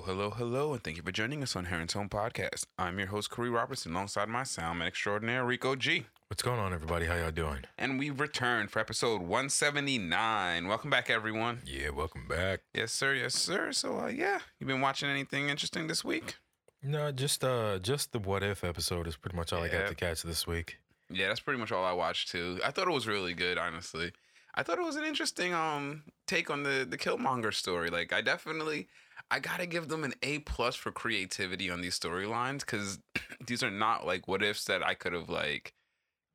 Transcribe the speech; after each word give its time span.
Hello, 0.00 0.14
hello, 0.14 0.30
hello, 0.30 0.72
and 0.72 0.82
thank 0.82 0.96
you 0.96 1.02
for 1.02 1.12
joining 1.12 1.42
us 1.42 1.54
on 1.54 1.66
Heron's 1.66 1.92
Home 1.92 2.08
Podcast. 2.08 2.64
I'm 2.78 2.98
your 2.98 3.08
host, 3.08 3.28
Corey 3.28 3.50
Robertson, 3.50 3.92
alongside 3.92 4.30
my 4.30 4.42
soundman 4.42 4.86
extraordinaire, 4.86 5.44
Rico 5.44 5.76
G. 5.76 6.06
What's 6.28 6.42
going 6.42 6.58
on, 6.58 6.72
everybody? 6.72 7.04
How 7.04 7.16
y'all 7.16 7.30
doing? 7.30 7.64
And 7.76 7.98
we've 7.98 8.18
returned 8.18 8.70
for 8.70 8.78
episode 8.78 9.20
179. 9.20 10.66
Welcome 10.66 10.88
back, 10.88 11.10
everyone. 11.10 11.60
Yeah, 11.66 11.90
welcome 11.90 12.26
back. 12.26 12.60
Yes, 12.72 12.92
sir, 12.92 13.12
yes, 13.12 13.34
sir. 13.34 13.72
So, 13.72 14.00
uh, 14.00 14.06
yeah, 14.06 14.38
you 14.58 14.66
been 14.66 14.80
watching 14.80 15.10
anything 15.10 15.50
interesting 15.50 15.86
this 15.86 16.02
week? 16.02 16.36
No, 16.82 17.12
just 17.12 17.44
uh, 17.44 17.78
just 17.78 18.12
the 18.12 18.20
what 18.20 18.42
if 18.42 18.64
episode 18.64 19.06
is 19.06 19.16
pretty 19.16 19.36
much 19.36 19.52
all 19.52 19.62
I 19.62 19.68
got 19.68 19.88
to 19.88 19.94
catch 19.94 20.22
this 20.22 20.46
week. 20.46 20.78
Yeah, 21.10 21.28
that's 21.28 21.40
pretty 21.40 21.60
much 21.60 21.72
all 21.72 21.84
I 21.84 21.92
watched, 21.92 22.30
too. 22.30 22.58
I 22.64 22.70
thought 22.70 22.88
it 22.88 22.94
was 22.94 23.06
really 23.06 23.34
good, 23.34 23.58
honestly. 23.58 24.12
I 24.54 24.62
thought 24.62 24.78
it 24.78 24.84
was 24.84 24.96
an 24.96 25.04
interesting 25.04 25.52
um 25.52 26.04
take 26.26 26.48
on 26.48 26.62
the 26.62 26.86
the 26.88 26.96
Killmonger 26.98 27.52
story. 27.52 27.90
Like, 27.90 28.12
I 28.12 28.20
definitely, 28.22 28.88
I 29.30 29.38
gotta 29.38 29.66
give 29.66 29.88
them 29.88 30.02
an 30.02 30.14
A 30.22 30.40
plus 30.40 30.74
for 30.74 30.90
creativity 30.90 31.70
on 31.70 31.80
these 31.80 31.98
storylines 31.98 32.60
because 32.60 32.98
these 33.46 33.62
are 33.62 33.70
not 33.70 34.06
like 34.06 34.26
what 34.26 34.42
ifs 34.42 34.64
that 34.64 34.84
I 34.84 34.94
could 34.94 35.12
have 35.12 35.28
like, 35.28 35.74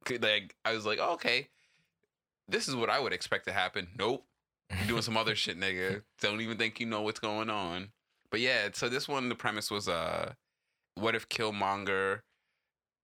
could 0.06 0.23
like 0.23 0.56
I 0.64 0.73
was 0.73 0.86
like, 0.86 1.00
oh, 1.02 1.14
okay, 1.14 1.50
this 2.47 2.67
is 2.67 2.75
what 2.75 2.89
I 2.89 3.00
would 3.00 3.14
expect 3.14 3.45
to 3.47 3.53
happen. 3.53 3.89
Nope, 3.97 4.25
you're 4.69 4.88
doing 4.88 5.02
some 5.02 5.17
other 5.17 5.36
shit, 5.36 5.59
nigga. 5.59 6.03
Don't 6.22 6.42
even 6.42 6.58
think 6.58 6.80
you 6.80 6.86
know 6.86 7.02
what's 7.02 7.19
going 7.19 7.50
on. 7.50 7.89
But 8.31 8.39
yeah, 8.39 8.69
so 8.73 8.89
this 8.89 9.08
one, 9.08 9.30
the 9.30 9.36
premise 9.36 9.69
was 9.69 9.88
uh, 9.88 10.34
what 10.95 11.16
if 11.16 11.28
Killmonger 11.30 12.22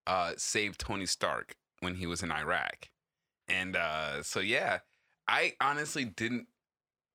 uh 0.06 0.32
saved 0.36 0.80
Tony 0.80 1.06
Stark 1.06 1.54
when 1.80 1.96
he 1.96 2.06
was 2.06 2.22
in 2.22 2.32
Iraq, 2.32 2.88
and 3.46 3.76
uh, 3.76 4.22
so 4.22 4.40
yeah, 4.40 4.78
I 5.28 5.52
honestly 5.60 6.06
didn't, 6.06 6.48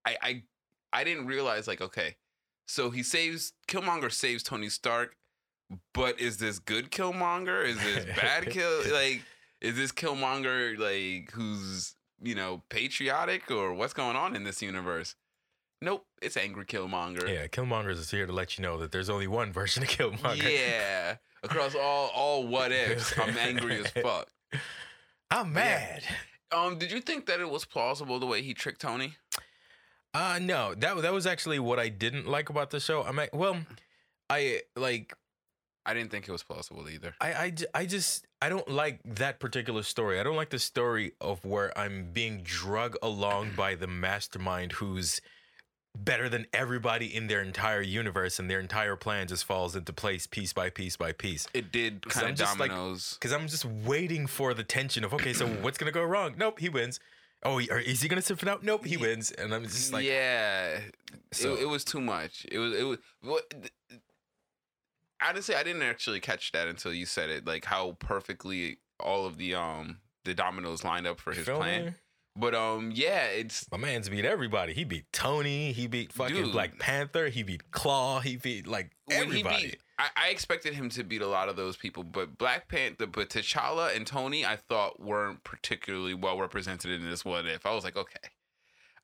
I 0.06 0.18
I 0.22 0.44
I 0.94 1.04
didn't 1.04 1.26
realize 1.26 1.68
like 1.68 1.82
okay, 1.82 2.16
so 2.68 2.90
he 2.90 3.02
saves 3.04 3.54
Killmonger 3.68 4.12
saves 4.12 4.44
Tony 4.44 4.70
Stark, 4.70 5.16
but 5.94 6.20
is 6.20 6.38
this 6.38 6.60
good 6.60 6.92
Killmonger? 6.92 7.66
Is 7.66 7.78
this 7.82 8.06
bad 8.16 8.46
kill? 8.50 8.80
Like, 8.92 9.24
is 9.62 9.76
this 9.76 9.92
Killmonger 9.92 10.78
like 10.78 11.32
who's 11.32 11.96
you 12.22 12.36
know 12.36 12.64
patriotic 12.70 13.50
or 13.50 13.74
what's 13.74 13.94
going 13.94 14.16
on 14.16 14.36
in 14.36 14.44
this 14.44 14.62
universe? 14.62 15.16
Nope, 15.82 16.06
it's 16.22 16.38
angry 16.38 16.66
Killmonger. 16.66 17.28
Yeah, 17.32 17.48
Killmongers 17.48 17.98
is 17.98 18.12
here 18.12 18.26
to 18.26 18.34
let 18.34 18.58
you 18.58 18.64
know 18.64 18.78
that 18.80 18.92
there's 18.92 19.10
only 19.10 19.28
one 19.28 19.52
version 19.54 19.84
of 19.84 19.90
Killmonger. 19.90 20.52
Yeah, 20.52 21.18
across 21.44 21.76
all 21.76 22.12
all 22.14 22.48
what 22.48 22.72
ifs, 22.72 23.18
I'm 23.18 23.38
angry 23.38 23.80
as 23.80 23.88
fuck. 24.04 24.28
I'm 25.32 25.54
mad. 25.54 26.04
Um, 26.52 26.78
did 26.78 26.92
you 26.92 27.02
think 27.02 27.26
that 27.26 27.42
it 27.42 27.50
was 27.50 27.66
plausible 27.66 28.20
the 28.20 28.26
way 28.26 28.42
he 28.42 28.54
tricked 28.54 28.82
Tony? 28.82 29.16
Uh 30.14 30.40
no, 30.42 30.74
that 30.76 31.02
that 31.02 31.14
was 31.14 31.28
actually 31.28 31.60
what 31.60 31.80
I 31.80 31.90
didn't 31.90 32.28
like 32.28 32.50
about 32.50 32.70
the 32.72 32.80
show. 32.80 33.04
I'm 33.04 33.20
well, 33.34 33.58
I 34.30 34.62
like 34.76 35.14
I 35.86 35.94
didn't 35.94 36.12
think 36.12 36.28
it 36.28 36.32
was 36.34 36.44
plausible 36.44 36.90
either. 36.90 37.16
I, 37.22 37.32
I, 37.34 37.54
I 37.74 37.86
just 37.86 38.28
I 38.42 38.50
don't 38.50 38.68
like 38.68 39.00
that 39.06 39.40
particular 39.40 39.84
story. 39.84 40.20
I 40.20 40.24
don't 40.24 40.36
like 40.36 40.50
the 40.50 40.60
story 40.60 41.14
of 41.22 41.46
where 41.46 41.76
I'm 41.78 42.12
being 42.12 42.42
drug 42.44 42.98
along 43.02 43.52
by 43.56 43.76
the 43.76 43.88
mastermind 43.88 44.74
who's 44.74 45.22
better 45.96 46.28
than 46.28 46.46
everybody 46.54 47.16
in 47.16 47.28
their 47.28 47.42
entire 47.42 47.82
universe 47.82 48.38
and 48.38 48.50
their 48.52 48.60
entire 48.60 48.98
plan 48.98 49.28
just 49.28 49.46
falls 49.46 49.76
into 49.78 49.94
place 49.94 50.28
piece 50.28 50.52
by 50.52 50.70
piece 50.70 50.98
by 50.98 51.14
piece. 51.14 51.48
It 51.54 51.72
did 51.72 52.02
kind 52.10 52.32
of 52.32 52.36
just 52.36 52.60
like- 52.60 52.70
dominoes. 52.70 53.18
Cuz 53.22 53.32
I'm 53.32 53.48
just 53.48 53.64
waiting 53.64 54.28
for 54.28 54.54
the 54.54 54.64
tension 54.64 55.06
of 55.06 55.14
okay, 55.14 55.34
so 55.34 55.48
what's 55.48 55.78
going 55.78 55.92
to 55.92 55.98
go 55.98 56.04
wrong? 56.04 56.36
Nope, 56.38 56.60
he 56.60 56.68
wins. 56.70 57.00
Oh, 57.44 57.60
is 57.60 58.02
he 58.02 58.08
going 58.08 58.20
to 58.20 58.26
sit 58.26 58.42
it 58.42 58.48
out? 58.50 58.64
Nope, 58.64 58.86
he 58.86 58.98
wins. 58.98 59.32
And 59.32 59.54
I'm 59.54 59.64
just 59.64 59.94
like 59.94 60.06
yeah, 60.06 60.80
So- 61.32 61.54
it, 61.54 61.62
it 61.64 61.66
was 61.70 61.84
too 61.84 62.02
much. 62.02 62.46
It 62.52 62.58
was 62.60 62.74
it 62.74 62.84
was 62.84 62.98
what. 63.22 63.44
Honestly, 65.22 65.56
I 65.56 65.64
didn't 65.64 65.82
actually 65.82 66.20
catch 66.20 66.52
that 66.52 66.68
until 66.68 66.94
you 66.94 67.06
said 67.06 67.30
it. 67.30 67.46
Like 67.48 67.66
how 67.66 67.94
perfectly 68.00 68.80
all 69.00 69.26
of 69.26 69.38
the 69.38 69.56
um 69.56 69.98
the 70.26 70.34
dominoes 70.34 70.84
lined 70.84 71.08
up 71.08 71.20
for 71.20 71.32
his 71.34 71.46
plan. 71.46 71.96
But 72.40 72.54
um, 72.54 72.92
yeah, 72.94 73.26
it's 73.26 73.70
My 73.72 73.78
man's 73.78 74.10
beat 74.10 74.26
everybody. 74.26 74.74
He 74.74 74.84
beat 74.84 75.06
Tony. 75.12 75.72
He 75.72 75.88
beat 75.88 76.14
fucking 76.14 76.36
Dude. 76.36 76.52
Black 76.52 76.78
Panther. 76.78 77.30
He 77.30 77.42
beat 77.44 77.72
Claw. 77.72 78.20
He 78.20 78.38
beat 78.38 78.68
like 78.68 78.92
everybody. 79.10 79.66
beat. 79.66 79.78
I, 80.00 80.10
I 80.16 80.30
expected 80.30 80.76
him 80.76 80.90
to 80.90 81.04
beat 81.04 81.24
a 81.24 81.28
lot 81.28 81.50
of 81.50 81.56
those 81.56 81.76
people, 81.76 82.04
but 82.04 82.38
Black 82.38 82.68
Panther, 82.68 83.08
but 83.08 83.30
T'Challa 83.30 83.96
and 83.96 84.06
Tony, 84.06 84.46
I 84.46 84.56
thought 84.56 85.00
weren't 85.00 85.44
particularly 85.44 86.14
well 86.14 86.40
represented 86.40 86.92
in 86.92 87.10
this 87.10 87.26
what 87.26 87.48
if. 87.48 87.66
I 87.66 87.74
was 87.74 87.84
like, 87.84 87.98
okay, 87.98 88.30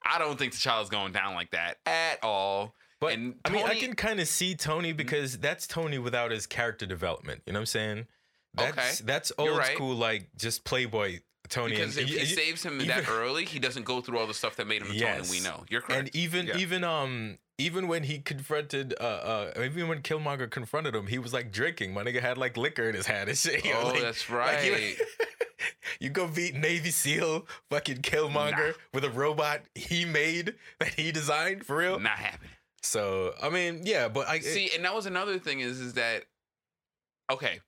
I 0.06 0.20
don't 0.20 0.38
think 0.38 0.54
T'Challa's 0.54 0.90
going 0.90 1.12
down 1.12 1.34
like 1.34 1.50
that 1.52 1.78
at 1.88 2.20
all. 2.24 2.76
But 3.00 3.14
And 3.14 3.36
I 3.44 3.50
mean, 3.50 3.66
I 3.66 3.80
can 3.80 3.96
kind 3.96 4.20
of 4.20 4.28
see 4.28 4.54
Tony 4.56 4.94
because 4.94 5.40
that's 5.40 5.66
Tony 5.66 5.98
without 5.98 6.30
his 6.30 6.46
character 6.46 6.86
development. 6.86 7.42
You 7.48 7.54
know 7.54 7.58
what 7.58 7.62
I'm 7.62 7.66
saying? 7.66 8.08
That's 8.54 8.78
Okay. 9.02 9.06
that's 9.06 9.32
old 9.40 9.58
right. 9.58 9.76
school, 9.76 9.96
like 9.96 10.30
just 10.38 10.64
Playboy 10.64 11.20
Tony. 11.50 11.76
Because 11.76 11.98
and, 11.98 12.08
if 12.08 12.14
he 12.14 12.20
y- 12.20 12.26
saves 12.26 12.64
him 12.64 12.76
even- 12.76 12.88
that 12.88 13.08
early, 13.10 13.46
he 13.46 13.60
doesn't 13.60 13.84
go 13.86 14.02
through 14.02 14.20
all 14.20 14.28
the 14.28 14.34
stuff 14.34 14.56
that 14.58 14.68
made 14.68 14.82
him 14.82 14.90
the 14.90 15.00
Tony 15.00 15.28
we 15.30 15.40
know. 15.42 15.64
You're 15.70 15.82
correct. 15.82 16.00
and 16.00 16.16
even 16.16 16.48
Yeah. 16.48 16.58
even 16.58 16.84
um 16.84 17.38
even 17.60 17.88
when 17.88 18.04
he 18.04 18.20
confronted 18.20 18.96
uh 19.00 19.04
uh 19.56 19.62
even 19.64 19.88
when 19.88 20.02
Killmonger 20.02 20.50
confronted 20.50 20.96
him, 20.96 21.08
he 21.08 21.20
was 21.20 21.34
like 21.34 21.52
drinking. 21.52 21.94
My 21.94 22.04
nigga 22.04 22.22
had 22.22 22.38
like 22.38 22.58
liquor 22.58 22.88
in 22.90 22.96
his 22.96 23.06
hand 23.08 23.30
and 23.30 23.38
shit. 23.44 23.64
you 23.66 23.74
know, 23.74 23.82
oh, 23.84 23.88
like- 23.90 24.02
that's 24.02 24.30
right. 24.30 24.56
like, 24.56 24.66
you- 24.66 24.74
right. 24.74 24.98
you 26.00 26.10
go 26.10 26.28
beat 26.28 26.56
Navy 26.56 26.92
SEAL 26.92 27.46
fucking 27.70 27.98
Killmonger 27.98 28.68
Nah. 28.70 28.74
with 28.94 29.04
a 29.04 29.10
robot 29.12 29.62
he 29.76 30.06
made 30.06 30.56
that 30.80 30.94
he 30.96 31.12
designed 31.12 31.66
for 31.66 31.78
real. 31.78 32.00
Not 32.00 32.18
happening. 32.18 32.50
So 32.82 33.34
I 33.42 33.50
mean, 33.50 33.82
yeah, 33.86 34.08
but 34.08 34.28
I 34.28 34.40
See, 34.40 34.70
and 34.76 34.84
that 34.86 34.94
was 34.96 35.06
another 35.06 35.40
thing 35.40 35.60
is 35.60 35.80
is 35.80 35.94
that 35.94 36.24
okay. 37.32 37.60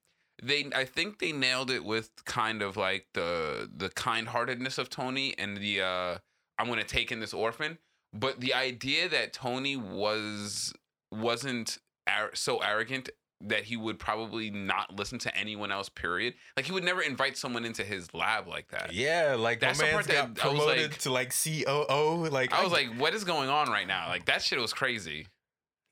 They 0.44 0.70
I 0.76 0.86
think 0.86 1.20
they 1.20 1.32
nailed 1.32 1.72
it 1.72 1.84
with 1.86 2.12
kind 2.26 2.62
of 2.62 2.78
like 2.78 3.08
the 3.14 3.70
the 3.76 3.90
kind 3.90 4.28
heartedness 4.28 4.78
of 4.78 4.90
Tony 4.90 5.34
and 5.38 5.58
the 5.58 5.82
uh 5.82 6.18
I'm 6.60 6.68
gonna 6.68 6.84
take 6.84 7.12
in 7.12 7.20
this 7.20 7.34
orphan. 7.34 7.78
But 8.14 8.40
the 8.40 8.54
idea 8.54 9.10
that 9.10 9.34
Tony 9.34 9.76
was 9.76 10.74
wasn't 11.12 11.78
ar- 12.08 12.32
so 12.34 12.58
arrogant 12.60 13.10
that 13.42 13.66
he 13.66 13.76
would 13.76 14.00
probably 14.00 14.50
not 14.50 14.96
listen 14.96 15.20
to 15.20 15.38
anyone 15.38 15.72
else, 15.72 15.90
period. 15.90 16.34
Like 16.56 16.66
he 16.66 16.72
would 16.72 16.86
never 16.86 17.02
invite 17.02 17.38
someone 17.38 17.66
into 17.66 17.84
his 17.84 18.14
lab 18.14 18.48
like 18.48 18.70
that. 18.70 18.94
Yeah, 18.94 19.36
like 19.38 19.60
That's 19.60 19.80
my 19.80 19.92
part 19.92 20.08
man's 20.08 20.20
got 20.20 20.36
that 20.36 20.42
promoted 20.42 20.92
like- 20.92 20.98
to 21.00 21.12
like 21.12 21.34
COO. 21.44 22.28
Like 22.30 22.54
I 22.54 22.64
was 22.64 22.72
like, 22.72 22.88
what 22.98 23.14
is 23.14 23.24
going 23.24 23.50
on 23.50 23.70
right 23.70 23.88
now? 23.88 24.08
Like 24.08 24.26
that 24.26 24.42
shit 24.42 24.60
was 24.60 24.74
crazy. 24.74 25.28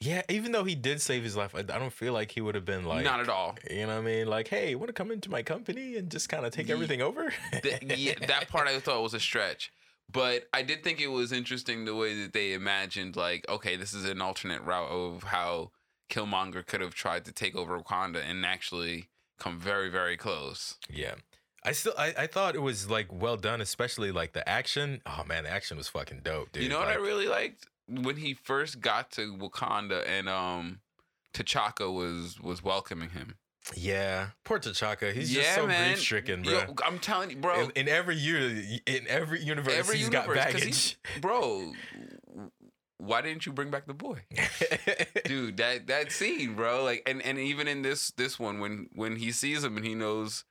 Yeah. 0.03 0.21
Even 0.29 0.51
though 0.51 0.63
he 0.63 0.75
did 0.75 1.01
save 1.01 1.23
his 1.23 1.35
life, 1.35 1.53
I, 1.55 1.59
I 1.59 1.63
don't 1.63 1.93
feel 1.93 2.13
like 2.13 2.31
he 2.31 2.41
would 2.41 2.55
have 2.55 2.65
been 2.65 2.85
like, 2.85 3.03
Not 3.03 3.19
at 3.19 3.29
all. 3.29 3.55
You 3.69 3.81
know 3.87 3.95
what 3.95 3.97
I 3.99 4.01
mean? 4.01 4.27
Like, 4.27 4.47
hey, 4.47 4.75
want 4.75 4.87
to 4.89 4.93
come 4.93 5.11
into 5.11 5.29
my 5.29 5.41
company 5.43 5.95
and 5.97 6.09
just 6.09 6.29
kind 6.29 6.45
of 6.45 6.51
take 6.53 6.67
Ye- 6.67 6.73
everything 6.73 7.01
over? 7.01 7.33
Th- 7.61 7.81
yeah, 7.97 8.13
that 8.27 8.49
part 8.49 8.67
I 8.67 8.79
thought 8.79 9.01
was 9.01 9.13
a 9.13 9.19
stretch. 9.19 9.71
But 10.11 10.43
I 10.53 10.61
did 10.63 10.83
think 10.83 10.99
it 11.01 11.07
was 11.07 11.31
interesting 11.31 11.85
the 11.85 11.95
way 11.95 12.21
that 12.21 12.33
they 12.33 12.53
imagined, 12.53 13.15
like, 13.15 13.47
okay, 13.49 13.75
this 13.77 13.93
is 13.93 14.05
an 14.05 14.21
alternate 14.21 14.61
route 14.61 14.89
of 14.89 15.23
how 15.23 15.71
Killmonger 16.09 16.65
could 16.65 16.81
have 16.81 16.93
tried 16.93 17.25
to 17.25 17.31
take 17.31 17.55
over 17.55 17.79
Wakanda 17.79 18.21
and 18.23 18.45
actually 18.45 19.07
come 19.39 19.59
very, 19.59 19.89
very 19.89 20.17
close. 20.17 20.75
yeah. 20.89 21.15
I 21.65 21.71
still, 21.71 21.93
I, 21.97 22.13
I 22.17 22.27
thought 22.27 22.55
it 22.55 22.61
was 22.61 22.89
like 22.89 23.07
well 23.09 23.37
done, 23.37 23.61
especially 23.61 24.11
like 24.11 24.33
the 24.33 24.47
action. 24.49 25.01
Oh 25.05 25.23
man, 25.25 25.45
the 25.45 25.49
action 25.49 25.77
was 25.77 25.87
fucking 25.87 26.19
dope, 26.21 26.51
dude. 26.51 26.61
you 26.63 26.67
know 26.67 26.77
what 26.77 26.89
I 26.89 26.95
really 26.95 27.27
liked 27.29 27.67
when 27.87 28.17
he 28.17 28.33
first 28.33 28.79
got 28.81 29.11
to 29.11 29.35
Wakanda 29.35 30.07
and 30.07 30.29
um, 30.29 30.79
T'Chaka 31.33 31.93
was 31.93 32.39
was 32.39 32.63
welcoming 32.63 33.09
him. 33.09 33.35
Yeah, 33.77 34.27
poor 34.43 34.59
T'Chaka. 34.59 35.13
He's 35.13 35.31
just 35.31 35.47
Yeah, 35.47 35.55
so 35.55 35.67
man. 35.67 35.91
grief 35.91 36.01
stricken, 36.01 36.41
bro. 36.43 36.51
Yo, 36.53 36.75
I'm 36.85 36.99
telling 36.99 37.29
you, 37.29 37.37
bro. 37.37 37.63
in, 37.65 37.71
in 37.71 37.87
every 37.87 38.15
year, 38.17 38.41
in 38.85 39.07
every 39.07 39.41
universe, 39.41 39.73
every 39.73 39.95
he's 39.97 40.05
universe, 40.09 40.35
got 40.35 40.51
'cause 40.51 40.61
he- 40.63 40.69
baggage. 40.69 40.97
bro. 41.21 41.71
Why 42.97 43.21
didn't 43.21 43.45
you 43.45 43.51
bring 43.51 43.69
back 43.69 43.85
the 43.85 43.93
boy? 43.93 44.21
dude 45.25 45.57
that 45.57 45.87
that 45.87 46.11
scene 46.11 46.55
bro 46.55 46.83
like 46.83 47.01
and 47.05 47.21
and 47.21 47.37
even 47.37 47.67
in 47.67 47.81
this 47.81 48.11
this 48.11 48.39
one 48.39 48.59
when 48.59 48.87
when 48.93 49.15
he 49.17 49.31
sees 49.31 49.63
him 49.63 49.75
and 49.77 49.85
he 49.85 49.93
knows 49.95 50.43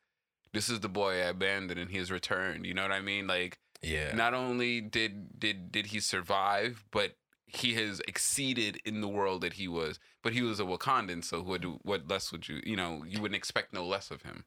this 0.52 0.68
is 0.68 0.80
the 0.80 0.88
boy 0.88 1.12
i 1.14 1.26
abandoned 1.26 1.78
and 1.80 1.90
he 1.90 1.98
has 1.98 2.10
returned 2.10 2.66
you 2.66 2.74
know 2.74 2.82
what 2.82 2.92
i 2.92 3.00
mean 3.00 3.26
like 3.26 3.58
yeah, 3.82 4.14
not 4.14 4.32
only 4.34 4.80
did 4.80 5.38
did 5.38 5.72
did 5.72 5.86
he 5.86 5.98
survive 6.00 6.84
but 6.92 7.12
he 7.52 7.74
has 7.74 8.00
exceeded 8.08 8.80
in 8.84 9.00
the 9.00 9.08
world 9.08 9.42
that 9.42 9.54
he 9.54 9.68
was. 9.68 9.98
But 10.22 10.32
he 10.32 10.42
was 10.42 10.60
a 10.60 10.64
Wakandan, 10.64 11.24
so 11.24 11.42
what 11.42 11.60
do, 11.60 11.78
what 11.82 12.08
less 12.08 12.32
would 12.32 12.48
you 12.48 12.60
you 12.64 12.76
know 12.76 13.04
you 13.06 13.20
wouldn't 13.20 13.36
expect 13.36 13.72
no 13.72 13.84
less 13.84 14.10
of 14.10 14.22
him. 14.22 14.44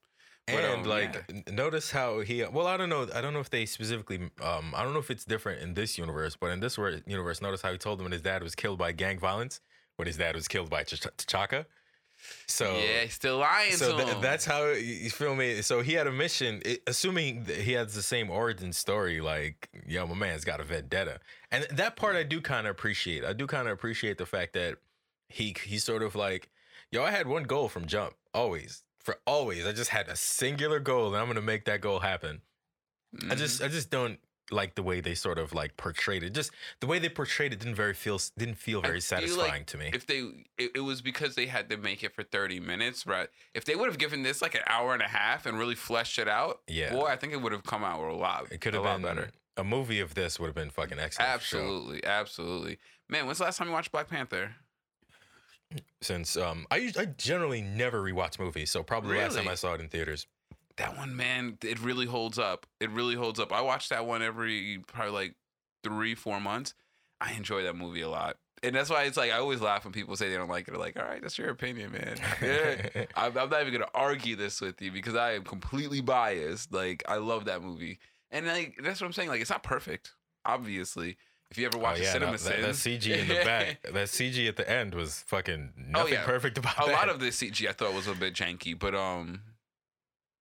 But, 0.48 0.64
and 0.64 0.82
um, 0.82 0.84
like 0.84 1.26
yeah. 1.28 1.54
notice 1.56 1.90
how 1.90 2.20
he 2.20 2.44
well 2.44 2.68
i 2.68 2.78
don't 2.78 2.90
know 2.90 3.08
i 3.16 3.20
don't 3.20 3.34
know 3.34 3.40
if 3.40 3.50
they 3.50 3.66
specifically 3.66 4.30
um 4.44 4.76
i 4.76 4.84
don't 4.84 4.94
know 4.94 5.00
if 5.00 5.10
it's 5.10 5.26
different 5.26 5.64
in 5.64 5.74
this 5.74 5.98
universe 5.98 6.38
but 6.40 6.52
in 6.52 6.60
this 6.60 6.78
universe 6.78 7.42
notice 7.42 7.64
how 7.64 7.72
he 7.72 7.80
told 7.80 8.00
him 8.00 8.06
when 8.06 8.12
his 8.12 8.22
dad 8.22 8.44
was 8.44 8.54
killed 8.54 8.78
by 8.78 8.92
gang 8.92 9.18
violence 9.18 9.60
when 9.96 10.06
his 10.06 10.18
dad 10.18 10.36
was 10.36 10.48
killed 10.48 10.70
by 10.70 10.84
Ch- 10.84 11.02
T'Chaka 11.02 11.66
so 12.48 12.78
yeah, 12.78 13.02
he's 13.04 13.14
still 13.14 13.38
lying 13.38 13.74
so 13.74 13.98
him. 13.98 14.22
that's 14.22 14.46
how 14.46 14.68
you 14.72 15.10
feel 15.10 15.36
me? 15.36 15.62
So 15.62 15.82
he 15.82 15.94
had 15.94 16.08
a 16.08 16.12
mission 16.12 16.62
i- 16.66 16.80
assuming 16.88 17.46
he 17.46 17.74
has 17.74 17.94
the 17.94 18.02
same 18.02 18.30
origin 18.30 18.72
story 18.74 19.20
like 19.22 19.70
yo 19.88 20.06
my 20.08 20.16
man's 20.16 20.46
got 20.46 20.60
a 20.60 20.64
vendetta. 20.64 21.20
And 21.52 21.66
that 21.72 21.96
part 21.96 22.16
i 22.16 22.24
do 22.24 22.42
kind 22.42 22.68
of 22.68 22.72
appreciate. 22.72 23.24
I 23.26 23.34
do 23.34 23.48
kind 23.48 23.68
of 23.68 23.74
appreciate 23.74 24.18
the 24.18 24.26
fact 24.26 24.54
that 24.54 24.78
he 25.30 25.56
he's 25.66 25.84
sort 25.84 26.04
of 26.04 26.16
like 26.16 26.50
yo 26.92 27.04
i 27.04 27.12
had 27.12 27.28
one 27.28 27.44
goal 27.44 27.68
from 27.70 27.86
jump 27.88 28.14
always 28.34 28.84
for 29.00 29.18
always. 29.26 29.66
I 29.66 29.72
just 29.72 29.90
had 29.90 30.08
a 30.08 30.16
singular 30.16 30.80
goal 30.80 31.08
and 31.08 31.18
i'm 31.18 31.28
gonna 31.28 31.42
make 31.42 31.66
that 31.66 31.82
goal 31.82 32.00
happen. 32.00 32.42
I 33.30 33.34
Mhm. 33.34 33.38
just 33.38 33.62
i 33.62 33.68
just 33.68 33.90
don't 33.90 34.20
like 34.52 34.76
the 34.76 34.84
way 34.84 35.02
they 35.02 35.16
sort 35.16 35.40
of 35.40 35.54
like 35.54 35.76
portrayed 35.78 36.22
it. 36.24 36.34
Just 36.34 36.52
the 36.80 36.88
way 36.88 37.00
they 37.00 37.10
portrayed 37.10 37.52
it 37.54 37.60
didn't 37.60 37.76
very 37.76 37.94
feel 37.94 38.20
didn't 38.38 38.56
feel 38.56 38.82
very 38.82 39.00
feel 39.02 39.20
like 39.20 39.24
satisfying 39.30 39.66
to 39.66 39.78
me. 39.78 39.90
if 39.94 40.06
they 40.06 40.20
it, 40.58 40.72
it 40.76 40.80
was 40.82 41.02
because 41.02 41.36
they 41.36 41.48
had 41.48 41.70
to 41.70 41.78
make 41.78 42.04
it 42.04 42.14
for 42.14 42.24
30 42.24 42.60
minutes 42.60 43.06
right? 43.08 43.28
If 43.54 43.66
they 43.66 43.76
would 43.76 43.88
have 43.88 43.98
given 43.98 44.22
this 44.24 44.42
like 44.42 44.54
an 44.56 44.62
hour 44.68 44.94
and 44.94 45.02
a 45.02 45.08
half 45.08 45.46
and 45.46 45.58
really 45.58 45.76
fleshed 45.76 46.20
it 46.20 46.28
out 46.28 46.62
Yeah. 46.68 46.92
boy 46.92 47.08
i 47.08 47.16
think 47.16 47.34
it 47.34 47.42
would 47.42 47.52
have 47.54 47.64
come 47.64 47.84
out 47.84 48.00
a 48.00 48.14
lot 48.14 48.48
it 48.52 48.62
could 48.62 48.74
have 48.76 48.84
been 48.84 49.02
better. 49.02 49.32
a 49.58 49.64
movie 49.64 50.00
of 50.00 50.14
this 50.14 50.40
would 50.40 50.48
have 50.48 50.56
been 50.56 50.70
fucking 50.70 51.00
excellent 51.00 51.42
for 51.42 51.46
sure. 51.46 51.60
absolutely 51.62 52.04
absolutely. 52.06 52.78
Man 53.10 53.26
when's 53.26 53.40
the 53.40 53.46
last 53.46 53.58
time 53.58 53.68
you 53.68 53.74
watched 53.74 53.92
black 53.92 54.10
panther? 54.10 54.56
Since 56.02 56.38
um 56.38 56.68
I 56.70 56.92
I 56.98 57.06
generally 57.06 57.62
never 57.62 58.02
rewatch 58.02 58.38
movies, 58.40 58.70
so 58.72 58.84
probably 58.84 59.16
the 59.16 59.22
last 59.24 59.36
time 59.36 59.48
I 59.48 59.56
saw 59.56 59.74
it 59.74 59.82
in 59.82 59.90
theaters. 59.90 60.28
That 60.78 60.98
one 60.98 61.16
man 61.16 61.58
it 61.64 61.80
really 61.80 62.06
holds 62.06 62.38
up. 62.40 62.66
It 62.80 62.90
really 62.92 63.16
holds 63.16 63.40
up. 63.40 63.52
I 63.54 63.62
watch 63.62 63.90
that 63.90 64.06
one 64.06 64.22
every 64.22 64.84
probably 64.88 65.12
like 65.14 65.36
three 65.84 66.16
four 66.16 66.40
months. 66.40 66.74
I 67.22 67.34
enjoy 67.34 67.64
that 67.64 67.76
movie 67.76 68.02
a 68.02 68.10
lot. 68.10 68.38
And 68.64 68.74
that's 68.76 68.90
why 68.90 69.04
it's 69.04 69.16
like 69.18 69.32
i 69.32 69.38
always 69.38 69.62
laugh 69.62 69.84
when 69.84 69.94
people 69.94 70.16
say 70.16 70.30
they 70.30 70.36
don't 70.38 70.50
like 70.50 70.68
it. 70.68 70.72
They're 70.72 70.80
like 70.80 70.98
all 70.98 71.06
right 71.06 71.22
that's 71.22 71.38
your 71.38 71.50
opinion 71.50 71.92
man. 71.92 72.18
Yeah. 72.42 73.06
I'm, 73.16 73.38
I'm 73.38 73.50
not 73.50 73.62
even 73.62 73.74
gonna 73.74 73.86
argue 73.94 74.36
this 74.36 74.60
with 74.62 74.82
you 74.82 74.92
because 74.92 75.16
i 75.16 75.34
am 75.34 75.44
completely 75.44 76.02
biased. 76.02 76.74
Like 76.74 77.04
i 77.08 77.18
love 77.18 77.46
that 77.46 77.62
movie. 77.62 78.00
And 78.32 78.48
like 78.48 78.80
that's 78.84 79.00
what 79.02 79.08
i'm 79.08 79.14
saying. 79.14 79.30
Like 79.30 79.42
it's 79.42 79.50
not 79.50 79.64
perfect 79.64 80.12
obviously. 80.46 81.18
If 81.52 81.58
you 81.60 81.68
ever 81.68 81.78
watch 81.78 82.00
oh, 82.00 82.04
yeah, 82.04 82.14
the 82.14 82.20
no, 82.20 82.36
cinema 82.36 82.62
that, 82.62 82.68
that 82.68 82.76
CG 82.76 83.08
in 83.08 83.28
the 83.28 83.36
back, 83.46 83.82
that 83.84 84.08
CG 84.08 84.48
at 84.48 84.56
the 84.56 84.68
end 84.70 84.96
was 84.96 85.20
fucking 85.28 85.74
nothing 85.78 86.14
Oh, 86.14 86.18
yeah. 86.20 86.26
perfect 86.26 86.58
about 86.58 86.78
it. 86.80 86.84
a 86.84 86.86
that. 86.88 86.94
lot 86.94 87.10
of 87.10 87.20
the 87.20 87.28
cg 87.28 87.68
i 87.68 87.72
thought 87.72 87.94
was 87.94 88.08
a 88.08 88.16
bit 88.16 88.34
janky 88.34 88.78
but 88.78 88.96
um 88.96 89.42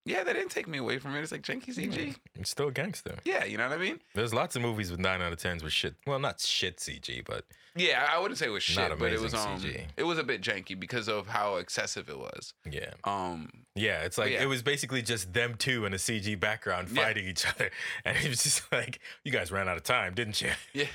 yeah 0.04 0.22
they 0.24 0.32
didn't 0.32 0.50
take 0.50 0.66
me 0.68 0.78
away 0.78 0.98
from 0.98 1.14
it 1.14 1.20
it's 1.22 1.32
like 1.32 1.42
janky 1.42 1.74
cg 1.74 2.14
it's 2.34 2.50
still 2.50 2.68
a 2.68 2.72
gangster. 2.72 3.16
yeah 3.24 3.44
you 3.44 3.56
know 3.56 3.68
what 3.68 3.78
i 3.78 3.80
mean 3.80 3.98
There's 4.14 4.34
lots 4.34 4.54
of 4.56 4.62
movies 4.62 4.90
with 4.90 5.00
nine 5.00 5.20
out 5.22 5.32
of 5.32 5.38
tens 5.38 5.62
with 5.64 5.72
shit. 5.72 5.94
Well, 6.06 6.18
not 6.18 6.40
shit 6.40 6.76
CG, 6.78 7.24
but 7.24 7.44
Yeah, 7.76 8.06
I 8.12 8.18
wouldn't 8.20 8.38
say 8.38 8.46
it 8.46 8.50
was 8.50 8.62
shit, 8.62 8.88
Not 8.90 8.98
but 8.98 9.12
it 9.12 9.20
was 9.20 9.34
um, 9.34 9.58
CG. 9.58 9.86
it 9.96 10.02
was 10.04 10.18
a 10.18 10.22
bit 10.24 10.40
janky 10.42 10.78
because 10.78 11.08
of 11.08 11.26
how 11.26 11.56
excessive 11.56 12.08
it 12.08 12.18
was. 12.18 12.54
yeah, 12.70 12.90
Um, 13.04 13.48
yeah. 13.74 14.02
It's 14.02 14.16
like 14.18 14.32
yeah. 14.32 14.42
it 14.42 14.46
was 14.46 14.62
basically 14.62 15.02
just 15.02 15.32
them 15.32 15.54
two 15.58 15.84
in 15.86 15.92
a 15.94 15.96
CG 15.96 16.38
background 16.38 16.88
Yeah. 16.92 17.02
fighting 17.04 17.26
each 17.26 17.46
other, 17.46 17.70
and 18.04 18.16
it 18.18 18.28
was 18.28 18.42
just 18.42 18.70
like, 18.72 19.00
you 19.24 19.32
guys 19.32 19.50
ran 19.50 19.68
out 19.68 19.76
of 19.76 19.82
time, 19.82 20.14
didn't 20.14 20.40
you? 20.42 20.50
yeah, 20.74 20.86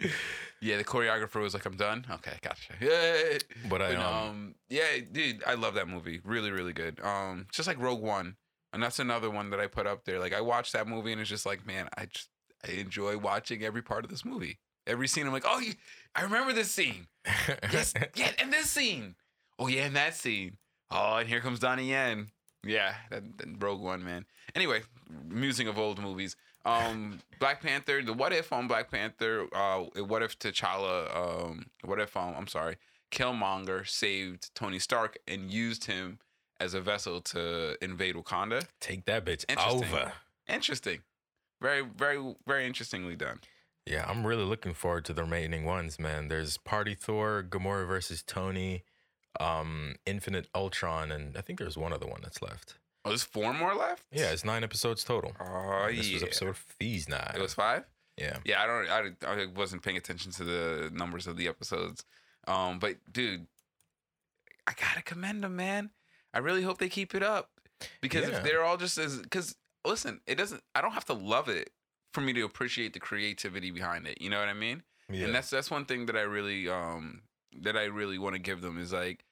yeah. 0.64 0.76
The 0.78 0.84
choreographer 0.84 1.40
was 1.40 1.54
like, 1.54 1.64
"I'm 1.66 1.76
done." 1.76 2.06
Okay, 2.10 2.32
gotcha. 2.42 2.74
Yeah, 2.80 3.38
But 3.68 3.82
I 3.82 3.94
um, 3.94 4.28
um, 4.28 4.54
yeah, 4.68 4.98
dude, 5.10 5.42
I 5.46 5.54
love 5.54 5.74
that 5.74 5.88
movie. 5.88 6.20
Really, 6.24 6.50
really 6.50 6.72
good. 6.72 7.00
Um, 7.02 7.46
just 7.52 7.68
like 7.68 7.80
Rogue 7.80 8.02
One, 8.02 8.36
and 8.72 8.82
that's 8.82 8.98
another 8.98 9.30
one 9.30 9.50
that 9.50 9.60
I 9.60 9.66
put 9.66 9.86
up 9.86 10.04
there. 10.04 10.18
Like 10.18 10.32
I 10.34 10.40
watched 10.40 10.72
that 10.72 10.88
movie, 10.88 11.12
and 11.12 11.20
it's 11.20 11.30
just 11.30 11.46
like, 11.46 11.66
man, 11.66 11.88
I 11.96 12.06
just 12.06 12.28
I 12.66 12.72
enjoy 12.72 13.18
watching 13.18 13.62
every 13.62 13.82
part 13.82 14.04
of 14.04 14.10
this 14.10 14.24
movie. 14.24 14.58
Every 14.86 15.08
scene, 15.08 15.26
I'm 15.26 15.32
like, 15.32 15.46
oh, 15.46 15.60
you, 15.60 15.72
I 16.14 16.22
remember 16.22 16.52
this 16.52 16.70
scene. 16.70 17.06
Yes, 17.72 17.94
yeah, 18.14 18.32
and 18.38 18.52
this 18.52 18.68
scene. 18.70 19.14
Oh 19.58 19.66
yeah, 19.66 19.84
and 19.86 19.96
that 19.96 20.14
scene. 20.14 20.58
Oh, 20.90 21.16
and 21.16 21.28
here 21.28 21.40
comes 21.40 21.58
Donnie 21.58 21.90
Yen. 21.90 22.28
Yeah, 22.66 22.94
that, 23.10 23.38
that 23.38 23.62
Rogue 23.62 23.80
One, 23.80 24.04
man. 24.04 24.24
Anyway, 24.54 24.82
musing 25.28 25.68
of 25.68 25.78
old 25.78 26.00
movies. 26.00 26.36
Um, 26.64 27.20
Black 27.40 27.62
Panther. 27.62 28.02
The 28.02 28.12
what 28.12 28.32
if 28.32 28.52
on 28.52 28.68
Black 28.68 28.90
Panther? 28.90 29.46
Uh, 29.52 29.84
what 30.04 30.22
if 30.22 30.38
T'Challa? 30.38 31.14
Um, 31.16 31.66
what 31.84 32.00
if 32.00 32.16
um, 32.16 32.34
I'm 32.36 32.46
sorry, 32.48 32.76
Killmonger 33.10 33.86
saved 33.88 34.54
Tony 34.54 34.78
Stark 34.78 35.18
and 35.28 35.50
used 35.50 35.84
him 35.84 36.18
as 36.60 36.74
a 36.74 36.80
vessel 36.80 37.20
to 37.20 37.76
invade 37.82 38.14
Wakanda. 38.14 38.66
Take 38.80 39.04
that 39.06 39.24
bitch 39.24 39.44
Interesting. 39.48 39.84
over. 39.84 40.12
Interesting. 40.48 41.00
Very, 41.60 41.82
very, 41.82 42.34
very 42.46 42.66
interestingly 42.66 43.16
done. 43.16 43.40
Yeah, 43.86 44.06
I'm 44.08 44.26
really 44.26 44.44
looking 44.44 44.72
forward 44.74 45.04
to 45.06 45.12
the 45.12 45.22
remaining 45.22 45.64
ones, 45.64 45.98
man. 45.98 46.28
There's 46.28 46.56
Party 46.56 46.94
Thor, 46.94 47.44
Gamora 47.46 47.86
versus 47.86 48.22
Tony, 48.22 48.82
um, 49.40 49.94
Infinite 50.06 50.48
Ultron, 50.54 51.10
and 51.12 51.36
I 51.36 51.40
think 51.40 51.58
there's 51.58 51.76
one 51.76 51.92
other 51.92 52.06
one 52.06 52.20
that's 52.22 52.40
left. 52.42 52.74
Oh, 53.04 53.10
there's 53.10 53.22
four 53.24 53.52
more 53.52 53.74
left. 53.74 54.04
Yeah, 54.10 54.30
it's 54.30 54.44
nine 54.44 54.64
episodes 54.64 55.04
total. 55.04 55.32
Oh 55.40 55.86
this 55.90 56.08
yeah. 56.08 56.14
was 56.14 56.22
episode 56.22 56.56
fees 56.56 57.08
nine. 57.08 57.32
It 57.34 57.40
was 57.42 57.52
five. 57.54 57.84
yeah. 58.16 58.38
Yeah, 58.44 58.62
I 58.62 58.66
don't. 58.66 58.88
I, 59.26 59.42
I 59.42 59.46
wasn't 59.46 59.82
paying 59.82 59.96
attention 59.96 60.32
to 60.32 60.44
the 60.44 60.90
numbers 60.92 61.26
of 61.26 61.36
the 61.36 61.46
episodes. 61.48 62.04
Um, 62.46 62.78
but 62.78 62.96
dude, 63.12 63.46
I 64.66 64.72
gotta 64.80 65.02
commend 65.02 65.44
them, 65.44 65.56
man. 65.56 65.90
I 66.32 66.38
really 66.38 66.62
hope 66.62 66.78
they 66.78 66.88
keep 66.88 67.14
it 67.14 67.22
up 67.22 67.50
because 68.00 68.28
Yeah. 68.28 68.36
if 68.38 68.44
they're 68.44 68.64
all 68.64 68.76
just 68.76 68.96
as 68.98 69.18
because 69.18 69.56
listen, 69.84 70.20
it 70.26 70.36
doesn't. 70.36 70.62
I 70.74 70.80
don't 70.80 70.92
have 70.92 71.04
to 71.06 71.12
love 71.14 71.48
it 71.48 71.70
for 72.12 72.20
me 72.20 72.32
to 72.32 72.42
appreciate 72.42 72.92
the 72.94 73.00
creativity 73.00 73.70
behind 73.70 74.06
it. 74.06 74.20
You 74.20 74.30
know 74.30 74.38
what 74.38 74.48
I 74.48 74.54
mean? 74.54 74.82
Yeah. 75.10 75.26
And 75.26 75.34
that's 75.34 75.50
that's 75.50 75.70
one 75.70 75.84
thing 75.84 76.06
that 76.06 76.16
I 76.16 76.22
really 76.22 76.68
um 76.68 77.22
that 77.62 77.76
I 77.76 77.84
really 77.84 78.18
want 78.18 78.34
to 78.34 78.40
give 78.40 78.60
them 78.60 78.78
is 78.78 78.92
like 78.92 79.24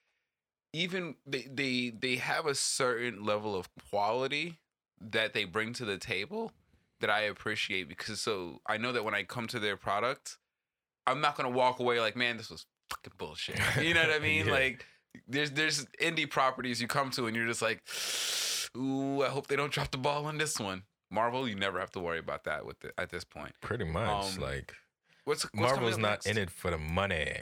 even 0.73 1.17
they 1.27 1.47
they 1.53 1.91
they 1.91 2.17
have 2.17 2.47
a 2.47 2.55
certain 2.55 3.25
level 3.25 3.55
of 3.55 3.69
quality 3.91 4.59
that 5.01 5.35
they 5.35 5.45
bring 5.45 5.73
to 5.75 5.85
the 5.85 5.99
table 5.99 6.53
that 7.01 7.11
I 7.11 7.23
appreciate 7.23 7.89
because 7.89 8.21
so 8.21 8.61
I 8.67 8.77
know 8.79 8.93
that 8.93 9.05
when 9.05 9.15
I 9.15 9.25
come 9.25 9.49
to 9.49 9.59
their 9.59 9.77
product, 9.77 10.39
I'm 11.07 11.21
not 11.21 11.37
gonna 11.37 11.51
walk 11.51 11.81
away 11.81 12.01
like, 12.01 12.17
man, 12.17 12.37
this 12.37 12.51
was 12.51 12.67
fucking 12.91 13.13
bullshit. 13.19 13.59
You 13.81 13.95
know 13.95 14.03
what 14.03 14.11
I 14.15 14.19
mean? 14.21 14.47
Yeah. 14.47 14.53
Like 14.53 14.87
there's 15.29 15.51
there's 15.51 15.85
indie 16.01 16.31
properties 16.31 16.81
you 16.81 16.87
come 16.89 17.11
to 17.13 17.27
and 17.27 17.37
you're 17.37 17.47
just 17.47 17.61
like, 17.63 17.83
ooh, 18.77 19.23
I 19.23 19.29
hope 19.29 19.49
they 19.49 19.57
don't 19.57 19.73
drop 19.73 19.91
the 19.91 19.99
ball 19.99 20.27
on 20.27 20.39
this 20.39 20.59
one. 20.59 20.85
Marvel, 21.11 21.47
you 21.47 21.55
never 21.55 21.79
have 21.79 21.91
to 21.91 22.01
worry 22.01 22.19
about 22.19 22.45
that 22.45 22.65
with 22.65 22.83
it 22.85 22.95
at 22.97 23.11
this 23.11 23.25
point. 23.25 23.53
Pretty 23.61 23.85
much. 23.85 24.37
um, 24.37 24.41
like 24.41 24.73
What's, 25.25 25.43
what's 25.45 25.55
Marvel's 25.55 25.99
not 25.99 26.11
next? 26.11 26.27
in 26.27 26.39
it 26.39 26.51
for 26.51 26.71
the 26.71 26.79
money. 26.79 27.37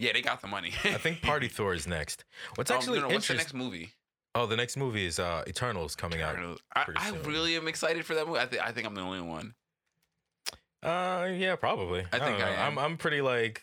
Yeah, 0.00 0.12
they 0.14 0.22
got 0.22 0.40
the 0.40 0.48
money. 0.48 0.72
I 0.84 0.94
think 0.94 1.20
Party 1.22 1.46
Thor 1.48 1.74
is 1.74 1.86
next. 1.86 2.24
What's 2.56 2.70
Um, 2.70 2.78
actually 2.78 3.00
no, 3.00 3.08
no, 3.08 3.14
what's 3.14 3.28
the 3.28 3.34
interesting? 3.34 3.36
next 3.36 3.54
movie? 3.54 3.92
Oh, 4.34 4.46
the 4.46 4.56
next 4.56 4.76
movie 4.76 5.04
is 5.06 5.18
uh 5.18 5.44
Eternals 5.46 5.94
coming 5.94 6.22
out. 6.22 6.32
Eternals. 6.34 6.60
I, 6.74 6.84
pretty 6.84 7.00
I 7.00 7.10
soon. 7.10 7.22
really 7.24 7.56
am 7.56 7.68
excited 7.68 8.04
for 8.06 8.14
that 8.14 8.26
movie. 8.26 8.40
I, 8.40 8.46
th- 8.46 8.62
I 8.62 8.72
think 8.72 8.86
I'm 8.86 8.94
the 8.94 9.02
only 9.02 9.20
one. 9.20 9.54
Uh, 10.82 11.28
yeah, 11.34 11.56
probably. 11.56 12.00
I 12.12 12.18
think 12.18 12.38
don't 12.38 12.42
I 12.48 12.56
know. 12.56 12.62
I'm 12.62 12.72
am. 12.72 12.78
I'm 12.78 12.96
pretty 12.96 13.20
like 13.20 13.62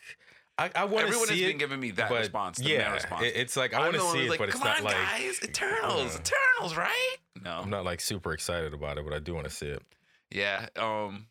I 0.60 0.70
I 0.76 0.86
want 0.86 1.08
to 1.08 1.14
see 1.14 1.20
Everyone 1.20 1.28
has 1.30 1.40
been 1.40 1.58
giving 1.58 1.80
me 1.80 1.92
that 1.92 2.10
but 2.10 2.20
response. 2.20 2.58
The 2.60 2.66
yeah, 2.66 2.94
response. 2.94 3.24
it- 3.24 3.36
it's 3.36 3.58
like 3.58 3.74
I 3.74 3.80
want 3.80 3.94
to 3.96 4.02
see 4.02 4.26
it, 4.26 4.30
like, 4.30 4.40
but 4.40 4.50
it's 4.50 4.60
not 4.60 4.84
like 4.84 4.94
guys, 4.96 5.40
Eternals, 5.44 6.16
uh, 6.16 6.20
Eternals, 6.20 6.78
right? 6.78 7.18
No, 7.44 7.52
I'm 7.64 7.70
not 7.72 7.86
like 7.86 8.00
super 8.02 8.34
excited 8.34 8.74
about 8.74 8.98
it, 9.00 9.04
but 9.06 9.14
I 9.14 9.20
do 9.20 9.34
want 9.34 9.46
to 9.46 9.52
see 9.54 9.68
it. 9.68 9.82
yeah. 10.30 10.68
Um, 10.76 11.26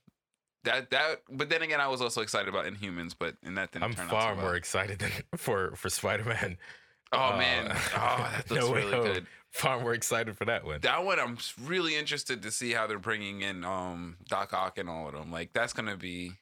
that 0.66 0.90
that. 0.90 1.22
But 1.30 1.48
then 1.48 1.62
again, 1.62 1.80
I 1.80 1.88
was 1.88 2.00
also 2.02 2.20
excited 2.20 2.48
about 2.48 2.66
Inhumans, 2.66 3.14
but 3.18 3.34
and 3.42 3.56
that 3.58 3.72
didn't 3.72 3.84
I'm 3.84 3.94
turn 3.94 4.08
far 4.08 4.32
out 4.32 4.34
so 4.36 4.40
more 4.42 4.44
well. 4.50 4.54
excited 4.54 4.98
than 5.00 5.10
for 5.36 5.74
for 5.76 5.88
Spider 5.88 6.24
Man. 6.24 6.58
Oh 7.12 7.36
man, 7.38 7.70
oh 7.72 8.30
that 8.32 8.50
looks 8.50 8.64
No 8.66 8.74
really 8.74 8.92
Home. 8.92 9.04
good. 9.04 9.26
Far 9.52 9.80
more 9.80 9.94
excited 9.94 10.36
for 10.36 10.44
that 10.44 10.64
one. 10.66 10.80
That 10.82 11.04
one, 11.04 11.18
I'm 11.18 11.38
really 11.64 11.96
interested 11.96 12.42
to 12.42 12.50
see 12.50 12.72
how 12.72 12.86
they're 12.86 12.98
bringing 12.98 13.40
in 13.40 13.64
um 13.64 14.16
Doc 14.28 14.52
Ock 14.52 14.76
and 14.78 14.88
all 14.90 15.08
of 15.08 15.14
them. 15.14 15.32
Like 15.32 15.52
that's 15.54 15.72
gonna 15.72 15.96
be, 15.96 16.32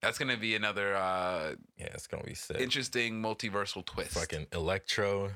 that's 0.00 0.16
gonna 0.18 0.36
be 0.38 0.54
another 0.54 0.94
uh 0.96 1.54
Yeah, 1.76 1.88
it's 1.92 2.06
gonna 2.06 2.24
be 2.24 2.34
sick. 2.34 2.58
interesting 2.58 3.20
multiversal 3.20 3.84
twist. 3.84 4.12
Fucking 4.12 4.46
Electro. 4.52 5.32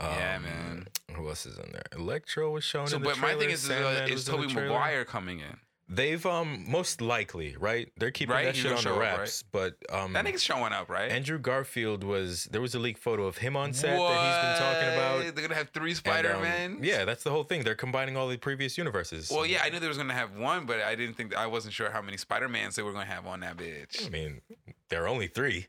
Yeah, 0.00 0.36
um, 0.36 0.42
man. 0.42 0.88
Who 1.14 1.28
else 1.28 1.46
is 1.46 1.56
in 1.56 1.70
there? 1.72 1.84
Electro 1.96 2.50
was 2.50 2.64
shown 2.64 2.88
So, 2.88 2.96
in 2.96 3.02
the 3.02 3.08
but 3.10 3.18
my 3.20 3.34
thing 3.36 3.50
is, 3.50 3.62
is, 3.64 3.70
uh, 3.70 3.74
Sandman 3.94 4.12
is 4.12 4.28
in 4.28 4.34
Tobey 4.34 4.48
trailer. 4.52 4.68
Maguire 4.70 5.04
coming 5.04 5.38
in? 5.38 5.56
They've 5.86 6.24
um 6.24 6.64
most 6.66 7.02
likely 7.02 7.56
right. 7.58 7.92
They're 7.98 8.10
keeping 8.10 8.34
Right? 8.34 8.46
that 8.46 8.56
shit 8.56 8.72
on 8.72 8.82
the 8.82 8.90
up, 8.94 8.98
right? 8.98 9.18
wraps. 9.18 9.44
But 9.52 9.74
um, 9.92 10.14
That 10.14 10.24
nigga's 10.24 10.42
showing 10.42 10.72
up, 10.72 10.88
right? 10.88 11.10
Andrew 11.10 11.38
Garfield 11.38 12.02
was 12.02 12.44
there 12.44 12.62
was 12.62 12.74
a 12.74 12.78
leaked 12.78 13.02
photo 13.02 13.24
of 13.26 13.36
him 13.38 13.54
on 13.54 13.74
set 13.74 13.90
that 13.90 13.98
he's 13.98 13.98
been 13.98 14.58
talking 14.66 14.94
about. 14.94 15.34
They're 15.34 15.42
gonna 15.46 15.54
have 15.58 15.70
three 15.70 15.92
Spider 15.92 16.34
um, 16.36 16.42
Men. 16.42 16.78
yeah, 16.82 17.04
that's 17.04 17.22
the 17.22 17.30
whole 17.30 17.44
thing. 17.44 17.64
They're 17.64 17.74
combining 17.74 18.16
all 18.16 18.28
the 18.28 18.38
previous 18.38 18.78
universes. 18.78 19.30
Well, 19.30 19.44
yeah, 19.44 19.60
I 19.62 19.68
knew 19.68 19.78
they 19.78 19.88
was 19.88 19.98
gonna 19.98 20.14
have 20.14 20.34
one, 20.36 20.64
but 20.64 20.80
I 20.80 20.94
didn't 20.94 21.16
think 21.16 21.36
I 21.36 21.46
wasn't 21.46 21.74
sure 21.74 21.90
how 21.90 22.00
many 22.00 22.16
Spider 22.16 22.48
Mans 22.48 22.76
they 22.76 22.82
were 22.82 22.92
gonna 22.92 23.04
have 23.04 23.26
on 23.26 23.40
that 23.40 23.58
bitch. 23.58 24.06
I 24.06 24.08
mean, 24.08 24.40
there 24.88 25.04
are 25.04 25.08
only 25.08 25.26
three. 25.26 25.66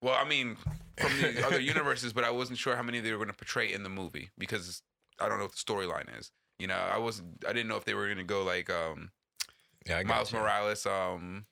Well, 0.00 0.14
I 0.14 0.26
mean, 0.28 0.56
from 0.96 1.10
the 1.20 1.44
other 1.46 1.60
universes, 1.60 2.12
but 2.12 2.22
I 2.22 2.30
wasn't 2.30 2.58
sure 2.58 2.76
how 2.76 2.82
many 2.82 3.00
they 3.00 3.10
were 3.12 3.18
gonna 3.18 3.32
portray 3.32 3.72
in 3.72 3.82
the 3.82 3.90
movie 3.90 4.30
because 4.38 4.82
I 5.18 5.28
don't 5.28 5.38
know 5.38 5.44
what 5.44 5.52
the 5.52 5.58
storyline 5.58 6.16
is. 6.18 6.30
You 6.60 6.68
know, 6.68 6.76
I 6.76 6.98
wasn't. 6.98 7.44
I 7.48 7.52
didn't 7.52 7.68
know 7.68 7.76
if 7.76 7.84
they 7.84 7.94
were 7.94 8.08
gonna 8.08 8.22
go 8.22 8.44
like 8.44 8.70
um 8.70 9.10
Yeah, 9.86 9.98
I 9.98 10.04
Miles 10.04 10.32
you. 10.32 10.38
Morales, 10.38 10.86
um 10.86 11.46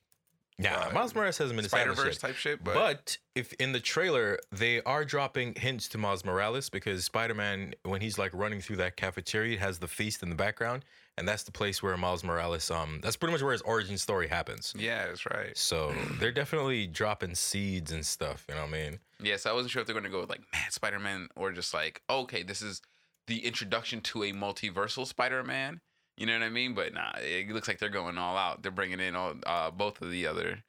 Yeah, 0.57 0.87
uh, 0.89 0.93
Miles 0.93 1.15
Morales 1.15 1.37
hasn't 1.37 1.57
been 1.57 1.67
Spider 1.67 1.93
Verse 1.93 2.17
type 2.17 2.35
shit, 2.35 2.63
But, 2.63 2.73
but, 2.73 3.17
if 3.35 3.53
in 3.53 3.71
the 3.71 3.79
trailer 3.79 4.37
they 4.51 4.81
are 4.83 5.05
dropping 5.05 5.55
hints 5.55 5.87
to 5.89 5.97
Miles 5.97 6.25
Morales 6.25 6.69
because 6.69 7.05
Spider-Man, 7.05 7.73
when 7.83 8.01
he's 8.01 8.17
like 8.17 8.31
running 8.33 8.59
through 8.61 8.77
that 8.77 8.97
cafeteria, 8.97 9.53
it 9.53 9.59
has 9.59 9.79
the 9.79 9.87
feast 9.87 10.21
in 10.21 10.29
the 10.29 10.35
background, 10.35 10.83
and 11.17 11.27
that's 11.27 11.43
the 11.43 11.51
place 11.51 11.81
where 11.81 11.95
Miles 11.97 12.23
Morales, 12.23 12.69
um, 12.69 12.99
that's 13.01 13.15
pretty 13.15 13.31
much 13.31 13.41
where 13.41 13.53
his 13.53 13.61
origin 13.61 13.97
story 13.97 14.27
happens. 14.27 14.73
yeah, 14.77 15.07
that's 15.07 15.25
right. 15.25 15.57
So 15.57 15.93
they're 16.19 16.31
definitely 16.31 16.87
dropping 16.87 17.35
seeds 17.35 17.91
and 17.91 18.05
stuff. 18.05 18.45
You 18.49 18.55
know 18.55 18.61
what 18.61 18.69
I 18.69 18.71
mean? 18.71 18.99
Yes, 19.21 19.45
I 19.45 19.53
wasn't 19.53 19.71
sure 19.71 19.81
if 19.81 19.87
they're 19.87 19.95
gonna 19.95 20.09
go 20.09 20.21
with 20.21 20.29
like 20.29 20.41
Mad 20.53 20.71
Spider 20.71 20.99
Man 20.99 21.29
or 21.35 21.51
just 21.51 21.73
like 21.73 22.01
okay, 22.09 22.43
this 22.43 22.61
is 22.61 22.81
the 23.27 23.45
introduction 23.45 24.01
to 24.01 24.23
a 24.23 24.33
multiversal 24.33 25.05
Spider 25.07 25.43
Man. 25.43 25.81
You 26.19 26.25
know 26.25 26.33
what 26.33 26.43
I 26.43 26.49
mean? 26.49 26.73
But 26.73 26.93
nah, 26.93 27.13
it 27.17 27.49
looks 27.49 27.67
like 27.67 27.79
they're 27.79 27.89
going 27.89 28.17
all 28.17 28.35
out. 28.37 28.61
They're 28.61 28.71
bringing 28.71 28.99
in 28.99 29.15
all 29.15 29.35
uh, 29.45 29.71
both 29.71 30.01
of 30.01 30.11
the 30.11 30.27
other. 30.27 30.63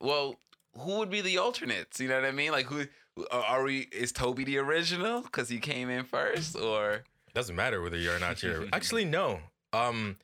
Well, 0.00 0.36
who 0.78 0.98
would 0.98 1.10
be 1.10 1.20
the 1.22 1.38
alternates? 1.38 1.98
You 1.98 2.08
know 2.08 2.16
what 2.16 2.24
I 2.26 2.30
mean? 2.32 2.52
Like 2.52 2.66
who 2.66 2.84
uh, 3.30 3.42
are 3.48 3.62
we? 3.64 3.88
Is 3.92 4.12
Tobey 4.12 4.44
the 4.44 4.58
original 4.58 5.22
because 5.22 5.48
he 5.48 5.58
came 5.58 5.88
in 5.90 6.04
first, 6.04 6.56
or 6.56 7.04
Doesn't 7.34 7.56
matter 7.56 7.80
whether 7.82 7.96
you're 7.96 8.16
or 8.16 8.20
not 8.20 8.42
you're. 8.42 8.66
Actually, 8.72 9.06
no. 9.06 9.40
Um, 9.72 10.16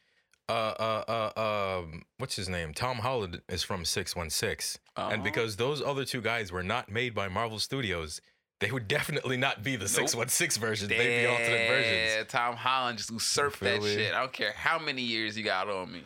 uh, 0.51 0.53
uh, 0.79 1.31
uh, 1.37 1.79
um, 1.81 2.03
what's 2.19 2.37
his 2.37 2.49
name? 2.49 2.73
Tom 2.75 2.99
Holland 2.99 3.41
is 3.49 3.63
from 3.63 3.85
Six 3.85 4.15
One 4.15 4.31
Six, 4.31 4.79
and 4.97 5.21
Oh. 5.21 5.25
because 5.25 5.57
those 5.57 5.81
other 5.83 6.05
two 6.05 6.21
guys 6.21 6.53
were 6.53 6.63
not 6.63 6.91
made 6.91 7.15
by 7.15 7.29
Marvel 7.29 7.59
Studios, 7.59 8.21
they 8.61 8.71
would 8.71 8.89
definitely 8.89 9.37
not 9.37 9.63
be 9.63 9.77
the 9.77 9.89
Six 9.89 10.15
One 10.15 10.29
Six 10.29 10.57
versions. 10.57 10.89
They'd 10.89 11.23
be 11.23 11.27
alternate 11.27 11.69
versions. 11.69 12.15
Yeah, 12.17 12.25
Tom 12.25 12.57
Holland 12.57 12.99
just 12.99 13.11
usurped 13.11 13.61
that 13.61 13.83
me? 13.83 13.95
shit. 13.95 14.13
I 14.15 14.21
don't 14.21 14.33
care 14.33 14.53
how 14.53 14.79
many 14.79 15.03
years 15.03 15.37
you 15.39 15.45
got 15.45 15.69
on 15.69 15.93
me. 15.93 16.03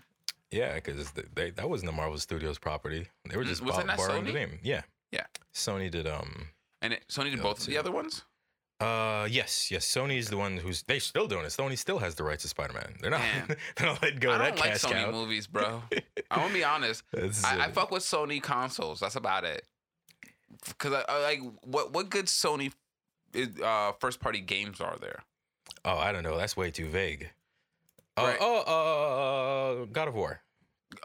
Yeah, 0.50 0.74
because 0.74 1.10
they, 1.34 1.50
that 1.50 1.68
wasn't 1.70 1.90
the 1.90 1.96
Marvel 1.96 2.18
Studios 2.18 2.58
property. 2.58 3.06
They 3.28 3.36
were 3.38 3.44
Mm, 3.44 3.48
just 3.48 3.62
wasn't 3.62 3.86
bor- 3.86 3.96
that 3.96 3.96
borrowing 3.96 4.24
the 4.24 4.32
name. 4.34 4.58
Yeah. 4.62 4.82
Yeah. 5.10 5.24
Sony 5.54 5.90
did. 5.90 6.06
Um. 6.06 6.48
And 6.82 6.92
it, 6.92 7.04
Sony 7.08 7.30
did 7.30 7.40
both 7.42 7.60
of 7.60 7.66
the 7.66 7.78
other 7.78 7.90
ones. 7.92 8.22
Uh. 8.80 9.26
Yes. 9.30 9.70
Yes. 9.70 9.86
Sony's 9.86 10.28
the 10.28 10.36
one 10.36 10.58
who's 10.58 10.82
they 10.82 10.98
still 10.98 11.26
doing 11.26 11.44
it. 11.44 11.48
Sony 11.48 11.78
still 11.78 11.98
has 12.00 12.16
the 12.16 12.24
rights 12.24 12.42
to 12.42 12.48
Spider 12.48 12.74
Man. 12.74 12.96
They're 13.00 13.10
not. 13.10 13.22
They're 13.76 13.86
not 13.86 14.02
letting 14.02 14.18
go 14.18 14.32
I 14.32 14.38
don't 14.38 14.56
that 14.56 14.60
like 14.60 14.72
Sony 14.74 15.04
cow. 15.04 15.10
movies, 15.10 15.46
bro. 15.46 15.82
I 16.30 16.38
want 16.38 16.48
to 16.52 16.54
be 16.58 16.64
honest. 16.64 17.02
I, 17.16 17.60
I 17.66 17.70
fuck 17.70 17.90
with 17.90 18.02
Sony 18.02 18.42
consoles. 18.42 19.00
That's 19.00 19.16
about 19.16 19.44
it. 19.44 19.64
Cause 20.78 20.92
I, 20.92 21.04
I 21.08 21.22
like 21.22 21.40
what 21.62 21.92
what 21.92 22.08
good 22.10 22.26
Sony 22.26 22.72
uh, 23.62 23.92
first 24.00 24.20
party 24.20 24.40
games 24.40 24.80
are 24.80 24.96
there? 25.00 25.22
Oh, 25.84 25.96
I 25.98 26.12
don't 26.12 26.22
know. 26.22 26.36
That's 26.36 26.56
way 26.56 26.70
too 26.70 26.88
vague. 26.88 27.30
Uh, 28.16 28.22
Right. 28.22 28.36
Oh, 28.40 29.82
uh, 29.82 29.84
God 29.86 30.08
of 30.08 30.14
War, 30.14 30.42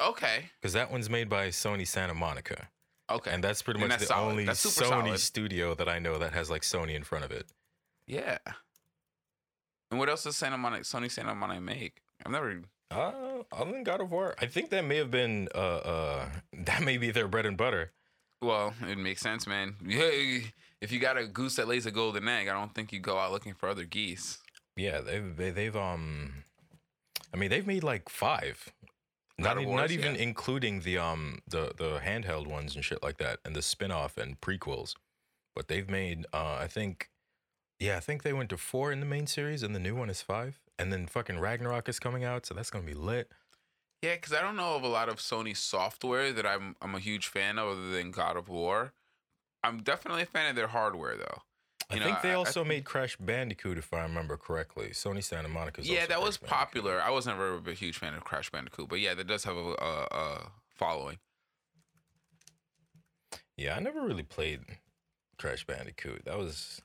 Okay, 0.10 0.52
because 0.62 0.74
that 0.74 0.92
one's 0.92 1.10
made 1.10 1.30
by 1.30 1.48
Sony 1.48 1.88
Santa 1.88 2.14
Monica, 2.14 2.68
okay, 3.10 3.32
and 3.32 3.42
that's 3.44 3.62
pretty 3.62 3.80
And 3.80 3.88
much 3.90 4.00
that's 4.00 4.10
the 4.10 4.14
solid. 4.16 4.32
only 4.32 4.46
Sony 4.46 5.06
solid. 5.08 5.20
studio 5.20 5.74
that 5.76 5.88
I 5.88 6.00
know 6.00 6.20
that 6.20 6.34
has 6.34 6.50
like 6.50 6.64
Sony 6.64 6.94
in 6.96 7.04
front 7.04 7.24
of 7.26 7.32
it. 7.32 7.48
yeah. 8.06 8.38
And 9.90 10.00
what 10.00 10.10
else 10.10 10.24
does 10.26 10.36
Santa 10.36 10.58
Monica, 10.58 10.84
Sony 10.84 11.10
Santa 11.10 11.34
Monica 11.34 11.62
make? 11.62 12.02
I've 12.26 12.32
never. 12.34 12.62
Uh, 12.92 13.12
other 13.54 13.72
than 13.72 13.84
God 13.86 14.02
of 14.02 14.12
War, 14.12 14.36
I 14.40 14.46
think 14.46 14.70
that 14.72 14.84
may 14.84 14.98
have 14.98 15.10
been 15.10 15.48
uh 15.56 15.58
uh 15.58 16.30
that 16.54 16.84
may 16.84 16.98
be 16.98 17.10
their 17.12 17.28
bread 17.30 17.46
and 17.46 17.56
butter. 17.58 17.92
Well, 18.42 18.74
it 18.88 18.98
makes 18.98 19.22
sense, 19.22 19.48
man. 19.48 19.76
If 20.80 20.92
you 20.92 21.00
got 21.00 21.18
a 21.18 21.26
goose 21.26 21.56
that 21.56 21.68
lays 21.68 21.86
a 21.86 21.92
golden 21.92 22.28
egg, 22.28 22.48
I 22.48 22.54
don't 22.54 22.74
think 22.74 22.92
you 22.94 23.00
go 23.00 23.18
out 23.18 23.32
looking 23.32 23.54
for 23.54 23.68
other 23.68 23.84
geese. 23.84 24.38
Yeah, 24.76 25.02
they've 25.02 25.36
they, 25.36 25.50
they've 25.50 25.76
um, 25.76 26.44
I 27.34 27.38
mean 27.38 27.50
they've 27.50 27.66
made 27.66 27.84
like 27.84 28.10
five. 28.10 28.72
Not, 29.40 29.64
Wars, 29.64 29.76
not 29.76 29.92
even 29.92 30.16
yeah. 30.16 30.22
including 30.22 30.82
the 30.82 30.98
um 30.98 31.40
the 31.48 31.74
the 31.78 32.00
handheld 32.00 32.48
ones 32.48 32.76
and 32.76 32.84
shit 32.84 33.04
like 33.04 33.18
that 33.18 33.40
and 33.46 33.56
the 33.56 33.62
spin-off 33.62 34.18
and 34.18 34.40
prequels. 34.42 34.94
But 35.56 35.68
they've 35.68 35.90
made 35.90 36.26
uh 36.34 36.58
I 36.60 36.68
think 36.68 37.10
yeah, 37.80 37.98
I 37.98 38.00
think 38.00 38.24
they 38.24 38.34
went 38.34 38.50
to 38.50 38.58
4 38.58 38.92
in 38.92 39.00
the 39.00 39.06
main 39.06 39.28
series 39.28 39.62
and 39.62 39.76
the 39.76 39.80
new 39.80 39.96
one 39.96 40.10
is 40.10 40.22
5. 40.22 40.60
And 40.80 40.92
then 40.92 41.06
fucking 41.06 41.40
Ragnarok 41.40 41.88
is 41.88 42.00
coming 42.00 42.24
out, 42.24 42.46
so 42.46 42.56
that's 42.56 42.72
going 42.72 42.84
to 42.84 42.92
be 42.92 42.98
lit. 42.98 43.30
Yeah, 44.02 44.16
because 44.16 44.34
I 44.34 44.42
don't 44.42 44.56
know 44.56 44.76
of 44.76 44.84
a 44.84 44.88
lot 44.88 45.10
of 45.10 45.16
Sony 45.18 45.56
software 45.58 46.32
that 46.32 46.46
I'm 46.46 46.76
I'm 46.82 46.94
a 46.96 47.00
huge 47.00 47.28
fan 47.28 47.58
of, 47.58 47.70
other 47.70 47.90
than 47.92 48.12
God 48.12 48.38
of 48.38 48.48
War. 48.50 48.94
I'm 49.64 49.82
definitely 49.82 50.22
a 50.24 50.26
fan 50.28 50.50
of 50.50 50.56
their 50.56 50.68
hardware, 50.68 51.18
though. 51.18 51.42
I 51.90 52.00
know, 52.00 52.06
think 52.06 52.22
they 52.22 52.30
I- 52.30 52.34
I 52.34 52.36
also 52.36 52.60
think- 52.62 52.68
made 52.68 52.86
Crash 52.86 53.16
Bandicoot 53.18 53.78
if 53.78 53.94
I 53.94 54.02
remember 54.04 54.38
correctly. 54.38 54.90
Sony 54.90 55.24
Santa 55.24 55.48
Monica's. 55.48 55.90
yeah, 55.90 56.06
that 56.06 56.22
was 56.22 56.38
popular. 56.38 57.02
I 57.02 57.10
was 57.10 57.26
never 57.26 57.58
a 57.58 57.74
huge 57.74 57.98
fan 57.98 58.14
of 58.14 58.24
Crash 58.24 58.50
Bandicoot, 58.52 58.88
but 58.90 59.00
yeah, 59.00 59.14
that 59.16 59.26
does 59.26 59.46
have 59.46 59.56
a, 59.58 59.72
a, 59.74 60.08
a 60.12 60.52
following. 60.70 61.18
Yeah, 63.56 63.76
I 63.76 63.80
never 63.80 64.02
really 64.02 64.24
played 64.24 64.62
Crash 65.40 65.66
Bandicoot. 65.66 66.26
That 66.26 66.38
was 66.38 66.82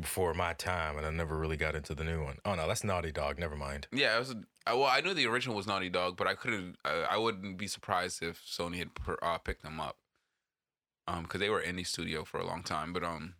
before 0.00 0.32
my 0.34 0.52
time, 0.52 0.96
and 0.96 1.06
I 1.06 1.10
never 1.10 1.36
really 1.36 1.56
got 1.56 1.74
into 1.74 1.94
the 1.94 2.04
new 2.04 2.22
one. 2.22 2.38
Oh 2.44 2.54
no, 2.54 2.68
that's 2.68 2.84
Naughty 2.84 3.10
Dog. 3.12 3.38
Never 3.38 3.56
mind. 3.56 3.86
Yeah, 3.92 4.16
it 4.16 4.20
was. 4.20 4.34
I- 4.66 4.74
Well, 4.74 4.84
I 4.84 5.00
knew 5.00 5.14
the 5.14 5.26
original 5.26 5.56
was 5.56 5.66
Naughty 5.66 5.88
Dog, 5.88 6.16
but 6.16 6.26
I 6.26 6.34
couldn't. 6.34 6.76
I, 6.84 7.06
I 7.12 7.16
wouldn't 7.16 7.56
be 7.58 7.66
surprised 7.66 8.22
if 8.22 8.40
Sony 8.44 8.76
had 8.78 8.94
per- 8.94 9.18
uh, 9.22 9.38
picked 9.38 9.62
them 9.62 9.80
up, 9.80 9.96
um, 11.06 11.22
because 11.24 11.40
they 11.40 11.50
were 11.50 11.60
indie 11.62 11.86
studio 11.86 12.24
for 12.24 12.38
a 12.38 12.46
long 12.46 12.62
time. 12.62 12.92
But 12.92 13.02
um, 13.02 13.34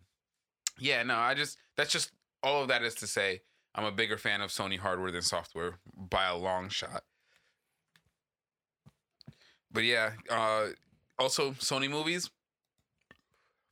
yeah, 0.77 1.03
no, 1.03 1.15
I 1.15 1.33
just 1.35 1.57
that's 1.77 1.91
just 1.91 2.11
all 2.43 2.61
of 2.63 2.67
that 2.69 2.83
is 2.83 2.95
to 2.95 3.07
say 3.07 3.41
I'm 3.75 3.85
a 3.85 3.91
bigger 3.91 4.17
fan 4.17 4.41
of 4.41 4.49
Sony 4.49 4.79
hardware 4.79 5.11
than 5.11 5.21
software 5.21 5.79
by 5.95 6.25
a 6.27 6.35
long 6.35 6.69
shot. 6.69 7.03
But 9.71 9.83
yeah, 9.83 10.11
uh, 10.29 10.69
also 11.19 11.51
Sony 11.51 11.89
movies 11.89 12.29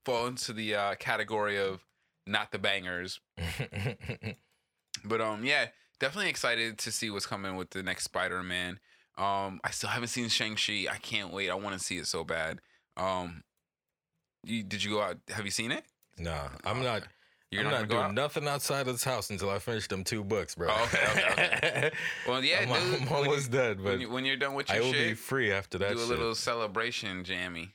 fall 0.06 0.28
into 0.28 0.54
the 0.54 0.76
uh, 0.76 0.96
category 0.96 1.58
of 1.58 1.82
not 2.28 2.52
the 2.52 2.60
bangers, 2.60 3.20
but 5.06 5.22
um, 5.22 5.44
yeah, 5.46 5.68
definitely 6.00 6.30
excited 6.30 6.78
to 6.80 6.92
see 6.92 7.10
what's 7.10 7.26
coming 7.26 7.56
with 7.56 7.70
the 7.72 7.84
next 7.84 8.04
Spider-Man. 8.06 8.80
Um, 9.18 9.60
I 9.64 9.72
still 9.72 9.90
haven't 9.90 10.10
seen 10.10 10.30
Shang-Chi. 10.30 10.86
I 10.92 10.98
can't 11.02 11.34
wait. 11.34 11.50
I 11.50 11.56
want 11.56 11.78
to 11.78 11.84
see 11.84 11.98
it 11.98 12.06
so 12.08 12.24
bad. 12.24 12.60
Um, 12.96 13.44
you, 14.44 14.64
did 14.64 14.84
you 14.84 14.92
go 14.92 15.02
out? 15.02 15.18
Have 15.30 15.46
you 15.46 15.52
seen 15.52 15.72
it? 15.72 15.84
nah, 16.20 16.50
I'm 16.64 16.80
Oh, 16.80 16.84
not. 16.84 17.04
You're 17.50 17.64
I'm 17.64 17.72
not, 17.72 17.88
doing 17.88 18.02
out? 18.02 18.14
nothing 18.14 18.46
outside 18.48 18.88
of 18.88 18.94
this 18.94 19.06
house 19.06 19.30
until 19.30 19.50
I 19.50 19.60
finish 19.60 19.88
them 19.88 20.04
two 20.04 20.22
books, 20.24 20.54
bro. 20.56 20.68
Oh, 20.70 20.84
okay, 20.94 21.06
okay, 21.32 21.92
Well, 22.28 22.44
yeah, 22.44 22.60
I'm, 22.62 22.68
dude. 22.68 23.02
I'm 23.02 23.08
you- 23.08 23.16
almost 23.16 23.52
done, 23.52 23.76
but 23.78 23.84
when, 23.86 24.02
you, 24.02 24.10
when 24.10 24.26
you're 24.26 24.36
done 24.36 24.54
with 24.54 24.68
your 24.68 24.78
I 24.78 24.82
will 24.82 24.92
be 24.92 25.14
free 25.14 25.52
after 25.54 25.78
that. 25.78 25.92
do 25.94 25.96
a 25.98 26.00
shit. 26.02 26.10
little 26.10 26.36
celebration, 26.36 27.24
jammy. 27.24 27.70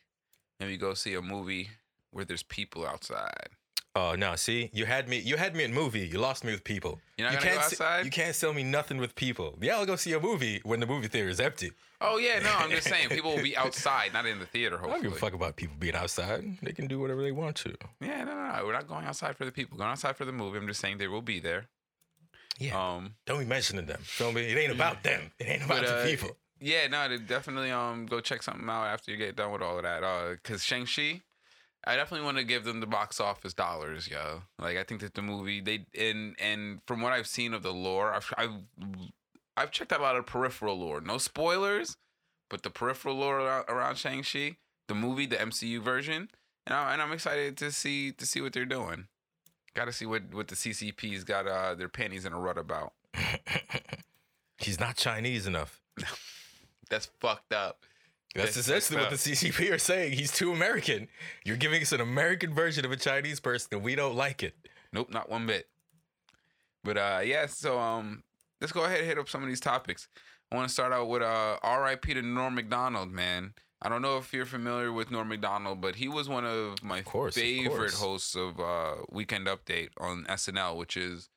Maybe 0.60 0.76
go 0.76 0.92
see 0.92 1.14
a 1.14 1.22
movie 1.22 1.70
where 2.10 2.26
there's 2.26 2.42
people 2.42 2.86
outside. 2.86 3.48
Oh 3.94 4.14
no! 4.14 4.36
See, 4.36 4.70
you 4.72 4.86
had 4.86 5.08
me. 5.08 5.18
You 5.18 5.36
had 5.36 5.54
me 5.54 5.64
in 5.64 5.74
movie. 5.74 6.06
You 6.06 6.18
lost 6.18 6.44
me 6.44 6.52
with 6.52 6.64
people. 6.64 6.98
You're 7.18 7.26
not 7.28 7.34
you 7.34 7.38
gonna 7.40 7.50
can't 7.50 7.60
go 7.60 7.66
outside? 7.66 8.04
you 8.06 8.10
can't 8.10 8.34
sell 8.34 8.54
me 8.54 8.62
nothing 8.62 8.96
with 8.96 9.14
people. 9.14 9.58
Yeah, 9.60 9.76
I'll 9.76 9.84
go 9.84 9.96
see 9.96 10.14
a 10.14 10.20
movie 10.20 10.60
when 10.64 10.80
the 10.80 10.86
movie 10.86 11.08
theater 11.08 11.28
is 11.28 11.40
empty. 11.40 11.72
Oh 12.00 12.16
yeah, 12.16 12.40
no, 12.40 12.50
I'm 12.56 12.70
just 12.70 12.88
saying 12.88 13.10
people 13.10 13.34
will 13.34 13.42
be 13.42 13.56
outside, 13.56 14.14
not 14.14 14.24
in 14.24 14.38
the 14.38 14.46
theater. 14.46 14.76
Hopefully, 14.76 14.92
I 14.92 14.96
don't 14.96 15.02
give 15.10 15.12
a 15.12 15.20
fuck 15.20 15.34
about 15.34 15.56
people 15.56 15.76
being 15.78 15.94
outside. 15.94 16.58
They 16.62 16.72
can 16.72 16.86
do 16.86 16.98
whatever 16.98 17.22
they 17.22 17.32
want 17.32 17.56
to. 17.56 17.74
Yeah, 18.00 18.24
no, 18.24 18.34
no, 18.34 18.56
no. 18.56 18.64
We're 18.64 18.72
not 18.72 18.88
going 18.88 19.04
outside 19.04 19.36
for 19.36 19.44
the 19.44 19.52
people. 19.52 19.76
Going 19.76 19.90
outside 19.90 20.16
for 20.16 20.24
the 20.24 20.32
movie. 20.32 20.56
I'm 20.58 20.66
just 20.66 20.80
saying 20.80 20.96
they 20.98 21.08
will 21.08 21.22
be 21.22 21.38
there. 21.38 21.66
Yeah. 22.58 22.94
Um, 22.94 23.14
Don't 23.26 23.40
be 23.40 23.44
mentioning 23.44 23.86
them. 23.86 24.00
Feel 24.02 24.32
me? 24.32 24.42
It 24.42 24.56
ain't 24.56 24.72
about 24.72 25.02
them. 25.02 25.30
It 25.38 25.48
ain't 25.48 25.64
about 25.64 25.82
but, 25.82 25.88
uh, 25.88 26.02
the 26.02 26.10
people. 26.10 26.36
Yeah, 26.60 26.86
no, 26.86 27.16
definitely 27.18 27.72
um 27.72 28.06
go 28.06 28.20
check 28.20 28.42
something 28.42 28.68
out 28.68 28.84
after 28.86 29.10
you 29.10 29.16
get 29.16 29.36
done 29.36 29.52
with 29.52 29.62
all 29.62 29.76
of 29.76 29.82
that. 29.82 30.04
Uh, 30.04 30.36
cause 30.44 30.62
Shang 30.64 30.86
Chi, 30.86 31.20
I 31.84 31.96
definitely 31.96 32.24
want 32.24 32.36
to 32.38 32.44
give 32.44 32.64
them 32.64 32.80
the 32.80 32.86
box 32.86 33.20
office 33.20 33.54
dollars, 33.54 34.08
yo. 34.08 34.42
Like 34.58 34.76
I 34.76 34.84
think 34.84 35.00
that 35.00 35.14
the 35.14 35.22
movie 35.22 35.60
they 35.60 35.86
and 35.98 36.36
and 36.38 36.80
from 36.86 37.00
what 37.00 37.12
I've 37.12 37.26
seen 37.26 37.54
of 37.54 37.62
the 37.62 37.72
lore, 37.72 38.12
I've 38.12 38.32
I've 38.36 38.50
I've 39.56 39.70
checked 39.70 39.92
out 39.92 40.00
a 40.00 40.02
lot 40.02 40.16
of 40.16 40.26
peripheral 40.26 40.78
lore. 40.78 41.00
No 41.00 41.18
spoilers, 41.18 41.96
but 42.48 42.62
the 42.62 42.70
peripheral 42.70 43.16
lore 43.16 43.40
around, 43.40 43.64
around 43.68 43.96
Shang 43.96 44.22
Chi, 44.22 44.56
the 44.88 44.94
movie, 44.94 45.26
the 45.26 45.36
MCU 45.36 45.80
version, 45.80 46.30
and 46.66 46.76
I, 46.76 46.92
and 46.92 47.02
I'm 47.02 47.12
excited 47.12 47.56
to 47.58 47.72
see 47.72 48.12
to 48.12 48.26
see 48.26 48.40
what 48.40 48.52
they're 48.52 48.64
doing. 48.64 49.08
Got 49.74 49.86
to 49.86 49.92
see 49.92 50.06
what 50.06 50.32
what 50.32 50.48
the 50.48 50.54
CCP's 50.54 51.24
got 51.24 51.48
uh 51.48 51.74
their 51.74 51.88
panties 51.88 52.24
in 52.24 52.32
a 52.32 52.38
rut 52.38 52.58
about. 52.58 52.92
He's 54.58 54.78
not 54.78 54.96
Chinese 54.96 55.46
enough. 55.46 55.80
That's 56.90 57.06
fucked 57.20 57.52
up. 57.52 57.84
That's 58.34 58.56
essentially 58.56 58.98
what 59.00 59.10
the 59.10 59.16
CCP 59.16 59.70
are 59.72 59.78
saying. 59.78 60.12
He's 60.12 60.32
too 60.32 60.52
American. 60.52 61.08
You're 61.44 61.56
giving 61.56 61.82
us 61.82 61.92
an 61.92 62.00
American 62.00 62.54
version 62.54 62.84
of 62.84 62.92
a 62.92 62.96
Chinese 62.96 63.40
person, 63.40 63.68
and 63.72 63.82
we 63.82 63.94
don't 63.94 64.14
like 64.14 64.42
it. 64.42 64.54
Nope, 64.92 65.10
not 65.10 65.28
one 65.28 65.46
bit. 65.46 65.68
But 66.84 66.96
uh 66.96 67.20
yeah, 67.24 67.46
so 67.46 67.78
um 67.78 68.22
let's 68.60 68.72
go 68.72 68.84
ahead 68.84 68.98
and 68.98 69.06
hit 69.06 69.18
up 69.18 69.28
some 69.28 69.42
of 69.42 69.48
these 69.48 69.60
topics. 69.60 70.08
I 70.50 70.56
want 70.56 70.68
to 70.68 70.72
start 70.72 70.92
out 70.92 71.08
with 71.08 71.22
uh 71.22 71.58
R.I.P. 71.62 72.14
to 72.14 72.22
Norm 72.22 72.54
Macdonald, 72.54 73.10
man. 73.10 73.54
I 73.80 73.88
don't 73.88 74.02
know 74.02 74.16
if 74.16 74.32
you're 74.32 74.46
familiar 74.46 74.92
with 74.92 75.10
Norm 75.10 75.28
Macdonald, 75.28 75.80
but 75.80 75.96
he 75.96 76.08
was 76.08 76.28
one 76.28 76.44
of 76.44 76.82
my 76.82 77.02
course, 77.02 77.36
of 77.36 77.42
favorite 77.42 77.76
course. 77.76 78.00
hosts 78.00 78.34
of 78.34 78.58
uh 78.60 78.94
Weekend 79.10 79.46
Update 79.46 79.90
on 79.98 80.24
SNL, 80.24 80.76
which 80.76 80.96
is 80.96 81.28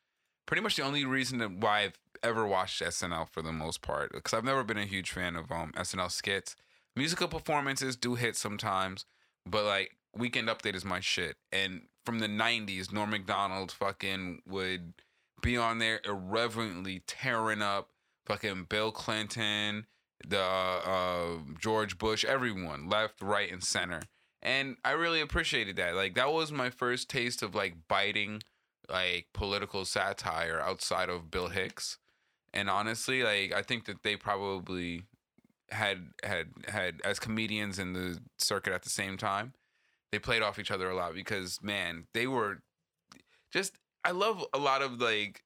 pretty 0.45 0.61
much 0.61 0.75
the 0.75 0.83
only 0.83 1.05
reason 1.05 1.39
that 1.39 1.51
why 1.51 1.81
I've 1.81 1.99
ever 2.23 2.45
watched 2.47 2.81
SNL 2.81 3.29
for 3.29 3.41
the 3.41 3.51
most 3.51 3.81
part. 3.81 4.11
Because 4.11 4.33
I've 4.33 4.43
never 4.43 4.63
been 4.63 4.77
a 4.77 4.85
huge 4.85 5.11
fan 5.11 5.35
of 5.35 5.51
um 5.51 5.73
SNL 5.75 6.11
skits. 6.11 6.55
Musical 6.95 7.27
performances 7.27 7.95
do 7.95 8.15
hit 8.15 8.35
sometimes, 8.35 9.05
but 9.45 9.65
like 9.65 9.97
Weekend 10.15 10.47
Update 10.47 10.75
is 10.75 10.85
my 10.85 10.99
shit. 10.99 11.35
And 11.51 11.83
from 12.05 12.19
the 12.19 12.27
'90s, 12.27 12.91
Norm 12.91 13.09
Macdonald 13.09 13.71
fucking 13.71 14.41
would 14.47 14.93
be 15.41 15.57
on 15.57 15.79
there 15.79 15.99
irreverently 16.05 17.03
tearing 17.05 17.61
up 17.61 17.89
fucking 18.25 18.65
Bill 18.69 18.91
Clinton, 18.91 19.85
the 20.27 20.41
uh, 20.41 21.37
George 21.59 21.97
Bush, 21.97 22.25
everyone, 22.25 22.89
left, 22.89 23.21
right, 23.21 23.51
and 23.51 23.63
center. 23.63 24.01
And 24.41 24.77
I 24.85 24.91
really 24.91 25.21
appreciated 25.21 25.75
that. 25.77 25.95
Like 25.95 26.15
that 26.15 26.31
was 26.31 26.51
my 26.51 26.69
first 26.69 27.09
taste 27.09 27.41
of 27.41 27.55
like 27.55 27.75
biting 27.87 28.41
like 28.89 29.27
political 29.33 29.85
satire 29.85 30.61
outside 30.61 31.09
of 31.09 31.31
Bill 31.31 31.49
Hicks. 31.49 31.97
And 32.53 32.69
honestly, 32.69 33.23
like 33.23 33.53
I 33.53 33.61
think 33.61 33.85
that 33.85 34.03
they 34.03 34.15
probably 34.15 35.03
had 35.71 36.09
had 36.23 36.47
had 36.67 37.01
as 37.03 37.19
comedians 37.19 37.79
in 37.79 37.93
the 37.93 38.19
circuit 38.37 38.73
at 38.73 38.83
the 38.83 38.89
same 38.89 39.17
time, 39.17 39.53
they 40.11 40.19
played 40.19 40.41
off 40.41 40.59
each 40.59 40.71
other 40.71 40.89
a 40.89 40.95
lot 40.95 41.13
because 41.13 41.59
man, 41.61 42.07
they 42.13 42.27
were 42.27 42.61
just 43.51 43.73
I 44.03 44.11
love 44.11 44.43
a 44.53 44.59
lot 44.59 44.81
of 44.81 45.01
like 45.01 45.43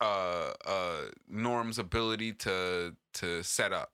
uh 0.00 0.52
uh 0.64 1.00
Norm's 1.28 1.78
ability 1.78 2.32
to 2.34 2.94
to 3.14 3.42
set 3.42 3.72
up 3.72 3.92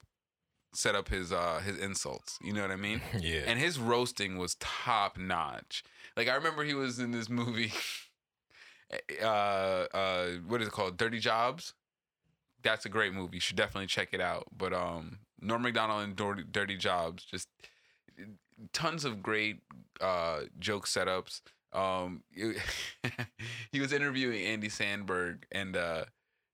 set 0.73 0.93
up 0.93 1.09
his 1.09 1.31
uh 1.31 1.61
his 1.63 1.77
insults. 1.77 2.37
You 2.41 2.53
know 2.53 2.61
what 2.61 2.71
I 2.71 2.75
mean? 2.75 3.01
Yeah. 3.19 3.41
And 3.47 3.57
his 3.59 3.79
roasting 3.79 4.37
was 4.37 4.55
top 4.59 5.17
notch. 5.17 5.83
Like 6.17 6.27
I 6.27 6.35
remember 6.35 6.63
he 6.63 6.73
was 6.73 6.99
in 6.99 7.11
this 7.11 7.29
movie 7.29 7.71
uh 9.21 9.25
uh 9.93 10.27
what 10.47 10.61
is 10.61 10.67
it 10.67 10.71
called? 10.73 10.97
Dirty 10.97 11.19
Jobs. 11.19 11.73
That's 12.65 12.85
a 12.85 12.89
great 12.89 13.13
movie. 13.13 13.37
You 13.37 13.41
should 13.41 13.55
definitely 13.57 13.87
check 13.87 14.09
it 14.11 14.19
out. 14.21 14.47
But 14.57 14.73
um 14.73 15.19
Norm 15.39 15.61
Macdonald 15.61 16.03
and 16.03 16.15
Dirty, 16.51 16.77
Jobs 16.77 17.23
just 17.23 17.47
tons 18.73 19.05
of 19.05 19.21
great 19.23 19.61
uh 20.01 20.41
joke 20.59 20.87
setups. 20.87 21.41
Um 21.73 22.23
he 23.71 23.79
was 23.79 23.93
interviewing 23.93 24.43
Andy 24.43 24.69
Samberg 24.69 25.43
and 25.51 25.77
uh 25.77 26.05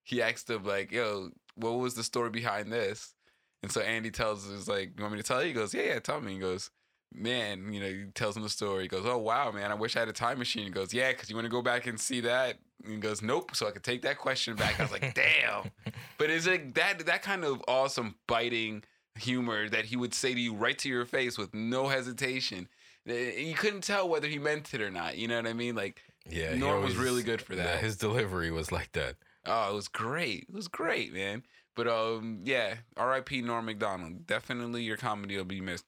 he 0.04 0.22
asked 0.22 0.50
him 0.50 0.64
like, 0.66 0.92
"Yo, 0.92 1.30
what 1.56 1.72
was 1.72 1.96
the 1.96 2.04
story 2.04 2.30
behind 2.30 2.72
this?" 2.74 3.16
And 3.64 3.72
so 3.72 3.82
Andy 3.82 4.12
tells 4.12 4.52
us 4.52 4.68
like, 4.68 4.92
"You 4.98 5.04
want 5.04 5.14
me 5.14 5.22
to 5.22 5.28
tell 5.28 5.42
you?" 5.42 5.50
He 5.50 5.54
goes, 5.54 5.74
"Yeah, 5.74 5.84
yeah, 5.84 6.00
tell 6.00 6.22
me." 6.22 6.34
He 6.34 6.40
goes, 6.40 6.72
"Man, 7.14 7.72
you 7.72 7.80
know," 7.80 7.88
he 7.88 8.06
tells 8.16 8.36
him 8.36 8.44
the 8.44 8.50
story. 8.50 8.84
He 8.84 8.90
goes, 8.90 9.06
"Oh 9.06 9.20
wow, 9.20 9.52
man, 9.52 9.72
I 9.72 9.76
wish 9.76 9.96
I 9.96 10.00
had 10.00 10.10
a 10.10 10.14
time 10.14 10.40
machine." 10.40 10.66
He 10.66 10.72
goes, 10.72 10.94
"Yeah, 10.94 11.12
because 11.12 11.30
you 11.30 11.36
want 11.36 11.46
to 11.46 11.52
go 11.52 11.62
back 11.62 11.88
and 11.88 12.00
see 12.00 12.22
that." 12.22 12.58
And 12.84 12.94
he 12.94 13.00
goes, 13.00 13.22
"Nope," 13.22 13.56
so 13.56 13.68
I 13.68 13.72
could 13.72 13.84
take 13.84 14.02
that 14.04 14.18
question 14.18 14.56
back. 14.56 14.80
I 14.80 14.84
was 14.84 14.92
like, 14.92 15.14
"Damn!" 15.16 15.72
But 16.18 16.30
it's 16.30 16.48
like 16.48 16.74
that 16.76 17.06
that 17.06 17.22
kind 17.22 17.44
of 17.46 17.62
awesome 17.68 18.16
biting 18.28 18.84
humor 19.16 19.68
that 19.70 19.86
he 19.86 19.98
would 19.98 20.14
say 20.14 20.34
to 20.34 20.40
you 20.40 20.54
right 20.54 20.78
to 20.80 20.90
your 20.90 21.06
face 21.06 21.38
with 21.38 21.54
no 21.54 21.88
hesitation. 21.90 22.68
Eh, 23.08 23.40
You 23.42 23.54
couldn't 23.56 23.82
tell 23.84 24.08
whether 24.08 24.28
he 24.28 24.40
meant 24.40 24.74
it 24.74 24.82
or 24.82 24.90
not. 24.92 25.18
You 25.18 25.28
know 25.28 25.36
what 25.38 25.48
I 25.48 25.54
mean? 25.54 25.76
Like, 25.76 26.02
yeah, 26.30 26.56
Norm 26.56 26.84
was 26.84 26.96
really 26.96 27.24
good 27.24 27.42
for 27.42 27.54
yeah, 27.56 27.64
that. 27.64 27.80
his 27.84 27.98
delivery 27.98 28.52
was 28.52 28.72
like 28.72 28.92
that. 28.94 29.16
Oh, 29.46 29.72
it 29.72 29.76
was 29.76 29.88
great. 29.88 30.46
It 30.50 30.54
was 30.54 30.68
great, 30.68 31.14
man. 31.14 31.44
But 31.76 31.88
um, 31.88 32.42
yeah, 32.44 32.76
R.I.P. 32.98 33.42
Norm 33.42 33.66
Macdonald. 33.66 34.28
Definitely, 34.28 34.84
your 34.84 34.98
comedy 34.98 35.36
will 35.38 35.46
be 35.46 35.62
missed. 35.62 35.86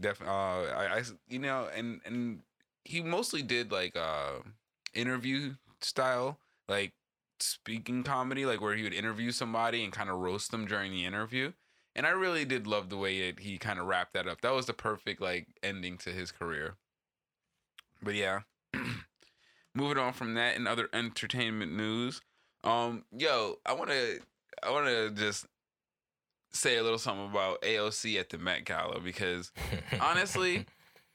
Def, 0.00 0.20
uh, 0.20 0.24
I, 0.26 0.96
I, 0.98 1.02
you 1.28 1.38
know, 1.38 1.68
and 1.74 2.00
and 2.04 2.40
he 2.84 3.02
mostly 3.02 3.42
did 3.42 3.70
like 3.72 3.96
uh 3.96 4.40
interview 4.94 5.54
style, 5.86 6.38
like 6.68 6.92
speaking 7.40 8.02
comedy, 8.02 8.44
like 8.44 8.60
where 8.60 8.74
he 8.74 8.82
would 8.82 8.94
interview 8.94 9.30
somebody 9.30 9.84
and 9.84 9.92
kind 9.92 10.10
of 10.10 10.16
roast 10.16 10.50
them 10.50 10.66
during 10.66 10.92
the 10.92 11.04
interview. 11.04 11.52
And 11.94 12.06
I 12.06 12.10
really 12.10 12.44
did 12.44 12.66
love 12.66 12.90
the 12.90 12.96
way 12.96 13.20
it, 13.20 13.40
he 13.40 13.56
kind 13.56 13.78
of 13.78 13.86
wrapped 13.86 14.12
that 14.14 14.28
up. 14.28 14.42
That 14.42 14.54
was 14.54 14.66
the 14.66 14.74
perfect 14.74 15.20
like 15.20 15.46
ending 15.62 15.96
to 15.98 16.10
his 16.10 16.30
career. 16.30 16.76
But 18.02 18.14
yeah, 18.14 18.40
moving 19.74 19.98
on 19.98 20.12
from 20.12 20.34
that 20.34 20.56
and 20.56 20.68
other 20.68 20.88
entertainment 20.92 21.74
news. 21.74 22.20
Um, 22.64 23.04
yo, 23.16 23.58
I 23.64 23.72
want 23.72 23.90
to, 23.90 24.20
I 24.62 24.70
want 24.70 24.86
to 24.86 25.10
just 25.10 25.46
say 26.52 26.76
a 26.76 26.82
little 26.82 26.98
something 26.98 27.30
about 27.30 27.62
AOC 27.62 28.18
at 28.18 28.30
the 28.30 28.38
Met 28.38 28.64
Gala 28.64 29.00
because 29.00 29.52
honestly, 30.00 30.66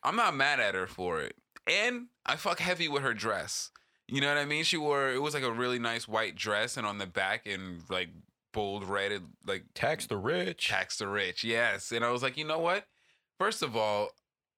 I'm 0.04 0.15
not 0.15 0.36
mad 0.36 0.60
at 0.60 0.76
her 0.76 0.88
for 0.88 1.22
it, 1.22 1.36
and 1.67 2.08
I 2.26 2.38
fuck 2.38 2.60
heavy 2.60 2.88
with 2.88 3.04
her 3.04 3.13
dress. 3.13 3.72
You 4.12 4.19
know 4.19 4.28
what 4.28 4.38
I 4.38 4.45
mean? 4.45 4.65
She 4.65 4.76
wore 4.76 5.10
it 5.10 5.21
was 5.21 5.34
like 5.34 5.43
a 5.43 5.52
really 5.52 5.80
nice 5.80 6.06
white 6.06 6.36
dress, 6.36 6.76
and 6.76 6.86
on 6.86 6.97
the 6.97 7.06
back 7.08 7.47
in 7.47 7.80
like 7.89 8.10
bold 8.54 8.84
red, 8.84 9.13
it, 9.13 9.21
like 9.47 9.63
tax 9.74 10.06
the 10.06 10.17
rich. 10.17 10.67
tax 10.67 10.97
the 10.97 11.08
rich. 11.08 11.45
Yes, 11.45 11.93
and 11.93 12.04
I 12.04 12.12
was 12.12 12.21
like, 12.21 12.36
you 12.38 12.43
know 12.45 12.60
what? 12.60 12.86
First 13.39 13.63
of 13.63 13.78
all, 13.78 14.10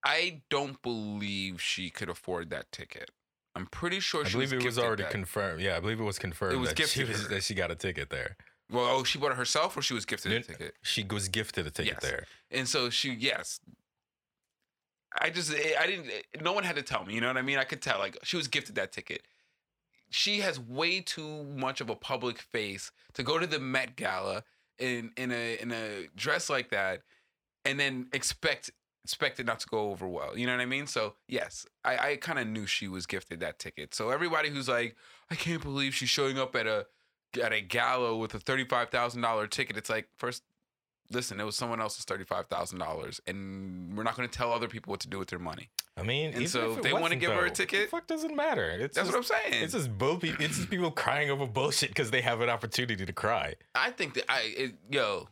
I 0.04 0.42
don't 0.50 0.82
believe 0.82 1.62
she 1.62 1.92
could 1.92 2.10
afford 2.10 2.50
that 2.50 2.72
ticket. 2.72 3.12
I'm 3.56 3.68
pretty 3.68 4.00
sure 4.00 4.26
I 4.26 4.28
she 4.28 4.34
believe 4.34 4.52
was 4.54 4.64
it 4.64 4.66
was 4.66 4.80
already 4.80 5.04
that. 5.04 5.12
confirmed. 5.12 5.62
Yeah, 5.62 5.78
I 5.78 5.80
believe 5.80 6.00
it 6.00 6.04
was 6.04 6.18
confirmed. 6.18 6.54
It 6.56 6.58
was 6.58 6.70
that 6.74 6.90
she 6.90 7.02
gifted 7.02 7.10
was 7.10 7.22
her. 7.22 7.36
that 7.36 7.44
she 7.44 7.54
got 7.54 7.70
a 7.70 7.76
ticket 7.76 8.10
there. 8.10 8.36
Well, 8.72 8.88
oh, 8.90 9.04
she 9.04 9.20
bought 9.20 9.32
it 9.34 9.38
herself, 9.38 9.78
or 9.78 9.84
she 9.84 9.94
was 9.94 10.06
gifted 10.06 10.32
a 10.32 10.42
ticket. 10.42 10.74
She 10.82 11.04
was 11.04 11.28
gifted 11.28 11.68
a 11.68 11.70
ticket 11.70 11.94
Yes. 12.02 12.02
there. 12.02 12.26
And 12.50 12.68
so 12.68 12.90
she, 12.90 13.14
yes. 13.14 13.60
I 15.22 15.30
just, 15.30 15.54
I 15.54 15.86
didn't, 15.86 16.08
no 16.42 16.54
one 16.54 16.64
had 16.64 16.76
to 16.78 16.82
tell 16.82 17.06
me, 17.06 17.14
you 17.14 17.22
know 17.22 17.28
what 17.28 17.38
I 17.38 17.44
mean? 17.44 17.60
I 17.60 17.66
could 17.66 17.84
tell, 17.84 18.00
like, 18.00 18.18
she 18.24 18.36
was 18.36 18.48
gifted 18.48 18.74
that 18.76 18.92
ticket. 18.92 19.22
She 20.14 20.42
has 20.42 20.60
way 20.60 21.02
too 21.02 21.44
much 21.44 21.82
of 21.82 21.90
a 21.90 21.96
public 21.96 22.38
face 22.38 22.92
to 23.14 23.24
go 23.24 23.40
to 23.40 23.48
the 23.48 23.60
Met 23.60 23.96
Gala 23.96 24.44
in 24.78 25.12
in 25.18 25.32
a 25.32 25.58
in 25.60 25.72
a 25.72 26.08
dress 26.16 26.50
like 26.50 26.70
that, 26.70 27.02
and 27.66 27.80
then 27.80 28.08
expect 28.14 28.72
expect 29.04 29.40
it 29.40 29.46
not 29.46 29.60
to 29.62 29.68
go 29.68 29.90
over 29.92 30.08
well. 30.08 30.38
You 30.38 30.46
know 30.46 30.54
what 30.54 30.62
I 30.62 30.66
mean? 30.66 30.88
So 30.88 31.16
yes, 31.28 31.66
I, 31.84 31.98
I 31.98 32.16
kind 32.18 32.40
of 32.40 32.48
knew 32.48 32.66
she 32.66 32.88
was 32.88 33.06
gifted 33.06 33.40
that 33.40 33.60
ticket. 33.60 33.94
So 33.94 34.12
everybody 34.12 34.50
who's 34.50 34.70
like, 34.70 34.96
I 35.30 35.36
can't 35.36 35.62
believe 35.62 35.94
she's 35.94 36.10
showing 36.10 36.38
up 36.38 36.56
at 36.56 36.68
a 36.68 36.86
at 37.42 37.52
a 37.52 37.62
gala 37.62 38.16
with 38.16 38.36
a 38.36 38.40
thirty 38.40 38.66
five 38.66 38.90
thousand 38.90 39.22
dollar 39.22 39.48
ticket. 39.48 39.78
It's 39.78 39.90
like 39.90 40.10
first 40.16 40.44
listen, 41.12 41.40
it 41.40 41.44
was 41.44 41.56
someone 41.56 41.82
else's 41.82 42.06
thirty 42.06 42.24
five 42.24 42.48
thousand 42.48 42.80
dollars, 42.80 43.22
and 43.28 43.96
we're 43.98 44.04
not 44.04 44.16
going 44.16 44.28
to 44.28 44.38
tell 44.38 44.52
other 44.54 44.68
people 44.68 44.92
what 44.92 45.00
to 45.02 45.08
do 45.08 45.20
with 45.20 45.30
their 45.30 45.40
money. 45.40 45.70
I 45.96 46.02
mean, 46.02 46.28
And 46.28 46.36
even 46.38 46.48
so 46.48 46.72
if 46.74 46.82
they 46.82 46.92
wanna 46.92 47.04
wasn't, 47.04 47.22
give 47.22 47.32
her 47.34 47.46
a 47.46 47.52
ticket? 47.52 47.82
The 47.92 47.98
fuck 47.98 48.08
doesn't 48.08 48.36
matter. 48.36 48.68
It's 48.70 48.96
That's 48.96 49.10
just, 49.10 49.12
what 49.12 49.18
I'm 49.38 49.52
saying. 49.52 49.64
It's 49.64 49.74
just 49.74 49.96
bull 49.96 50.18
pe- 50.18 50.30
It's 50.40 50.58
just 50.58 50.70
people 50.72 50.90
crying 50.90 51.30
over 51.30 51.46
bullshit 51.46 51.90
because 51.90 52.10
they 52.10 52.22
have 52.22 52.42
an 52.42 52.50
opportunity 52.50 53.06
to 53.06 53.14
cry. 53.14 53.54
I 53.76 53.92
think 53.92 54.16
that 54.16 54.26
I, 54.28 54.54
it, 54.58 54.74
yo, 54.90 55.28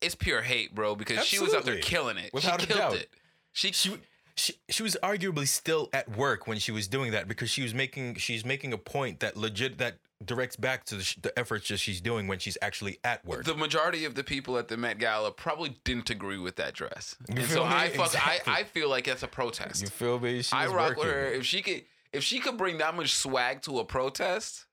it's 0.00 0.16
pure 0.16 0.42
hate, 0.42 0.74
bro. 0.74 0.96
Because 0.96 1.24
she 1.24 1.38
was 1.38 1.54
out 1.54 1.64
there 1.64 1.78
killing 1.78 2.16
it. 2.16 2.32
Without 2.34 2.60
she 2.60 2.66
killed 2.66 2.80
doubt. 2.80 2.94
it. 2.96 3.10
She, 3.52 3.70
She, 3.70 3.98
she 4.34 4.54
she 4.68 4.82
was 4.82 4.96
arguably 5.02 5.46
still 5.46 5.88
at 5.92 6.16
work 6.16 6.46
when 6.48 6.58
she 6.58 6.72
was 6.72 6.88
doing 6.88 7.12
that 7.12 7.28
because 7.28 7.50
she 7.50 7.62
was 7.62 7.72
making 7.74 8.14
she's 8.16 8.44
making 8.44 8.72
a 8.72 8.78
point 8.78 9.20
that 9.20 9.36
legit 9.36 9.78
that 9.78 9.98
directs 10.24 10.56
back 10.56 10.84
to 10.84 10.96
the, 10.96 11.02
sh- 11.04 11.16
the 11.22 11.36
efforts 11.38 11.68
that 11.68 11.78
she's 11.78 12.00
doing 12.00 12.26
when 12.26 12.38
she's 12.38 12.58
actually 12.60 12.98
at 13.04 13.24
work. 13.24 13.44
the 13.44 13.54
majority 13.54 14.04
of 14.04 14.14
the 14.14 14.22
people 14.24 14.58
at 14.58 14.68
the 14.68 14.76
Met 14.76 14.98
Gala 14.98 15.30
probably 15.32 15.78
didn't 15.84 16.10
agree 16.10 16.38
with 16.38 16.56
that 16.56 16.74
dress, 16.74 17.16
and 17.28 17.42
so 17.46 17.64
me? 17.64 17.70
I 17.74 17.88
fuck, 17.90 18.06
Exactly. 18.06 18.52
I, 18.52 18.58
I 18.60 18.64
feel 18.64 18.88
like 18.90 19.04
that's 19.06 19.22
a 19.22 19.28
protest. 19.28 19.80
you 19.82 19.88
feel 19.88 20.18
me? 20.20 20.42
She 20.42 20.54
I 20.54 20.66
rock 20.66 20.96
with 20.96 21.06
her 21.08 21.24
if 21.26 21.44
she 21.46 21.62
could 21.62 21.84
if 22.12 22.22
she 22.24 22.40
could 22.40 22.56
bring 22.58 22.78
that 22.78 22.94
much 22.96 23.14
swag 23.14 23.62
to 23.62 23.78
a 23.78 23.84
protest, 23.84 24.66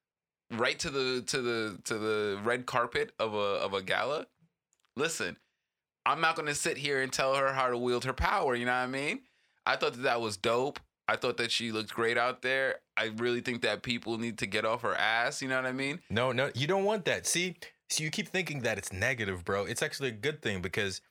right 0.52 0.78
to 0.80 0.90
the 0.90 1.24
to 1.28 1.42
the 1.42 1.80
to 1.86 1.98
the 1.98 2.40
red 2.44 2.66
carpet 2.66 3.12
of 3.20 3.34
a 3.34 3.38
of 3.38 3.74
a 3.74 3.82
gala. 3.82 4.28
Listen, 4.96 5.38
I'm 6.06 6.20
not 6.20 6.36
gonna 6.36 6.56
sit 6.56 6.78
here 6.78 7.02
and 7.02 7.12
tell 7.14 7.36
her 7.36 7.54
how 7.54 7.70
to 7.70 7.78
wield 7.78 8.04
her 8.06 8.14
power. 8.14 8.56
You 8.56 8.66
know 8.66 8.72
what 8.72 8.78
I 8.80 8.88
mean? 8.88 9.22
I 9.66 9.76
thought 9.76 9.94
that 9.94 10.04
that 10.04 10.20
was 10.22 10.36
dope. 10.38 10.80
I 11.08 11.16
thought 11.16 11.38
that 11.38 11.52
she 11.52 11.72
looked 11.72 11.94
great 11.94 12.18
out 12.18 12.42
there. 12.42 12.76
I 12.98 13.12
really 13.18 13.42
think 13.42 13.62
that 13.62 13.82
people 13.82 14.18
need 14.18 14.38
to 14.40 14.46
get 14.46 14.66
off 14.66 14.82
her 14.82 14.96
ass. 14.96 15.42
You 15.42 15.48
know 15.48 15.56
what 15.56 15.66
I 15.66 15.72
mean? 15.72 16.00
No, 16.10 16.32
no, 16.32 16.52
you 16.54 16.68
don't 16.68 16.84
want 16.84 17.06
that. 17.06 17.26
See, 17.26 17.56
so 17.90 18.04
you 18.04 18.10
keep 18.10 18.28
thinking 18.28 18.62
that 18.62 18.78
it's 18.78 18.92
negative, 18.92 19.46
bro. 19.46 19.66
It's 19.66 19.82
actually 19.82 20.10
a 20.10 20.14
good 20.14 20.42
thing 20.42 20.62
because, 20.62 21.02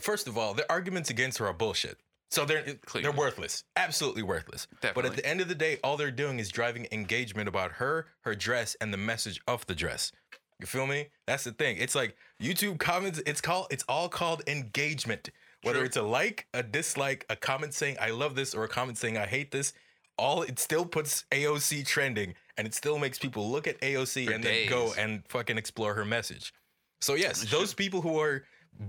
first 0.00 0.28
of 0.28 0.36
all, 0.36 0.52
the 0.54 0.70
arguments 0.70 1.08
against 1.10 1.38
her 1.38 1.46
are 1.46 1.54
bullshit. 1.54 1.98
So 2.30 2.44
they're 2.44 2.62
Clearly. 2.84 3.04
they're 3.08 3.18
worthless, 3.18 3.64
absolutely 3.76 4.22
worthless. 4.22 4.66
But 4.82 5.06
at 5.06 5.16
the 5.16 5.24
end 5.24 5.40
of 5.40 5.48
the 5.48 5.54
day, 5.54 5.78
all 5.82 5.96
they're 5.96 6.10
doing 6.10 6.38
is 6.38 6.50
driving 6.50 6.86
engagement 6.92 7.48
about 7.48 7.72
her, 7.72 8.08
her 8.20 8.34
dress, 8.34 8.76
and 8.82 8.92
the 8.92 8.98
message 8.98 9.40
of 9.48 9.64
the 9.66 9.74
dress. 9.74 10.12
You 10.60 10.66
feel 10.66 10.86
me? 10.86 11.06
That's 11.26 11.44
the 11.44 11.52
thing. 11.52 11.78
It's 11.78 11.94
like 11.94 12.16
YouTube 12.42 12.78
comments. 12.80 13.22
It's 13.24 13.40
called. 13.40 13.68
It's 13.70 13.84
all 13.88 14.10
called 14.10 14.42
engagement. 14.46 15.30
Whether 15.62 15.78
True. 15.80 15.86
it's 15.86 15.96
a 15.96 16.02
like, 16.02 16.46
a 16.54 16.62
dislike, 16.62 17.26
a 17.28 17.36
comment 17.36 17.74
saying 17.74 17.96
I 18.00 18.10
love 18.10 18.34
this, 18.34 18.54
or 18.54 18.64
a 18.64 18.68
comment 18.68 18.96
saying 18.98 19.16
I 19.18 19.26
hate 19.26 19.50
this, 19.50 19.72
all 20.16 20.42
it 20.42 20.58
still 20.58 20.84
puts 20.84 21.24
AOC 21.32 21.84
trending, 21.86 22.34
and 22.56 22.66
it 22.66 22.74
still 22.74 22.98
makes 22.98 23.18
people 23.18 23.50
look 23.50 23.66
at 23.66 23.80
AOC 23.80 24.26
For 24.26 24.32
and 24.32 24.42
then 24.44 24.68
go 24.68 24.92
and 24.98 25.22
fucking 25.28 25.58
explore 25.58 25.94
her 25.94 26.04
message. 26.04 26.52
So 27.00 27.14
yes, 27.14 27.44
those 27.50 27.74
people 27.74 28.00
who 28.00 28.18
are 28.20 28.44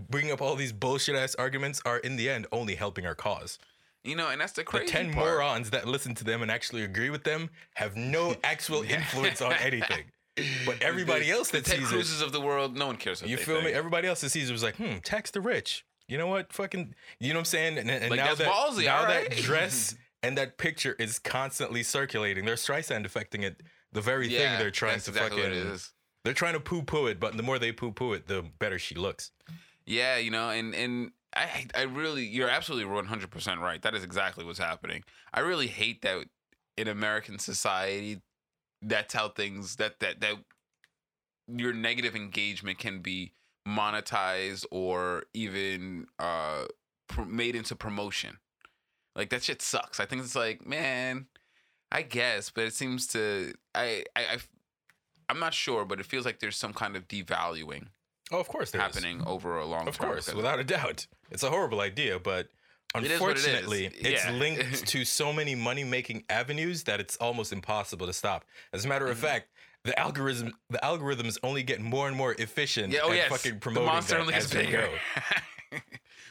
bringing 0.10 0.32
up 0.32 0.42
all 0.42 0.56
these 0.56 0.72
bullshit 0.74 1.16
ass 1.16 1.36
arguments 1.36 1.82
are 1.86 1.98
in 2.00 2.16
the 2.16 2.30
end 2.30 2.46
only 2.52 2.76
helping 2.76 3.06
our 3.06 3.16
cause. 3.16 3.58
You 4.04 4.16
know, 4.16 4.30
and 4.30 4.40
that's 4.40 4.54
the 4.54 4.64
The 4.64 4.86
10 4.86 5.12
part. 5.14 5.26
morons 5.26 5.70
that 5.72 5.88
listen 5.88 6.16
to 6.16 6.24
them 6.24 6.42
and 6.42 6.50
actually 6.50 6.84
agree 6.84 7.10
with 7.10 7.24
them 7.24 7.50
have 7.76 7.96
no 7.96 8.36
actual 8.44 8.86
Yeah. 8.86 8.98
influence 8.98 9.42
on 9.42 9.54
anything. 9.54 10.06
But 10.66 10.82
everybody 10.82 11.26
The- 11.26 11.32
else 11.32 11.50
that 11.52 11.66
the 11.66 11.72
sees 11.72 12.22
it, 12.22 12.26
of 12.26 12.32
the 12.32 12.40
world, 12.42 12.78
no 12.78 12.88
one 12.88 12.96
cares. 12.98 13.22
You 13.22 13.38
feel 13.38 13.62
me? 13.62 13.72
Everybody 13.72 14.08
else 14.08 14.22
that 14.22 14.30
sees 14.30 14.50
it 14.50 14.54
was 14.54 14.64
like, 14.64 14.78
hmm, 14.78 14.98
tax 15.04 15.32
the 15.32 15.42
rich. 15.42 15.84
You 16.10 16.18
know 16.18 16.28
what? 16.28 16.52
Fucking, 16.52 16.96
you 17.20 17.30
know 17.30 17.36
what 17.36 17.42
I'm 17.42 17.46
saying? 17.46 17.78
And, 17.78 17.90
and 17.90 18.10
Like, 18.10 18.18
now 18.18 18.36
that 18.36 18.48
ballsy, 18.48 18.86
now 18.86 19.02
alright. 19.02 19.30
that 19.30 19.38
dress 19.40 19.96
and 20.24 20.38
that 20.38 20.58
picture 20.58 20.96
is 21.00 21.20
constantly 21.20 21.84
circulating. 21.84 22.46
They're 22.46 22.56
Streisand 22.56 23.06
affecting 23.06 23.44
it. 23.44 23.62
The 23.92 24.02
very 24.02 24.28
yeah, 24.28 24.40
thing 24.40 24.60
they're 24.60 24.72
trying 24.72 25.00
to 25.00 25.10
exactly 25.10 25.42
fucking. 25.42 25.44
what 25.44 25.52
it 25.52 25.74
is. 25.74 25.94
They're 26.24 26.34
trying 26.34 26.54
to 26.54 26.60
poo 26.60 26.84
poo 26.84 27.08
it, 27.08 27.20
but 27.20 27.36
the 27.38 27.44
more 27.44 27.58
they 27.58 27.72
poo 27.72 27.92
poo 27.92 28.14
it, 28.14 28.28
the 28.28 28.44
better 28.60 28.78
she 28.78 28.94
looks. 28.94 29.32
Yeah, 29.86 30.18
you 30.18 30.30
know, 30.30 30.50
and 30.50 30.76
and 30.76 31.12
I 31.36 31.66
I 31.74 31.84
really 31.84 32.24
you're 32.24 32.50
absolutely 32.50 32.94
100% 32.94 33.58
right. 33.58 33.82
That 33.82 33.96
is 33.96 34.04
exactly 34.04 34.46
what's 34.46 34.60
happening. 34.60 35.04
I 35.34 35.40
really 35.40 35.68
hate 35.68 36.04
that 36.04 36.26
in 36.78 36.88
American 36.88 37.40
society 37.40 38.22
that's 38.82 39.14
how 39.14 39.30
things 39.30 39.76
that 39.78 40.00
that 40.00 40.22
that 40.22 40.36
your 41.48 41.74
negative 41.74 42.16
engagement 42.16 42.78
can 42.78 43.00
be 43.00 43.34
monetized 43.70 44.66
or 44.72 45.24
even 45.34 46.08
uh 46.18 46.66
pr- 47.08 47.22
made 47.24 47.56
into 47.56 47.76
promotion. 47.76 48.38
Like 49.16 49.30
that 49.30 49.44
shit 49.44 49.62
sucks. 49.62 50.00
I 50.00 50.06
think 50.06 50.24
it's 50.24 50.36
like, 50.36 50.66
man, 50.66 51.28
I 51.92 52.02
guess, 52.04 52.50
but 52.50 52.64
it 52.66 52.74
seems 52.74 53.08
to 53.08 53.54
I 53.76 54.04
I, 54.16 54.22
I 54.22 54.38
I'm 55.30 55.40
not 55.40 55.54
sure, 55.54 55.86
but 55.86 56.00
it 56.00 56.06
feels 56.06 56.26
like 56.26 56.40
there's 56.40 56.58
some 56.58 56.74
kind 56.74 56.96
of 56.96 57.08
devaluing 57.08 57.88
Oh, 58.32 58.40
of 58.40 58.48
course, 58.48 58.70
there 58.72 58.82
is. 58.82 58.86
happening 58.96 59.24
over 59.26 59.58
a 59.58 59.66
long 59.66 59.88
Of 59.88 59.98
course, 59.98 60.32
without 60.34 60.60
a 60.60 60.64
doubt. 60.64 61.08
It's 61.32 61.42
a 61.44 61.50
horrible 61.50 61.82
idea, 61.82 62.20
but 62.20 62.46
It 62.46 62.50
what 62.96 63.04
it 63.04 63.06
is. 63.08 63.12
unfortunately, 63.14 63.86
it's 63.88 64.24
Yeah. 64.26 64.32
linked 64.32 64.88
to 64.88 65.04
so 65.20 65.34
many 65.34 65.56
money 65.56 65.84
making 65.84 66.26
avenues 66.30 66.84
that 66.84 67.00
it's 67.00 67.18
almost 67.18 67.52
impossible 67.52 68.06
to 68.08 68.14
stop. 68.14 68.46
As 68.72 68.86
a 68.86 68.88
matter 68.88 69.08
of 69.08 69.18
Mhm. 69.18 69.22
fact, 69.22 69.50
the 69.86 69.98
algorithm 70.00 70.54
the 70.70 70.80
algorithms 70.84 71.38
only 71.44 71.64
get 71.64 71.80
more 71.82 72.08
and 72.08 72.16
more 72.18 72.34
efficient 72.38 72.92
Yeah, 72.94 73.02
oh 73.04 73.12
at 73.12 73.16
yes. 73.16 73.30
fucking 73.32 73.54
the 73.56 73.60
promoting 73.60 73.88
monster 73.88 74.16
that 74.16 74.22
only 74.22 74.34
gets 74.34 74.54
bigger. 74.54 74.90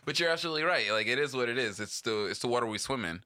but 0.04 0.18
you're 0.18 0.30
absolutely 0.30 0.62
right. 0.62 0.90
Like 0.90 1.06
it 1.06 1.18
is 1.18 1.34
what 1.34 1.48
it 1.48 1.58
is. 1.58 1.80
It's 1.80 2.00
the 2.02 2.26
it's 2.26 2.40
the 2.40 2.48
water 2.48 2.66
we 2.66 2.78
swim 2.78 3.04
in. 3.04 3.20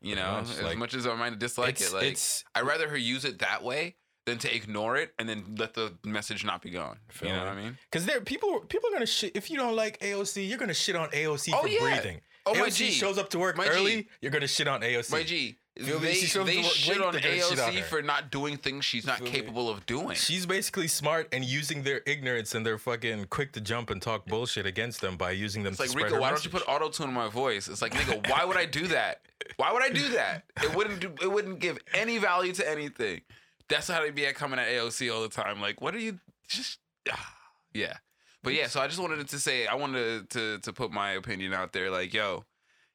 You 0.00 0.14
know, 0.14 0.32
much, 0.32 0.50
as 0.50 0.62
like- 0.62 0.78
much 0.78 0.94
as 0.94 1.06
I 1.06 1.14
might 1.16 1.38
dislike 1.38 1.80
it, 1.80 1.92
like 1.92 2.04
it's 2.04 2.44
I'd 2.54 2.66
rather 2.66 2.88
her 2.88 2.96
use 2.96 3.24
it 3.24 3.40
that 3.40 3.64
way 3.64 3.96
than 4.26 4.38
to 4.38 4.54
ignore 4.54 4.96
it 4.96 5.12
and 5.18 5.28
then 5.28 5.56
let 5.58 5.74
the 5.74 5.94
message 6.04 6.44
not 6.44 6.60
be 6.62 6.70
gone. 6.70 6.98
You 7.22 7.28
know 7.30 7.38
what 7.38 7.48
I 7.48 7.54
mean? 7.56 7.78
because 7.90 8.04
there 8.06 8.20
people 8.20 8.60
people 8.68 8.90
are 8.90 8.92
gonna 8.92 9.06
shit 9.06 9.32
if 9.36 9.50
you 9.50 9.56
don't 9.56 9.74
like 9.74 9.98
AOC, 10.00 10.48
you're 10.48 10.58
gonna 10.58 10.74
shit 10.74 10.96
on 10.96 11.08
AOC 11.10 11.50
Oh, 11.54 11.62
for 11.62 11.68
yeah. 11.68 11.80
breathing. 11.80 12.20
Oh 12.46 12.52
AOC 12.52 12.60
my 12.60 12.68
G, 12.70 12.90
shows 12.90 13.18
up 13.18 13.30
to 13.30 13.38
work 13.38 13.56
My 13.56 13.64
G. 13.64 13.70
early, 13.70 14.08
you're 14.20 14.30
gonna 14.30 14.46
shit 14.46 14.68
on 14.68 14.80
AOC. 14.82 15.10
my 15.10 15.22
G. 15.22 15.58
Feel? 15.80 15.98
They, 16.00 16.14
She 16.14 16.38
they 16.38 16.62
shit 16.62 17.00
on 17.00 17.12
they're 17.12 17.22
shit 17.22 17.60
on 17.60 17.68
AOC 17.74 17.82
for 17.84 18.02
not 18.02 18.30
doing 18.30 18.56
things 18.56 18.84
she's 18.84 19.06
not 19.06 19.18
Feel 19.18 19.26
me? 19.26 19.32
capable 19.32 19.70
of 19.70 19.86
doing. 19.86 20.16
She's 20.16 20.44
basically 20.44 20.88
smart 20.88 21.28
and 21.32 21.44
using 21.44 21.82
their 21.82 22.00
ignorance 22.04 22.54
and 22.54 22.66
they're 22.66 22.78
fucking 22.78 23.26
quick 23.26 23.52
to 23.52 23.60
jump 23.60 23.90
and 23.90 24.02
talk 24.02 24.26
bullshit 24.26 24.66
against 24.66 25.00
them 25.00 25.16
by 25.16 25.30
using 25.30 25.62
them 25.62 25.72
It's 25.72 25.80
like 25.80 25.94
Rico, 25.94 26.20
why 26.20 26.30
don't 26.30 26.44
you 26.44 26.50
put 26.50 26.62
auto 26.66 26.88
tune 26.88 27.08
in 27.08 27.14
my 27.14 27.28
voice? 27.28 27.68
It's 27.68 27.80
like 27.80 27.92
nigga, 27.92 28.28
why 28.28 28.44
would 28.44 28.56
I 28.56 28.64
do 28.64 28.88
that? 28.88 29.20
Why 29.56 29.72
would 29.72 29.82
I 29.82 29.90
do 29.90 30.08
that? 30.10 30.44
It 30.62 30.74
wouldn't 30.74 31.00
do. 31.00 31.12
It 31.22 31.30
wouldn't 31.30 31.60
give 31.60 31.78
any 31.94 32.18
value 32.18 32.52
to 32.54 32.68
anything. 32.68 33.20
That's 33.68 33.86
how 33.88 34.00
they 34.00 34.10
be 34.10 34.26
at 34.26 34.34
coming 34.34 34.58
at 34.58 34.66
AOC 34.68 35.14
all 35.14 35.22
the 35.22 35.28
time. 35.28 35.60
Like, 35.60 35.80
what 35.80 35.94
are 35.94 35.98
you 36.00 36.18
just? 36.48 36.78
ah, 37.10 37.34
yeah, 37.72 37.98
but 38.42 38.54
yeah. 38.54 38.66
So 38.66 38.80
I 38.80 38.88
just 38.88 38.98
wanted 38.98 39.26
to 39.28 39.38
say, 39.38 39.66
I 39.66 39.74
wanted 39.74 40.30
to 40.30 40.58
to 40.58 40.72
put 40.72 40.90
my 40.90 41.12
opinion 41.12 41.54
out 41.54 41.72
there. 41.72 41.90
Like, 41.90 42.12
yo, 42.12 42.44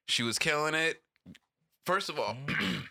she 0.07 0.23
was 0.23 0.37
killing 0.37 0.73
it. 0.75 1.01
First 1.85 2.09
of 2.09 2.19
all, 2.19 2.35
mm. 2.45 2.83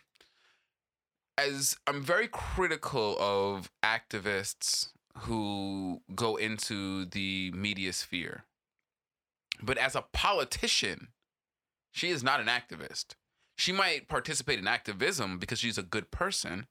as 1.38 1.76
I'm 1.86 2.02
very 2.02 2.28
critical 2.28 3.16
of 3.18 3.70
activists 3.82 4.88
who 5.18 6.02
go 6.14 6.36
into 6.36 7.04
the 7.06 7.52
media 7.54 7.92
sphere. 7.92 8.44
But 9.62 9.78
as 9.78 9.94
a 9.94 10.04
politician, 10.12 11.08
she 11.90 12.10
is 12.10 12.22
not 12.22 12.40
an 12.40 12.46
activist. 12.46 13.14
She 13.56 13.72
might 13.72 14.08
participate 14.08 14.58
in 14.58 14.66
activism 14.66 15.38
because 15.38 15.58
she's 15.58 15.78
a 15.78 15.82
good 15.82 16.10
person. 16.10 16.66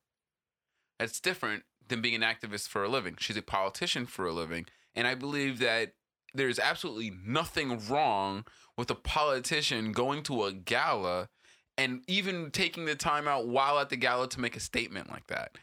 That's 1.00 1.20
different 1.20 1.64
than 1.88 2.02
being 2.02 2.16
an 2.16 2.22
activist 2.22 2.68
for 2.68 2.84
a 2.84 2.90
living. 2.90 3.16
She's 3.20 3.38
a 3.38 3.42
politician 3.42 4.06
for 4.06 4.26
a 4.26 4.34
living. 4.34 4.66
And 4.96 5.08
I 5.08 5.16
believe 5.16 5.60
that 5.60 5.94
there's 6.34 6.60
absolutely 6.60 7.12
nothing 7.26 7.80
wrong 7.88 8.46
with 8.78 8.90
a 8.90 8.96
politician 8.96 9.92
going 9.92 10.24
to 10.24 10.44
a 10.44 10.54
gala 10.54 11.30
and 11.78 12.02
even 12.08 12.52
taking 12.52 12.86
the 12.86 12.96
time 12.96 13.28
out 13.28 13.48
while 13.48 13.80
at 13.80 13.90
the 13.90 13.96
gala 13.96 14.28
to 14.30 14.40
make 14.40 14.56
a 14.56 14.60
statement 14.60 15.10
like 15.10 15.28
that. 15.28 15.58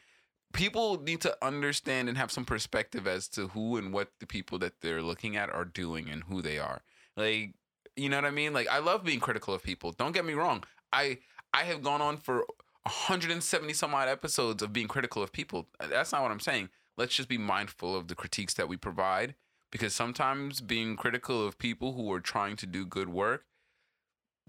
People 0.52 1.00
need 1.02 1.20
to 1.20 1.36
understand 1.44 2.08
and 2.08 2.16
have 2.16 2.32
some 2.32 2.44
perspective 2.44 3.06
as 3.06 3.28
to 3.28 3.48
who 3.48 3.76
and 3.76 3.92
what 3.92 4.12
the 4.18 4.26
people 4.26 4.58
that 4.58 4.80
they're 4.80 5.02
looking 5.02 5.36
at 5.36 5.50
are 5.50 5.64
doing 5.64 6.08
and 6.08 6.24
who 6.24 6.40
they 6.40 6.58
are. 6.58 6.80
Like, 7.16 7.54
you 7.96 8.08
know 8.08 8.16
what 8.16 8.24
I 8.24 8.30
mean? 8.30 8.52
Like 8.52 8.68
I 8.68 8.78
love 8.78 9.04
being 9.04 9.20
critical 9.20 9.52
of 9.52 9.62
people. 9.62 9.92
Don't 9.92 10.12
get 10.12 10.24
me 10.24 10.34
wrong. 10.34 10.64
I 10.92 11.18
I 11.52 11.64
have 11.64 11.82
gone 11.82 12.00
on 12.00 12.16
for 12.16 12.46
170 12.84 13.72
some 13.74 13.94
odd 13.94 14.08
episodes 14.08 14.62
of 14.62 14.72
being 14.72 14.88
critical 14.88 15.22
of 15.22 15.32
people. 15.32 15.68
That's 15.78 16.12
not 16.12 16.22
what 16.22 16.30
I'm 16.30 16.40
saying. 16.40 16.70
Let's 16.96 17.14
just 17.14 17.28
be 17.28 17.38
mindful 17.38 17.94
of 17.94 18.08
the 18.08 18.14
critiques 18.14 18.54
that 18.54 18.68
we 18.68 18.76
provide 18.76 19.34
because 19.70 19.94
sometimes 19.94 20.60
being 20.60 20.96
critical 20.96 21.46
of 21.46 21.58
people 21.58 21.92
who 21.92 22.10
are 22.12 22.20
trying 22.20 22.56
to 22.56 22.66
do 22.66 22.86
good 22.86 23.08
work 23.08 23.44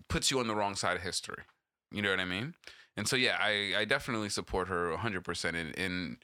puts 0.08 0.32
you 0.32 0.40
on 0.40 0.48
the 0.48 0.56
wrong 0.56 0.76
side 0.76 0.96
of 0.96 1.02
history. 1.04 1.44
You 1.92 2.02
know 2.02 2.10
what 2.12 2.20
I 2.20 2.26
mean? 2.26 2.54
And 2.96 3.08
so 3.08 3.16
yeah, 3.16 3.38
I, 3.40 3.74
I 3.80 3.86
definitely 3.86 4.30
support 4.30 4.68
her 4.68 4.96
100% 4.96 5.50
in 5.56 5.72
in 5.72 6.18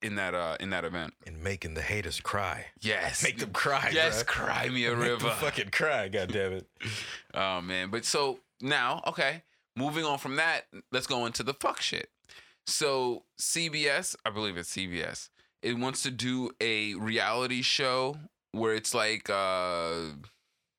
in 0.00 0.14
that 0.14 0.32
uh 0.34 0.56
in 0.60 0.70
that 0.70 0.84
event. 0.84 1.14
and 1.26 1.42
making 1.42 1.74
the 1.74 1.82
haters 1.82 2.20
cry. 2.20 2.66
Yes. 2.80 3.22
Make 3.24 3.38
them 3.38 3.50
cry. 3.50 3.90
yes, 3.92 4.22
bruh. 4.22 4.26
cry 4.26 4.68
me 4.68 4.84
a 4.86 4.94
Make 4.94 5.08
river. 5.08 5.30
fucking 5.30 5.70
cry. 5.70 6.08
God 6.08 6.32
damn 6.32 6.52
it. 6.52 6.66
Oh 7.34 7.60
man, 7.60 7.90
but 7.90 8.04
so 8.04 8.40
now, 8.60 9.02
okay, 9.06 9.42
moving 9.76 10.04
on 10.04 10.18
from 10.18 10.36
that, 10.36 10.66
let's 10.92 11.06
go 11.06 11.26
into 11.26 11.42
the 11.42 11.54
fuck 11.54 11.80
shit. 11.80 12.10
So 12.66 13.24
CBS, 13.40 14.16
I 14.24 14.30
believe 14.30 14.56
it's 14.56 14.74
CBS, 14.74 15.28
it 15.62 15.78
wants 15.78 16.02
to 16.04 16.10
do 16.10 16.50
a 16.60 16.94
reality 16.94 17.62
show 17.62 18.16
where 18.52 18.74
it's 18.74 18.94
like 18.94 19.28
uh 19.30 20.14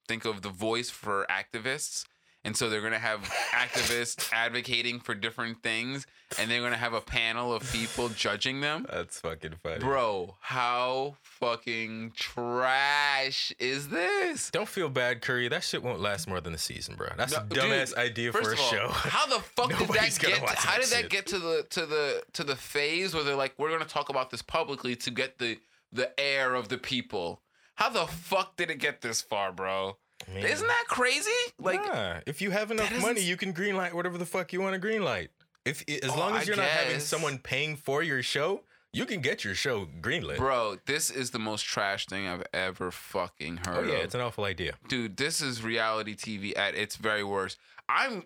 think 0.09 0.25
of 0.25 0.41
the 0.41 0.49
voice 0.49 0.89
for 0.89 1.25
activists. 1.29 2.03
And 2.45 2.55
so 2.55 2.69
they're 2.69 2.81
gonna 2.81 2.97
have 2.99 3.19
activists 3.51 4.29
advocating 4.33 5.01
for 5.01 5.13
different 5.13 5.61
things, 5.61 6.07
and 6.39 6.49
they're 6.49 6.61
gonna 6.61 6.77
have 6.77 6.93
a 6.93 7.01
panel 7.01 7.53
of 7.53 7.69
people 7.69 8.07
judging 8.07 8.61
them. 8.61 8.85
That's 8.89 9.19
fucking 9.19 9.55
funny. 9.61 9.79
Bro, 9.79 10.37
how 10.39 11.17
fucking 11.21 12.13
trash 12.15 13.51
is 13.59 13.89
this? 13.89 14.49
Don't 14.51 14.69
feel 14.69 14.87
bad, 14.89 15.21
Corey. 15.21 15.49
That 15.49 15.63
shit 15.65 15.83
won't 15.83 15.99
last 15.99 16.29
more 16.29 16.39
than 16.39 16.53
a 16.53 16.57
season, 16.57 16.95
bro. 16.95 17.09
That's 17.17 17.33
No, 17.33 17.39
a 17.39 17.41
dumbass 17.43 17.89
dude, 17.89 17.97
idea 17.97 18.31
for 18.31 18.39
a 18.39 18.49
all, 18.51 18.55
show. 18.55 18.87
how 18.91 19.25
the 19.27 19.39
fuck 19.43 19.69
did 19.77 19.87
that 19.89 20.17
get? 20.19 20.39
how 20.39 20.45
that 20.77 20.81
did 20.81 20.89
that 20.91 21.01
shit. 21.01 21.09
get 21.09 21.27
to 21.27 21.39
the 21.39 21.65
to 21.71 21.85
the 21.85 22.23
to 22.33 22.43
the 22.45 22.55
phase 22.55 23.13
where 23.13 23.23
they're 23.25 23.35
like, 23.35 23.53
we're 23.57 23.69
gonna 23.71 23.83
talk 23.83 24.07
about 24.09 24.29
this 24.29 24.41
publicly 24.41 24.95
to 24.95 25.11
get 25.11 25.39
the 25.39 25.57
the 25.91 26.17
air 26.19 26.55
of 26.55 26.69
the 26.69 26.77
people? 26.77 27.41
How 27.79 27.87
the 27.89 28.05
fuck 28.07 28.57
did 28.57 28.69
it 28.69 28.79
get 28.79 28.99
this 29.01 29.21
far, 29.21 29.53
bro? 29.53 29.97
I 30.29 30.33
mean, 30.35 30.45
Isn't 30.45 30.67
that 30.67 30.83
crazy? 30.89 31.29
Like, 31.59 31.81
nah, 31.85 32.19
if 32.27 32.41
you 32.41 32.51
have 32.51 32.71
enough 32.71 32.91
money, 33.01 33.21
you 33.21 33.37
can 33.37 33.53
greenlight 33.53 33.93
whatever 33.93 34.17
the 34.17 34.25
fuck 34.25 34.51
you 34.51 34.59
want 34.59 34.79
to 34.79 34.85
greenlight. 34.85 35.29
If 35.63 35.83
as 35.89 36.11
Oh, 36.11 36.17
long 36.19 36.35
as 36.35 36.45
you're 36.45 36.57
not 36.57 36.65
having 36.65 36.99
someone 36.99 37.37
paying 37.37 37.77
for 37.77 38.03
your 38.03 38.21
show, 38.21 38.63
you 38.91 39.05
can 39.05 39.21
get 39.21 39.45
your 39.45 39.55
show 39.55 39.85
greenlit. 40.01 40.35
bro, 40.35 40.75
this 40.87 41.09
is 41.09 41.31
the 41.31 41.39
most 41.39 41.61
trash 41.63 42.05
thing 42.07 42.27
I've 42.27 42.43
ever 42.53 42.91
fucking 42.91 43.61
oh 43.65 43.69
heard 43.71 43.87
yeah, 43.87 43.95
of. 43.95 44.03
it's 44.03 44.15
an 44.15 44.19
awful 44.21 44.43
idea. 44.43 44.73
dude, 44.89 45.15
this 45.15 45.41
is 45.41 45.63
reality 45.63 46.15
TV 46.17 46.57
at 46.57 46.75
its 46.75 46.97
very 46.97 47.23
worst. 47.23 47.57
I'm, 47.87 48.23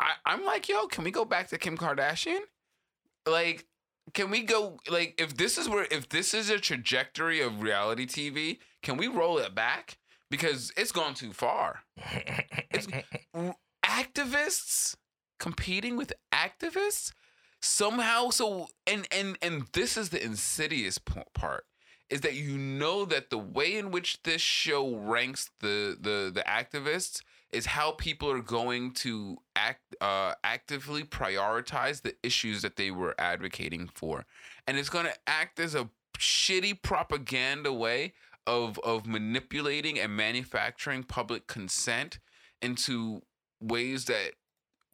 I, 0.00 0.12
I'm 0.26 0.44
like, 0.44 0.68
yo, 0.68 0.88
can 0.88 1.04
we 1.04 1.12
go 1.12 1.24
back 1.24 1.48
to 1.50 1.58
Kim 1.58 1.76
Kardashian? 1.78 2.40
Like, 3.26 3.66
can 4.14 4.30
we 4.30 4.42
go? 4.42 4.78
Like, 4.88 5.14
if 5.18 5.36
this 5.36 5.58
is 5.58 5.68
where, 5.68 5.86
if 5.90 6.08
this 6.08 6.34
is 6.34 6.50
a 6.50 6.58
trajectory 6.58 7.40
of 7.40 7.62
reality 7.62 8.06
TV, 8.06 8.58
can 8.82 8.96
we 8.96 9.06
roll 9.08 9.38
it 9.38 9.54
back? 9.54 9.98
Because 10.30 10.72
it's 10.76 10.92
gone 10.92 11.14
too 11.14 11.32
far. 11.32 11.80
It's 12.70 12.86
activists 13.84 14.96
competing 15.38 15.96
with 15.96 16.12
activists. 16.32 17.12
somehow 17.60 18.30
so 18.30 18.68
and 18.86 19.06
and 19.10 19.36
and 19.42 19.64
this 19.72 19.96
is 19.96 20.10
the 20.10 20.24
insidious 20.24 20.98
part 21.34 21.64
is 22.10 22.20
that 22.22 22.34
you 22.34 22.56
know 22.56 23.04
that 23.04 23.30
the 23.30 23.38
way 23.38 23.76
in 23.76 23.90
which 23.90 24.22
this 24.22 24.40
show 24.40 24.96
ranks 24.96 25.50
the 25.60 25.96
the 26.00 26.30
the 26.32 26.42
activists 26.46 27.20
is 27.52 27.66
how 27.66 27.92
people 27.92 28.30
are 28.30 28.42
going 28.42 28.92
to 28.92 29.38
act 29.56 29.96
uh 30.00 30.34
actively 30.44 31.02
prioritize 31.02 32.02
the 32.02 32.14
issues 32.22 32.62
that 32.62 32.76
they 32.76 32.90
were 32.90 33.14
advocating 33.18 33.88
for. 33.94 34.24
And 34.66 34.76
it's 34.76 34.90
going 34.90 35.06
to 35.06 35.14
act 35.26 35.58
as 35.58 35.74
a 35.74 35.88
shitty 36.18 36.82
propaganda 36.82 37.72
way 37.72 38.12
of 38.46 38.78
of 38.80 39.06
manipulating 39.06 39.98
and 39.98 40.16
manufacturing 40.16 41.02
public 41.04 41.46
consent 41.46 42.18
into 42.60 43.22
ways 43.60 44.06
that 44.06 44.32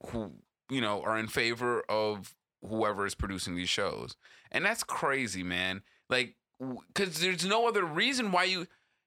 who 0.09 0.33
you 0.71 0.81
know 0.81 1.03
are 1.03 1.19
in 1.19 1.27
favor 1.27 1.83
of 1.89 2.35
whoever 2.67 3.07
is 3.07 3.15
producing 3.15 3.57
these 3.57 3.69
shows. 3.69 4.17
And 4.51 4.65
that's 4.65 4.85
crazy 4.85 5.43
man. 5.43 5.83
Like 6.09 6.37
because 6.59 7.21
there's 7.21 7.45
no 7.45 7.67
other 7.67 7.85
reason 7.85 8.31
why 8.33 8.45
you 8.45 8.67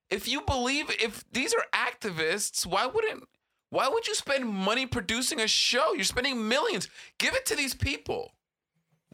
if 0.10 0.28
you 0.28 0.42
believe 0.42 0.90
if 1.02 1.24
these 1.32 1.54
are 1.54 1.66
activists 1.74 2.66
why 2.66 2.86
wouldn't 2.86 3.24
why 3.70 3.88
would 3.90 4.08
you 4.08 4.16
spend 4.16 4.48
money 4.48 4.86
producing 4.86 5.40
a 5.42 5.48
show 5.48 5.94
you're 5.94 6.04
spending 6.04 6.48
millions 6.48 6.88
give 7.20 7.34
it 7.36 7.46
to 7.46 7.56
these 7.56 7.74
people 7.74 8.34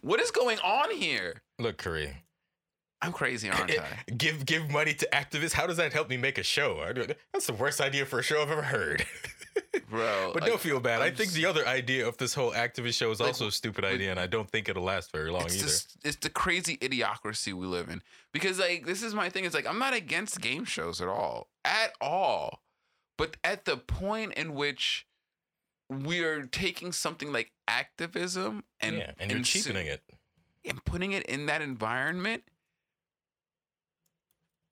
what 0.01 0.19
is 0.19 0.31
going 0.31 0.59
on 0.59 0.91
here 0.91 1.41
Look, 1.59 1.77
Kareem. 1.77 2.13
i'm 3.01 3.11
crazy 3.13 3.49
aren't 3.51 3.71
i 3.71 3.85
give 4.17 4.45
give 4.45 4.69
money 4.69 4.93
to 4.95 5.07
activists. 5.13 5.53
How 5.53 5.67
does 5.67 5.77
that 5.77 5.93
help 5.93 6.09
me 6.09 6.17
make 6.17 6.37
a 6.37 6.43
show? 6.43 6.83
That's 7.31 7.47
the 7.47 7.53
worst 7.53 7.81
idea 7.81 8.05
for 8.05 8.19
a 8.19 8.23
show 8.23 8.41
I've 8.41 8.51
ever 8.51 8.61
heard. 8.63 9.05
bro 9.89 10.31
but 10.33 10.41
like, 10.43 10.49
don't 10.51 10.59
feel 10.61 10.79
bad. 10.79 11.01
i 11.01 11.07
I'm 11.07 11.15
think 11.15 11.29
just- 11.29 11.35
the 11.35 11.45
other 11.45 11.67
idea 11.67 12.07
of 12.07 12.17
this 12.17 12.33
whole 12.33 12.51
activist 12.51 12.95
show 12.95 13.11
is 13.11 13.19
Like, 13.19 13.27
also 13.29 13.47
a 13.47 13.51
stupid 13.51 13.85
idea, 13.85 14.09
and 14.11 14.19
I 14.19 14.25
don't 14.27 14.49
think 14.49 14.67
it'll 14.69 14.83
last 14.83 15.11
very 15.11 15.29
long 15.31 15.45
it's 15.45 15.55
either. 15.55 15.63
just 15.65 15.97
it's 16.03 16.15
the 16.17 16.29
crazy 16.29 16.77
idiocracy 16.77 17.53
we 17.53 17.65
live 17.67 17.89
in 17.89 18.01
because 18.33 18.57
like 18.59 18.85
this 18.85 19.03
is 19.03 19.13
my 19.13 19.29
thing 19.29 19.45
it's 19.45 19.53
like 19.55 19.67
i'm 19.67 19.77
not 19.79 19.93
against 19.93 20.41
game 20.41 20.65
shows 20.65 21.01
at 21.01 21.07
all 21.07 21.47
at 21.65 21.91
all 22.01 22.61
but 23.17 23.37
at 23.43 23.65
the 23.65 23.77
point 23.77 24.33
in 24.33 24.53
which 24.53 25.05
we 25.89 26.21
are 26.23 26.43
taking 26.43 26.91
something 26.91 27.31
like 27.31 27.51
activism 27.67 28.63
and 28.79 28.97
yeah, 28.97 29.11
and 29.19 29.31
you're 29.31 29.41
cheapening 29.41 29.87
it. 29.87 30.01
and 30.65 30.83
putting 30.85 31.11
it 31.11 31.23
in 31.23 31.45
that 31.45 31.61
environment 31.61 32.43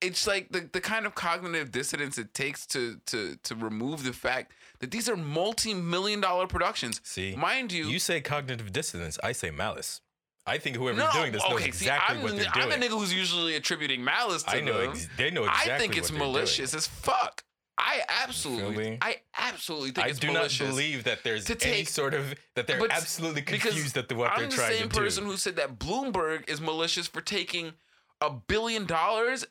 it's 0.02 0.26
like 0.26 0.52
the, 0.52 0.68
the 0.72 0.82
kind 0.82 1.06
of 1.06 1.14
cognitive 1.16 1.72
dissonance 1.72 2.18
it 2.18 2.34
takes 2.34 2.66
to 2.66 3.00
to 3.06 3.38
to 3.44 3.56
remove 3.56 4.04
the 4.04 4.14
fact 4.14 4.54
that 4.80 4.92
these 4.92 5.08
are 5.08 5.16
multi-million 5.16 6.20
dollar 6.20 6.48
productions 6.48 7.00
See, 7.04 7.36
mind 7.36 7.72
you 7.72 7.86
you 7.86 8.00
say 8.00 8.20
cognitive 8.20 8.74
dissonance. 8.74 9.20
I 9.24 9.32
say 9.32 9.52
malice. 9.52 10.02
I 10.48 10.58
think 10.58 10.76
whoever's 10.76 10.98
no, 10.98 11.12
doing 11.14 11.32
this 11.32 11.44
knows 11.44 11.60
okay, 11.60 11.66
exactly 11.66 12.16
see, 12.16 12.20
I'm, 12.20 12.24
what 12.24 12.36
they're 12.36 12.52
doing. 12.52 12.74
I'm 12.74 12.80
the 12.82 12.88
nigga 12.88 13.00
who's 13.00 13.14
usually 13.14 13.56
attributing 13.56 14.04
malice 14.04 14.42
to 14.44 14.56
I 14.58 14.62
know. 14.62 14.80
them. 14.80 14.92
Ex- 14.92 15.08
they 15.16 15.30
know 15.30 15.44
exactly. 15.44 15.74
I 15.74 15.78
think 15.78 15.98
it's 15.98 16.10
they're 16.10 16.18
doing. 16.18 16.32
malicious 16.32 16.74
as 16.74 16.88
fuck. 16.88 17.44
I 17.84 18.02
absolutely, 18.24 19.00
I 19.02 19.18
absolutely 19.38 19.92
think 19.92 20.06
I 20.06 20.10
it's 20.12 20.20
do 20.20 20.28
malicious. 20.32 20.60
not 20.62 20.70
believe 20.70 21.04
that 21.06 21.24
there's 21.24 21.46
to 21.46 21.54
any 21.68 21.78
take- 21.78 21.90
sort 21.90 22.14
of 22.14 22.36
that 22.56 22.68
they're 22.68 22.80
But- 22.80 22.92
absolutely 22.92 23.42
because 23.42 23.62
confused 23.74 23.98
at 23.98 24.08
the, 24.08 24.16
what 24.16 24.32
I'm 24.32 24.40
they're 24.42 24.50
the 24.50 24.56
trying 24.56 24.78
same 24.80 24.90
to 24.90 25.00
person 25.00 25.24
do. 25.24 25.32
who 25.32 25.38
said 25.38 25.56
that 25.56 25.80
Bloomberg 25.80 26.48
is 26.48 26.62
malicious 26.62 27.08
for 27.08 27.22
taking 27.22 27.74
a 28.22 28.30
billion 28.30 28.86
dollars 28.86 29.46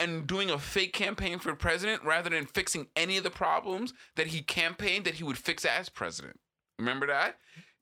and 0.00 0.26
doing 0.26 0.50
a 0.50 0.58
fake 0.58 0.94
campaign 0.94 1.38
for 1.38 1.54
president 1.54 2.02
rather 2.04 2.30
than 2.30 2.46
fixing 2.46 2.86
any 2.96 3.18
of 3.18 3.22
the 3.24 3.30
problems 3.30 3.92
that 4.16 4.28
he 4.28 4.40
campaigned 4.40 5.04
that 5.04 5.14
he 5.16 5.24
would 5.24 5.36
fix 5.36 5.66
as 5.66 5.90
president. 5.90 6.40
Remember 6.78 7.06
that? 7.06 7.36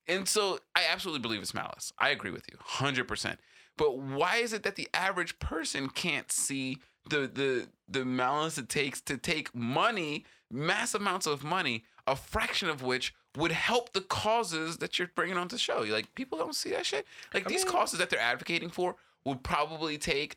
And 0.09 0.29
so 0.29 0.59
I 0.75 0.83
absolutely 0.91 1.21
believe 1.21 1.41
it's 1.43 1.55
malice. 1.55 1.93
I 1.97 2.09
agree 2.11 2.33
with 2.33 2.45
you 2.51 2.59
100%. 2.59 3.37
But 3.79 3.99
why 3.99 4.39
is 4.39 4.53
it 4.53 4.65
that 4.65 4.75
the 4.75 4.89
average 4.93 5.39
person 5.39 5.89
can't 5.89 6.33
see 6.33 6.79
the 7.09 7.27
the 7.27 7.69
the 7.89 8.05
malice 8.05 8.59
it 8.59 8.69
takes 8.69 9.01
to 9.03 9.17
take 9.17 9.55
money, 9.55 10.25
mass 10.51 10.95
amounts 10.95 11.27
of 11.27 11.45
money, 11.45 11.85
a 12.07 12.17
fraction 12.17 12.69
of 12.69 12.83
which 12.83 13.15
would 13.37 13.53
help 13.53 13.93
the 13.93 14.01
causes 14.01 14.79
that 14.79 14.99
you're 14.99 15.11
bringing 15.15 15.37
onto 15.37 15.57
the 15.57 15.61
show? 15.61 15.83
You 15.83 15.93
like 15.93 16.15
people 16.15 16.39
don't 16.39 16.55
see 16.55 16.71
that 16.71 16.87
shit. 16.87 17.07
Like 17.35 17.47
I 17.47 17.49
these 17.49 17.65
mean- 17.65 17.73
causes 17.73 17.99
that 17.99 18.11
they're 18.11 18.21
advocating 18.21 18.71
for 18.71 18.97
would 19.25 19.43
probably 19.43 19.99
take 19.99 20.37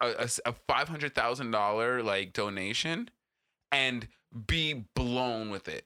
a 0.00 0.28
five 0.68 0.88
hundred 0.88 1.14
thousand 1.14 1.50
dollar 1.50 2.02
like 2.02 2.32
donation 2.32 3.10
and 3.72 4.06
be 4.46 4.84
blown 4.94 5.50
with 5.50 5.68
it. 5.68 5.84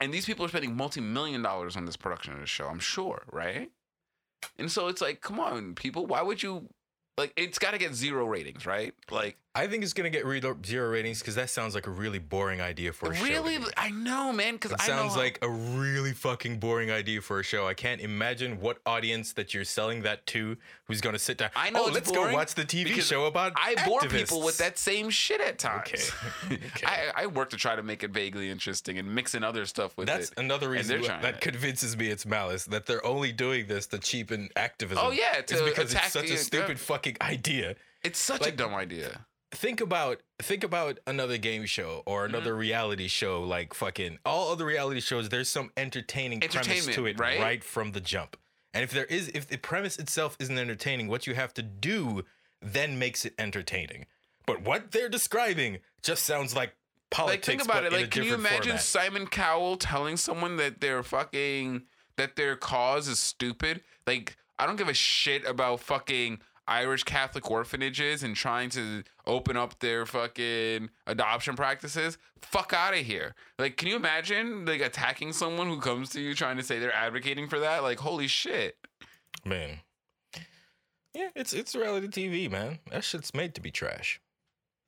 And 0.00 0.12
these 0.12 0.26
people 0.26 0.44
are 0.44 0.48
spending 0.48 0.74
multi 0.76 1.00
million 1.00 1.42
dollars 1.42 1.76
on 1.76 1.84
this 1.84 1.96
production 1.96 2.32
of 2.32 2.40
the 2.40 2.46
show. 2.46 2.66
I'm 2.66 2.78
sure, 2.80 3.22
right? 3.30 3.70
And 4.58 4.70
so 4.70 4.88
it's 4.88 5.00
like, 5.00 5.20
come 5.20 5.38
on, 5.38 5.74
people, 5.74 6.06
why 6.06 6.22
would 6.22 6.42
you 6.42 6.68
like? 7.16 7.32
It's 7.36 7.58
got 7.58 7.72
to 7.72 7.78
get 7.78 7.94
zero 7.94 8.26
ratings, 8.26 8.66
right? 8.66 8.94
Like, 9.10 9.36
I 9.54 9.66
think 9.66 9.82
it's 9.84 9.92
gonna 9.92 10.08
get 10.08 10.24
re- 10.24 10.40
zero 10.64 10.88
ratings 10.90 11.18
because 11.18 11.34
that 11.34 11.50
sounds 11.50 11.74
like 11.74 11.86
a 11.86 11.90
really 11.90 12.18
boring 12.18 12.62
idea 12.62 12.90
for 12.94 13.10
a 13.12 13.14
show. 13.14 13.22
really. 13.22 13.58
I 13.76 13.90
know, 13.90 14.32
man, 14.32 14.54
because 14.54 14.72
It 14.72 14.80
I 14.80 14.86
sounds 14.86 15.14
know 15.14 15.20
like 15.20 15.38
a 15.42 15.48
really 15.50 16.12
fucking 16.14 16.58
boring 16.58 16.90
idea 16.90 17.20
for 17.20 17.38
a 17.38 17.42
show. 17.42 17.66
I 17.66 17.74
can't 17.74 18.00
imagine 18.00 18.60
what 18.62 18.78
audience 18.86 19.34
that 19.34 19.52
you're 19.52 19.64
selling 19.64 20.02
that 20.02 20.24
to 20.28 20.56
who's 20.84 21.02
going 21.02 21.12
to 21.12 21.18
sit 21.18 21.36
down. 21.36 21.50
I 21.54 21.68
know 21.68 21.82
Oh, 21.82 21.86
it's 21.88 21.94
let's 21.96 22.10
go 22.10 22.32
watch 22.32 22.54
the 22.54 22.64
TV 22.64 22.98
show 23.02 23.26
about 23.26 23.48
it. 23.52 23.58
I 23.58 23.74
bore 23.86 24.00
people 24.00 24.40
with 24.40 24.54
activists." 24.54 24.58
that 24.58 24.78
same 24.78 25.10
shit 25.10 25.40
at 25.42 25.58
times. 25.58 25.82
Okay. 26.46 26.58
Okay. 26.74 26.86
I, 26.86 27.24
I 27.24 27.26
work 27.26 27.50
to 27.50 27.56
try 27.58 27.76
to 27.76 27.82
make 27.82 28.02
it 28.02 28.10
vaguely 28.10 28.48
interesting 28.48 28.98
and 28.98 29.14
mix 29.14 29.34
in 29.34 29.44
other 29.44 29.66
stuff 29.66 29.96
with 29.98 30.06
That's 30.06 30.28
it. 30.28 30.34
That's 30.36 30.40
another 30.44 30.70
reason 30.70 30.88
they're 30.88 31.02
wh- 31.02 31.06
trying 31.06 31.22
that 31.22 31.40
convinces 31.42 31.96
me 31.96 32.08
it's 32.08 32.24
malice. 32.24 32.64
That 32.64 32.86
they're 32.86 33.04
only 33.04 33.32
doing 33.32 33.66
this 33.66 33.86
to 33.88 33.98
cheapen 33.98 34.48
activism. 34.56 35.04
Oh, 35.06 35.10
yeah, 35.10 35.36
it's 35.38 35.52
to 35.52 35.62
because 35.64 35.92
attack 35.92 36.04
it's 36.04 36.12
such 36.14 36.30
a 36.30 36.36
stupid 36.38 36.78
fucking 36.80 37.18
idea. 37.20 37.76
It's 38.02 38.18
such 38.18 38.46
a 38.46 38.50
dumb 38.52 38.74
idea. 38.74 39.26
Think 39.52 39.80
about 39.80 40.20
think 40.40 40.64
about 40.64 40.98
another 41.06 41.36
game 41.38 41.66
show 41.66 42.02
or 42.06 42.22
Mm-hmm. 42.26 42.34
another 42.34 42.54
reality 42.54 43.08
show 43.08 43.42
like 43.42 43.74
fucking 43.74 44.18
all 44.24 44.50
other 44.52 44.64
reality 44.64 45.00
shows 45.00 45.28
there's 45.28 45.48
some 45.48 45.70
entertaining 45.76 46.40
premise 46.40 46.86
to 46.86 47.06
it 47.06 47.18
right? 47.20 47.38
right? 47.40 47.64
from 47.64 47.92
the 47.92 48.00
jump 48.00 48.36
and 48.74 48.82
if 48.82 48.90
there 48.90 49.04
is 49.04 49.28
if 49.34 49.46
the 49.46 49.58
premise 49.58 49.98
itself 49.98 50.36
isn't 50.40 50.56
entertaining 50.58 51.06
what 51.08 51.26
you 51.26 51.34
have 51.34 51.52
to 51.54 51.62
do 51.62 52.22
then 52.60 52.98
makes 52.98 53.24
it 53.24 53.34
entertaining 53.38 54.06
but 54.46 54.62
what 54.62 54.90
they're 54.92 55.08
describing 55.08 55.78
just 56.02 56.24
sounds 56.24 56.56
like 56.56 56.74
politics 57.10 57.46
like 57.48 57.58
think 57.58 57.68
about 57.68 57.84
it 57.84 57.92
like 57.92 58.10
can 58.10 58.24
you 58.24 58.34
imagine 58.34 58.62
format. 58.62 58.80
simon 58.82 59.26
cowell 59.26 59.76
telling 59.76 60.16
someone 60.16 60.56
that 60.56 60.80
their 60.80 61.02
fucking 61.02 61.82
that 62.16 62.36
their 62.36 62.56
cause 62.56 63.06
is 63.06 63.18
stupid 63.18 63.82
like 64.06 64.36
i 64.58 64.64
don't 64.66 64.76
give 64.76 64.88
a 64.88 64.94
shit 64.94 65.44
about 65.46 65.80
fucking 65.80 66.38
irish 66.68 67.02
catholic 67.02 67.50
orphanages 67.50 68.22
and 68.22 68.36
trying 68.36 68.70
to 68.70 69.02
open 69.26 69.56
up 69.56 69.78
their 69.80 70.06
fucking 70.06 70.88
adoption 71.06 71.56
practices 71.56 72.18
fuck 72.40 72.72
out 72.72 72.94
of 72.94 73.00
here 73.00 73.34
like 73.58 73.76
can 73.76 73.88
you 73.88 73.96
imagine 73.96 74.64
like 74.64 74.80
attacking 74.80 75.32
someone 75.32 75.66
who 75.66 75.80
comes 75.80 76.10
to 76.10 76.20
you 76.20 76.34
trying 76.34 76.56
to 76.56 76.62
say 76.62 76.78
they're 76.78 76.94
advocating 76.94 77.48
for 77.48 77.58
that 77.58 77.82
like 77.82 77.98
holy 77.98 78.28
shit 78.28 78.76
man 79.44 79.80
yeah 81.14 81.28
it's 81.34 81.52
it's 81.52 81.74
reality 81.74 82.08
tv 82.08 82.50
man 82.50 82.78
that 82.90 83.02
shit's 83.04 83.34
made 83.34 83.54
to 83.54 83.60
be 83.60 83.70
trash 83.70 84.20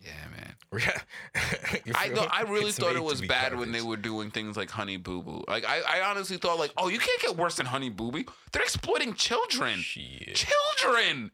yeah 0.00 0.10
man 0.30 0.54
I? 1.94 2.28
I 2.30 2.42
really 2.42 2.68
It's 2.68 2.78
thought 2.78 2.96
it 2.96 3.02
was 3.02 3.20
bad 3.22 3.56
when 3.58 3.72
they 3.72 3.80
were 3.82 3.96
doing 3.96 4.30
things 4.30 4.56
like 4.56 4.70
Honey 4.70 4.96
Boo 4.96 5.22
Boo. 5.22 5.44
Like 5.46 5.64
I, 5.64 5.80
I 5.80 6.10
honestly 6.10 6.36
thought 6.36 6.58
like, 6.58 6.72
oh, 6.76 6.88
you 6.88 6.98
can't 6.98 7.20
get 7.20 7.36
worse 7.36 7.56
than 7.56 7.66
Honey 7.66 7.90
Boo 7.90 8.10
Boo. 8.10 8.24
They're 8.52 8.62
exploiting 8.62 9.14
children. 9.14 9.78
Shit. 9.78 10.34
Children. 10.34 11.30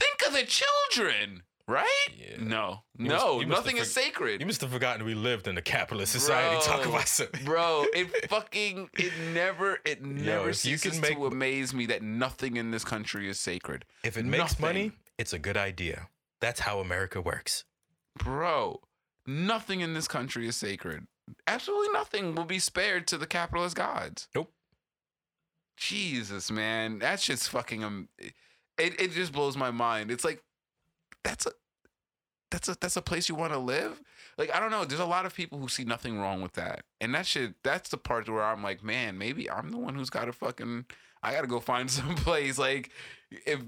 Think 0.00 0.22
of 0.26 0.32
the 0.32 0.44
children, 0.44 1.42
right? 1.68 2.08
Yeah. 2.16 2.36
No, 2.38 2.82
You 2.98 3.08
no, 3.08 3.36
must- 3.36 3.48
nothing 3.48 3.76
is 3.76 3.88
forg- 3.88 3.92
sacred. 4.04 4.40
You 4.40 4.46
must 4.46 4.60
have 4.62 4.70
forgotten 4.72 5.04
we 5.04 5.14
lived 5.14 5.46
in 5.46 5.56
a 5.58 5.62
capitalist 5.62 6.10
society. 6.12 6.56
Talk 6.66 6.84
about 6.86 7.06
some. 7.06 7.28
Bro, 7.44 7.86
it 7.94 8.28
fucking 8.30 8.90
it 8.98 9.12
never 9.34 9.78
it 9.84 10.02
never 10.04 10.50
if 10.50 10.64
you 10.64 10.78
can 10.78 11.00
make- 11.00 11.16
to 11.16 11.26
amaze 11.26 11.72
me 11.74 11.86
that 11.86 12.02
nothing 12.02 12.56
in 12.56 12.70
this 12.72 12.84
country 12.84 13.28
is 13.28 13.38
sacred. 13.38 13.84
If 14.02 14.16
it 14.16 14.24
makes 14.24 14.58
money, 14.58 14.92
it's 15.18 15.32
a 15.32 15.38
good 15.38 15.56
idea. 15.56 16.08
That's 16.40 16.60
how 16.60 16.80
America 16.80 17.20
works. 17.20 17.64
Bro, 18.18 18.80
nothing 19.26 19.80
in 19.80 19.92
this 19.94 20.08
country 20.08 20.48
is 20.48 20.56
sacred. 20.56 21.06
Absolutely 21.46 21.92
nothing 21.92 22.34
will 22.34 22.44
be 22.46 22.58
spared 22.58 23.06
to 23.08 23.18
the 23.18 23.26
capitalist 23.26 23.76
gods. 23.76 24.26
Nope. 24.34 24.50
Jesus, 25.76 26.50
man, 26.50 26.98
that's 26.98 27.24
just 27.24 27.48
fucking 27.50 27.84
um. 27.84 28.08
It 28.80 29.00
it 29.00 29.12
just 29.12 29.32
blows 29.32 29.56
my 29.56 29.70
mind. 29.70 30.10
It's 30.10 30.24
like 30.24 30.42
that's 31.24 31.46
a 31.46 31.52
that's 32.50 32.68
a 32.68 32.76
that's 32.80 32.96
a 32.96 33.02
place 33.02 33.28
you 33.28 33.34
want 33.34 33.52
to 33.52 33.58
live. 33.58 34.00
Like 34.38 34.54
I 34.54 34.60
don't 34.60 34.70
know. 34.70 34.84
There's 34.84 35.00
a 35.00 35.06
lot 35.06 35.26
of 35.26 35.34
people 35.34 35.58
who 35.58 35.68
see 35.68 35.84
nothing 35.84 36.18
wrong 36.18 36.40
with 36.42 36.54
that, 36.54 36.84
and 37.00 37.14
that 37.14 37.26
shit. 37.26 37.54
That's 37.62 37.90
the 37.90 37.96
part 37.96 38.28
where 38.28 38.42
I'm 38.42 38.62
like, 38.62 38.82
man, 38.82 39.18
maybe 39.18 39.50
I'm 39.50 39.70
the 39.70 39.78
one 39.78 39.94
who's 39.94 40.10
got 40.10 40.26
to 40.26 40.32
fucking. 40.32 40.86
I 41.22 41.32
got 41.32 41.42
to 41.42 41.46
go 41.46 41.60
find 41.60 41.90
some 41.90 42.14
place. 42.16 42.58
Like 42.58 42.90
if 43.30 43.60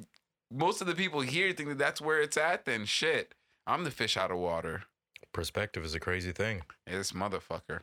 most 0.51 0.81
of 0.81 0.87
the 0.87 0.95
people 0.95 1.21
here 1.21 1.53
think 1.53 1.69
that 1.69 1.79
that's 1.79 2.01
where 2.01 2.21
it's 2.21 2.37
at, 2.37 2.65
then 2.65 2.85
shit, 2.85 3.35
I'm 3.67 3.85
the 3.85 3.91
fish 3.91 4.17
out 4.17 4.31
of 4.31 4.39
water. 4.39 4.85
Perspective 5.33 5.85
is 5.85 5.95
a 5.95 6.01
crazy 6.01 6.33
thing. 6.33 6.63
Yeah, 6.87 6.99
this 6.99 7.13
motherfucker. 7.13 7.81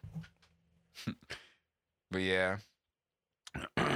but 2.11 2.21
yeah. 2.21 2.57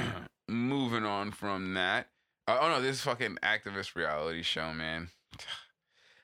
moving 0.47 1.05
on 1.05 1.31
from 1.31 1.73
that. 1.73 2.07
Uh, 2.47 2.57
oh 2.61 2.69
no, 2.69 2.81
this 2.81 3.01
fucking 3.01 3.37
activist 3.43 3.95
reality 3.95 4.43
show, 4.43 4.73
man. 4.73 5.09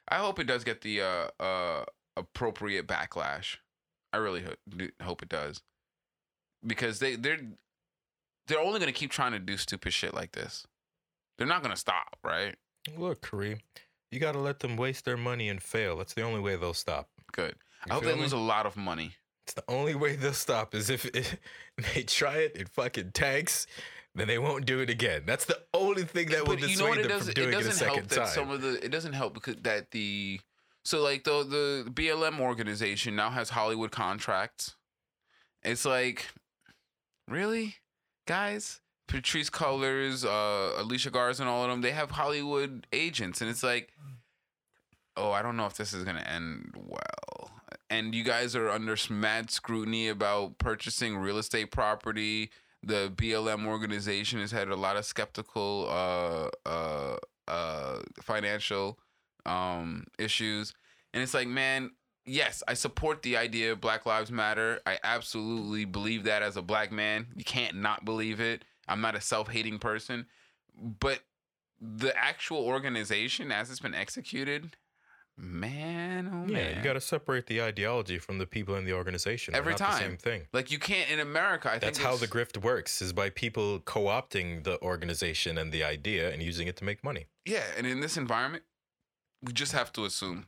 I 0.07 0.15
hope 0.15 0.39
it 0.39 0.45
does 0.45 0.63
get 0.63 0.81
the 0.81 1.01
uh, 1.01 1.27
uh, 1.39 1.85
appropriate 2.17 2.87
backlash. 2.87 3.57
I 4.11 4.17
really 4.17 4.41
ho- 4.43 4.87
hope 5.01 5.21
it 5.21 5.29
does, 5.29 5.61
because 6.65 6.99
they 6.99 7.15
they're 7.15 7.39
they're 8.47 8.59
only 8.59 8.79
gonna 8.79 8.91
keep 8.91 9.11
trying 9.11 9.31
to 9.33 9.39
do 9.39 9.55
stupid 9.55 9.93
shit 9.93 10.13
like 10.13 10.31
this. 10.33 10.65
They're 11.37 11.47
not 11.47 11.61
gonna 11.61 11.75
stop, 11.77 12.17
right? 12.23 12.55
Look, 12.97 13.21
Kareem, 13.21 13.59
you 14.11 14.19
got 14.19 14.31
to 14.33 14.39
let 14.39 14.59
them 14.59 14.75
waste 14.77 15.05
their 15.05 15.17
money 15.17 15.49
and 15.49 15.61
fail. 15.61 15.97
That's 15.97 16.13
the 16.13 16.23
only 16.23 16.39
way 16.39 16.55
they'll 16.55 16.73
stop. 16.73 17.09
Good. 17.31 17.55
You 17.85 17.91
I 17.91 17.93
hope 17.93 18.03
they 18.03 18.15
me? 18.15 18.21
lose 18.21 18.33
a 18.33 18.37
lot 18.37 18.65
of 18.65 18.75
money. 18.75 19.15
It's 19.45 19.53
the 19.53 19.63
only 19.67 19.95
way 19.95 20.15
they'll 20.15 20.33
stop 20.33 20.73
is 20.73 20.89
if 20.89 21.05
it, 21.05 21.39
they 21.93 22.03
try 22.03 22.37
it, 22.37 22.53
it 22.55 22.69
fucking 22.69 23.11
tanks, 23.11 23.67
then 24.15 24.27
they 24.27 24.39
won't 24.39 24.65
do 24.65 24.79
it 24.79 24.89
again. 24.89 25.23
That's 25.25 25.45
the 25.45 25.59
only 25.73 26.03
thing 26.03 26.29
that 26.29 26.47
will 26.47 26.55
but 26.55 26.61
dissuade 26.67 26.97
you 26.97 27.03
know 27.03 27.07
them 27.07 27.17
does? 27.17 27.25
from 27.25 27.33
doing 27.33 27.49
it, 27.49 27.55
a 27.55 27.57
doesn't 27.63 27.85
help 27.85 27.95
second 27.95 28.09
that 28.09 28.15
time. 28.15 28.27
some 28.27 28.51
of 28.51 28.61
the 28.61 28.83
it 28.83 28.89
doesn't 28.89 29.13
help 29.13 29.33
because 29.33 29.55
that 29.57 29.91
the 29.91 30.39
so 30.83 31.01
like 31.01 31.23
the 31.23 31.43
the 31.85 31.91
BLM 31.91 32.39
organization 32.39 33.15
now 33.15 33.29
has 33.29 33.49
Hollywood 33.49 33.91
contracts. 33.91 34.75
It's 35.63 35.85
like, 35.85 36.27
really, 37.27 37.75
guys. 38.25 38.81
Patrisse 39.07 39.49
Cullors, 39.49 40.23
uh, 40.23 40.79
Alicia 40.79 41.09
Garza, 41.09 41.41
and 41.41 41.49
all 41.49 41.63
of 41.63 41.69
them, 41.69 41.81
they 41.81 41.91
have 41.91 42.11
Hollywood 42.11 42.85
agents, 42.93 43.41
and 43.41 43.49
it's 43.49 43.63
like, 43.63 43.91
oh, 45.17 45.31
I 45.31 45.41
don't 45.41 45.57
know 45.57 45.65
if 45.65 45.73
this 45.75 45.93
is 45.93 46.03
gonna 46.03 46.21
end 46.21 46.73
well. 46.75 47.51
And 47.89 48.13
you 48.13 48.23
guys 48.23 48.55
are 48.55 48.69
under 48.69 48.95
mad 49.09 49.49
scrutiny 49.49 50.09
about 50.09 50.59
purchasing 50.59 51.17
real 51.17 51.39
estate 51.39 51.71
property. 51.71 52.51
The 52.83 53.11
BLM 53.15 53.65
organization 53.65 54.39
has 54.39 54.51
had 54.51 54.69
a 54.69 54.75
lot 54.75 54.95
of 54.95 55.05
skeptical 55.05 55.87
uh, 55.89 56.49
uh, 56.65 57.17
uh, 57.47 57.99
financial 58.21 58.99
um, 59.45 60.05
issues, 60.17 60.73
and 61.13 61.21
it's 61.21 61.33
like, 61.33 61.47
man, 61.47 61.91
yes, 62.25 62.63
I 62.67 62.73
support 62.75 63.21
the 63.21 63.37
idea 63.37 63.71
of 63.71 63.81
Black 63.81 64.05
Lives 64.05 64.31
Matter. 64.31 64.79
I 64.85 64.97
absolutely 65.03 65.85
believe 65.85 66.23
that 66.23 66.41
as 66.41 66.55
a 66.55 66.61
black 66.61 66.91
man. 66.91 67.27
You 67.35 67.43
can't 67.43 67.77
not 67.77 68.05
believe 68.05 68.39
it. 68.39 68.63
I'm 68.87 69.01
not 69.01 69.15
a 69.15 69.21
self-hating 69.21 69.79
person, 69.79 70.25
but 70.77 71.19
the 71.81 72.15
actual 72.17 72.59
organization 72.59 73.51
as 73.51 73.69
it's 73.69 73.79
been 73.79 73.95
executed, 73.95 74.75
man, 75.39 76.29
oh 76.33 76.51
yeah, 76.51 76.53
man, 76.53 76.77
you 76.77 76.83
got 76.83 76.93
to 76.93 77.01
separate 77.01 77.47
the 77.47 77.61
ideology 77.61 78.19
from 78.19 78.37
the 78.37 78.45
people 78.45 78.75
in 78.75 78.85
the 78.85 78.93
organization. 78.93 79.55
Every 79.55 79.73
not 79.73 79.79
the 79.79 79.85
time. 79.85 79.99
same 79.99 80.17
thing. 80.17 80.47
like 80.53 80.71
you 80.71 80.79
can't 80.79 81.09
in 81.09 81.19
America. 81.19 81.71
I 81.71 81.79
That's 81.79 81.99
how 81.99 82.15
the 82.17 82.27
grift 82.27 82.61
works: 82.61 83.01
is 83.01 83.13
by 83.13 83.29
people 83.29 83.79
co-opting 83.79 84.63
the 84.63 84.81
organization 84.81 85.57
and 85.57 85.71
the 85.71 85.83
idea 85.83 86.31
and 86.31 86.41
using 86.43 86.67
it 86.67 86.75
to 86.77 86.83
make 86.83 87.03
money. 87.03 87.27
yeah, 87.45 87.63
and 87.77 87.87
in 87.87 88.01
this 88.01 88.17
environment, 88.17 88.63
we 89.41 89.53
just 89.53 89.71
have 89.71 89.91
to 89.93 90.05
assume 90.05 90.47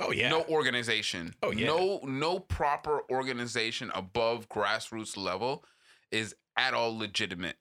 Oh 0.00 0.10
yeah, 0.10 0.28
no 0.28 0.44
organization. 0.44 1.34
Oh, 1.42 1.52
yeah. 1.52 1.66
No 1.66 2.00
no 2.04 2.38
proper 2.40 3.02
organization 3.10 3.92
above 3.94 4.48
grassroots 4.48 5.16
level 5.16 5.64
is 6.10 6.34
at 6.56 6.74
all 6.74 6.96
legitimate 6.96 7.56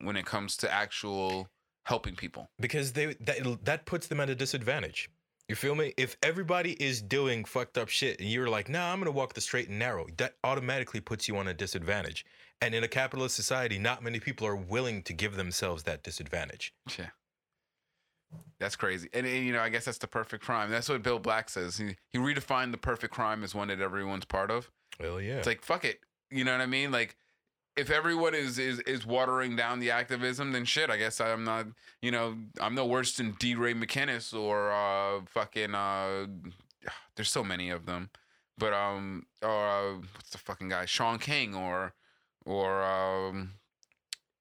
when 0.00 0.16
it 0.16 0.24
comes 0.24 0.56
to 0.58 0.72
actual 0.72 1.48
helping 1.84 2.16
people. 2.16 2.48
because 2.58 2.92
they 2.92 3.14
that 3.20 3.64
that 3.64 3.84
puts 3.84 4.06
them 4.06 4.20
at 4.20 4.30
a 4.30 4.34
disadvantage. 4.34 5.10
You 5.48 5.54
feel 5.54 5.74
me? 5.74 5.92
If 5.98 6.16
everybody 6.22 6.72
is 6.82 7.02
doing 7.02 7.44
fucked 7.44 7.76
up 7.76 7.88
shit 7.88 8.18
and 8.18 8.28
you're 8.28 8.48
like, 8.48 8.68
nah, 8.68 8.92
I'm 8.92 8.98
gonna 8.98 9.10
walk 9.10 9.34
the 9.34 9.40
straight 9.42 9.68
and 9.68 9.78
narrow, 9.78 10.06
that 10.16 10.36
automatically 10.42 11.00
puts 11.00 11.28
you 11.28 11.36
on 11.36 11.48
a 11.48 11.54
disadvantage. 11.54 12.24
And 12.62 12.74
in 12.74 12.82
a 12.82 12.88
capitalist 12.88 13.36
society, 13.36 13.78
not 13.78 14.02
many 14.02 14.20
people 14.20 14.46
are 14.46 14.56
willing 14.56 15.02
to 15.02 15.12
give 15.12 15.36
themselves 15.36 15.82
that 15.82 16.02
disadvantage. 16.02 16.72
Yeah. 16.98 17.10
That's 18.58 18.74
crazy. 18.74 19.08
And, 19.12 19.26
and, 19.26 19.44
you 19.44 19.52
know, 19.52 19.60
I 19.60 19.68
guess 19.68 19.84
that's 19.84 19.98
the 19.98 20.06
perfect 20.06 20.44
crime. 20.44 20.70
That's 20.70 20.88
what 20.88 21.02
Bill 21.02 21.18
Black 21.18 21.50
says. 21.50 21.76
He 21.76 21.96
he 22.10 22.18
redefined 22.18 22.72
the 22.72 22.78
perfect 22.78 23.12
crime 23.12 23.44
as 23.44 23.54
one 23.54 23.68
that 23.68 23.80
everyone's 23.80 24.24
part 24.24 24.50
of. 24.50 24.70
Well, 24.98 25.20
yeah. 25.20 25.34
It's 25.36 25.46
like 25.46 25.62
fuck 25.62 25.84
it. 25.84 26.00
You 26.30 26.44
know 26.44 26.52
what 26.52 26.62
I 26.62 26.66
mean? 26.66 26.90
Like 26.90 27.16
if 27.76 27.90
everyone 27.90 28.34
is 28.34 28.58
is 28.58 28.80
is 28.80 29.06
watering 29.06 29.56
down 29.56 29.80
the 29.80 29.90
activism, 29.90 30.52
then 30.52 30.64
shit. 30.64 30.90
I 30.90 30.96
guess 30.96 31.20
I'm 31.20 31.44
not. 31.44 31.66
You 32.00 32.10
know, 32.10 32.36
I'm 32.60 32.74
no 32.74 32.86
worse 32.86 33.16
than 33.16 33.32
DeRay 33.38 33.74
Mckesson 33.74 34.40
or 34.40 34.72
uh 34.72 35.22
fucking 35.26 35.74
uh. 35.74 36.26
There's 37.16 37.30
so 37.30 37.44
many 37.44 37.70
of 37.70 37.86
them, 37.86 38.10
but 38.58 38.72
um, 38.72 39.26
or 39.42 39.68
uh, 39.68 39.94
what's 40.14 40.30
the 40.30 40.38
fucking 40.38 40.68
guy? 40.68 40.84
Shaun 40.84 41.18
King 41.18 41.54
or 41.54 41.94
or 42.44 42.82
um. 42.82 43.54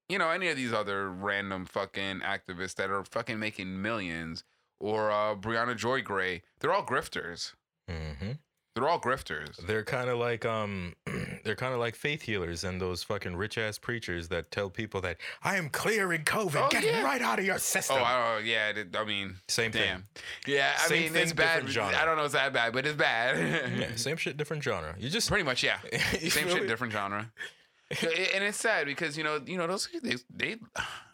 You 0.10 0.20
know, 0.20 0.30
any 0.30 0.50
of 0.50 0.58
these 0.58 0.74
other 0.74 1.10
random 1.10 1.66
fucking 1.66 2.20
activists 2.20 2.76
that 2.76 2.92
are 2.92 3.06
fucking 3.06 3.40
making 3.40 3.82
millions, 3.82 4.44
or 4.80 5.10
uh, 5.10 5.34
Briahna 5.34 5.78
Joy 5.78 6.02
Gray, 6.02 6.44
they're 6.60 6.74
all 6.74 6.86
grifters. 6.86 7.54
hmm 7.90 8.34
They're 8.76 8.90
all 8.90 9.00
grifters. 9.00 9.56
They're 9.68 9.84
kind 9.84 10.10
of 10.10 10.18
like 10.18 10.46
um, 10.46 10.96
they're 11.44 11.56
kind 11.56 11.74
of 11.76 11.80
like 11.80 11.96
faith 11.96 12.24
healers 12.24 12.64
and 12.64 12.82
those 12.82 13.04
fucking 13.04 13.36
rich 13.36 13.58
ass 13.60 13.78
preachers 13.78 14.30
that 14.30 14.50
tell 14.50 14.70
people 14.72 15.00
that 15.02 15.18
I 15.44 15.58
am 15.58 15.70
clearing 15.70 16.24
COVID, 16.24 16.56
Oh, 16.66 16.70
get 16.70 16.84
yeah. 16.84 17.04
right 17.04 17.22
out 17.22 17.38
of 17.38 17.46
your 17.46 17.60
system. 17.60 17.98
Oh, 18.00 18.04
I 18.04 18.40
yeah. 18.40 18.72
I 18.96 19.04
mean, 19.04 19.36
Same 19.48 19.70
damn. 19.70 19.98
thing. 20.02 20.04
Yeah, 20.48 20.72
I 20.84 20.88
Same 20.88 21.04
mean, 21.04 21.14
thing, 21.14 21.24
it's 21.24 21.34
bad. 21.34 21.70
genre. 21.70 21.96
I 21.96 22.04
don't 22.04 22.18
know 22.18 22.24
it's 22.24 22.34
that 22.34 22.52
bad, 22.52 22.74
but 22.74 22.86
it's 22.88 22.96
bad. 22.98 23.74
Yeah, 23.80 23.96
same 23.96 24.18
shit, 24.18 24.38
different 24.38 24.64
genre. 24.64 24.96
You 24.98 25.10
just 25.10 25.30
Pretty 25.30 25.44
much, 25.44 25.64
yeah. 25.64 25.78
Same 26.20 26.48
shit, 26.50 26.68
different 26.68 26.94
genre. 26.94 27.32
and 27.92 28.44
it's 28.44 28.58
sad 28.58 28.88
because 28.88 29.16
you 29.18 29.24
know, 29.24 29.40
you 29.46 29.58
know, 29.58 29.68
those 29.68 29.88
they, 30.02 30.16
they 30.34 30.56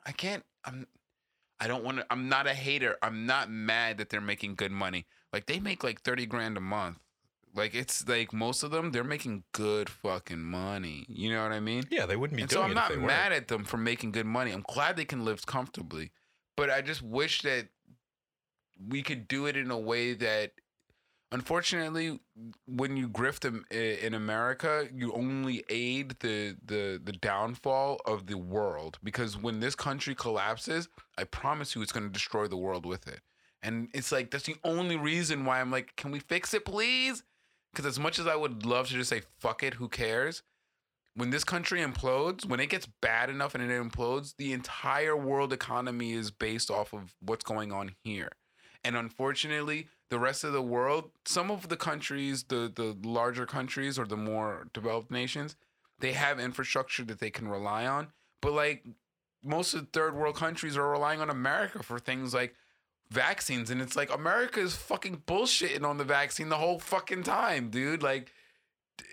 I 0.06 0.12
can't. 0.14 0.44
I'm. 0.64 0.88
I 1.60 1.68
don't 1.68 1.84
want 1.84 1.98
to. 1.98 2.06
I'm 2.10 2.30
not 2.30 2.48
a 2.48 2.54
hater. 2.54 2.96
I'm 3.02 3.26
not 3.26 3.50
mad 3.50 3.98
that 3.98 4.10
they're 4.10 4.22
making 4.22 4.56
good 4.56 4.72
money. 4.72 5.06
Like 5.34 5.46
they 5.46 5.60
make 5.60 5.84
like 5.84 6.02
thirty 6.02 6.26
grand 6.26 6.56
a 6.56 6.62
month. 6.62 6.98
Like 7.56 7.74
it's 7.76 8.08
like 8.08 8.32
most 8.34 8.64
of 8.64 8.72
them, 8.72 8.92
they're 8.92 9.04
making 9.04 9.44
good 9.54 9.90
fucking 9.90 10.42
money. 10.42 11.06
You 11.10 11.34
know 11.34 11.44
what 11.44 11.52
I 11.52 11.60
mean? 11.60 11.86
yeah, 11.90 12.06
they 12.06 12.16
wouldn't 12.16 12.38
be 12.38 12.44
And 12.44 12.50
doing 12.50 12.62
so 12.62 12.68
I'm 12.68 12.74
not 12.74 12.98
mad 12.98 13.32
at 13.32 13.48
them 13.48 13.64
for 13.64 13.78
making 13.78 14.12
good 14.12 14.26
money. 14.26 14.52
I'm 14.52 14.66
glad 14.68 14.96
they 14.98 15.06
can 15.06 15.26
live 15.26 15.46
comfortably, 15.46 16.12
but 16.56 16.70
I 16.70 16.82
just 16.82 17.02
wish 17.02 17.42
that 17.42 17.70
we 18.88 19.02
could 19.02 19.28
do 19.28 19.46
it 19.46 19.58
in 19.58 19.72
a 19.72 19.78
way 19.78 20.14
that, 20.14 20.52
unfortunately, 21.32 22.20
when 22.66 22.96
you 22.96 23.10
grift 23.10 23.40
them 23.42 23.66
in 23.72 24.14
America, 24.14 24.88
you 24.94 25.12
only 25.14 25.64
aid 25.70 26.16
the 26.20 26.56
the 26.66 27.02
the 27.04 27.14
downfall 27.14 28.00
of 28.06 28.28
the 28.28 28.38
world. 28.38 29.00
Because 29.04 29.38
when 29.38 29.60
this 29.60 29.76
country 29.76 30.16
collapses, 30.16 30.88
I 31.18 31.24
promise 31.26 31.76
you, 31.76 31.82
it's 31.82 31.92
going 31.92 32.06
to 32.06 32.14
destroy 32.14 32.48
the 32.48 32.58
world 32.58 32.86
with 32.86 33.08
it. 33.08 33.22
And 33.62 33.90
it's 33.94 34.12
like 34.12 34.32
that's 34.32 34.46
the 34.46 34.56
only 34.64 34.96
reason 34.96 35.44
why 35.44 35.60
I'm 35.60 35.72
like, 35.72 35.96
can 35.98 36.12
we 36.12 36.20
fix 36.20 36.54
it, 36.54 36.64
please? 36.64 37.24
Because 37.72 37.86
as 37.86 38.00
much 38.00 38.20
as 38.20 38.28
I 38.28 38.36
would 38.36 38.66
love 38.66 38.88
to 38.88 38.94
just 38.94 39.10
say 39.10 39.22
fuck 39.40 39.64
it, 39.64 39.76
who 39.76 39.88
cares? 39.90 40.44
when 41.20 41.32
this 41.32 41.44
country 41.44 41.82
implodes, 41.82 42.46
when 42.46 42.62
it 42.62 42.70
gets 42.70 42.86
bad 42.86 43.30
enough 43.30 43.54
and 43.54 43.64
it 43.64 43.70
implodes, 43.70 44.36
the 44.38 44.54
entire 44.54 45.18
world 45.18 45.52
economy 45.52 46.14
is 46.14 46.32
based 46.32 46.72
off 46.72 46.94
of 46.94 47.14
what's 47.20 47.44
going 47.44 47.74
on 47.74 47.96
here. 48.04 48.30
And 48.86 48.96
unfortunately, 48.96 49.88
the 50.10 50.18
rest 50.18 50.46
of 50.46 50.54
the 50.54 50.62
world, 50.62 51.12
some 51.26 51.52
of 51.52 51.68
the 51.68 51.76
countries, 51.76 52.44
the 52.44 52.72
the 52.74 52.96
larger 53.04 53.46
countries 53.46 54.00
or 54.00 54.06
the 54.06 54.16
more 54.16 54.68
developed 54.74 55.12
nations, 55.12 55.58
they 56.00 56.14
have 56.14 56.40
infrastructure 56.40 57.04
that 57.04 57.20
they 57.20 57.30
can 57.30 57.50
rely 57.50 57.86
on. 57.86 58.08
But 58.42 58.54
like 58.54 58.86
most 59.44 59.74
of 59.74 59.82
the 59.82 59.88
third 59.88 60.16
world 60.16 60.36
countries 60.36 60.78
are 60.78 60.90
relying 60.90 61.20
on 61.20 61.30
America 61.30 61.84
for 61.84 62.00
things 62.00 62.34
like 62.34 62.56
vaccines 63.12 63.70
and 63.72 63.82
it's 63.82 63.96
like 63.96 64.14
America 64.14 64.60
is 64.60 64.76
fucking 64.76 65.24
bullshitting 65.26 65.84
on 65.84 65.98
the 65.98 66.04
vaccine 66.04 66.50
the 66.50 66.58
whole 66.58 66.80
fucking 66.80 67.24
time, 67.24 67.70
dude. 67.70 68.04
Like 68.04 68.32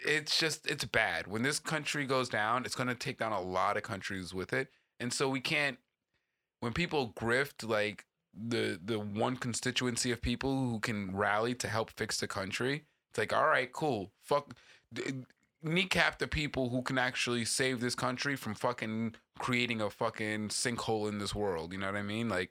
it's 0.05 0.39
just 0.39 0.67
it's 0.67 0.85
bad. 0.85 1.27
When 1.27 1.43
this 1.43 1.59
country 1.59 2.07
goes 2.07 2.29
down, 2.29 2.65
it's 2.65 2.75
going 2.75 2.89
to 2.89 2.95
take 2.95 3.19
down 3.19 3.33
a 3.33 3.41
lot 3.41 3.77
of 3.77 3.83
countries 3.83 4.35
with 4.35 4.53
it. 4.53 4.69
And 5.01 5.13
so 5.13 5.29
we 5.29 5.41
can't 5.41 5.79
when 6.61 6.73
people 6.73 7.13
grift 7.17 7.69
like 7.69 8.05
the 8.35 8.79
the 8.83 8.99
one 8.99 9.37
constituency 9.37 10.13
of 10.13 10.21
people 10.21 10.69
who 10.69 10.81
can 10.81 11.17
rally 11.17 11.55
to 11.55 11.69
help 11.69 11.91
fix 11.91 12.19
the 12.19 12.29
country. 12.29 12.85
It's 13.11 13.19
like, 13.19 13.33
all 13.33 13.47
right, 13.47 13.73
cool. 13.73 14.13
Fuck 14.23 14.55
kneecap 15.63 16.19
the 16.19 16.29
people 16.29 16.69
who 16.69 16.83
can 16.83 16.99
actually 16.99 17.45
save 17.45 17.81
this 17.81 17.95
country 17.95 18.37
from 18.37 18.55
fucking 18.55 19.15
creating 19.39 19.81
a 19.81 19.91
fucking 19.91 20.49
sinkhole 20.49 21.09
in 21.09 21.19
this 21.19 21.35
world. 21.35 21.73
You 21.73 21.79
know 21.79 21.87
what 21.87 21.97
I 21.97 22.03
mean? 22.03 22.29
Like 22.29 22.51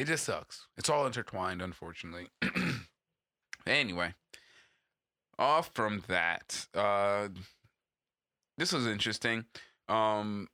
it 0.00 0.06
just 0.06 0.24
sucks. 0.24 0.66
It's 0.78 0.88
all 0.88 1.04
intertwined, 1.04 1.60
unfortunately. 1.60 2.28
anyway, 3.66 4.14
off 5.38 5.70
from 5.74 6.02
that, 6.08 6.66
uh, 6.74 7.28
this 8.56 8.72
was 8.72 8.86
interesting. 8.86 9.44
Um, 9.90 10.48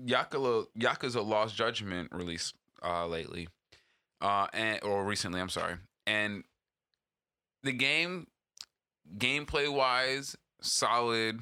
Yakuza, 0.00 0.66
Yakuza 0.78 1.26
Lost 1.26 1.56
Judgment 1.56 2.12
released 2.12 2.54
uh, 2.80 3.08
lately, 3.08 3.48
uh, 4.20 4.46
and 4.52 4.78
or 4.84 5.04
recently. 5.04 5.40
I'm 5.40 5.48
sorry, 5.48 5.74
and 6.06 6.44
the 7.64 7.72
game, 7.72 8.28
gameplay 9.16 9.68
wise, 9.68 10.36
solid 10.62 11.40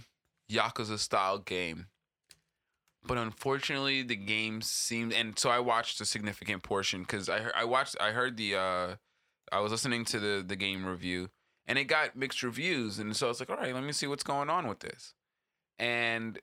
Yakuza 0.50 0.98
style 0.98 1.40
game. 1.40 1.88
But 3.06 3.18
unfortunately 3.18 4.02
the 4.02 4.16
game 4.16 4.60
seemed 4.60 5.12
and 5.12 5.38
so 5.38 5.50
I 5.50 5.58
watched 5.60 6.00
a 6.00 6.04
significant 6.04 6.62
portion 6.62 7.02
because 7.02 7.28
I 7.28 7.50
I 7.54 7.64
watched 7.64 7.96
I 8.00 8.10
heard 8.10 8.36
the 8.36 8.56
uh 8.56 8.94
I 9.52 9.60
was 9.60 9.72
listening 9.72 10.04
to 10.06 10.18
the 10.18 10.44
the 10.46 10.56
game 10.56 10.84
review 10.84 11.30
and 11.66 11.78
it 11.78 11.84
got 11.84 12.16
mixed 12.16 12.42
reviews 12.42 12.98
and 12.98 13.16
so 13.16 13.26
I 13.26 13.28
was 13.28 13.40
like 13.40 13.50
all 13.50 13.56
right 13.56 13.74
let 13.74 13.84
me 13.84 13.92
see 13.92 14.06
what's 14.06 14.22
going 14.22 14.50
on 14.50 14.68
with 14.68 14.80
this. 14.80 15.14
And 15.78 16.38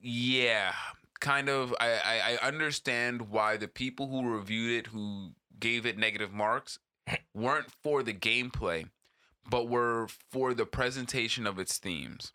yeah 0.00 0.72
kind 1.20 1.48
of 1.48 1.74
I, 1.80 1.90
I 2.04 2.38
I 2.40 2.46
understand 2.46 3.30
why 3.30 3.56
the 3.56 3.68
people 3.68 4.08
who 4.08 4.28
reviewed 4.28 4.78
it 4.78 4.86
who 4.88 5.32
gave 5.58 5.86
it 5.86 5.98
negative 5.98 6.32
marks 6.32 6.78
weren't 7.34 7.70
for 7.82 8.02
the 8.02 8.14
gameplay 8.14 8.88
but 9.50 9.68
were 9.68 10.08
for 10.30 10.52
the 10.52 10.66
presentation 10.66 11.46
of 11.46 11.58
its 11.58 11.78
themes. 11.78 12.32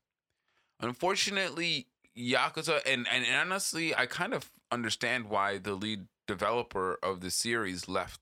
Unfortunately 0.80 1.88
Yakuza 2.18 2.82
and, 2.86 3.08
and 3.12 3.26
honestly 3.36 3.96
I 3.96 4.06
kind 4.06 4.34
of 4.34 4.50
understand 4.72 5.30
why 5.30 5.58
the 5.58 5.74
lead 5.74 6.08
developer 6.28 6.98
of 7.04 7.22
the 7.22 7.32
series 7.32 7.88
left 7.88 8.22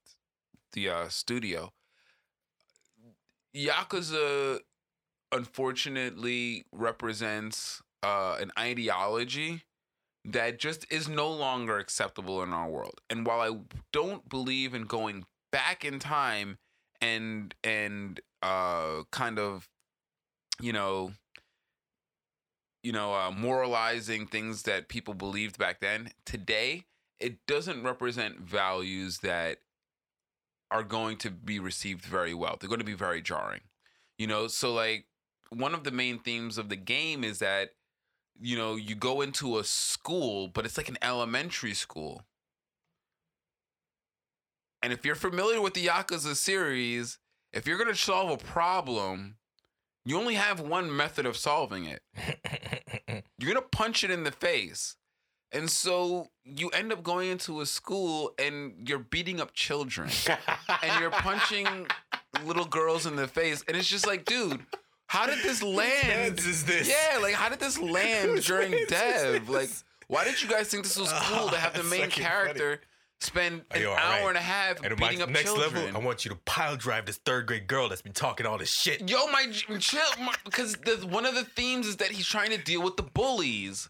the 0.74 0.89
uh, 0.89 1.08
studio 1.10 1.74
Yakuza 3.56 4.60
unfortunately 5.32 6.66
represents 6.72 7.82
uh, 8.04 8.38
an 8.39 8.52
ideology 8.58 9.64
that 10.26 10.60
just 10.60 10.86
is 10.92 11.08
no 11.08 11.30
longer 11.32 11.80
acceptable 11.80 12.44
in 12.44 12.54
our 12.54 12.70
world. 12.70 13.02
And 13.10 13.26
while 13.26 13.42
I 13.42 13.58
don't 13.92 14.28
believe 14.30 14.74
in 14.74 14.84
going 14.84 15.26
back 15.52 15.84
in 15.84 16.00
time 16.00 16.58
and 17.02 17.54
and 17.64 18.20
uh 18.44 19.04
kind 19.12 19.39
of 19.39 19.68
you 20.62 20.72
know 20.72 21.12
you 22.84 22.92
know 22.92 23.14
uh, 23.14 23.32
moralizing 23.32 24.26
things 24.28 24.64
that 24.64 24.88
people 24.88 25.14
believed 25.14 25.58
back 25.58 25.80
then 25.80 26.10
today 26.26 26.86
it 27.20 27.46
doesn't 27.46 27.84
represent 27.84 28.40
values 28.40 29.20
that 29.20 29.60
are 30.72 30.84
going 30.84 31.18
to 31.18 31.30
be 31.30 31.60
received 31.60 32.04
very 32.04 32.34
well. 32.34 32.58
They're 32.60 32.70
going 32.70 32.80
to 32.80 32.86
be 32.86 32.94
very 32.94 33.22
jarring 33.22 33.62
you 34.22 34.28
know? 34.28 34.48
So 34.48 34.72
like 34.72 35.06
one 35.50 35.74
of 35.74 35.84
the 35.84 35.92
main 35.92 36.20
themes 36.20 36.60
of 36.60 36.70
the 36.70 36.76
game 36.76 37.24
is 37.24 37.40
that 37.40 37.72
you 38.40 38.56
know 38.56 38.76
you 38.76 38.96
go 38.96 39.22
into 39.22 39.58
a 39.58 39.64
school 39.64 40.48
but 40.48 40.64
it's 40.64 40.78
like 40.78 40.90
an 40.90 41.00
elementary 41.02 41.74
school. 41.74 42.24
And 44.84 44.94
if 44.94 45.06
you're 45.06 45.16
familiar 45.16 45.60
with 45.60 45.74
the 45.74 45.88
yakuza 45.88 46.36
series 46.36 47.18
if 47.52 47.66
you're 47.66 47.78
going 47.78 47.90
to 47.90 47.96
solve 47.96 48.30
a 48.30 48.38
problem 48.38 49.38
you 50.06 50.18
only 50.18 50.36
have 50.36 50.60
one 50.60 50.95
method 50.95 51.26
of 51.26 51.38
solving 51.38 51.86
it. 51.86 52.02
You're 53.38 53.54
going 53.54 53.64
to 53.64 53.70
punch 53.78 54.04
it 54.04 54.12
in 54.12 54.24
the 54.24 54.32
face. 54.32 54.95
And 55.54 55.70
so 55.70 56.30
you 56.45 56.70
end 56.70 56.93
up 56.93 57.04
going 57.04 57.30
into 57.30 57.60
a 57.60 57.66
school 57.66 58.34
and 58.39 58.88
you're 58.88 58.99
beating 58.99 59.41
up 59.41 59.54
children. 59.54 60.10
And 60.82 61.02
you're 61.02 61.12
punching 61.12 61.88
little 62.45 62.64
girls 62.64 63.06
in 63.06 63.18
the 63.18 63.28
face. 63.28 63.62
And 63.68 63.76
it's 63.76 63.89
just 63.89 64.08
like 64.08 64.24
dude 64.24 64.66
how 65.08 65.26
did 65.26 65.39
this 65.43 65.62
land 65.62 66.39
is 66.39 66.64
this? 66.64 66.88
yeah 66.88 67.18
like 67.18 67.34
how 67.34 67.49
did 67.49 67.60
this 67.60 67.78
land 67.78 68.41
during 68.43 68.74
dev? 68.88 69.49
Like 69.49 69.70
why 70.08 70.24
did 70.24 70.41
you 70.41 70.47
guys 70.47 70.70
think 70.70 70.84
this 70.84 70.97
was 70.97 71.12
cool 71.12 71.49
to 71.49 71.58
have 71.58 71.74
the 71.74 71.84
main 71.97 72.10
character 72.10 72.80
spend 73.24 73.61
an 73.72 73.84
hour 73.86 73.95
right? 73.95 74.30
and 74.30 74.38
a 74.38 74.41
half 74.41 74.78
And 74.84 74.93
on 74.93 74.99
my 74.99 75.09
beating 75.09 75.22
up 75.22 75.30
next 75.30 75.43
children 75.43 75.86
level, 75.86 76.01
I 76.01 76.03
want 76.03 76.26
you 76.26 76.30
to 76.30 76.38
pile 76.45 76.76
drive 76.76 77.05
this 77.05 77.17
third 77.17 77.47
grade 77.47 77.67
girl 77.67 77.89
that's 77.89 78.01
been 78.01 78.13
talking 78.13 78.45
all 78.45 78.57
this 78.57 78.72
shit. 78.72 79.09
Yo, 79.09 79.28
my 79.28 79.47
chill, 79.80 80.01
because 80.45 80.78
one 81.05 81.26
of 81.26 81.36
the 81.36 81.43
themes 81.43 81.88
is 81.88 81.97
that 81.97 82.11
he's 82.11 82.28
trying 82.28 82.49
to 82.51 82.57
deal 82.57 82.82
with 82.82 82.97
the 82.97 83.03
bullies. 83.03 83.89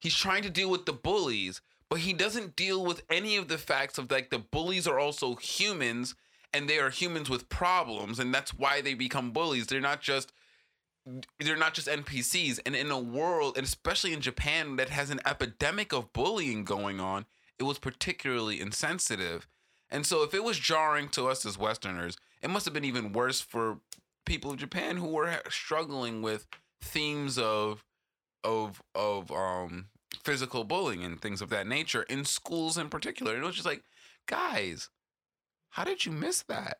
He's 0.00 0.14
trying 0.16 0.42
to 0.42 0.50
deal 0.50 0.68
with 0.68 0.84
the 0.84 0.92
bullies, 0.92 1.60
but 1.88 2.00
he 2.00 2.12
doesn't 2.12 2.56
deal 2.56 2.84
with 2.84 3.02
any 3.08 3.36
of 3.36 3.48
the 3.48 3.58
facts 3.58 3.98
of 3.98 4.10
like 4.10 4.30
the 4.30 4.38
bullies 4.38 4.86
are 4.88 4.98
also 4.98 5.36
humans, 5.36 6.14
and 6.52 6.68
they 6.68 6.78
are 6.78 6.90
humans 6.90 7.30
with 7.30 7.48
problems, 7.48 8.18
and 8.18 8.34
that's 8.34 8.52
why 8.52 8.80
they 8.80 8.94
become 8.94 9.30
bullies. 9.30 9.68
They're 9.68 9.80
not 9.80 10.00
just 10.00 10.32
they're 11.40 11.56
not 11.56 11.74
just 11.74 11.88
NPCs. 11.88 12.60
And 12.64 12.76
in 12.76 12.90
a 12.90 12.98
world, 12.98 13.56
and 13.56 13.66
especially 13.66 14.12
in 14.12 14.20
Japan, 14.20 14.76
that 14.76 14.88
has 14.90 15.10
an 15.10 15.20
epidemic 15.26 15.92
of 15.92 16.12
bullying 16.12 16.64
going 16.64 17.00
on, 17.00 17.26
it 17.62 17.66
was 17.66 17.78
particularly 17.78 18.60
insensitive. 18.60 19.46
And 19.88 20.04
so, 20.04 20.24
if 20.24 20.34
it 20.34 20.42
was 20.42 20.58
jarring 20.58 21.08
to 21.10 21.28
us 21.28 21.46
as 21.46 21.56
Westerners, 21.56 22.16
it 22.42 22.50
must 22.50 22.64
have 22.64 22.74
been 22.74 22.84
even 22.84 23.12
worse 23.12 23.40
for 23.40 23.78
people 24.26 24.50
of 24.50 24.56
Japan 24.56 24.96
who 24.96 25.06
were 25.06 25.40
struggling 25.48 26.22
with 26.22 26.48
themes 26.80 27.38
of 27.38 27.84
of 28.42 28.82
of 28.96 29.30
um 29.30 29.86
physical 30.24 30.64
bullying 30.64 31.04
and 31.04 31.20
things 31.20 31.40
of 31.40 31.50
that 31.50 31.68
nature 31.68 32.02
in 32.02 32.24
schools 32.24 32.76
in 32.76 32.88
particular. 32.88 33.34
And 33.34 33.44
it 33.44 33.46
was 33.46 33.54
just 33.54 33.66
like, 33.66 33.84
guys, 34.26 34.90
how 35.70 35.84
did 35.84 36.04
you 36.04 36.10
miss 36.10 36.42
that? 36.48 36.78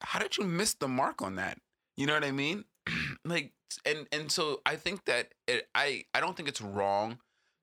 How 0.00 0.18
did 0.18 0.36
you 0.36 0.44
miss 0.44 0.74
the 0.74 0.88
mark 0.88 1.22
on 1.22 1.36
that? 1.36 1.58
You 1.96 2.06
know 2.06 2.14
what 2.14 2.24
I 2.24 2.32
mean? 2.32 2.64
like 3.24 3.52
and 3.86 4.08
and 4.10 4.32
so 4.32 4.62
I 4.66 4.74
think 4.74 5.04
that 5.04 5.28
it, 5.46 5.68
I 5.76 6.06
I 6.12 6.18
don't 6.20 6.36
think 6.36 6.48
it's 6.48 6.60
wrong 6.60 7.18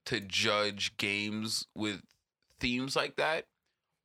to 0.06 0.22
judge 0.22 0.96
games 0.96 1.68
with 1.76 2.02
themes 2.60 2.96
like 2.96 3.16
that 3.18 3.46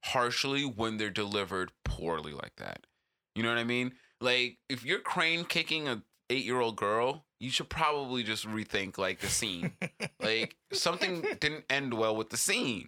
harshly 0.03 0.63
when 0.63 0.99
they're 0.99 1.11
delivered 1.11 1.73
poorly 1.85 2.33
like 2.33 2.57
that. 2.57 2.87
You 3.35 3.43
know 3.43 3.49
what 3.49 3.59
I 3.59 3.65
mean? 3.65 3.93
Like 4.21 4.59
if 4.69 4.85
you're 4.85 5.01
crane 5.01 5.45
kicking 5.45 5.89
a 5.89 6.03
8-year-old 6.31 6.77
girl, 6.77 7.25
you 7.41 7.51
should 7.51 7.69
probably 7.69 8.23
just 8.23 8.47
rethink 8.47 8.99
like 8.99 9.21
the 9.21 9.29
scene. 9.29 9.73
like 10.21 10.57
something 10.73 11.23
didn't 11.41 11.65
end 11.69 11.95
well 11.95 12.17
with 12.17 12.31
the 12.31 12.37
scene. 12.37 12.87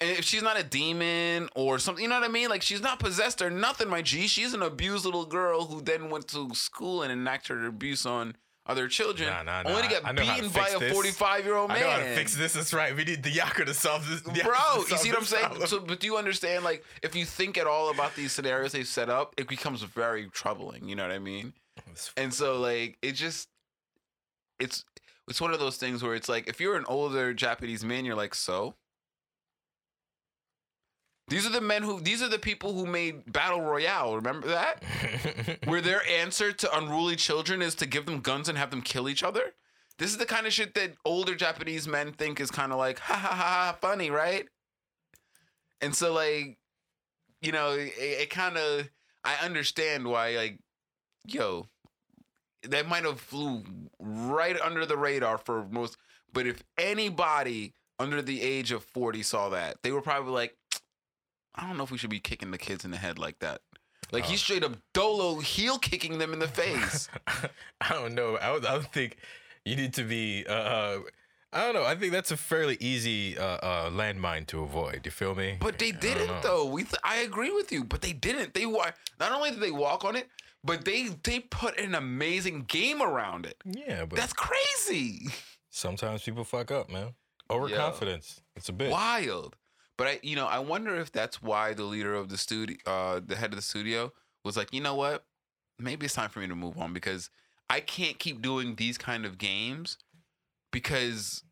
And 0.00 0.10
if 0.10 0.24
she's 0.24 0.42
not 0.42 0.58
a 0.58 0.64
demon 0.64 1.48
or 1.54 1.78
something, 1.78 2.02
you 2.02 2.08
know 2.08 2.18
what 2.18 2.28
I 2.28 2.32
mean? 2.32 2.48
Like 2.48 2.62
she's 2.62 2.82
not 2.82 2.98
possessed 2.98 3.40
or 3.40 3.50
nothing, 3.50 3.88
my 3.88 4.02
G. 4.02 4.26
She's 4.26 4.52
an 4.52 4.62
abused 4.62 5.04
little 5.04 5.26
girl 5.26 5.66
who 5.66 5.80
then 5.80 6.10
went 6.10 6.28
to 6.28 6.52
school 6.54 7.02
and 7.02 7.12
enacted 7.12 7.58
her 7.58 7.66
abuse 7.66 8.04
on 8.04 8.34
other 8.66 8.86
children, 8.88 9.28
Nah, 9.28 9.42
nah, 9.42 9.62
only 9.68 9.82
nah. 9.82 9.88
to 9.88 9.88
get 9.88 10.06
I 10.06 10.12
know 10.12 10.24
how 10.24 10.36
to 10.36 10.42
beaten 10.42 10.54
by 10.56 10.68
a 10.68 10.92
45 10.92 11.44
year 11.44 11.56
old 11.56 11.68
man. 11.68 11.78
I 11.78 11.80
know 11.80 11.90
how 11.90 11.96
to 11.98 12.14
fix 12.14 12.36
this. 12.36 12.52
That's 12.52 12.72
right. 12.72 12.94
We 12.94 13.04
need 13.04 13.22
the 13.22 13.30
Yaku 13.32 13.66
to 13.66 13.74
solve 13.74 14.08
this. 14.08 14.22
the 14.22 14.30
Yaku 14.30 14.34
to 14.34 14.44
Bro, 14.44 14.84
you 14.88 14.96
see 14.98 15.08
what 15.10 15.18
I'm 15.18 15.24
saying? 15.24 15.44
problem. 15.46 15.66
So, 15.66 15.80
but 15.80 15.98
do 15.98 16.06
you 16.06 16.16
understand? 16.16 16.62
Like, 16.64 16.84
if 17.02 17.16
you 17.16 17.24
think 17.24 17.58
at 17.58 17.66
all 17.66 17.90
about 17.90 18.14
these 18.14 18.30
scenarios 18.32 18.72
they've 18.72 18.86
set 18.86 19.10
up, 19.10 19.34
it 19.36 19.48
becomes 19.48 19.82
very 19.82 20.28
troubling. 20.28 20.88
You 20.88 20.94
know 20.94 21.02
what 21.02 21.12
I 21.12 21.18
mean? 21.18 21.52
And 22.16 22.32
so, 22.32 22.60
like, 22.60 22.98
it 23.02 23.12
just, 23.12 23.48
it's, 24.60 24.84
it's 25.28 25.40
one 25.40 25.52
of 25.52 25.58
those 25.58 25.76
things 25.76 26.02
where 26.02 26.14
it's 26.14 26.28
like, 26.28 26.48
if 26.48 26.60
you're 26.60 26.76
an 26.76 26.84
older 26.86 27.34
Japanese 27.34 27.84
man, 27.84 28.04
you're 28.04 28.14
like, 28.16 28.34
so. 28.34 28.74
These 31.28 31.46
are 31.46 31.50
the 31.50 31.60
men 31.60 31.82
who, 31.82 32.00
these 32.00 32.20
are 32.20 32.28
the 32.28 32.38
people 32.38 32.74
who 32.74 32.84
made 32.84 33.32
Battle 33.32 33.60
Royale. 33.60 34.16
Remember 34.16 34.48
that? 34.48 34.82
Where 35.64 35.80
their 35.80 36.06
answer 36.06 36.52
to 36.52 36.76
unruly 36.76 37.16
children 37.16 37.62
is 37.62 37.74
to 37.76 37.86
give 37.86 38.06
them 38.06 38.20
guns 38.20 38.48
and 38.48 38.58
have 38.58 38.70
them 38.70 38.82
kill 38.82 39.08
each 39.08 39.22
other? 39.22 39.54
This 39.98 40.10
is 40.10 40.18
the 40.18 40.26
kind 40.26 40.46
of 40.46 40.52
shit 40.52 40.74
that 40.74 40.94
older 41.04 41.34
Japanese 41.34 41.86
men 41.86 42.12
think 42.12 42.40
is 42.40 42.50
kind 42.50 42.72
of 42.72 42.78
like, 42.78 42.98
ha 42.98 43.14
ha 43.14 43.34
ha, 43.34 43.78
funny, 43.80 44.10
right? 44.10 44.46
And 45.80 45.94
so, 45.94 46.12
like, 46.12 46.58
you 47.40 47.52
know, 47.52 47.72
it, 47.72 47.92
it 47.96 48.30
kind 48.30 48.56
of, 48.56 48.90
I 49.24 49.44
understand 49.44 50.06
why, 50.06 50.36
like, 50.36 50.58
yo, 51.26 51.68
that 52.68 52.88
might 52.88 53.04
have 53.04 53.20
flew 53.20 53.64
right 53.98 54.60
under 54.60 54.86
the 54.86 54.96
radar 54.96 55.38
for 55.38 55.64
most, 55.70 55.96
but 56.32 56.46
if 56.46 56.62
anybody 56.78 57.74
under 57.98 58.22
the 58.22 58.42
age 58.42 58.72
of 58.72 58.84
40 58.84 59.22
saw 59.22 59.48
that, 59.50 59.76
they 59.82 59.92
were 59.92 60.02
probably 60.02 60.32
like, 60.32 60.56
I 61.54 61.66
don't 61.66 61.76
know 61.76 61.84
if 61.84 61.90
we 61.90 61.98
should 61.98 62.10
be 62.10 62.20
kicking 62.20 62.50
the 62.50 62.58
kids 62.58 62.84
in 62.84 62.90
the 62.90 62.96
head 62.96 63.18
like 63.18 63.38
that. 63.40 63.60
Like, 64.10 64.26
he's 64.26 64.40
straight 64.40 64.62
up 64.62 64.76
dolo 64.92 65.40
heel 65.40 65.78
kicking 65.78 66.18
them 66.18 66.32
in 66.32 66.38
the 66.38 66.48
face. 66.48 67.08
I 67.80 67.88
don't 67.90 68.14
know. 68.14 68.36
I 68.36 68.52
would, 68.52 68.66
I 68.66 68.76
would 68.76 68.92
think 68.92 69.16
you 69.64 69.74
need 69.76 69.94
to 69.94 70.04
be. 70.04 70.44
Uh, 70.46 70.52
uh, 70.52 70.98
I 71.54 71.60
don't 71.64 71.74
know. 71.74 71.84
I 71.84 71.94
think 71.94 72.12
that's 72.12 72.30
a 72.30 72.36
fairly 72.36 72.76
easy 72.80 73.38
uh, 73.38 73.44
uh, 73.44 73.90
landmine 73.90 74.46
to 74.48 74.62
avoid. 74.62 75.02
You 75.04 75.10
feel 75.10 75.34
me? 75.34 75.56
But 75.60 75.78
they 75.78 75.92
didn't 75.92 76.42
though. 76.42 76.66
We 76.66 76.84
th- 76.84 76.94
I 77.04 77.16
agree 77.16 77.50
with 77.50 77.70
you, 77.72 77.84
but 77.84 78.00
they 78.00 78.12
didn't. 78.12 78.54
They 78.54 78.66
wa- 78.66 78.90
not 79.20 79.32
only 79.32 79.50
did 79.50 79.60
they 79.60 79.70
walk 79.70 80.04
on 80.04 80.16
it, 80.16 80.28
but 80.64 80.84
they 80.84 81.08
they 81.24 81.40
put 81.40 81.78
an 81.78 81.94
amazing 81.94 82.64
game 82.64 83.02
around 83.02 83.44
it. 83.46 83.56
Yeah, 83.64 84.06
but 84.06 84.18
That's 84.18 84.32
crazy. 84.32 85.28
sometimes 85.70 86.22
people 86.22 86.44
fuck 86.44 86.70
up, 86.70 86.90
man. 86.90 87.14
Overconfidence. 87.50 88.40
It's 88.56 88.68
a 88.70 88.72
bit. 88.72 88.90
Wild. 88.90 89.56
But 90.02 90.08
I 90.08 90.20
you 90.24 90.34
know, 90.34 90.48
I 90.48 90.58
wonder 90.58 90.96
if 90.96 91.12
that's 91.12 91.40
why 91.40 91.74
the 91.74 91.84
leader 91.84 92.12
of 92.12 92.28
the 92.28 92.36
studio 92.36 92.76
uh 92.86 93.20
the 93.24 93.36
head 93.36 93.50
of 93.50 93.56
the 93.56 93.62
studio 93.62 94.12
was 94.44 94.56
like, 94.56 94.74
"You 94.74 94.80
know 94.80 94.96
what? 94.96 95.24
Maybe 95.78 96.06
it's 96.06 96.14
time 96.16 96.28
for 96.28 96.40
me 96.40 96.48
to 96.48 96.56
move 96.56 96.76
on 96.76 96.92
because 96.92 97.30
I 97.70 97.78
can't 97.78 98.18
keep 98.18 98.42
doing 98.42 98.74
these 98.74 98.98
kind 98.98 99.24
of 99.24 99.38
games 99.38 99.98
because 100.72 101.44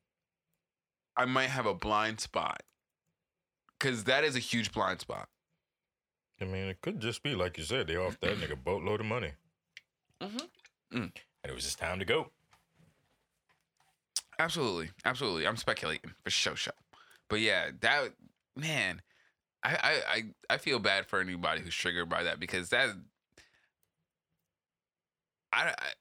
I 1.16 1.26
might 1.26 1.50
have 1.50 1.64
a 1.64 1.74
blind 1.74 2.18
spot." 2.18 2.64
Cuz 3.78 4.02
that 4.02 4.24
is 4.24 4.34
a 4.34 4.40
huge 4.40 4.72
blind 4.72 5.00
spot. 5.00 5.28
I 6.40 6.44
mean, 6.44 6.64
it 6.64 6.80
could 6.80 6.98
just 6.98 7.22
be 7.22 7.36
like 7.36 7.56
you 7.56 7.62
said. 7.62 7.86
They 7.86 7.94
off 7.94 8.18
that 8.18 8.36
nigga 8.38 8.60
boatload 8.64 8.98
of 8.98 9.06
money, 9.06 9.34
Mhm. 10.20 10.50
Mm. 10.90 11.12
and 11.12 11.12
it 11.44 11.52
was 11.54 11.62
just 11.62 11.78
time 11.78 12.00
to 12.00 12.04
go. 12.04 12.32
Absolutely, 14.40 14.90
absolutely. 15.04 15.46
I'm 15.46 15.56
speculating 15.56 16.12
for 16.24 16.30
show 16.30 16.56
show, 16.56 16.72
But 17.28 17.38
yeah, 17.38 17.70
that 17.78 18.12
man, 18.56 19.02
I 19.62 20.02
I 20.08 20.24
I, 20.48 20.58
feel 20.58 20.78
bad 20.78 21.06
for 21.06 21.20
anybody 21.20 21.60
who's 21.60 21.74
triggered 21.74 22.08
by 22.08 22.22
that 22.22 22.40
because 22.40 22.70
that 22.70 22.90
I, 25.52 25.68
I 25.68 25.92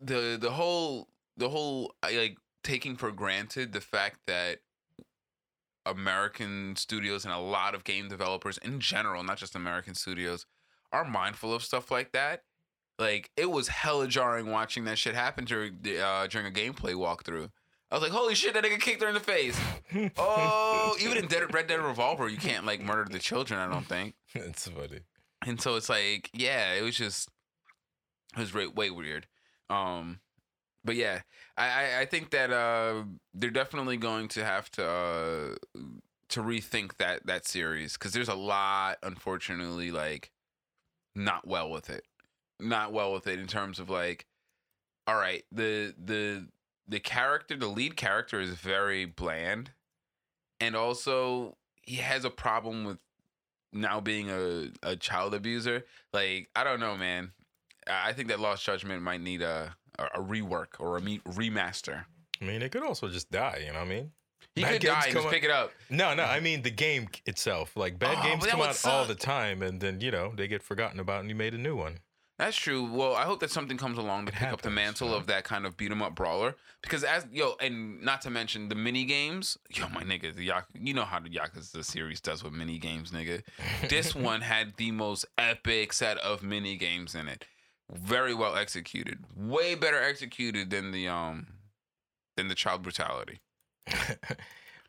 the 0.00 0.38
the 0.40 0.50
whole 0.50 1.08
the 1.36 1.48
whole 1.48 1.94
like 2.02 2.36
taking 2.62 2.96
for 2.96 3.10
granted 3.10 3.72
the 3.72 3.80
fact 3.80 4.20
that 4.26 4.60
American 5.84 6.76
studios 6.76 7.24
and 7.24 7.34
a 7.34 7.38
lot 7.38 7.74
of 7.74 7.84
game 7.84 8.08
developers 8.08 8.58
in 8.58 8.80
general, 8.80 9.22
not 9.22 9.38
just 9.38 9.56
American 9.56 9.94
studios, 9.94 10.46
are 10.92 11.04
mindful 11.04 11.52
of 11.52 11.62
stuff 11.62 11.90
like 11.90 12.12
that. 12.12 12.44
Like 12.98 13.30
it 13.36 13.50
was 13.50 13.68
hella 13.68 14.06
jarring 14.06 14.50
watching 14.50 14.84
that 14.84 14.98
shit 14.98 15.14
happen 15.14 15.44
during 15.44 15.78
the, 15.82 15.98
uh, 16.04 16.26
during 16.28 16.46
a 16.46 16.50
gameplay 16.50 16.94
walkthrough. 16.94 17.50
I 17.92 17.96
was 17.96 18.02
like, 18.02 18.12
"Holy 18.12 18.34
shit, 18.34 18.54
that 18.54 18.64
nigga 18.64 18.80
kicked 18.80 19.02
her 19.02 19.08
in 19.08 19.14
the 19.14 19.20
face!" 19.20 19.60
oh, 20.16 20.96
even 20.98 21.18
in 21.18 21.26
Dead, 21.26 21.52
Red 21.52 21.66
Dead 21.66 21.78
Revolver, 21.78 22.26
you 22.26 22.38
can't 22.38 22.64
like 22.64 22.80
murder 22.80 23.12
the 23.12 23.18
children. 23.18 23.60
I 23.60 23.70
don't 23.70 23.86
think. 23.86 24.14
it's 24.34 24.66
funny. 24.66 25.00
And 25.46 25.60
so 25.60 25.76
it's 25.76 25.90
like, 25.90 26.30
yeah, 26.32 26.72
it 26.72 26.82
was 26.82 26.96
just, 26.96 27.28
it 28.34 28.40
was 28.40 28.54
way, 28.54 28.66
way 28.66 28.90
weird. 28.90 29.26
Um, 29.68 30.20
but 30.84 30.94
yeah, 30.96 31.20
I, 31.56 31.66
I, 31.66 32.00
I 32.00 32.04
think 32.06 32.30
that 32.30 32.50
uh, 32.50 33.02
they're 33.34 33.50
definitely 33.50 33.98
going 33.98 34.28
to 34.28 34.44
have 34.44 34.70
to 34.72 34.86
uh, 34.86 35.54
to 36.30 36.42
rethink 36.42 36.96
that 36.96 37.26
that 37.26 37.46
series 37.46 37.92
because 37.92 38.12
there's 38.12 38.28
a 38.30 38.34
lot, 38.34 38.96
unfortunately, 39.02 39.90
like 39.90 40.30
not 41.14 41.46
well 41.46 41.70
with 41.70 41.90
it, 41.90 42.04
not 42.58 42.92
well 42.94 43.12
with 43.12 43.26
it 43.26 43.38
in 43.38 43.46
terms 43.46 43.78
of 43.78 43.90
like, 43.90 44.24
all 45.06 45.16
right, 45.16 45.44
the 45.52 45.94
the 46.02 46.48
the 46.86 47.00
character, 47.00 47.56
the 47.56 47.68
lead 47.68 47.96
character 47.96 48.40
is 48.40 48.50
very 48.50 49.04
bland, 49.04 49.70
and 50.60 50.74
also 50.76 51.56
he 51.82 51.96
has 51.96 52.24
a 52.24 52.30
problem 52.30 52.84
with 52.84 52.98
now 53.72 54.00
being 54.00 54.30
a, 54.30 54.70
a 54.82 54.96
child 54.96 55.34
abuser. 55.34 55.84
Like 56.12 56.48
I 56.54 56.64
don't 56.64 56.80
know, 56.80 56.96
man. 56.96 57.32
I 57.86 58.12
think 58.12 58.28
that 58.28 58.40
Lost 58.40 58.64
Judgment 58.64 59.02
might 59.02 59.20
need 59.20 59.42
a 59.42 59.74
a, 59.98 60.20
rework 60.20 60.78
or 60.78 60.96
a 60.96 61.00
me- 61.00 61.20
remaster. 61.28 62.04
I 62.40 62.44
mean, 62.44 62.62
it 62.62 62.72
could 62.72 62.82
also 62.82 63.08
just 63.08 63.30
die. 63.30 63.62
You 63.66 63.72
know 63.72 63.80
what 63.80 63.86
I 63.86 63.90
mean? 63.90 64.10
He 64.54 64.62
Bad 64.62 64.72
could 64.72 64.82
die 64.82 65.02
and 65.06 65.14
just 65.14 65.28
pick 65.28 65.44
it 65.44 65.50
up. 65.50 65.72
No, 65.88 66.14
no. 66.14 66.24
I 66.24 66.40
mean 66.40 66.62
the 66.62 66.70
game 66.70 67.08
itself. 67.26 67.76
Like 67.76 67.98
bad 67.98 68.18
Oh, 68.20 68.22
games 68.22 68.46
come 68.46 68.60
out 68.60 68.84
all 68.84 69.04
the 69.06 69.14
time, 69.14 69.62
and 69.62 69.80
then 69.80 70.00
you 70.00 70.10
know 70.10 70.32
they 70.36 70.48
get 70.48 70.62
forgotten 70.62 71.00
about, 71.00 71.20
and 71.20 71.28
you 71.28 71.34
made 71.34 71.54
a 71.54 71.58
new 71.58 71.76
one. 71.76 71.98
That's 72.42 72.56
true. 72.56 72.82
Well, 72.90 73.14
I 73.14 73.22
hope 73.22 73.38
that 73.38 73.52
something 73.52 73.76
comes 73.76 73.98
along 73.98 74.26
to 74.26 74.32
It 74.32 74.34
pick 74.38 74.48
up 74.52 74.62
the 74.62 74.70
mantle 74.70 75.10
know? 75.10 75.14
of 75.14 75.28
that 75.28 75.44
kind 75.44 75.64
of 75.64 75.76
beat 75.76 75.92
'em 75.92 76.02
up 76.02 76.16
brawler. 76.16 76.56
Because 76.82 77.04
as 77.04 77.24
yo, 77.30 77.54
and 77.60 78.02
not 78.02 78.20
to 78.22 78.30
mention 78.30 78.68
the 78.68 78.74
mini 78.74 79.04
games. 79.04 79.56
Yo, 79.70 79.88
my 79.90 80.02
nigga, 80.02 80.34
the 80.34 80.44
Yak- 80.46 80.66
you 80.74 80.92
know 80.92 81.04
how 81.04 81.20
the 81.20 81.28
Yakuza 81.30 81.84
series 81.84 82.20
does 82.20 82.42
with 82.42 82.52
mini 82.52 82.78
games, 82.78 83.12
nigga. 83.12 83.44
this 83.88 84.12
one 84.30 84.40
had 84.40 84.74
the 84.76 84.90
most 84.90 85.24
epic 85.38 85.92
set 85.92 86.18
of 86.18 86.42
mini 86.42 86.76
games 86.76 87.14
in 87.14 87.28
it. 87.28 87.44
Very 87.88 88.34
well 88.34 88.56
executed. 88.56 89.24
Way 89.36 89.76
better 89.76 90.02
executed 90.02 90.70
than 90.70 90.90
the 90.90 91.06
um 91.06 91.46
than 92.36 92.48
the 92.48 92.56
child 92.56 92.82
brutality. 92.82 93.40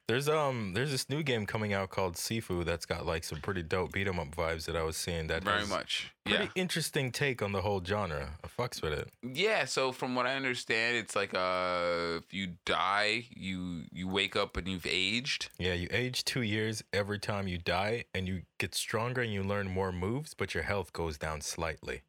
there's 0.08 0.28
um 0.28 0.74
there's 0.74 0.92
this 0.92 1.10
new 1.10 1.24
game 1.24 1.46
coming 1.46 1.74
out 1.74 1.90
called 1.90 2.16
Sifu 2.16 2.66
that's 2.66 2.86
got 2.86 3.06
like 3.06 3.24
some 3.24 3.40
pretty 3.42 3.64
dope 3.64 3.94
beat 3.94 4.08
'em 4.08 4.20
up 4.20 4.36
vibes 4.36 4.66
that 4.66 4.76
I 4.76 4.84
was 4.84 4.98
seeing. 4.98 5.28
That 5.28 5.44
Very 5.44 5.66
much. 5.66 6.12
Pretty 6.26 6.44
Yeah. 6.46 6.50
interesting 6.56 7.12
take 7.12 7.42
on 7.42 7.52
the 7.54 7.62
whole 7.62 7.84
genre. 7.84 8.38
I 8.44 8.48
fucks 8.48 8.82
with 8.82 8.94
it. 8.94 9.10
Yeah, 9.22 9.66
so 9.66 9.92
from 9.92 10.14
what 10.16 10.26
I 10.26 10.36
understand, 10.36 10.98
it's 10.98 11.16
like 11.16 11.34
uh 11.34 12.20
if 12.22 12.34
you 12.34 12.56
die, 12.66 13.28
you 13.30 13.86
you 13.92 14.08
wake 14.08 14.36
up 14.36 14.58
and 14.58 14.68
you've 14.68 14.86
aged. 14.88 15.50
Yeah, 15.58 15.74
you 15.74 15.88
age 15.92 16.26
two 16.26 16.42
years 16.42 16.84
every 16.92 17.20
time 17.20 17.48
you 17.48 17.58
die, 17.58 18.06
and 18.14 18.28
you 18.28 18.44
get 18.60 18.76
stronger 18.76 19.22
and 19.22 19.32
you 19.34 19.42
learn 19.44 19.68
more 19.70 19.92
moves, 19.92 20.34
but 20.34 20.54
your 20.54 20.64
health 20.64 20.92
goes 20.94 21.18
down 21.18 21.42
slightly. 21.42 22.02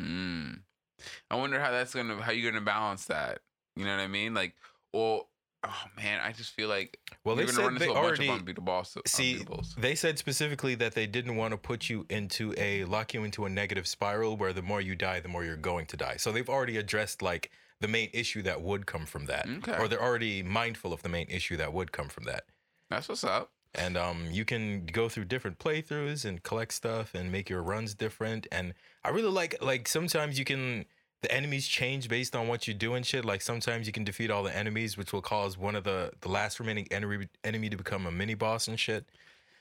Mm. 0.00 0.60
I 1.30 1.36
wonder 1.36 1.60
how 1.60 1.70
that's 1.70 1.94
gonna 1.94 2.22
how 2.22 2.32
you're 2.32 2.50
gonna 2.50 2.64
balance 2.64 3.04
that. 3.06 3.40
You 3.76 3.84
know 3.84 3.94
what 3.96 4.02
I 4.02 4.06
mean? 4.08 4.32
Like, 4.34 4.54
or 4.92 5.26
oh 5.64 5.84
man, 5.96 6.20
I 6.22 6.32
just 6.32 6.52
feel 6.52 6.68
like 6.68 6.98
Well, 7.24 7.36
they 7.36 7.46
said 7.46 7.58
run 7.64 7.72
into 7.74 7.86
they 7.86 7.90
already 7.90 8.28
of 8.28 8.38
unbeatable 8.40 8.84
see. 9.06 9.36
unbeatables. 9.38 9.74
They 9.76 9.94
said 9.94 10.18
specifically 10.18 10.74
that 10.76 10.94
they 10.94 11.06
didn't 11.06 11.36
want 11.36 11.52
to 11.52 11.58
put 11.58 11.88
you 11.88 12.06
into 12.10 12.54
a 12.56 12.84
lock 12.84 13.14
you 13.14 13.24
into 13.24 13.44
a 13.44 13.48
negative 13.48 13.86
spiral 13.86 14.36
where 14.36 14.52
the 14.52 14.62
more 14.62 14.80
you 14.80 14.94
die, 14.94 15.20
the 15.20 15.28
more 15.28 15.44
you're 15.44 15.56
going 15.56 15.86
to 15.86 15.96
die. 15.96 16.16
So 16.18 16.32
they've 16.32 16.48
already 16.48 16.76
addressed 16.76 17.22
like 17.22 17.50
the 17.80 17.88
main 17.88 18.08
issue 18.12 18.42
that 18.42 18.62
would 18.62 18.86
come 18.86 19.04
from 19.06 19.26
that, 19.26 19.46
Okay. 19.58 19.76
or 19.78 19.88
they're 19.88 20.02
already 20.02 20.42
mindful 20.42 20.92
of 20.92 21.02
the 21.02 21.08
main 21.08 21.26
issue 21.28 21.56
that 21.56 21.72
would 21.72 21.92
come 21.92 22.08
from 22.08 22.24
that. 22.24 22.44
That's 22.90 23.08
what's 23.08 23.24
up. 23.24 23.50
and 23.76 23.96
um, 23.96 24.28
you 24.30 24.44
can 24.44 24.86
go 24.86 25.08
through 25.08 25.24
different 25.24 25.58
playthroughs 25.58 26.24
and 26.24 26.42
collect 26.44 26.72
stuff 26.72 27.12
and 27.14 27.32
make 27.32 27.50
your 27.50 27.60
runs 27.62 27.92
different. 27.94 28.46
And 28.52 28.72
I 29.02 29.08
really 29.08 29.30
like 29.30 29.56
like 29.60 29.88
sometimes 29.88 30.38
you 30.38 30.44
can 30.44 30.84
the 31.24 31.32
enemies 31.34 31.66
change 31.66 32.08
based 32.08 32.36
on 32.36 32.48
what 32.48 32.68
you 32.68 32.74
do 32.74 32.94
and 32.94 33.04
shit. 33.04 33.24
Like 33.24 33.40
sometimes 33.42 33.86
you 33.86 33.92
can 33.92 34.04
defeat 34.04 34.30
all 34.30 34.42
the 34.42 34.54
enemies, 34.54 34.96
which 34.98 35.12
will 35.12 35.22
cause 35.22 35.56
one 35.58 35.74
of 35.74 35.84
the 35.84 36.12
the 36.20 36.28
last 36.28 36.60
remaining 36.60 36.86
enemy 36.90 37.28
enemy 37.42 37.70
to 37.70 37.76
become 37.76 38.06
a 38.06 38.10
mini 38.12 38.34
boss 38.34 38.68
and 38.68 38.78
shit. 38.78 39.04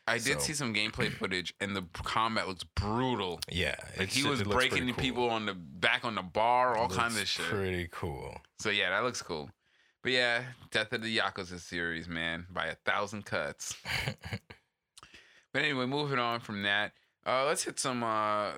I 0.05 0.18
did 0.18 0.39
So- 0.41 0.47
see 0.47 0.53
some 0.53 0.74
gameplay 0.74 1.09
footage, 1.20 1.53
and 1.61 1.74
the 1.76 1.84
combat 2.03 2.47
looks 2.49 2.66
brutal. 2.76 3.39
Yeah, 3.49 3.76
Like 3.97 4.09
he 4.09 4.28
was 4.28 4.43
breaking 4.43 4.86
cool. 4.88 4.95
people 4.95 5.30
on 5.30 5.45
the 5.45 5.53
back 5.53 6.03
on 6.03 6.16
the 6.16 6.22
bar, 6.22 6.76
all 6.78 6.89
kinds 6.89 7.18
of 7.20 7.28
shit. 7.28 7.45
Pretty 7.45 7.88
cool. 7.91 8.36
So 8.59 8.70
yeah, 8.70 8.89
that 8.89 9.03
looks 9.05 9.22
cool. 9.22 9.49
But 10.01 10.11
yeah, 10.11 10.43
Death 10.72 10.91
of 10.91 11.01
the 11.01 11.18
Yakuza 11.18 11.57
series, 11.61 12.09
man, 12.09 12.45
by 12.51 12.66
a 12.66 12.76
thousand 12.84 13.24
cuts. 13.26 13.78
but 15.53 15.61
anyway, 15.61 15.86
moving 15.86 16.20
on 16.20 16.41
from 16.41 16.64
that, 16.64 16.91
uh, 17.26 17.45
let's 17.45 17.64
hit 17.64 17.80
some 17.80 18.03
uh, 18.03 18.51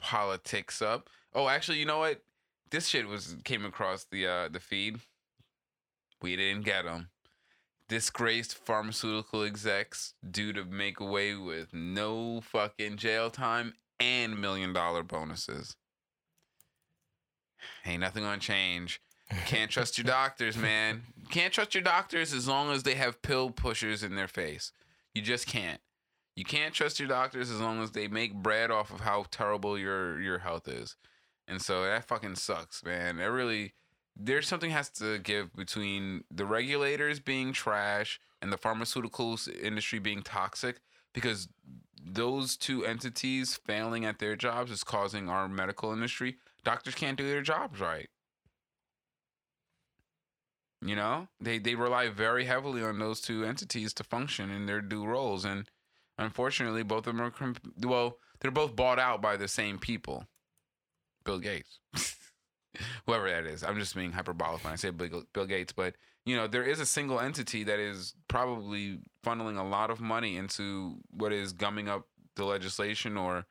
politics 0.00 0.82
up. 0.82 1.08
Oh, 1.34 1.48
actually, 1.48 1.78
you 1.78 1.86
know 1.86 2.00
what? 2.00 2.20
This 2.72 2.88
shit 2.88 3.06
was 3.06 3.36
came 3.44 3.66
across 3.66 4.04
the 4.10 4.26
uh, 4.26 4.48
the 4.48 4.58
feed. 4.58 5.00
We 6.22 6.36
didn't 6.36 6.64
get 6.64 6.86
them. 6.86 7.10
Disgraced 7.86 8.56
pharmaceutical 8.56 9.42
execs 9.42 10.14
due 10.28 10.54
to 10.54 10.64
make 10.64 10.98
away 10.98 11.34
with 11.34 11.74
no 11.74 12.40
fucking 12.40 12.96
jail 12.96 13.28
time 13.28 13.74
and 14.00 14.40
million 14.40 14.72
dollar 14.72 15.02
bonuses. 15.02 15.76
Ain't 17.84 18.00
nothing 18.00 18.22
gonna 18.22 18.38
change. 18.38 19.02
Can't 19.44 19.70
trust 19.70 19.98
your 19.98 20.04
doctors, 20.06 20.56
man. 20.56 21.02
Can't 21.30 21.52
trust 21.52 21.74
your 21.74 21.84
doctors 21.84 22.32
as 22.32 22.48
long 22.48 22.70
as 22.70 22.84
they 22.84 22.94
have 22.94 23.20
pill 23.20 23.50
pushers 23.50 24.02
in 24.02 24.16
their 24.16 24.28
face. 24.28 24.72
You 25.14 25.20
just 25.20 25.46
can't. 25.46 25.80
You 26.34 26.44
can't 26.46 26.72
trust 26.72 26.98
your 26.98 27.08
doctors 27.08 27.50
as 27.50 27.60
long 27.60 27.82
as 27.82 27.90
they 27.90 28.08
make 28.08 28.32
bread 28.32 28.70
off 28.70 28.90
of 28.90 29.00
how 29.00 29.26
terrible 29.30 29.78
your 29.78 30.18
your 30.22 30.38
health 30.38 30.68
is. 30.68 30.96
And 31.48 31.60
so 31.60 31.84
that 31.84 32.06
fucking 32.06 32.36
sucks, 32.36 32.84
man. 32.84 33.18
It 33.18 33.26
really 33.26 33.74
there's 34.16 34.46
something 34.46 34.70
has 34.70 34.90
to 34.90 35.18
give 35.18 35.54
between 35.54 36.24
the 36.30 36.44
regulators 36.44 37.18
being 37.18 37.52
trash 37.52 38.20
and 38.40 38.52
the 38.52 38.58
pharmaceuticals 38.58 39.48
industry 39.62 39.98
being 39.98 40.22
toxic 40.22 40.80
because 41.14 41.48
those 42.04 42.56
two 42.56 42.84
entities 42.84 43.58
failing 43.64 44.04
at 44.04 44.18
their 44.18 44.36
jobs 44.36 44.70
is 44.70 44.84
causing 44.84 45.28
our 45.28 45.48
medical 45.48 45.92
industry. 45.92 46.36
Doctors 46.64 46.94
can't 46.94 47.16
do 47.16 47.26
their 47.26 47.42
jobs 47.42 47.80
right. 47.80 48.08
You 50.84 50.96
know? 50.96 51.28
They 51.40 51.58
they 51.58 51.74
rely 51.74 52.08
very 52.08 52.44
heavily 52.44 52.82
on 52.82 52.98
those 52.98 53.20
two 53.20 53.44
entities 53.44 53.94
to 53.94 54.04
function 54.04 54.50
in 54.50 54.66
their 54.66 54.80
due 54.80 55.04
roles. 55.04 55.44
And 55.44 55.68
unfortunately 56.18 56.82
both 56.82 57.06
of 57.06 57.16
them 57.16 57.20
are 57.20 57.54
well 57.80 58.18
they're 58.40 58.50
both 58.50 58.76
bought 58.76 58.98
out 58.98 59.22
by 59.22 59.36
the 59.36 59.48
same 59.48 59.78
people 59.78 60.26
bill 61.24 61.38
gates 61.38 61.78
whoever 63.06 63.28
that 63.28 63.46
is 63.46 63.62
i'm 63.62 63.78
just 63.78 63.94
being 63.94 64.12
hyperbolic 64.12 64.62
when 64.64 64.72
i 64.72 64.76
say 64.76 64.90
bill, 64.90 65.24
bill 65.32 65.46
gates 65.46 65.72
but 65.72 65.94
you 66.24 66.36
know 66.36 66.46
there 66.46 66.62
is 66.62 66.80
a 66.80 66.86
single 66.86 67.20
entity 67.20 67.64
that 67.64 67.78
is 67.78 68.14
probably 68.28 68.98
funneling 69.24 69.58
a 69.58 69.62
lot 69.62 69.90
of 69.90 70.00
money 70.00 70.36
into 70.36 70.96
what 71.10 71.32
is 71.32 71.52
gumming 71.52 71.88
up 71.88 72.06
the 72.36 72.44
legislation 72.44 73.16
or 73.16 73.44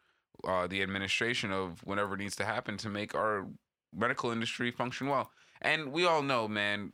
uh, 0.47 0.65
the 0.65 0.81
administration 0.81 1.51
of 1.51 1.79
whatever 1.83 2.17
needs 2.17 2.35
to 2.35 2.43
happen 2.43 2.75
to 2.75 2.89
make 2.89 3.13
our 3.13 3.47
medical 3.95 4.31
industry 4.31 4.71
function 4.71 5.07
well 5.07 5.29
and 5.61 5.91
we 5.91 6.05
all 6.05 6.23
know 6.23 6.47
man 6.47 6.91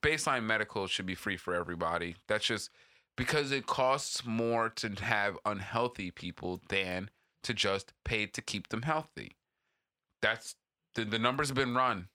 baseline 0.00 0.44
medical 0.44 0.86
should 0.86 1.06
be 1.06 1.14
free 1.14 1.36
for 1.36 1.54
everybody. 1.54 2.16
That's 2.26 2.46
just 2.46 2.70
because 3.16 3.50
it 3.50 3.66
costs 3.66 4.24
more 4.24 4.68
to 4.70 4.90
have 5.00 5.38
unhealthy 5.44 6.10
people 6.10 6.60
than 6.68 7.10
to 7.42 7.54
just 7.54 7.92
pay 8.04 8.26
to 8.26 8.42
keep 8.42 8.68
them 8.68 8.82
healthy. 8.82 9.36
That's 10.22 10.54
the, 10.94 11.04
the 11.04 11.18
numbers 11.18 11.48
have 11.48 11.56
been 11.56 11.74
run. 11.74 12.08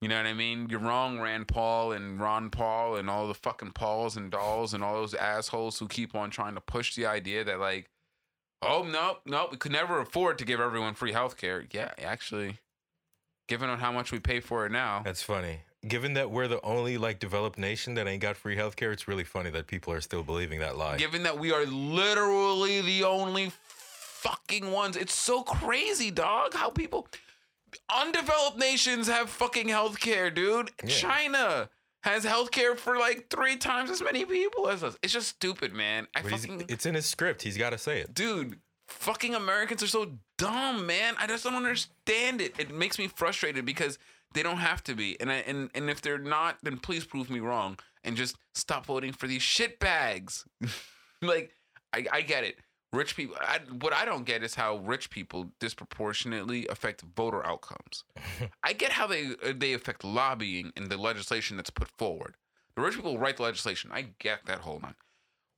You 0.00 0.08
know 0.08 0.16
what 0.16 0.26
I 0.26 0.32
mean? 0.32 0.68
You're 0.70 0.80
wrong, 0.80 1.20
Rand 1.20 1.48
Paul 1.48 1.92
and 1.92 2.18
Ron 2.18 2.48
Paul 2.48 2.96
and 2.96 3.10
all 3.10 3.28
the 3.28 3.34
fucking 3.34 3.72
Pauls 3.72 4.16
and 4.16 4.30
dolls 4.30 4.72
and 4.72 4.82
all 4.82 4.94
those 4.94 5.12
assholes 5.14 5.78
who 5.78 5.88
keep 5.88 6.14
on 6.14 6.30
trying 6.30 6.54
to 6.54 6.60
push 6.62 6.94
the 6.94 7.04
idea 7.04 7.44
that 7.44 7.60
like, 7.60 7.90
oh 8.62 8.82
no, 8.82 9.18
no, 9.26 9.48
we 9.50 9.58
could 9.58 9.72
never 9.72 10.00
afford 10.00 10.38
to 10.38 10.46
give 10.46 10.58
everyone 10.58 10.94
free 10.94 11.12
health 11.12 11.36
care. 11.36 11.66
Yeah, 11.70 11.90
actually, 12.02 12.60
given 13.46 13.68
on 13.68 13.78
how 13.78 13.92
much 13.92 14.10
we 14.10 14.20
pay 14.20 14.40
for 14.40 14.64
it 14.64 14.72
now. 14.72 15.02
That's 15.04 15.22
funny. 15.22 15.60
given 15.86 16.14
that 16.14 16.30
we're 16.30 16.48
the 16.48 16.62
only 16.64 16.96
like 16.98 17.18
developed 17.18 17.58
nation 17.58 17.94
that 17.94 18.06
ain't 18.06 18.22
got 18.22 18.36
free 18.36 18.56
healthcare, 18.56 18.92
it's 18.92 19.08
really 19.08 19.24
funny 19.24 19.50
that 19.50 19.66
people 19.66 19.92
are 19.92 20.00
still 20.00 20.22
believing 20.22 20.60
that 20.60 20.78
lie. 20.78 20.96
Given 20.96 21.22
that 21.24 21.38
we 21.38 21.52
are 21.52 21.66
literally 21.66 22.80
the 22.80 23.04
only 23.04 23.52
fucking 24.22 24.70
ones, 24.70 24.96
it's 24.96 25.14
so 25.14 25.42
crazy, 25.42 26.10
dog. 26.10 26.54
How 26.54 26.70
people 26.70 27.08
undeveloped 27.94 28.58
nations 28.58 29.08
have 29.08 29.30
fucking 29.30 29.68
healthcare, 29.68 30.34
dude. 30.34 30.70
Yeah. 30.82 30.90
China 30.90 31.70
has 32.02 32.24
healthcare 32.24 32.76
for 32.76 32.98
like 32.98 33.28
three 33.30 33.56
times 33.56 33.90
as 33.90 34.02
many 34.02 34.24
people 34.24 34.68
as 34.68 34.82
us. 34.82 34.96
It's 35.02 35.12
just 35.12 35.28
stupid, 35.28 35.72
man. 35.72 36.06
I 36.14 36.22
But 36.22 36.32
fucking 36.32 36.64
it's 36.68 36.86
in 36.86 36.94
his 36.94 37.06
script. 37.06 37.42
He's 37.42 37.56
got 37.58 37.70
to 37.70 37.78
say 37.78 38.00
it. 38.00 38.14
dude, 38.14 38.58
fucking 38.88 39.34
Americans 39.34 39.82
are 39.82 39.86
so 39.88 40.12
dumb, 40.38 40.86
man. 40.86 41.14
I 41.18 41.26
just 41.26 41.44
don't 41.44 41.54
understand 41.54 42.40
it. 42.40 42.54
It 42.58 42.72
makes 42.74 42.98
me 42.98 43.08
frustrated 43.08 43.64
because 43.64 43.98
they 44.34 44.42
don't 44.42 44.58
have 44.58 44.82
to 44.84 44.94
be. 44.94 45.20
And 45.20 45.30
I, 45.30 45.36
and 45.36 45.70
and 45.74 45.90
if 45.90 46.00
they're 46.00 46.18
not, 46.18 46.58
then 46.62 46.78
please 46.78 47.04
prove 47.04 47.30
me 47.30 47.40
wrong 47.40 47.78
and 48.04 48.16
just 48.16 48.36
stop 48.54 48.86
voting 48.86 49.12
for 49.12 49.26
these 49.26 49.42
shit 49.42 49.78
bags. 49.78 50.44
like 51.22 51.52
I, 51.92 52.06
I 52.12 52.20
get 52.22 52.44
it. 52.44 52.58
Rich 52.92 53.16
people. 53.16 53.36
I, 53.40 53.60
what 53.80 53.92
I 53.92 54.04
don't 54.04 54.24
get 54.24 54.42
is 54.42 54.56
how 54.56 54.78
rich 54.78 55.10
people 55.10 55.52
disproportionately 55.60 56.66
affect 56.66 57.02
voter 57.02 57.44
outcomes. 57.46 58.04
I 58.64 58.72
get 58.72 58.92
how 58.92 59.06
they 59.06 59.34
uh, 59.44 59.52
they 59.56 59.74
affect 59.74 60.02
lobbying 60.02 60.72
and 60.76 60.90
the 60.90 60.96
legislation 60.96 61.56
that's 61.56 61.70
put 61.70 61.88
forward. 61.88 62.36
The 62.74 62.82
rich 62.82 62.96
people 62.96 63.18
write 63.18 63.36
the 63.36 63.44
legislation. 63.44 63.90
I 63.92 64.06
get 64.18 64.46
that 64.46 64.60
whole 64.60 64.80
nine. 64.80 64.94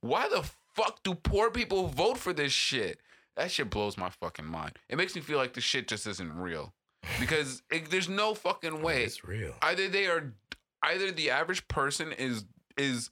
Why 0.03 0.29
the 0.29 0.45
fuck 0.75 1.03
do 1.03 1.15
poor 1.15 1.51
people 1.51 1.87
vote 1.87 2.19
for 2.19 2.33
this 2.33 2.53
shit? 2.53 2.99
That 3.37 3.51
shit 3.51 3.71
blows 3.71 3.97
my 3.97 4.11
fucking 4.11 4.45
mind. 4.45 4.79
It 4.89 4.97
makes 4.97 5.15
me 5.15 5.23
feel 5.23 5.39
like 5.39 5.55
the 5.55 5.61
shit 5.61 5.89
just 5.89 6.07
isn't 6.07 6.37
real 6.37 6.75
because 7.19 7.63
it, 7.71 7.91
there's 7.91 8.09
no 8.09 8.35
fucking 8.35 8.83
way. 8.83 9.05
It's 9.05 9.25
real. 9.25 9.55
Either 9.63 9.89
they 9.89 10.07
are, 10.07 10.35
either 10.83 11.11
the 11.11 11.31
average 11.31 11.67
person 11.69 12.13
is 12.13 12.45
is 12.77 13.11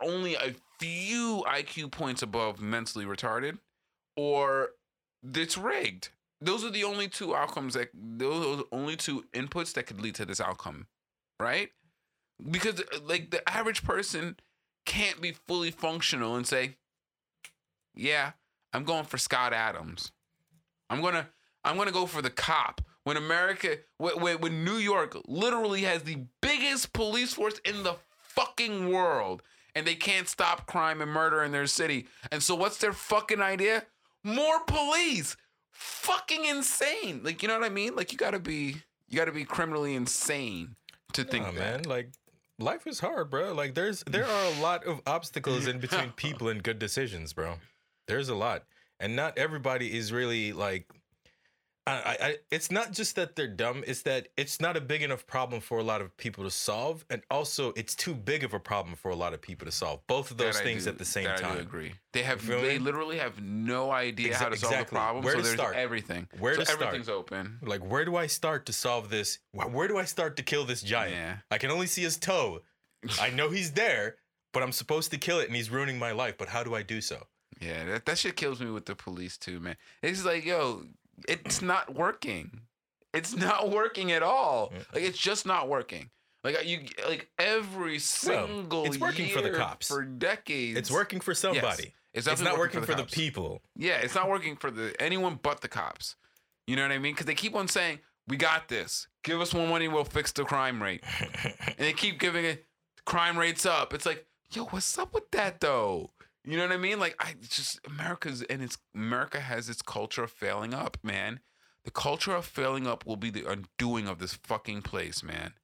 only 0.00 0.34
a 0.34 0.54
few 0.78 1.44
IQ 1.46 1.90
points 1.92 2.22
above 2.22 2.60
mentally 2.60 3.04
retarded, 3.04 3.58
or 4.16 4.70
it's 5.34 5.56
rigged. 5.56 6.10
Those 6.40 6.64
are 6.64 6.70
the 6.70 6.84
only 6.84 7.08
two 7.08 7.34
outcomes 7.34 7.74
that 7.74 7.90
those 7.94 8.44
are 8.44 8.56
the 8.56 8.66
only 8.72 8.96
two 8.96 9.24
inputs 9.32 9.72
that 9.74 9.86
could 9.86 10.00
lead 10.00 10.16
to 10.16 10.24
this 10.24 10.40
outcome, 10.40 10.88
right? 11.38 11.70
Because 12.50 12.80
uh, 12.80 12.98
like 13.06 13.30
the 13.30 13.48
average 13.48 13.84
person 13.84 14.36
can't 14.84 15.20
be 15.20 15.32
fully 15.46 15.70
functional 15.70 16.34
and 16.34 16.46
say, 16.46 16.76
"Yeah, 17.94 18.32
I'm 18.72 18.84
going 18.84 19.04
for 19.04 19.18
Scott 19.18 19.52
Adams. 19.52 20.10
I'm 20.90 21.00
gonna 21.00 21.28
I'm 21.64 21.76
gonna 21.76 21.92
go 21.92 22.06
for 22.06 22.22
the 22.22 22.30
cop." 22.30 22.80
When 23.04 23.16
America, 23.16 23.78
when, 23.98 24.38
when 24.38 24.64
New 24.64 24.76
York 24.76 25.16
literally 25.26 25.82
has 25.82 26.04
the 26.04 26.24
biggest 26.40 26.92
police 26.92 27.34
force 27.34 27.58
in 27.64 27.82
the 27.82 27.96
fucking 28.34 28.90
world, 28.90 29.42
and 29.74 29.86
they 29.86 29.94
can't 29.94 30.28
stop 30.28 30.66
crime 30.66 31.00
and 31.00 31.10
murder 31.10 31.42
in 31.42 31.52
their 31.52 31.66
city, 31.66 32.06
and 32.30 32.42
so 32.42 32.54
what's 32.54 32.78
their 32.78 32.92
fucking 32.92 33.40
idea? 33.40 33.84
More 34.24 34.60
police. 34.66 35.36
Fucking 35.70 36.44
insane. 36.44 37.20
Like 37.24 37.42
you 37.42 37.48
know 37.48 37.58
what 37.58 37.64
I 37.66 37.70
mean? 37.70 37.96
Like 37.96 38.12
you 38.12 38.18
gotta 38.18 38.38
be 38.38 38.76
you 39.08 39.16
gotta 39.16 39.32
be 39.32 39.44
criminally 39.44 39.94
insane 39.94 40.76
to 41.14 41.24
think 41.24 41.44
Nah, 41.44 41.52
that. 41.52 41.58
man, 41.58 41.82
like 41.84 42.10
life 42.58 42.86
is 42.86 43.00
hard, 43.00 43.30
bro. 43.30 43.52
Like 43.52 43.74
there's 43.74 44.04
there 44.04 44.26
are 44.26 44.44
a 44.54 44.60
lot 44.60 44.84
of 44.84 45.00
obstacles 45.06 45.66
in 45.66 45.78
between 45.80 46.10
people 46.16 46.48
and 46.48 46.62
good 46.62 46.78
decisions, 46.78 47.32
bro. 47.32 47.54
There's 48.06 48.28
a 48.28 48.34
lot, 48.34 48.64
and 49.00 49.16
not 49.16 49.36
everybody 49.38 49.96
is 49.96 50.12
really 50.12 50.52
like. 50.52 50.86
I, 51.84 51.92
I, 51.92 52.16
I- 52.28 52.36
it's 52.52 52.70
not 52.70 52.92
just 52.92 53.16
that 53.16 53.34
they're 53.34 53.48
dumb. 53.48 53.82
It's 53.86 54.02
that 54.02 54.28
it's 54.36 54.60
not 54.60 54.76
a 54.76 54.80
big 54.80 55.02
enough 55.02 55.26
problem 55.26 55.60
for 55.60 55.78
a 55.78 55.82
lot 55.82 56.00
of 56.00 56.16
people 56.16 56.44
to 56.44 56.50
solve, 56.50 57.04
and 57.10 57.22
also 57.30 57.72
it's 57.74 57.94
too 57.96 58.14
big 58.14 58.44
of 58.44 58.54
a 58.54 58.60
problem 58.60 58.94
for 58.94 59.10
a 59.10 59.16
lot 59.16 59.34
of 59.34 59.42
people 59.42 59.64
to 59.66 59.72
solve. 59.72 60.00
Both 60.06 60.30
of 60.30 60.36
those 60.36 60.54
That 60.56 60.62
things 60.64 60.84
do- 60.84 60.90
at 60.90 60.98
the 60.98 61.04
same 61.04 61.26
I 61.28 61.34
time. 61.36 61.54
do 61.56 61.60
agree. 61.62 61.94
They 62.12 62.22
have 62.22 62.40
feel 62.40 62.60
they 62.60 62.78
literally 62.78 63.18
have 63.18 63.42
no 63.42 63.90
idea 63.90 64.36
how 64.36 64.46
Exa- 64.46 64.50
to 64.52 64.56
solve 64.58 64.78
the 64.78 64.84
problem. 64.84 65.24
Where 65.24 65.34
so 65.34 65.38
to 65.38 65.42
there's 65.44 65.56
start? 65.56 65.74
everything. 65.76 66.28
Where 66.38 66.54
so 66.54 66.60
to 66.60 66.66
start? 66.66 66.82
everything's 66.82 67.08
open. 67.08 67.58
Like, 67.62 67.80
where 67.80 68.04
do 68.04 68.14
I 68.16 68.26
start 68.28 68.66
to 68.66 68.72
solve 68.72 69.10
this? 69.10 69.38
Where 69.52 69.88
do 69.88 69.98
I 69.98 70.04
start 70.04 70.36
to 70.36 70.42
kill 70.42 70.64
this 70.64 70.82
giant? 70.82 71.14
Yeah. 71.16 71.36
I 71.50 71.58
can 71.58 71.70
only 71.70 71.86
see 71.88 72.02
his 72.02 72.16
toe. 72.16 72.60
I 73.20 73.30
know 73.30 73.50
he's 73.50 73.72
there, 73.72 74.16
but 74.52 74.62
I'm 74.62 74.70
supposed 74.72 75.10
to 75.10 75.18
kill 75.18 75.40
it, 75.40 75.48
and 75.48 75.56
he's 75.56 75.70
ruining 75.70 75.98
my 75.98 76.12
life. 76.12 76.36
But 76.38 76.48
how 76.48 76.62
do 76.62 76.74
I 76.76 76.82
do 76.82 77.00
so? 77.00 77.26
Yeah, 77.60 77.84
that, 77.86 78.06
that 78.06 78.18
shit 78.18 78.36
kills 78.36 78.60
me 78.60 78.70
with 78.70 78.86
the 78.86 78.94
police 78.94 79.36
too, 79.36 79.58
man. 79.60 79.76
It's 80.02 80.24
like, 80.24 80.44
yo, 80.44 80.84
it's 81.28 81.62
not 81.62 81.94
working. 81.94 82.60
It's 83.14 83.36
not 83.36 83.70
working 83.70 84.12
at 84.12 84.22
all. 84.22 84.72
Like 84.94 85.02
it's 85.02 85.18
just 85.18 85.46
not 85.46 85.68
working. 85.68 86.10
Like 86.44 86.66
you, 86.66 86.80
like 87.06 87.30
every 87.38 87.98
single. 87.98 88.84
it's 88.84 88.98
working 88.98 89.28
for 89.28 89.42
the 89.42 89.50
cops. 89.50 89.88
for 89.88 90.02
decades. 90.02 90.78
It's 90.78 90.90
working 90.90 91.20
for 91.20 91.34
somebody. 91.34 91.94
it's 92.12 92.26
It's, 92.26 92.40
not 92.40 92.58
working 92.58 92.58
working 92.58 92.80
for 92.80 92.86
for 92.86 92.94
the 92.96 93.02
the, 93.04 93.10
people. 93.10 93.62
Yeah, 93.76 93.98
it's 93.98 94.14
not 94.14 94.28
working 94.28 94.56
for 94.56 94.70
the 94.70 94.94
anyone 95.00 95.38
but 95.40 95.60
the 95.60 95.68
cops. 95.68 96.16
You 96.66 96.76
know 96.76 96.82
what 96.82 96.92
I 96.92 96.98
mean? 96.98 97.12
Because 97.14 97.26
they 97.26 97.34
keep 97.34 97.54
on 97.54 97.68
saying, 97.68 98.00
"We 98.26 98.36
got 98.36 98.68
this. 98.68 99.06
Give 99.22 99.40
us 99.40 99.54
more 99.54 99.68
money, 99.68 99.88
we'll 99.88 100.04
fix 100.04 100.32
the 100.32 100.44
crime 100.44 100.82
rate." 100.82 101.04
and 101.44 101.76
they 101.78 101.92
keep 101.92 102.18
giving 102.18 102.44
it 102.44 102.66
crime 103.04 103.38
rates 103.38 103.66
up. 103.66 103.94
It's 103.94 104.06
like, 104.06 104.26
yo, 104.52 104.64
what's 104.66 104.98
up 104.98 105.14
with 105.14 105.30
that 105.32 105.60
though? 105.60 106.10
You 106.44 106.56
know 106.56 106.64
what 106.66 106.72
I 106.72 106.78
mean? 106.78 106.98
Like, 106.98 107.14
I 107.20 107.34
just 107.48 107.78
America's 107.86 108.42
and 108.42 108.62
it's 108.62 108.78
America 108.94 109.40
has 109.40 109.68
its 109.68 109.82
culture 109.82 110.24
of 110.24 110.30
failing 110.30 110.74
up, 110.74 110.96
man. 111.02 111.40
The 111.84 111.90
culture 111.90 112.34
of 112.34 112.44
failing 112.44 112.86
up 112.86 113.06
will 113.06 113.16
be 113.16 113.30
the 113.30 113.44
undoing 113.50 114.08
of 114.08 114.18
this 114.18 114.34
fucking 114.34 114.82
place, 114.82 115.22
man. 115.22 115.54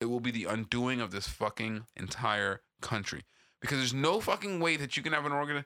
It 0.00 0.06
will 0.06 0.20
be 0.20 0.30
the 0.30 0.44
undoing 0.44 1.00
of 1.00 1.10
this 1.10 1.26
fucking 1.28 1.86
entire 1.96 2.60
country 2.80 3.22
because 3.60 3.78
there's 3.78 3.94
no 3.94 4.20
fucking 4.20 4.60
way 4.60 4.76
that 4.76 4.96
you 4.96 5.02
can 5.02 5.12
have 5.12 5.26
an 5.26 5.32
organ. 5.32 5.64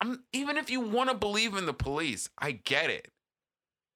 I'm 0.00 0.24
even 0.32 0.56
if 0.56 0.70
you 0.70 0.80
want 0.80 1.10
to 1.10 1.16
believe 1.16 1.56
in 1.56 1.66
the 1.66 1.74
police, 1.74 2.28
I 2.38 2.52
get 2.52 2.90
it. 2.90 3.08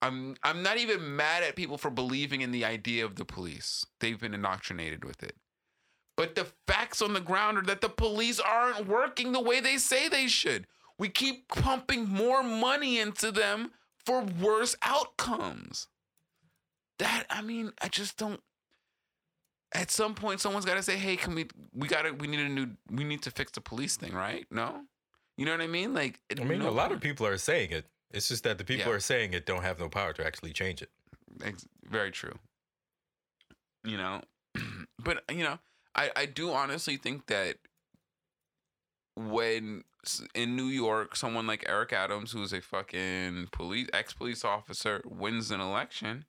I'm 0.03 0.37
I'm 0.43 0.63
not 0.63 0.79
even 0.79 1.17
mad 1.17 1.43
at 1.43 1.57
people 1.57 1.79
for 1.79 1.91
believing 1.91 2.41
in 2.41 2.53
the 2.53 2.65
idea 2.65 3.05
of 3.05 3.17
the 3.17 3.25
police. 3.25 3.85
They've 4.01 4.19
been 4.19 4.35
indoctrinated 4.35 5.05
with 5.05 5.23
it. 5.23 5.37
But 6.17 6.35
the 6.35 6.47
facts 6.67 7.03
on 7.03 7.13
the 7.13 7.21
ground 7.21 7.59
are 7.59 7.63
that 7.63 7.81
the 7.83 7.89
police 7.91 8.41
aren't 8.41 8.87
working 8.87 9.33
the 9.33 9.41
way 9.41 9.61
they 9.61 9.77
say 9.77 10.09
they 10.09 10.29
should. 10.29 10.67
We 10.99 11.09
keep 11.11 11.49
pumping 11.49 12.09
more 12.09 12.43
money 12.43 12.99
into 12.99 13.31
them 13.31 13.73
for 14.05 14.23
worse 14.23 14.75
outcomes. 14.83 15.89
That 16.99 17.25
I 17.29 17.43
mean, 17.43 17.73
I 17.83 17.89
just 17.89 18.17
don't 18.17 18.41
at 19.75 19.91
some 19.91 20.15
point 20.15 20.41
someone's 20.41 20.65
got 20.65 20.77
to 20.77 20.83
say, 20.83 20.97
"Hey, 20.97 21.17
can 21.17 21.35
we 21.35 21.47
we 21.75 21.87
got 21.89 22.03
to 22.03 22.13
we 22.13 22.27
need 22.29 22.41
a 22.41 22.49
new 22.49 22.69
we 22.91 23.05
need 23.05 23.21
to 23.23 23.31
fix 23.31 23.53
the 23.53 23.61
police 23.61 23.97
thing, 23.97 24.15
right?" 24.15 24.47
No? 24.51 24.85
You 25.37 25.45
know 25.45 25.53
what 25.53 25.61
I 25.61 25.67
mean? 25.67 25.93
Like 25.93 26.21
I 26.41 26.45
mean, 26.45 26.61
no 26.61 26.69
a 26.69 26.71
lot 26.71 26.89
one- 26.89 26.93
of 26.97 27.01
people 27.03 27.27
are 27.27 27.37
saying 27.37 27.73
it. 27.73 27.85
It's 28.13 28.29
just 28.29 28.45
that 28.45 28.57
the 28.57 28.65
people 28.65 28.87
Yeah. 28.91 28.97
are 28.97 29.01
saying 29.01 29.35
it 29.35 29.45
don't 29.45 29.63
have 29.63 29.79
no 29.79 29.91
power 29.91 30.15
to 30.15 30.25
actually 30.27 30.55
change 30.55 30.81
it. 30.81 30.89
Ex- 31.45 31.67
very 31.85 32.11
true. 32.11 32.39
You 33.85 33.99
know, 33.99 34.23
but 34.99 35.23
you 35.31 35.45
know, 35.45 35.59
I 35.97 36.11
I 36.15 36.27
do 36.27 36.53
honestly 36.53 36.97
think 36.97 37.27
that 37.27 37.57
when 39.17 39.85
in 40.35 40.55
New 40.55 40.67
York, 40.67 41.17
someone 41.17 41.47
like 41.47 41.65
Eric 41.69 41.93
Adams, 41.93 42.33
who's 42.33 42.53
a 42.53 42.61
fucking 42.61 43.49
police 43.51 43.89
ex 43.93 44.13
police 44.13 44.45
officer, 44.45 45.03
wins 45.05 45.51
an 45.51 45.61
election, 45.61 46.27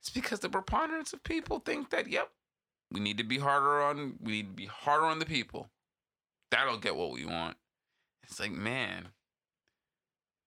it's 0.00 0.10
because 0.10 0.40
the 0.40 0.48
preponderance 0.48 1.12
of 1.12 1.24
people 1.24 1.58
think 1.58 1.90
that 1.90 2.08
yep, 2.08 2.30
we 2.90 3.00
need 3.00 3.18
to 3.18 3.24
be 3.24 3.38
harder 3.38 3.82
on 3.82 4.14
we 4.20 4.32
need 4.32 4.48
to 4.48 4.54
be 4.54 4.66
harder 4.66 5.06
on 5.06 5.18
the 5.18 5.26
people. 5.26 5.70
That'll 6.50 6.78
get 6.78 6.96
what 6.96 7.12
we 7.12 7.26
want. 7.26 7.56
It's 8.22 8.38
like 8.38 8.52
man, 8.52 9.08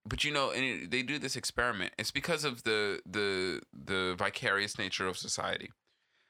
but 0.08 0.24
you 0.24 0.32
know, 0.32 0.52
and 0.52 0.64
it, 0.64 0.92
they 0.92 1.04
do 1.04 1.20
this 1.20 1.36
experiment. 1.36 1.94
It's 1.98 2.12
because 2.12 2.46
of 2.46 2.64
the 2.64 3.02
the 3.06 3.62
the 3.74 4.16
vicarious 4.18 4.80
nature 4.80 5.08
of 5.08 5.18
society. 5.18 5.72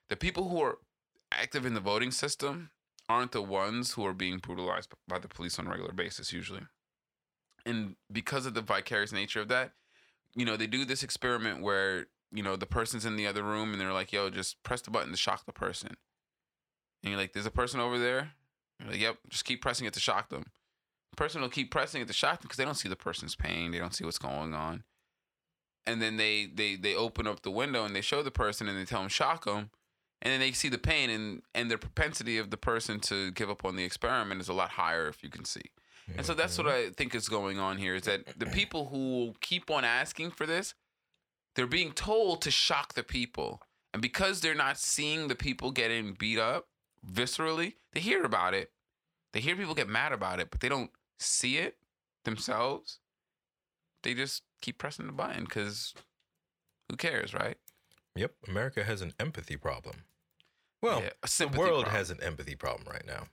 The 0.10 0.16
people 0.16 0.50
who 0.50 0.62
are 0.62 0.78
active 1.32 1.66
in 1.66 1.74
the 1.74 1.80
voting 1.80 2.12
system 2.12 2.72
aren't 3.10 3.32
the 3.32 3.42
ones 3.42 3.94
who 3.94 4.06
are 4.06 4.14
being 4.14 4.38
brutalized 4.38 4.94
by 5.08 5.20
the 5.20 5.28
police 5.28 5.58
on 5.58 5.68
a 5.68 5.70
regular 5.70 5.94
basis 5.94 6.34
usually. 6.34 6.64
And 7.66 7.96
because 8.12 8.46
of 8.46 8.54
the 8.54 8.62
vicarious 8.62 9.12
nature 9.12 9.42
of 9.42 9.48
that, 9.50 9.72
you 10.36 10.46
know, 10.46 10.58
they 10.58 10.68
do 10.68 10.86
this 10.86 11.04
experiment 11.04 11.62
where, 11.62 12.08
you 12.32 12.44
know, 12.44 12.56
the 12.56 12.66
person's 12.66 13.06
in 13.06 13.16
the 13.16 13.28
other 13.28 13.44
room 13.44 13.72
and 13.72 13.80
they're 13.80 13.94
like, 13.94 14.12
yo, 14.12 14.30
just 14.30 14.62
press 14.64 14.82
the 14.82 14.92
button 14.92 15.12
to 15.12 15.18
shock 15.18 15.46
the 15.46 15.54
person. 15.54 15.98
And 17.04 17.12
you're 17.12 17.20
like, 17.20 17.34
there's 17.34 17.46
a 17.46 17.52
person 17.52 17.80
over 17.80 17.98
there? 17.98 18.34
You're 18.80 18.92
like, 18.92 19.02
yep, 19.02 19.18
just 19.30 19.46
keep 19.46 19.62
pressing 19.62 19.88
it 19.88 19.94
to 19.94 20.00
shock 20.00 20.30
them 20.30 20.46
person 21.18 21.42
will 21.42 21.50
keep 21.50 21.70
pressing 21.70 22.02
it 22.02 22.08
to 22.08 22.14
shock 22.14 22.40
them 22.40 22.44
because 22.44 22.58
they 22.58 22.64
don't 22.64 22.76
see 22.76 22.88
the 22.88 22.96
person's 22.96 23.36
pain. 23.36 23.72
They 23.72 23.80
don't 23.80 23.94
see 23.94 24.06
what's 24.06 24.20
going 24.20 24.54
on. 24.54 24.84
And 25.86 26.02
then 26.02 26.16
they 26.16 26.46
they 26.46 26.76
they 26.76 26.96
open 26.96 27.28
up 27.28 27.42
the 27.42 27.52
window 27.52 27.84
and 27.84 27.94
they 27.94 28.02
show 28.02 28.24
the 28.24 28.32
person 28.32 28.70
and 28.70 28.78
they 28.78 28.86
tell 28.86 29.02
them 29.02 29.10
shock 29.10 29.44
them, 29.44 29.72
and 30.22 30.32
then 30.32 30.40
they 30.40 30.52
see 30.52 30.70
the 30.70 30.78
pain 30.78 31.10
and 31.10 31.42
and 31.54 31.70
the 31.70 31.78
propensity 31.78 32.38
of 32.38 32.50
the 32.50 32.58
person 32.58 33.00
to 33.02 33.32
give 33.32 33.50
up 33.50 33.66
on 33.66 33.76
the 33.76 33.84
experiment 33.84 34.42
is 34.42 34.50
a 34.50 34.54
lot 34.54 34.72
higher 34.72 35.08
if 35.08 35.24
you 35.24 35.30
can 35.30 35.46
see. 35.46 35.72
And 36.16 36.26
so 36.26 36.34
that's 36.34 36.58
what 36.58 36.68
I 36.68 36.90
think 36.92 37.14
is 37.14 37.28
going 37.28 37.60
on 37.60 37.78
here 37.78 37.96
is 37.96 38.04
that 38.04 38.40
the 38.40 38.46
people 38.46 38.88
who 38.88 39.34
keep 39.42 39.70
on 39.70 39.84
asking 39.84 40.32
for 40.32 40.46
this, 40.46 40.74
they're 41.56 41.68
being 41.68 41.92
told 41.92 42.42
to 42.44 42.52
shock 42.52 42.94
the 42.94 43.04
people. 43.04 43.62
And 43.94 44.02
because 44.02 44.40
they're 44.40 44.56
not 44.56 44.78
seeing 44.78 45.28
the 45.28 45.36
people 45.36 45.72
getting 45.72 46.14
beat 46.14 46.40
up 46.40 46.68
viscerally, 47.06 47.74
they 47.94 48.00
hear 48.00 48.24
about 48.24 48.54
it. 48.54 48.72
They 49.34 49.42
hear 49.42 49.56
people 49.56 49.76
get 49.76 49.90
mad 49.90 50.14
about 50.14 50.40
it, 50.40 50.50
but 50.50 50.62
they 50.62 50.70
don't 50.70 50.92
see 51.20 51.58
it 51.58 51.78
themselves. 52.24 53.00
They 54.04 54.14
just 54.14 54.44
keep 54.62 54.78
pressing 54.78 55.08
the 55.08 55.12
button 55.12 55.44
because 55.44 55.94
who 56.90 56.96
cares, 56.96 57.34
right? 57.34 57.58
Yep, 58.18 58.34
America 58.48 58.84
has 58.84 59.02
an 59.02 59.14
empathy 59.20 59.56
problem. 59.58 60.04
Well, 60.82 61.02
Yeah, 61.02 61.10
the 61.22 61.48
world 61.48 61.84
problem. 61.84 61.96
has 61.96 62.10
an 62.10 62.22
empathy 62.22 62.56
problem 62.56 62.88
right 62.92 63.06
now. 63.06 63.28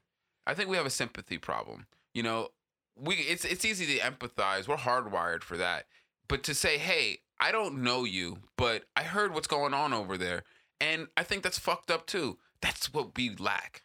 I 0.46 0.54
think 0.54 0.68
we 0.68 0.76
have 0.76 0.86
a 0.86 0.90
sympathy 0.90 1.38
problem. 1.38 1.86
You 2.12 2.22
know, 2.22 2.48
we 2.96 3.16
it's 3.16 3.44
it's 3.44 3.64
easy 3.64 3.86
to 3.86 3.98
empathize. 3.98 4.68
We're 4.68 4.76
hardwired 4.76 5.42
for 5.42 5.56
that. 5.56 5.86
But 6.28 6.42
to 6.44 6.54
say, 6.54 6.78
"Hey, 6.78 7.20
I 7.38 7.50
don't 7.52 7.82
know 7.82 8.04
you, 8.04 8.38
but 8.56 8.84
I 8.96 9.02
heard 9.02 9.34
what's 9.34 9.46
going 9.48 9.74
on 9.74 9.92
over 9.92 10.16
there." 10.16 10.44
And 10.80 11.08
I 11.16 11.22
think 11.22 11.42
that's 11.42 11.58
fucked 11.58 11.90
up 11.90 12.06
too. 12.06 12.38
That's 12.60 12.92
what 12.92 13.16
we 13.16 13.30
lack. 13.36 13.82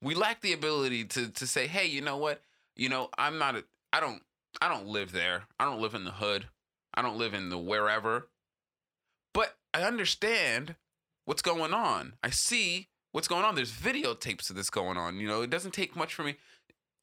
We 0.00 0.14
lack 0.14 0.40
the 0.40 0.52
ability 0.52 1.04
to 1.06 1.28
to 1.28 1.46
say, 1.46 1.66
"Hey, 1.66 1.86
you 1.86 2.00
know 2.00 2.16
what? 2.16 2.42
You 2.76 2.88
know, 2.88 3.10
I'm 3.18 3.38
not 3.38 3.56
a 3.56 3.64
I 3.92 4.00
don't 4.00 4.22
I 4.60 4.68
don't 4.68 4.86
live 4.86 5.12
there. 5.12 5.44
I 5.58 5.64
don't 5.64 5.80
live 5.80 5.94
in 5.94 6.04
the 6.04 6.12
hood. 6.12 6.48
I 6.94 7.02
don't 7.02 7.18
live 7.18 7.34
in 7.34 7.48
the 7.50 7.58
wherever." 7.58 8.28
But 9.34 9.56
I 9.74 9.82
understand 9.82 10.76
what's 11.24 11.42
going 11.42 11.72
on. 11.72 12.14
I 12.22 12.30
see 12.30 12.88
what's 13.12 13.28
going 13.28 13.44
on. 13.44 13.54
There's 13.54 13.72
videotapes 13.72 14.50
of 14.50 14.56
this 14.56 14.70
going 14.70 14.96
on. 14.96 15.18
You 15.18 15.28
know, 15.28 15.42
it 15.42 15.50
doesn't 15.50 15.72
take 15.72 15.96
much 15.96 16.14
for 16.14 16.22
me. 16.22 16.36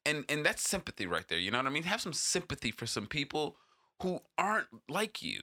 And 0.06 0.24
and 0.28 0.44
that's 0.44 0.68
sympathy 0.68 1.06
right 1.06 1.26
there. 1.28 1.38
You 1.38 1.50
know 1.50 1.58
what 1.58 1.66
I 1.66 1.70
mean? 1.70 1.82
Have 1.84 2.00
some 2.00 2.12
sympathy 2.12 2.70
for 2.70 2.86
some 2.86 3.06
people 3.06 3.56
who 4.02 4.20
aren't 4.38 4.68
like 4.88 5.22
you. 5.22 5.40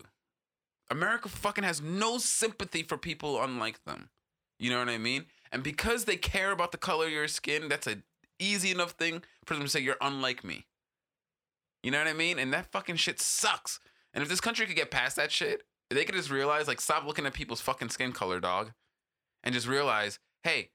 America 0.89 1.29
fucking 1.29 1.63
has 1.63 1.81
no 1.81 2.17
sympathy 2.17 2.81
for 2.81 2.97
people 2.97 3.41
unlike 3.41 3.83
them. 3.85 4.09
You 4.57 4.71
know 4.71 4.79
what 4.79 4.89
I 4.89 4.97
mean? 4.97 5.25
And 5.51 5.63
because 5.63 6.05
they 6.05 6.17
care 6.17 6.51
about 6.51 6.71
the 6.71 6.77
color 6.77 7.05
of 7.05 7.11
your 7.11 7.27
skin, 7.27 7.69
that's 7.69 7.87
a 7.87 7.97
easy 8.39 8.71
enough 8.71 8.91
thing 8.91 9.23
for 9.45 9.53
them 9.53 9.63
to 9.63 9.69
say 9.69 9.79
you're 9.79 9.97
unlike 10.01 10.43
me. 10.43 10.65
You 11.83 11.91
know 11.91 11.99
what 11.99 12.07
I 12.07 12.13
mean? 12.13 12.39
And 12.39 12.51
that 12.53 12.71
fucking 12.71 12.95
shit 12.95 13.19
sucks. 13.19 13.79
And 14.13 14.23
if 14.23 14.29
this 14.29 14.41
country 14.41 14.65
could 14.65 14.75
get 14.75 14.91
past 14.91 15.15
that 15.15 15.31
shit, 15.31 15.63
they 15.89 16.03
could 16.03 16.15
just 16.15 16.29
realize, 16.29 16.67
like, 16.67 16.81
stop 16.81 17.05
looking 17.05 17.25
at 17.25 17.33
people's 17.33 17.61
fucking 17.61 17.89
skin 17.89 18.11
color, 18.11 18.39
dog, 18.39 18.71
and 19.43 19.53
just 19.53 19.67
realize, 19.67 20.19
hey, 20.43 20.71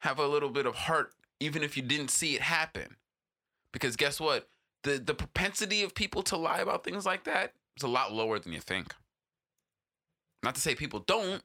have 0.00 0.18
a 0.18 0.26
little 0.26 0.50
bit 0.50 0.66
of 0.66 0.74
heart, 0.74 1.12
even 1.40 1.62
if 1.62 1.76
you 1.76 1.82
didn't 1.82 2.10
see 2.10 2.34
it 2.34 2.42
happen. 2.42 2.96
Because 3.72 3.96
guess 3.96 4.20
what? 4.20 4.48
The 4.82 4.98
the 4.98 5.14
propensity 5.14 5.82
of 5.82 5.94
people 5.94 6.22
to 6.24 6.36
lie 6.36 6.60
about 6.60 6.84
things 6.84 7.04
like 7.04 7.24
that 7.24 7.52
is 7.76 7.82
a 7.82 7.88
lot 7.88 8.12
lower 8.12 8.38
than 8.38 8.52
you 8.52 8.60
think. 8.60 8.94
Not 10.42 10.54
to 10.54 10.60
say 10.60 10.74
people 10.74 11.00
don't, 11.00 11.42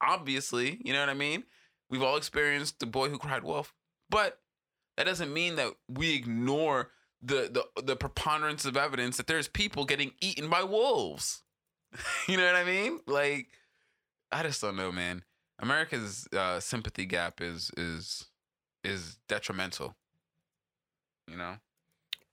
obviously, 0.00 0.80
you 0.84 0.92
know 0.92 1.00
what 1.00 1.10
I 1.10 1.14
mean? 1.14 1.44
We've 1.90 2.02
all 2.02 2.16
experienced 2.16 2.80
the 2.80 2.86
boy 2.86 3.10
who 3.10 3.18
cried 3.18 3.44
wolf, 3.44 3.74
but 4.08 4.40
that 4.96 5.04
doesn't 5.04 5.32
mean 5.32 5.56
that 5.56 5.74
we 5.88 6.14
ignore 6.14 6.90
the 7.22 7.50
the 7.76 7.82
the 7.82 7.96
preponderance 7.96 8.64
of 8.64 8.76
evidence 8.76 9.16
that 9.18 9.26
there's 9.26 9.48
people 9.48 9.84
getting 9.84 10.12
eaten 10.20 10.48
by 10.48 10.62
wolves. 10.62 11.42
you 12.28 12.36
know 12.36 12.46
what 12.46 12.56
I 12.56 12.64
mean? 12.64 13.00
Like 13.06 13.48
I 14.32 14.42
just 14.42 14.60
don't 14.60 14.76
know, 14.76 14.90
man. 14.90 15.22
America's 15.60 16.26
uh, 16.36 16.60
sympathy 16.60 17.06
gap 17.06 17.40
is 17.40 17.70
is 17.76 18.26
is 18.82 19.18
detrimental. 19.28 19.94
You 21.30 21.38
know? 21.38 21.54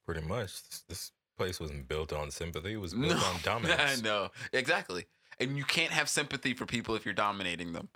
Pretty 0.04 0.26
much. 0.26 0.52
This, 0.68 0.84
this 0.88 1.12
place 1.38 1.60
wasn't 1.60 1.88
built 1.88 2.12
on 2.12 2.30
sympathy. 2.30 2.74
It 2.74 2.80
was 2.80 2.92
built 2.94 3.22
on 3.24 3.36
dominance. 3.42 4.02
no, 4.02 4.28
exactly. 4.52 5.06
And 5.40 5.56
you 5.56 5.64
can't 5.64 5.92
have 5.92 6.08
sympathy 6.08 6.54
for 6.54 6.66
people 6.66 6.94
if 6.94 7.04
you're 7.04 7.14
dominating 7.14 7.72
them. 7.72 7.88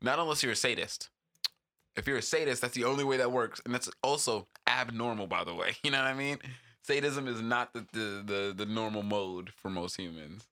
Not 0.00 0.18
unless 0.18 0.42
you're 0.42 0.52
a 0.52 0.56
sadist. 0.56 1.10
If 1.96 2.06
you're 2.06 2.18
a 2.18 2.22
sadist, 2.22 2.62
that's 2.62 2.74
the 2.74 2.84
only 2.84 3.04
way 3.04 3.18
that 3.18 3.32
works, 3.32 3.60
and 3.64 3.74
that's 3.74 3.90
also 4.02 4.46
abnormal, 4.66 5.26
by 5.26 5.44
the 5.44 5.54
way. 5.54 5.76
You 5.82 5.90
know 5.90 5.98
what 5.98 6.06
I 6.06 6.14
mean? 6.14 6.38
Sadism 6.82 7.28
is 7.28 7.42
not 7.42 7.74
the 7.74 7.86
the 7.92 8.22
the, 8.24 8.54
the 8.56 8.66
normal 8.66 9.02
mode 9.02 9.50
for 9.50 9.68
most 9.68 9.96
humans. 9.96 10.46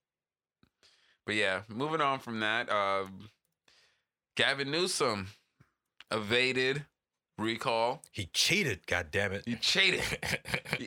But 1.28 1.36
yeah, 1.36 1.60
moving 1.68 2.00
on 2.00 2.20
from 2.20 2.40
that, 2.40 2.72
uh, 2.72 3.04
Gavin 4.34 4.70
Newsom 4.70 5.28
evaded 6.10 6.86
recall. 7.36 8.02
He 8.10 8.30
cheated, 8.32 8.86
God 8.86 9.08
damn 9.10 9.32
it. 9.32 9.42
He 9.44 9.56
cheated. 9.56 10.00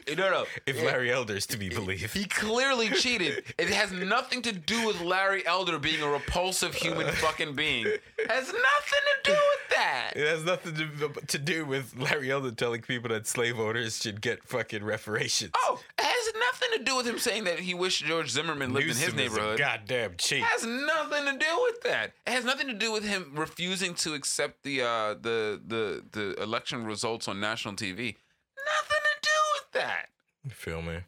no, 0.17 0.31
no. 0.31 0.45
if 0.65 0.83
Larry 0.83 1.11
Elder 1.11 1.35
is 1.35 1.45
to 1.45 1.57
be 1.57 1.69
believed. 1.69 2.15
He 2.15 2.25
clearly 2.25 2.89
cheated. 2.89 3.43
It 3.59 3.69
has 3.69 3.91
nothing 3.91 4.41
to 4.41 4.51
do 4.51 4.87
with 4.87 4.99
Larry 5.01 5.45
Elder 5.45 5.77
being 5.77 6.01
a 6.01 6.09
repulsive 6.09 6.73
human 6.73 7.05
fucking 7.11 7.53
being. 7.53 7.85
has 8.27 8.47
nothing 8.47 8.53
to 8.55 9.31
do 9.31 9.33
with 9.33 9.77
that. 9.77 10.13
It 10.15 10.27
has 10.27 10.43
nothing 10.43 10.73
to, 10.73 11.25
to 11.27 11.37
do 11.37 11.65
with 11.65 11.95
Larry 11.99 12.31
Elder 12.31 12.49
telling 12.51 12.81
people 12.81 13.09
that 13.09 13.27
slave 13.27 13.59
owners 13.59 14.01
should 14.01 14.21
get 14.21 14.43
fucking 14.43 14.83
reparations. 14.83 15.51
Oh, 15.55 15.79
it 15.99 16.03
has 16.03 16.33
nothing 16.71 16.85
to 16.85 16.91
do 16.91 16.97
with 16.97 17.05
him 17.07 17.19
saying 17.19 17.43
that 17.45 17.59
he 17.59 17.73
wished 17.73 18.03
George 18.05 18.29
Zimmerman 18.29 18.73
lived 18.73 18.83
in 18.85 18.89
his 18.89 18.99
Newsom 19.01 19.19
is 19.19 19.25
a 19.27 19.29
neighborhood. 19.35 19.59
goddamn 19.59 20.15
cheat. 20.17 20.43
Has 20.43 20.65
nothing 20.65 21.25
to 21.25 21.37
do 21.37 21.59
with 21.63 21.81
that. 21.83 22.13
It 22.25 22.31
has 22.31 22.45
nothing 22.45 22.67
to 22.67 22.73
do 22.73 22.91
with 22.91 23.03
him 23.03 23.31
refusing 23.35 23.93
to 23.95 24.13
accept 24.13 24.63
the 24.63 24.81
uh, 24.81 25.13
the 25.15 25.61
the 25.65 26.03
the 26.11 26.41
election 26.41 26.85
results 26.85 27.27
on 27.27 27.39
national 27.39 27.75
TV. 27.75 28.15
Nothing 28.57 29.01
to 29.03 29.19
do 29.21 29.29
with 29.55 29.71
that. 29.73 30.05
You 30.43 30.51
feel 30.51 30.81
me? 30.81 30.99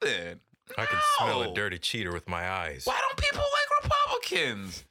Nothing. 0.00 0.40
I 0.78 0.86
can 0.86 0.98
smell 1.18 1.42
a 1.42 1.54
dirty 1.54 1.78
cheater 1.78 2.12
with 2.12 2.28
my 2.28 2.48
eyes. 2.48 2.82
Why 2.84 2.98
don't 3.00 3.18
people 3.18 3.42
like 3.42 3.84
Republicans? 3.84 4.84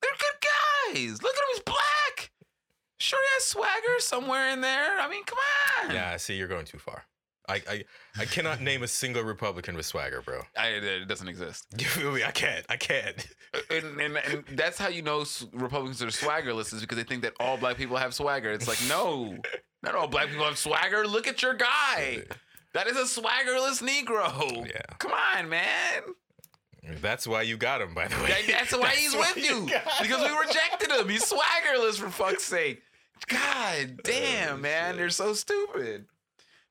They're 0.00 0.10
good 0.18 0.94
guys. 0.94 1.22
Look 1.22 1.34
at 1.34 1.38
him, 1.38 1.46
he's 1.52 1.60
black. 1.60 2.30
Sure, 2.98 3.18
he 3.20 3.34
has 3.34 3.44
swagger 3.44 3.98
somewhere 4.00 4.48
in 4.50 4.60
there. 4.62 4.98
I 4.98 5.08
mean, 5.08 5.24
come 5.24 5.38
on. 5.84 5.94
Yeah, 5.94 6.10
I 6.12 6.16
see, 6.16 6.34
you're 6.34 6.48
going 6.48 6.64
too 6.64 6.78
far. 6.78 7.04
I, 7.48 7.62
I 7.68 7.84
I 8.18 8.24
cannot 8.26 8.60
name 8.60 8.82
a 8.82 8.88
single 8.88 9.22
Republican 9.22 9.74
with 9.74 9.86
swagger, 9.86 10.20
bro. 10.22 10.42
I, 10.56 10.68
it 10.68 11.08
doesn't 11.08 11.28
exist. 11.28 11.66
You 11.78 11.86
feel 11.86 12.12
me? 12.12 12.22
I 12.24 12.30
can't. 12.30 12.64
I 12.68 12.76
can't. 12.76 13.26
Uh, 13.54 13.58
and, 13.70 14.00
and, 14.00 14.16
and 14.18 14.44
that's 14.52 14.78
how 14.78 14.88
you 14.88 15.02
know 15.02 15.24
Republicans 15.52 16.02
are 16.02 16.06
swaggerless 16.08 16.74
is 16.74 16.80
because 16.82 16.96
they 16.98 17.04
think 17.04 17.22
that 17.22 17.32
all 17.40 17.56
black 17.56 17.76
people 17.76 17.96
have 17.96 18.12
swagger. 18.14 18.50
It's 18.52 18.68
like, 18.68 18.78
no, 18.88 19.38
not 19.82 19.94
all 19.94 20.08
black 20.08 20.28
people 20.28 20.44
have 20.44 20.58
swagger. 20.58 21.06
Look 21.06 21.26
at 21.26 21.42
your 21.42 21.54
guy. 21.54 22.22
That 22.74 22.86
is 22.86 22.96
a 22.96 23.20
swaggerless 23.20 23.82
Negro. 23.82 24.66
Yeah. 24.66 24.80
Come 24.98 25.12
on, 25.36 25.48
man. 25.48 26.02
That's 27.00 27.26
why 27.26 27.42
you 27.42 27.56
got 27.56 27.80
him, 27.80 27.94
by 27.94 28.08
the 28.08 28.16
way. 28.16 28.28
That- 28.28 28.46
that's 28.46 28.76
why 28.76 28.90
he's 28.96 29.14
with 29.14 29.36
you. 29.36 29.66
Because 30.00 30.22
we 30.22 30.36
rejected 30.38 30.90
him. 30.90 31.08
He's 31.08 31.30
swaggerless 31.30 31.96
for 31.98 32.08
fuck's 32.10 32.44
sake. 32.44 32.82
God 33.26 33.98
oh, 33.98 34.00
damn, 34.04 34.54
Oh, 34.54 34.58
man. 34.58 34.90
shit. 34.92 34.96
They're 34.98 35.10
so 35.10 35.32
stupid. 35.34 36.06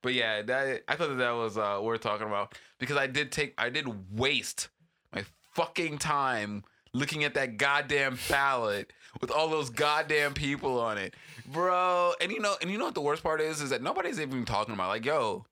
But 0.01 0.13
yeah, 0.13 0.41
that 0.43 0.83
I 0.87 0.95
thought 0.95 1.09
that, 1.09 1.15
that 1.15 1.31
was 1.31 1.57
uh, 1.57 1.79
worth 1.81 2.01
talking 2.01 2.27
about 2.27 2.55
because 2.79 2.97
I 2.97 3.07
did 3.07 3.31
take 3.31 3.53
I 3.57 3.69
did 3.69 3.87
waste 4.17 4.69
my 5.13 5.23
fucking 5.53 5.97
time 5.97 6.63
looking 6.93 7.23
at 7.23 7.33
that 7.33 7.57
goddamn 7.57 8.17
ballot 8.29 8.93
with 9.21 9.31
all 9.31 9.49
those 9.49 9.69
goddamn 9.69 10.33
people 10.33 10.79
on 10.79 10.97
it. 10.97 11.15
Bro, 11.47 12.13
and 12.21 12.31
you 12.31 12.39
know 12.39 12.55
and 12.61 12.69
you 12.69 12.77
know 12.77 12.85
what 12.85 12.95
the 12.95 13.01
worst 13.01 13.23
part 13.23 13.41
is 13.41 13.61
is 13.61 13.71
that 13.71 13.81
nobody's 13.81 14.19
even 14.19 14.45
talking 14.45 14.73
about 14.73 14.89
like, 14.89 15.05
yo, 15.05 15.45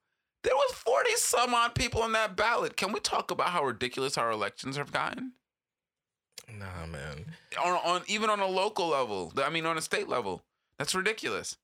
there 0.43 0.56
was 0.56 0.74
40 0.76 1.10
some 1.16 1.54
odd 1.54 1.74
people 1.74 2.02
on 2.04 2.12
that 2.12 2.36
ballot. 2.36 2.78
Can 2.78 2.91
we 2.91 3.00
talk 3.00 3.32
about 3.32 3.50
how 3.50 3.66
ridiculous 3.66 4.18
our 4.18 4.32
elections 4.32 4.78
have 4.78 4.91
gotten? 4.91 5.34
Nah, 6.48 6.86
man. 6.86 7.26
on, 7.64 7.74
on 7.84 8.02
even 8.08 8.30
on 8.30 8.39
a 8.39 8.48
local 8.48 8.89
level. 8.89 9.34
I 9.38 9.50
mean, 9.50 9.66
on 9.66 9.78
a 9.78 9.82
state 9.82 10.08
level. 10.08 10.43
That's 10.78 10.93
ridiculous. 10.93 11.58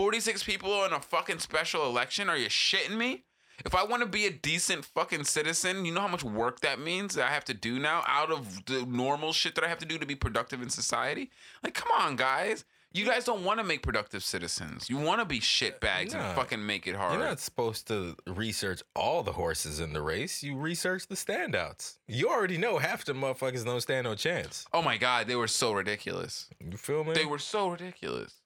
46 0.00 0.44
people 0.44 0.82
in 0.86 0.94
a 0.94 0.98
fucking 0.98 1.40
special 1.40 1.84
election? 1.84 2.30
Are 2.30 2.36
you 2.38 2.48
shitting 2.48 2.96
me? 2.96 3.24
If 3.66 3.74
I 3.74 3.84
want 3.84 4.00
to 4.02 4.08
be 4.08 4.24
a 4.24 4.30
decent 4.30 4.86
fucking 4.86 5.24
citizen, 5.24 5.84
you 5.84 5.92
know 5.92 6.00
how 6.00 6.08
much 6.08 6.24
work 6.24 6.60
that 6.60 6.80
means 6.80 7.16
that 7.16 7.28
I 7.28 7.30
have 7.34 7.44
to 7.44 7.54
do 7.54 7.78
now 7.78 8.02
out 8.06 8.32
of 8.32 8.64
the 8.64 8.86
normal 8.86 9.34
shit 9.34 9.54
that 9.56 9.64
I 9.64 9.68
have 9.68 9.76
to 9.80 9.84
do 9.84 9.98
to 9.98 10.06
be 10.06 10.14
productive 10.14 10.62
in 10.62 10.70
society? 10.70 11.30
Like, 11.62 11.74
come 11.74 11.90
on, 11.94 12.16
guys. 12.16 12.64
You 12.92 13.04
guys 13.04 13.24
don't 13.24 13.44
want 13.44 13.60
to 13.60 13.64
make 13.64 13.82
productive 13.82 14.24
citizens. 14.24 14.88
You 14.88 14.96
want 14.96 15.20
to 15.20 15.26
be 15.26 15.38
shitbags 15.38 16.14
and 16.14 16.34
fucking 16.34 16.64
make 16.64 16.86
it 16.86 16.96
hard. 16.96 17.18
You're 17.18 17.28
not 17.28 17.38
supposed 17.38 17.86
to 17.88 18.16
research 18.26 18.82
all 18.96 19.22
the 19.22 19.32
horses 19.32 19.80
in 19.80 19.92
the 19.92 20.00
race. 20.00 20.42
You 20.42 20.56
research 20.56 21.08
the 21.08 21.14
standouts. 21.14 21.98
You 22.08 22.30
already 22.30 22.56
know 22.56 22.78
half 22.78 23.04
the 23.04 23.12
motherfuckers 23.12 23.66
don't 23.66 23.82
stand 23.82 24.06
no 24.06 24.14
chance. 24.14 24.64
oh 24.72 24.80
my 24.80 24.96
God, 24.96 25.26
they 25.26 25.36
were 25.36 25.46
so 25.46 25.72
ridiculous. 25.72 26.48
You 26.58 26.78
feel 26.78 27.04
me? 27.04 27.12
They 27.12 27.26
were 27.26 27.38
so 27.38 27.68
ridiculous. 27.68 28.39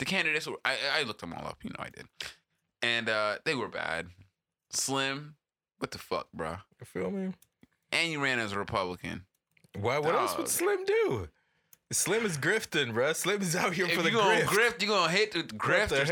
The 0.00 0.04
candidates 0.06 0.46
were 0.48 0.56
I, 0.64 0.76
I 0.98 1.02
looked 1.04 1.20
them 1.20 1.32
all 1.32 1.46
up, 1.46 1.58
you 1.62 1.70
know 1.70 1.76
I 1.78 1.90
did. 1.90 2.06
And 2.82 3.08
uh 3.08 3.36
they 3.44 3.54
were 3.54 3.68
bad. 3.68 4.08
Slim, 4.72 5.36
what 5.78 5.92
the 5.92 5.98
fuck, 5.98 6.26
bro? 6.34 6.56
You 6.80 6.86
feel 6.86 7.10
me? 7.10 7.32
And 7.92 8.10
you 8.10 8.20
ran 8.22 8.38
as 8.40 8.52
a 8.52 8.58
Republican. 8.58 9.22
Why? 9.78 9.98
What 9.98 10.14
else 10.14 10.36
would 10.36 10.48
Slim 10.48 10.84
do? 10.84 11.28
Slim 11.92 12.24
is 12.24 12.38
grifting, 12.38 12.92
bruh. 12.92 13.14
Slim 13.14 13.42
is 13.42 13.54
out 13.56 13.72
here 13.74 13.86
If 13.86 13.92
for 13.92 13.98
you 13.98 14.04
the 14.04 14.10
gonna 14.10 14.40
grift. 14.40 14.46
grift, 14.46 14.82
you 14.82 14.88
gonna 14.88 15.12
hit 15.12 15.32
the 15.32 15.42
the 15.42 15.54
grifters, 15.54 16.08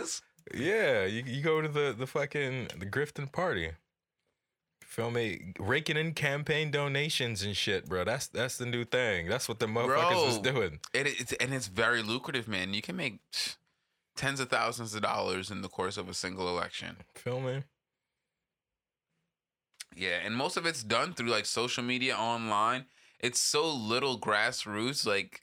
cuz. 0.00 0.22
Yeah, 0.54 1.04
you, 1.06 1.22
you 1.26 1.42
go 1.42 1.60
to 1.62 1.68
the 1.68 1.94
the 1.98 2.06
fucking 2.06 2.68
the 2.78 2.86
grifting 2.86 3.30
party. 3.32 3.70
Feel 4.94 5.10
me? 5.10 5.54
Raking 5.58 5.96
in 5.96 6.14
campaign 6.14 6.70
donations 6.70 7.42
and 7.42 7.56
shit, 7.56 7.88
bro. 7.88 8.04
That's 8.04 8.28
that's 8.28 8.58
the 8.58 8.64
new 8.64 8.84
thing. 8.84 9.28
That's 9.28 9.48
what 9.48 9.58
the 9.58 9.66
motherfuckers 9.66 10.24
was 10.24 10.38
Bro. 10.38 10.52
doing. 10.52 10.80
And 10.94 11.08
it's 11.08 11.32
and 11.32 11.52
it's 11.52 11.66
very 11.66 12.00
lucrative, 12.00 12.46
man. 12.46 12.72
You 12.74 12.80
can 12.80 12.94
make 12.94 13.18
tens 14.14 14.38
of 14.38 14.50
thousands 14.50 14.94
of 14.94 15.02
dollars 15.02 15.50
in 15.50 15.62
the 15.62 15.68
course 15.68 15.96
of 15.96 16.08
a 16.08 16.14
single 16.14 16.48
election. 16.48 16.98
Feel 17.16 17.40
me? 17.40 17.64
Yeah, 19.96 20.20
and 20.24 20.36
most 20.36 20.56
of 20.56 20.64
it's 20.64 20.84
done 20.84 21.12
through 21.12 21.26
like 21.26 21.46
social 21.46 21.82
media 21.82 22.14
online. 22.14 22.84
It's 23.18 23.40
so 23.40 23.68
little 23.74 24.20
grassroots, 24.20 25.04
like 25.04 25.40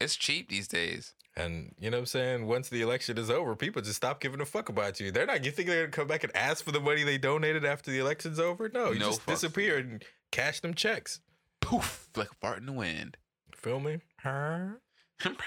it's 0.00 0.14
cheap 0.14 0.50
these 0.50 0.68
days. 0.68 1.14
And 1.36 1.74
you 1.78 1.90
know 1.90 1.98
what 1.98 2.02
I'm 2.02 2.06
saying? 2.06 2.46
Once 2.46 2.70
the 2.70 2.80
election 2.80 3.18
is 3.18 3.30
over, 3.30 3.54
people 3.54 3.82
just 3.82 3.96
stop 3.96 4.20
giving 4.20 4.40
a 4.40 4.46
fuck 4.46 4.70
about 4.70 4.98
you. 5.00 5.10
They're 5.10 5.26
not 5.26 5.44
you 5.44 5.50
think 5.50 5.68
they're 5.68 5.82
gonna 5.82 5.92
come 5.92 6.08
back 6.08 6.24
and 6.24 6.34
ask 6.34 6.64
for 6.64 6.72
the 6.72 6.80
money 6.80 7.02
they 7.02 7.18
donated 7.18 7.64
after 7.64 7.90
the 7.90 7.98
election's 7.98 8.40
over? 8.40 8.70
No, 8.72 8.90
you 8.90 8.98
No 8.98 9.10
just 9.10 9.26
disappear 9.26 9.76
and 9.76 10.02
cash 10.30 10.60
them 10.60 10.72
checks. 10.72 11.20
Poof, 11.60 12.08
like 12.16 12.30
a 12.30 12.34
fart 12.36 12.58
in 12.58 12.66
the 12.66 12.72
wind. 12.72 13.18
Feel 13.54 13.80
me? 13.80 13.98
Huh? 14.22 14.76
yeah, 15.24 15.38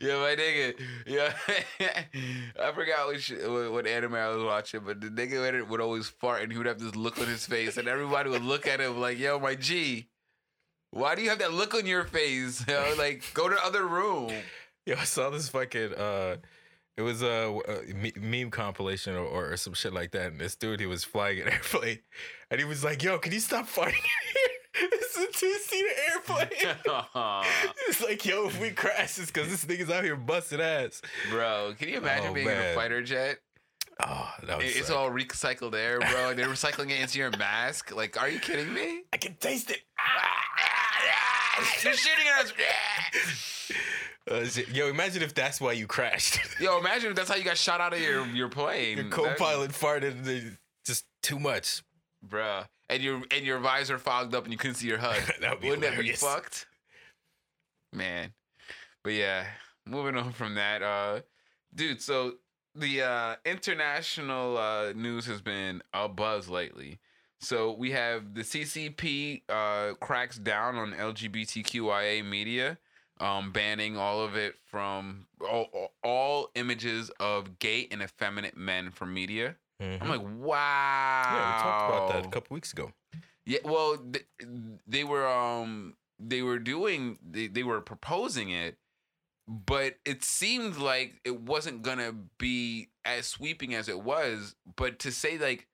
my 0.00 0.34
nigga. 0.36 0.74
Yeah, 1.06 1.32
I 2.60 2.72
forgot 2.72 3.08
which 3.08 3.30
what 3.30 3.72
what 3.72 3.86
anime 3.86 4.14
I 4.14 4.28
was 4.28 4.44
watching, 4.44 4.80
but 4.84 5.00
the 5.00 5.08
nigga 5.08 5.40
would, 5.40 5.70
would 5.70 5.80
always 5.80 6.08
fart 6.08 6.42
and 6.42 6.50
he 6.50 6.58
would 6.58 6.66
have 6.66 6.80
this 6.80 6.96
look 6.96 7.18
on 7.18 7.26
his 7.26 7.46
face, 7.46 7.76
and 7.76 7.86
everybody 7.86 8.30
would 8.30 8.42
look 8.42 8.66
at 8.66 8.80
him 8.80 9.00
like, 9.00 9.18
"Yo, 9.18 9.38
my 9.38 9.54
G, 9.54 10.08
why 10.90 11.14
do 11.14 11.22
you 11.22 11.28
have 11.30 11.38
that 11.40 11.52
look 11.52 11.74
on 11.74 11.86
your 11.86 12.04
face? 12.04 12.64
Yo, 12.66 12.94
like, 12.98 13.22
go 13.34 13.48
to 13.48 13.54
the 13.54 13.64
other 13.64 13.86
room." 13.86 14.32
Yo, 14.86 14.94
I 14.96 15.04
saw 15.04 15.30
this 15.30 15.48
fucking 15.48 15.94
uh 15.94 16.36
it 16.96 17.02
was 17.02 17.20
a, 17.20 17.58
a 17.68 18.18
meme 18.18 18.50
compilation 18.50 19.14
or, 19.16 19.26
or 19.26 19.56
some 19.58 19.74
shit 19.74 19.92
like 19.92 20.12
that. 20.12 20.32
And 20.32 20.40
this 20.40 20.54
dude, 20.56 20.80
he 20.80 20.86
was 20.86 21.04
flying 21.04 21.40
an 21.40 21.48
airplane, 21.52 21.98
and 22.50 22.58
he 22.60 22.64
was 22.64 22.82
like, 22.84 23.02
"Yo, 23.02 23.18
can 23.18 23.32
you 23.32 23.40
stop 23.40 23.66
farting 23.68 23.92
here? 23.94 24.02
It's 24.78 25.16
a 25.16 25.26
two-seater 25.38 25.88
airplane." 26.12 26.76
It's 27.88 28.02
like, 28.02 28.26
yo, 28.26 28.46
if 28.48 28.60
we 28.60 28.70
crash, 28.70 29.18
it's 29.18 29.30
because 29.30 29.48
this 29.48 29.64
nigga's 29.64 29.90
out 29.90 30.04
here 30.04 30.16
busting 30.16 30.60
ass. 30.60 31.00
Bro, 31.30 31.76
can 31.78 31.88
you 31.88 31.96
imagine 31.96 32.28
Oh, 32.30 32.34
being 32.34 32.46
in 32.46 32.52
a 32.58 32.74
fighter 32.74 33.02
jet? 33.02 33.38
Oh, 34.06 34.30
that 34.46 34.58
was. 34.58 34.66
It- 34.66 34.76
It's 34.76 34.90
all 34.90 35.10
recycled 35.10 35.74
air, 35.74 35.98
bro. 36.00 36.34
They're 36.34 36.48
recycling 36.48 36.90
it 36.90 37.00
into 37.00 37.18
your 37.18 37.30
mask. 37.38 37.94
Like, 37.96 38.20
are 38.20 38.28
you 38.28 38.38
kidding 38.38 38.72
me? 38.74 39.04
I 39.12 39.16
can 39.16 39.36
taste 39.36 39.70
it. 39.70 39.80
They're 41.82 41.94
shooting 41.94 42.26
at 42.38 42.44
us. 42.44 42.52
Uh. 44.28 44.44
Yo, 44.72 44.88
imagine 44.88 45.22
if 45.22 45.34
that's 45.34 45.60
why 45.60 45.70
you 45.70 45.86
crashed. 45.86 46.40
Yo, 46.60 46.78
imagine 46.80 47.10
if 47.10 47.16
that's 47.16 47.28
how 47.28 47.36
you 47.36 47.44
got 47.44 47.56
shot 47.56 47.80
out 47.80 47.92
of 47.92 48.00
your, 48.00 48.26
your 48.26 48.48
plane. 48.48 48.96
Your 48.98 49.08
co-pilot 49.08 49.70
farted, 49.70 50.10
and 50.12 50.24
they- 50.24 50.50
just 50.84 51.04
too 51.22 51.38
much. 51.38 51.84
bruh. 52.28 52.66
And 52.88 53.02
your 53.04 53.22
and 53.30 53.44
your 53.44 53.60
visor 53.60 53.98
fogged 53.98 54.34
up 54.34 54.42
and 54.42 54.52
you 54.52 54.58
couldn't 54.58 54.74
see 54.76 54.88
your 54.88 54.98
HUD. 54.98 55.22
That 55.40 55.50
would 55.52 55.60
be 55.60 55.68
Wouldn't 55.70 55.88
that 55.94 56.00
be 56.00 56.10
fucked? 56.12 56.66
Man. 57.92 58.32
But 59.04 59.12
yeah, 59.12 59.46
moving 59.86 60.16
on 60.16 60.32
from 60.32 60.56
that, 60.56 60.82
uh 60.82 61.20
dude, 61.74 62.02
so 62.02 62.34
the 62.74 63.02
uh 63.02 63.36
international 63.44 64.58
uh 64.58 64.92
news 64.92 65.26
has 65.26 65.40
been 65.40 65.82
a 65.92 66.08
buzz 66.08 66.48
lately. 66.48 66.98
So 67.46 67.70
we 67.72 67.92
have 67.92 68.34
the 68.34 68.40
CCP 68.42 69.42
uh 69.48 69.94
cracks 70.00 70.36
down 70.36 70.74
on 70.76 70.92
LGBTQIA 70.92 72.24
media, 72.24 72.76
um 73.20 73.52
banning 73.52 73.96
all 73.96 74.20
of 74.20 74.34
it 74.36 74.56
from 74.64 75.26
all, 75.40 75.92
all- 76.02 76.50
images 76.56 77.08
of 77.20 77.60
gay 77.60 77.86
and 77.92 78.02
effeminate 78.02 78.56
men 78.56 78.90
from 78.90 79.14
media. 79.14 79.54
Mhm. 79.80 80.02
I'm 80.02 80.08
like, 80.08 80.22
wow. 80.22 81.22
yeah, 81.34 81.46
we 81.56 81.62
talked 81.62 81.92
about 81.92 82.08
that 82.14 82.26
a 82.26 82.30
couple 82.30 82.54
weeks 82.54 82.72
ago. 82.72 82.92
Yeah, 83.44 83.60
well, 83.64 83.96
th- 83.96 84.26
they 84.86 85.04
were 85.04 85.26
um 85.28 85.94
they 86.18 86.42
were 86.42 86.58
doing 86.58 87.18
they, 87.22 87.46
they 87.46 87.62
were 87.62 87.80
proposing 87.80 88.50
it, 88.50 88.76
but 89.46 89.98
it 90.04 90.24
seemed 90.24 90.78
like 90.78 91.20
it 91.24 91.40
wasn't 91.42 91.82
gonna 91.82 92.12
be 92.38 92.88
as 93.04 93.26
sweeping 93.28 93.72
as 93.72 93.88
it 93.88 94.00
was. 94.02 94.56
But 94.74 94.98
to 95.00 95.12
say 95.12 95.38
like, 95.38 95.68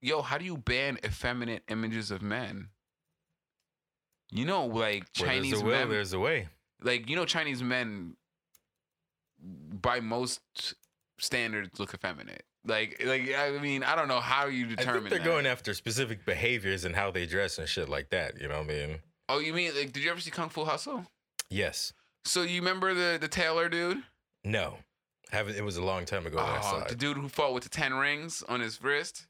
yo, 0.00 0.22
how 0.22 0.38
do 0.38 0.44
you 0.44 0.56
ban 0.56 0.98
effeminate 1.04 1.62
images 1.68 2.10
of 2.10 2.22
men? 2.22 2.68
You 4.32 4.44
know, 4.44 4.66
like 4.66 5.06
Where 5.18 5.28
Chinese 5.28 5.50
there's 5.52 5.62
a 5.62 5.64
will, 5.64 5.72
men, 5.72 5.88
there's 5.88 6.12
a 6.12 6.18
way. 6.18 6.48
like 6.82 7.08
you 7.08 7.16
know, 7.16 7.24
Chinese 7.24 7.62
men 7.62 8.16
by 9.42 10.00
most 10.00 10.40
standards 11.18 11.78
look 11.78 11.94
effeminate. 11.94 12.44
Like, 12.64 13.02
like 13.04 13.34
I 13.36 13.58
mean, 13.58 13.82
I 13.82 13.96
don't 13.96 14.08
know 14.08 14.20
how 14.20 14.46
you 14.46 14.66
determine. 14.66 14.88
I 14.88 14.92
think 15.00 15.10
they're 15.10 15.18
that. 15.18 15.24
going 15.24 15.46
after 15.46 15.72
specific 15.74 16.24
behaviors 16.26 16.84
and 16.84 16.94
how 16.94 17.10
they 17.10 17.24
dress 17.26 17.58
and 17.58 17.66
shit 17.68 17.88
like 17.88 18.10
that. 18.10 18.40
You 18.40 18.48
know 18.48 18.58
what 18.58 18.70
I 18.70 18.86
mean? 18.86 18.98
Oh, 19.28 19.38
you 19.38 19.52
mean 19.54 19.72
like? 19.76 19.92
Did 19.92 20.02
you 20.04 20.10
ever 20.10 20.20
see 20.20 20.30
Kung 20.30 20.48
Fu 20.50 20.64
Hustle? 20.64 21.06
Yes. 21.48 21.92
So 22.24 22.42
you 22.42 22.60
remember 22.60 22.92
the 22.94 23.18
the 23.18 23.28
tailor 23.28 23.68
dude? 23.68 24.02
No. 24.44 24.76
Haven't. 25.30 25.56
It 25.56 25.64
was 25.64 25.76
a 25.76 25.82
long 25.84 26.04
time 26.04 26.26
ago 26.26 26.36
that 26.36 26.44
I 26.44 26.58
oh, 26.58 26.62
saw 26.62 26.76
Oh, 26.84 26.88
the 26.88 26.94
dude 26.94 27.16
who 27.16 27.28
fought 27.28 27.54
with 27.54 27.62
the 27.62 27.68
ten 27.70 27.94
rings 27.94 28.42
on 28.48 28.60
his 28.60 28.82
wrist. 28.82 29.26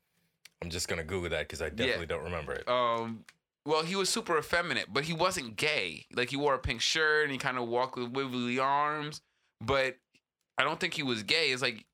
I'm 0.63 0.71
just 0.71 0.89
gonna 0.89 1.05
Google 1.05 1.31
that 1.31 1.49
because 1.49 1.63
I 1.63 1.71
definitely 1.71 2.07
don't 2.07 2.25
remember 2.25 2.53
it. 2.53 2.69
Um, 2.69 3.25
well, 3.67 3.83
he 3.83 3.97
was 3.97 4.09
super 4.09 4.39
effeminate, 4.39 4.93
but 4.93 5.05
he 5.05 5.13
wasn't 5.13 5.57
gay. 5.57 6.07
Like 6.15 6.31
he 6.31 6.37
wore 6.37 6.55
a 6.55 6.59
pink 6.59 6.81
shirt 6.81 7.25
and 7.25 7.33
he 7.33 7.39
kind 7.39 7.59
of 7.59 7.69
walked 7.69 7.97
with 7.97 8.11
wiggly 8.11 8.59
arms, 8.59 9.21
but 9.61 9.97
I 10.59 10.65
don't 10.65 10.81
think 10.81 10.95
he 10.95 11.03
was 11.03 11.23
gay. 11.23 11.51
It's 11.51 11.63
like, 11.63 11.85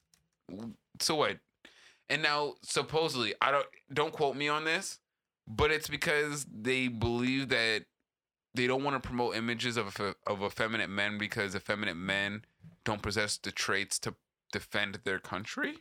so 1.00 1.16
what? 1.16 1.38
And 2.08 2.22
now 2.22 2.54
supposedly, 2.62 3.34
I 3.40 3.50
don't 3.50 3.66
don't 3.92 4.12
quote 4.12 4.36
me 4.36 4.48
on 4.48 4.64
this, 4.64 4.98
but 5.46 5.70
it's 5.70 5.88
because 5.88 6.46
they 6.52 6.88
believe 6.88 7.48
that 7.48 7.84
they 8.54 8.66
don't 8.66 8.84
want 8.84 9.00
to 9.00 9.06
promote 9.06 9.36
images 9.36 9.76
of 9.76 10.00
of 10.26 10.42
effeminate 10.42 10.90
men 10.90 11.18
because 11.18 11.54
effeminate 11.54 11.96
men 11.96 12.44
don't 12.84 13.02
possess 13.02 13.36
the 13.36 13.50
traits 13.50 13.98
to 14.00 14.14
defend 14.52 15.00
their 15.04 15.18
country 15.18 15.78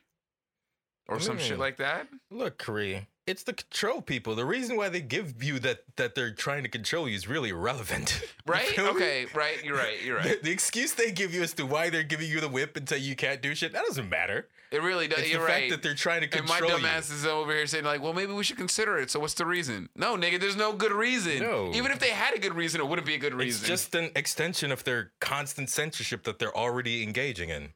or 1.08 1.20
some 1.20 1.38
shit 1.38 1.58
Mm. 1.58 1.60
like 1.60 1.78
that. 1.78 2.08
Look, 2.32 2.58
Corey, 2.64 3.08
it's 3.28 3.44
the 3.44 3.54
control 3.54 4.02
people. 4.02 4.36
The 4.36 4.46
reason 4.46 4.76
why 4.78 4.90
they 4.90 5.02
give 5.02 5.44
you 5.44 5.60
that 5.60 5.84
that 5.98 6.14
they're 6.16 6.32
trying 6.34 6.64
to 6.64 6.70
control 6.70 7.08
you 7.10 7.16
is 7.16 7.28
really 7.28 7.50
irrelevant. 7.50 8.22
Right? 8.48 8.78
Okay, 8.78 9.26
right. 9.34 9.64
You're 9.64 9.76
right. 9.76 10.00
You're 10.04 10.18
right. 10.18 10.38
The, 10.40 10.40
the 10.44 10.52
excuse 10.52 10.94
they 10.94 11.12
give 11.12 11.34
you 11.34 11.42
as 11.42 11.54
to 11.54 11.66
why 11.66 11.90
they're 11.90 12.04
giving 12.04 12.30
you 12.30 12.40
the 12.40 12.48
whip 12.48 12.78
and 12.78 12.88
tell 12.88 13.00
you 13.00 13.16
can't 13.16 13.42
do 13.42 13.56
shit, 13.56 13.74
that 13.74 13.84
doesn't 13.88 14.08
matter. 14.08 14.48
It 14.70 14.84
really 14.84 15.08
does. 15.08 15.20
It's 15.20 15.32
You're 15.32 15.40
the 15.40 15.46
right. 15.46 15.62
fact 15.62 15.72
that 15.72 15.82
they're 15.82 15.96
trying 15.96 16.22
to 16.30 16.38
and 16.38 16.48
my 16.48 16.58
control 16.60 16.78
dumb 16.78 16.82
you. 16.82 16.88
ass 16.88 17.10
is 17.10 17.26
over 17.26 17.52
here 17.52 17.66
saying 17.66 17.86
like, 17.86 18.04
well, 18.04 18.14
maybe 18.14 18.34
we 18.34 18.44
should 18.44 18.58
consider 18.58 19.00
it. 19.00 19.10
So 19.10 19.20
what's 19.20 19.34
the 19.34 19.48
reason? 19.48 19.90
No, 19.96 20.16
nigga, 20.16 20.40
there's 20.40 20.56
no 20.58 20.74
good 20.74 20.92
reason. 20.92 21.40
No. 21.40 21.72
Even 21.74 21.92
if 21.92 21.98
they 21.98 22.10
had 22.10 22.36
a 22.36 22.40
good 22.40 22.54
reason, 22.54 22.82
it 22.82 22.88
wouldn't 22.88 23.08
be 23.08 23.16
a 23.16 23.18
good 23.18 23.34
reason. 23.34 23.62
It's 23.62 23.68
just 23.68 23.96
an 23.96 24.12
extension 24.16 24.72
of 24.72 24.84
their 24.84 25.12
constant 25.20 25.70
censorship 25.72 26.24
that 26.26 26.38
they're 26.38 26.56
already 26.56 27.02
engaging 27.02 27.50
in. 27.50 27.70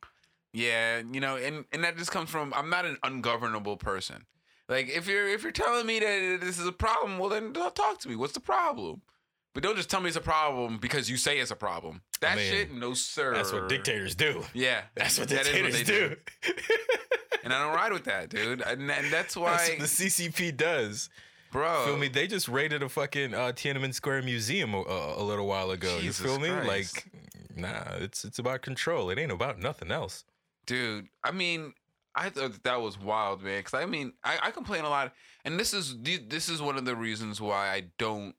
Yeah, 0.54 1.02
you 1.12 1.20
know, 1.20 1.38
and 1.38 1.66
and 1.72 1.84
that 1.84 1.98
just 1.98 2.12
comes 2.12 2.30
from 2.30 2.54
I'm 2.56 2.70
not 2.70 2.86
an 2.86 2.98
ungovernable 3.04 3.78
person. 3.78 4.26
Like 4.68 4.90
if 4.90 5.08
you're 5.08 5.28
if 5.28 5.44
you're 5.44 5.52
telling 5.52 5.86
me 5.86 6.00
that 6.00 6.40
this 6.42 6.60
is 6.60 6.68
a 6.68 6.72
problem, 6.72 7.18
well 7.20 7.30
then 7.30 7.54
don't 7.54 7.76
talk 7.76 8.00
to 8.00 8.10
me. 8.10 8.16
What's 8.16 8.34
the 8.34 8.40
problem? 8.40 9.02
But 9.54 9.64
don't 9.64 9.76
just 9.76 9.90
tell 9.90 10.00
me 10.00 10.08
it's 10.08 10.16
a 10.16 10.22
problem 10.22 10.78
because 10.78 11.10
you 11.10 11.18
say 11.18 11.40
it's 11.40 11.50
a 11.50 11.56
problem. 11.56 12.02
That 12.22 12.38
mean, 12.38 12.52
shit, 12.52 12.72
no 12.72 12.94
sir. 12.94 13.34
That's 13.34 13.52
what 13.52 13.68
dictators 13.68 14.14
do. 14.14 14.44
Yeah, 14.54 14.82
That's 14.96 15.18
what 15.18 15.28
that 15.30 15.42
is 15.42 15.48
dictators 15.48 15.78
they 15.78 15.84
do. 15.84 16.16
And 17.44 17.54
I 17.54 17.64
don't 17.66 17.74
ride 17.74 17.94
with 17.94 18.04
that, 18.04 18.30
dude. 18.30 18.62
And, 18.62 18.92
and 18.92 19.12
that's 19.12 19.36
why, 19.36 19.52
That's 19.52 19.70
what 19.70 19.80
the 19.80 19.86
CCP 19.86 20.56
does. 20.58 21.10
bro. 21.52 21.86
Feel 21.86 21.98
me? 21.98 22.08
They 22.08 22.28
just 22.28 22.48
raided 22.48 22.84
a 22.84 22.90
fucking 22.90 23.34
uh, 23.34 23.54
Tiananmen 23.54 23.94
Square 23.94 24.24
museum 24.24 24.74
a, 24.74 24.84
a 25.18 25.24
little 25.24 25.48
while 25.48 25.72
ago. 25.72 26.00
Jesus 26.00 26.20
you 26.20 26.28
feel 26.28 26.40
me? 26.40 26.50
Christ. 26.50 27.06
Like, 27.08 27.58
nah, 27.58 27.96
it's 27.96 28.26
it's 28.26 28.40
about 28.40 28.62
control. 28.62 29.10
It 29.10 29.18
ain't 29.18 29.32
about 29.32 29.58
nothing 29.58 29.90
else. 29.90 30.26
Dude 30.70 31.08
i 31.24 31.32
mean 31.32 31.74
i 32.14 32.30
thought 32.30 32.52
that, 32.52 32.64
that 32.64 32.82
was 32.82 33.00
wild 33.00 33.42
man 33.42 33.60
because 33.60 33.74
i 33.74 33.88
mean 33.88 34.14
I, 34.24 34.38
I 34.44 34.52
complain 34.52 34.86
a 34.86 34.90
lot 34.90 35.12
and 35.44 35.60
this 35.60 35.74
is 35.74 35.98
this 36.04 36.48
is 36.48 36.62
one 36.62 36.78
of 36.78 36.86
the 36.86 36.96
reasons 36.96 37.42
why 37.42 37.70
i 37.70 37.86
don't 37.98 38.36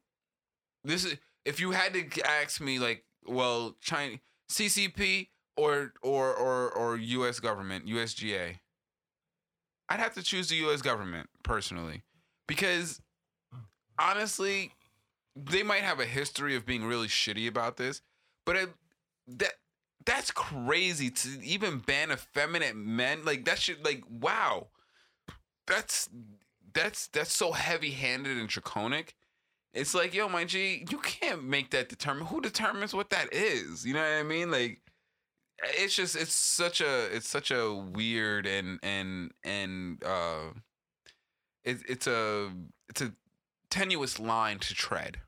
this 0.84 1.04
is 1.04 1.16
if 1.44 1.58
you 1.58 1.72
had 1.72 1.92
to 1.94 2.24
ask 2.24 2.60
me 2.60 2.78
like 2.78 3.04
well 3.26 3.74
china 3.80 4.20
ccp 4.48 5.26
or 5.56 5.92
or 6.02 6.32
or 6.32 6.70
or 6.70 6.96
us 6.98 7.40
government 7.40 7.84
usga 7.86 8.60
i'd 9.88 10.00
have 10.00 10.14
to 10.14 10.22
choose 10.22 10.48
the 10.48 10.58
us 10.58 10.82
government 10.82 11.28
personally 11.42 12.04
because 12.46 13.02
honestly 13.98 14.72
they 15.34 15.64
might 15.64 15.82
have 15.82 15.98
a 15.98 16.06
history 16.06 16.54
of 16.54 16.64
being 16.64 16.84
really 16.84 17.08
shitty 17.08 17.48
about 17.48 17.76
this 17.76 18.02
but 18.46 18.54
it, 18.54 18.68
that 19.26 19.54
that's 20.04 20.30
crazy 20.30 21.10
to 21.10 21.28
even 21.42 21.78
ban 21.78 22.10
effeminate 22.10 22.76
men. 22.76 23.24
Like 23.24 23.44
that 23.44 23.58
should 23.58 23.84
like 23.84 24.02
wow. 24.08 24.68
That's 25.66 26.08
that's 26.72 27.08
that's 27.08 27.32
so 27.32 27.52
heavy 27.52 27.90
handed 27.90 28.36
and 28.36 28.48
draconic. 28.48 29.14
It's 29.72 29.94
like, 29.94 30.14
yo, 30.14 30.28
my 30.28 30.44
G, 30.44 30.84
you 30.90 30.98
can't 30.98 31.44
make 31.44 31.70
that 31.70 31.88
determine 31.88 32.26
who 32.26 32.40
determines 32.40 32.92
what 32.92 33.10
that 33.10 33.32
is. 33.32 33.86
You 33.86 33.94
know 33.94 34.00
what 34.00 34.18
I 34.18 34.24
mean? 34.24 34.50
Like 34.50 34.80
it's 35.62 35.94
just 35.94 36.16
it's 36.16 36.32
such 36.32 36.80
a 36.80 37.14
it's 37.14 37.28
such 37.28 37.50
a 37.50 37.72
weird 37.72 38.46
and 38.46 38.78
and 38.82 39.32
and 39.44 40.02
uh 40.04 40.50
it, 41.64 41.78
it's 41.88 42.06
a 42.06 42.50
it's 42.88 43.02
a 43.02 43.12
tenuous 43.68 44.18
line 44.18 44.58
to 44.58 44.74
tread 44.74 45.18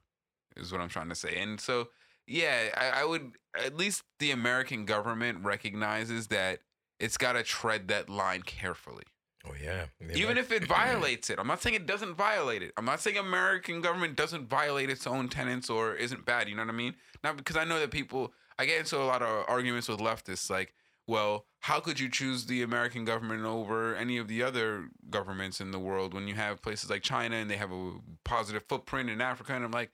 is 0.57 0.73
what 0.73 0.81
i'm 0.81 0.89
trying 0.89 1.09
to 1.09 1.15
say 1.15 1.37
and 1.37 1.61
so 1.61 1.89
yeah 2.33 2.69
i, 2.77 3.03
I 3.03 3.05
would 3.05 3.33
at 3.55 3.77
least 3.77 4.03
the 4.19 4.31
american 4.31 4.85
government 4.85 5.45
recognizes 5.45 6.29
that 6.29 6.61
it's 6.99 7.17
got 7.17 7.33
to 7.33 7.43
tread 7.43 7.89
that 7.89 8.09
line 8.09 8.43
carefully. 8.43 9.03
Oh 9.45 9.55
yeah. 9.61 9.87
They 10.01 10.15
even 10.15 10.37
might- 10.37 10.39
if 10.39 10.53
it 10.53 10.69
violates 10.81 11.31
it. 11.31 11.39
I'm 11.41 11.49
not 11.49 11.61
saying 11.61 11.75
it 11.75 11.85
doesn't 11.85 12.15
violate 12.15 12.63
it. 12.63 12.73
I'm 12.77 12.85
not 12.85 13.01
saying 13.01 13.19
american 13.19 13.81
government 13.81 14.17
doesn't 14.17 14.49
violate 14.49 14.89
its 14.89 15.05
own 15.07 15.29
tenets 15.29 15.69
or 15.69 15.95
isn't 15.97 16.25
bad 16.25 16.49
you 16.49 16.55
know 16.55 16.63
what 16.63 16.73
i 16.73 16.77
mean? 16.77 16.95
Not 17.25 17.37
because 17.37 17.57
i 17.57 17.65
know 17.65 17.81
that 17.81 17.91
people 17.91 18.33
i 18.59 18.67
get 18.67 18.79
into 18.79 18.97
a 18.99 19.05
lot 19.13 19.21
of 19.23 19.45
arguments 19.49 19.89
with 19.89 19.99
leftists 19.99 20.49
like 20.49 20.75
well 21.09 21.47
how 21.61 21.81
could 21.81 21.99
you 21.99 22.09
choose 22.09 22.47
the 22.47 22.63
american 22.63 23.05
government 23.05 23.45
over 23.45 23.97
any 23.97 24.17
of 24.19 24.29
the 24.29 24.41
other 24.45 24.89
governments 25.11 25.61
in 25.61 25.73
the 25.73 25.79
world 25.81 26.15
when 26.15 26.29
you 26.29 26.35
have 26.37 26.63
places 26.63 26.89
like 26.89 27.03
china 27.03 27.35
and 27.37 27.51
they 27.51 27.57
have 27.57 27.73
a 27.73 27.95
positive 28.25 28.63
footprint 28.69 29.11
in 29.11 29.21
africa? 29.21 29.55
And 29.55 29.65
i'm 29.65 29.73
like 29.73 29.91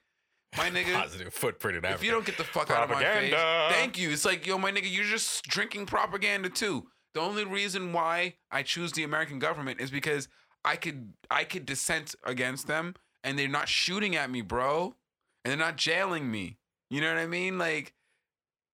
my 0.57 0.69
nigga 0.69 0.93
positive 0.93 1.33
footprint 1.33 1.77
in 1.77 1.85
Africa. 1.85 1.99
if 1.99 2.05
you 2.05 2.11
don't 2.11 2.25
get 2.25 2.37
the 2.37 2.43
fuck 2.43 2.69
out 2.71 2.83
of 2.83 2.89
my 2.89 3.03
face, 3.03 3.33
thank 3.33 3.97
you. 3.97 4.09
It's 4.11 4.25
like, 4.25 4.45
yo, 4.47 4.57
my 4.57 4.71
nigga, 4.71 4.91
you're 4.91 5.05
just 5.05 5.43
drinking 5.45 5.85
propaganda 5.85 6.49
too. 6.49 6.87
The 7.13 7.21
only 7.21 7.43
reason 7.45 7.91
why 7.93 8.35
I 8.51 8.63
choose 8.63 8.91
the 8.91 9.03
American 9.03 9.39
government 9.39 9.81
is 9.81 9.89
because 9.91 10.27
I 10.63 10.75
could 10.75 11.13
I 11.31 11.43
could 11.43 11.65
dissent 11.65 12.15
against 12.23 12.67
them 12.67 12.95
and 13.23 13.37
they're 13.37 13.47
not 13.47 13.67
shooting 13.67 14.15
at 14.15 14.29
me, 14.29 14.41
bro. 14.41 14.95
And 15.43 15.51
they're 15.51 15.67
not 15.67 15.77
jailing 15.77 16.29
me. 16.29 16.57
You 16.89 16.99
know 17.01 17.07
what 17.13 17.17
I 17.19 17.27
mean? 17.27 17.57
Like, 17.57 17.93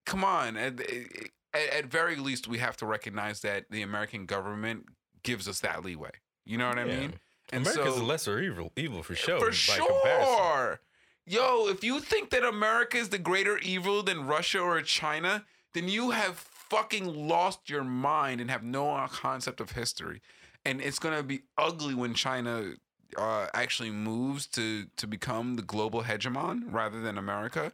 come 0.05 0.23
on. 0.23 0.57
At, 0.57 0.81
at, 0.81 1.69
at 1.73 1.85
very 1.85 2.15
least, 2.15 2.47
we 2.47 2.57
have 2.57 2.75
to 2.77 2.85
recognize 2.85 3.41
that 3.41 3.65
the 3.69 3.83
American 3.83 4.25
government 4.25 4.85
gives 5.23 5.47
us 5.47 5.59
that 5.59 5.85
leeway. 5.85 6.09
You 6.45 6.57
know 6.57 6.67
what 6.67 6.79
I 6.79 6.85
Yeah. 6.85 6.99
mean? 6.99 7.13
America's 7.53 7.95
so- 7.95 8.01
a 8.01 8.03
lesser 8.03 8.39
evil, 8.39 8.71
evil 8.75 9.03
for 9.03 9.13
sure. 9.15 9.39
for 9.39 9.49
by 9.49 9.51
sure. 9.53 9.87
comparison. 9.87 10.79
Yo, 11.27 11.67
if 11.67 11.83
you 11.83 11.99
think 11.99 12.29
that 12.29 12.43
America 12.43 12.97
is 12.97 13.09
the 13.09 13.17
greater 13.17 13.57
evil 13.57 14.03
than 14.03 14.27
Russia 14.27 14.59
or 14.59 14.79
China, 14.81 15.43
then 15.73 15.87
you 15.87 16.11
have 16.11 16.37
fucking 16.37 17.27
lost 17.27 17.67
your 17.67 17.83
mind 17.83 18.39
and 18.39 18.51
have 18.51 18.63
no 18.63 19.05
concept 19.09 19.59
of 19.59 19.71
history. 19.71 20.21
And 20.63 20.79
it's 20.81 20.99
gonna 20.99 21.23
be 21.23 21.41
ugly 21.57 21.95
when 21.95 22.13
China 22.13 22.73
uh, 23.17 23.47
actually 23.55 23.89
moves 23.89 24.45
to 24.47 24.85
to 24.97 25.07
become 25.07 25.55
the 25.55 25.61
global 25.63 26.03
hegemon 26.03 26.65
rather 26.71 27.01
than 27.01 27.17
America. 27.17 27.73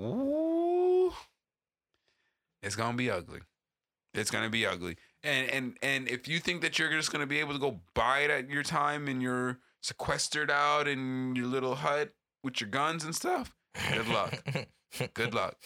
Ooh, 0.00 1.12
it's 2.62 2.76
gonna 2.76 2.96
be 2.96 3.10
ugly. 3.10 3.40
It's 4.14 4.30
gonna 4.30 4.50
be 4.50 4.66
ugly. 4.66 4.96
And 5.24 5.50
and 5.50 5.76
and 5.82 6.08
if 6.08 6.28
you 6.28 6.38
think 6.38 6.62
that 6.62 6.78
you're 6.78 6.90
just 6.90 7.10
gonna 7.10 7.26
be 7.26 7.40
able 7.40 7.54
to 7.54 7.58
go 7.58 7.80
buy 7.94 8.20
it 8.20 8.30
at 8.30 8.48
your 8.48 8.62
time 8.62 9.08
and 9.08 9.20
you're 9.20 9.58
sequestered 9.80 10.50
out 10.50 10.86
in 10.86 11.34
your 11.34 11.46
little 11.46 11.76
hut 11.76 12.12
with 12.48 12.60
your 12.62 12.70
guns 12.70 13.04
and 13.04 13.14
stuff, 13.14 13.54
good 13.92 14.08
luck. 14.08 14.42
Good 15.12 15.34
luck. 15.34 15.56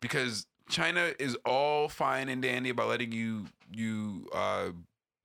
Because 0.00 0.46
China 0.68 1.12
is 1.18 1.36
all 1.44 1.88
fine 1.88 2.28
and 2.28 2.40
dandy 2.40 2.70
about 2.70 2.88
letting 2.88 3.12
you 3.12 3.46
you 3.72 4.28
uh, 4.32 4.68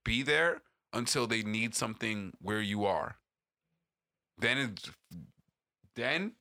be 0.04 0.24
there 0.24 0.62
until 0.94 1.28
they 1.28 1.44
need 1.44 1.76
something 1.76 2.34
where 2.42 2.62
you 2.62 2.86
are. 2.86 3.18
Then 4.40 4.58
it's 4.58 4.92
then 5.96 6.34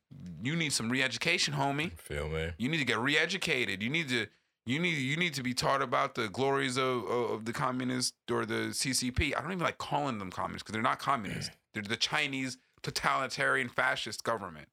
you 0.43 0.57
need 0.57 0.73
some 0.73 0.91
re-education, 0.91 1.55
homie. 1.55 1.93
Feel 1.99 2.29
me? 2.29 2.51
You 2.59 2.69
need 2.69 2.79
to 2.79 2.85
get 2.85 2.99
re-educated. 2.99 3.83
You 3.83 3.91
need 3.91 4.09
to 4.09 4.27
you 4.65 4.79
need 4.81 4.97
you 4.97 5.17
need 5.17 5.35
to 5.35 5.43
be 5.43 5.55
taught 5.55 5.83
about 5.83 6.15
the 6.15 6.29
glories 6.29 6.77
of 6.77 7.05
of, 7.05 7.31
of 7.31 7.45
the 7.45 7.53
communist 7.53 8.15
or 8.31 8.47
the 8.47 8.71
CCP. 8.71 9.37
I 9.37 9.41
don't 9.43 9.53
even 9.53 9.65
like 9.65 9.79
calling 9.79 10.19
them 10.19 10.31
communists 10.31 10.63
because 10.63 10.73
they're 10.73 10.83
not 10.83 10.99
communists. 10.99 11.55
They're 11.75 11.83
the 11.83 11.99
Chinese 11.99 12.57
totalitarian 12.91 13.69
fascist 13.69 14.23
government. 14.25 14.69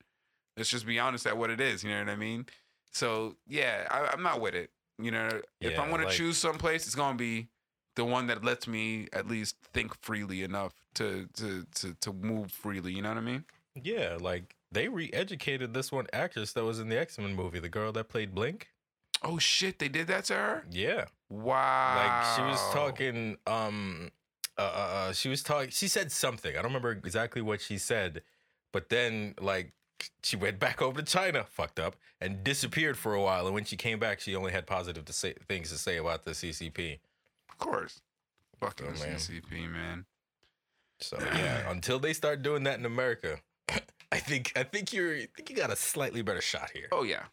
Let's 0.55 0.69
just 0.69 0.85
be 0.85 0.99
honest 0.99 1.25
at 1.25 1.35
what 1.37 1.49
it 1.49 1.59
is. 1.59 1.83
You 1.83 1.89
know 1.91 1.99
what 1.99 2.09
I 2.09 2.15
mean? 2.15 2.45
So 2.91 3.35
yeah, 3.47 3.87
I, 3.89 4.09
I'm 4.13 4.21
not 4.21 4.39
with 4.39 4.53
it. 4.55 4.69
You 4.99 5.11
know, 5.11 5.41
if 5.59 5.77
I'm 5.79 5.89
gonna 5.89 6.09
choose 6.09 6.37
someplace, 6.37 6.85
it's 6.85 6.95
gonna 6.95 7.17
be 7.17 7.47
the 7.95 8.05
one 8.05 8.27
that 8.27 8.43
lets 8.43 8.67
me 8.67 9.07
at 9.13 9.27
least 9.27 9.55
think 9.73 9.99
freely 10.01 10.43
enough 10.43 10.73
to 10.95 11.27
to 11.37 11.65
to 11.75 11.95
to 12.01 12.13
move 12.13 12.51
freely. 12.51 12.93
You 12.93 13.01
know 13.01 13.09
what 13.09 13.17
I 13.17 13.21
mean? 13.21 13.45
Yeah, 13.81 14.17
like 14.21 14.55
they 14.71 14.87
re-educated 14.87 15.73
this 15.73 15.91
one 15.91 16.05
actress 16.13 16.53
that 16.53 16.63
was 16.63 16.79
in 16.79 16.89
the 16.89 16.99
X 16.99 17.17
Men 17.17 17.33
movie, 17.35 17.59
the 17.59 17.69
girl 17.69 17.91
that 17.93 18.09
played 18.09 18.35
Blink. 18.35 18.67
Oh 19.23 19.39
shit, 19.39 19.79
they 19.79 19.87
did 19.89 20.05
that 20.07 20.25
to 20.25 20.33
her. 20.35 20.65
Yeah, 20.69 21.05
Wow. 21.29 21.95
like 21.97 22.35
she 22.35 22.41
was 22.43 22.59
talking. 22.73 23.37
Um, 23.47 24.11
uh, 24.57 24.61
uh, 24.61 24.65
uh, 25.09 25.13
she 25.13 25.29
was 25.29 25.41
talking. 25.43 25.69
She 25.69 25.87
said 25.87 26.11
something. 26.11 26.51
I 26.51 26.55
don't 26.61 26.65
remember 26.65 26.91
exactly 26.91 27.41
what 27.41 27.61
she 27.61 27.77
said, 27.77 28.21
but 28.71 28.89
then 28.89 29.35
like 29.39 29.73
she 30.21 30.35
went 30.35 30.59
back 30.59 30.81
over 30.81 31.01
to 31.01 31.05
China, 31.05 31.45
fucked 31.49 31.79
up, 31.79 31.95
and 32.19 32.43
disappeared 32.43 32.97
for 32.97 33.13
a 33.13 33.21
while. 33.21 33.45
And 33.45 33.55
when 33.55 33.63
she 33.65 33.77
came 33.77 33.99
back, 33.99 34.19
she 34.19 34.35
only 34.35 34.51
had 34.51 34.67
positive 34.67 35.05
to 35.05 35.13
say 35.13 35.33
things 35.47 35.69
to 35.71 35.77
say 35.77 35.97
about 35.97 36.23
the 36.23 36.31
CCP. 36.31 36.99
Of 37.49 37.57
course. 37.57 38.01
Fucking 38.59 38.87
Oh, 38.87 38.99
man. 38.99 39.15
CCP, 39.17 39.71
man. 39.71 40.05
So 40.99 41.17
yeah, 41.19 41.69
until 41.71 41.99
they 41.99 42.13
start 42.13 42.41
doing 42.41 42.63
that 42.63 42.79
in 42.79 42.85
America, 42.85 43.39
I 44.11 44.19
think 44.19 44.53
I 44.55 44.63
think 44.63 44.93
you're 44.93 45.15
I 45.15 45.27
think 45.35 45.49
you 45.49 45.55
got 45.55 45.71
a 45.71 45.75
slightly 45.75 46.21
better 46.21 46.41
shot 46.41 46.71
here. 46.73 46.87
Oh 46.91 47.03
yeah. 47.03 47.23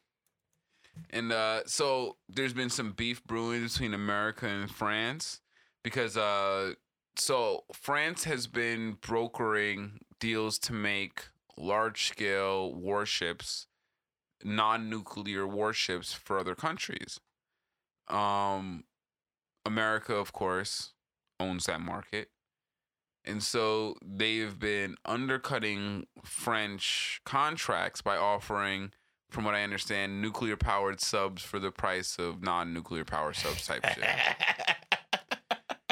And 1.10 1.32
uh, 1.32 1.62
so 1.66 2.16
there's 2.28 2.52
been 2.52 2.68
some 2.68 2.92
beef 2.92 3.24
brewing 3.24 3.62
between 3.62 3.94
America 3.94 4.46
and 4.46 4.70
France 4.70 5.40
because 5.82 6.16
uh, 6.16 6.72
so 7.16 7.64
France 7.72 8.24
has 8.24 8.46
been 8.46 8.96
brokering 9.00 10.00
deals 10.18 10.58
to 10.60 10.72
make 10.72 11.24
large 11.56 12.06
scale 12.06 12.72
warships, 12.74 13.66
non 14.44 14.88
nuclear 14.88 15.46
warships 15.46 16.12
for 16.12 16.38
other 16.38 16.54
countries. 16.54 17.20
Um, 18.08 18.84
America, 19.64 20.14
of 20.14 20.32
course, 20.32 20.92
owns 21.38 21.66
that 21.66 21.80
market. 21.80 22.30
And 23.24 23.42
so 23.42 23.96
they've 24.02 24.58
been 24.58 24.96
undercutting 25.04 26.06
French 26.24 27.20
contracts 27.24 28.00
by 28.00 28.16
offering, 28.16 28.92
from 29.30 29.44
what 29.44 29.54
I 29.54 29.62
understand, 29.62 30.22
nuclear 30.22 30.56
powered 30.56 31.00
subs 31.00 31.42
for 31.42 31.58
the 31.58 31.70
price 31.70 32.16
of 32.18 32.42
non 32.42 32.72
nuclear 32.72 33.04
power 33.04 33.32
subs 33.34 33.66
type 33.66 33.84
shit. 33.86 34.04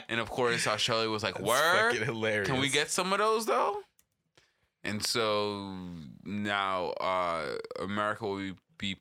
And 0.09 0.21
of 0.21 0.31
course, 0.31 0.67
Australia 0.67 1.11
was 1.11 1.23
like, 1.23 1.35
That's 1.35 1.47
Word? 1.47 1.93
fucking 1.93 2.05
hilarious. 2.05 2.49
Can 2.49 2.61
we 2.61 2.69
get 2.69 2.91
some 2.91 3.13
of 3.13 3.19
those 3.19 3.47
though? 3.47 3.83
And 4.85 5.05
so 5.05 5.75
now 6.25 6.91
uh, 7.01 7.57
America 7.81 8.27
will 8.27 8.53
be 8.79 8.97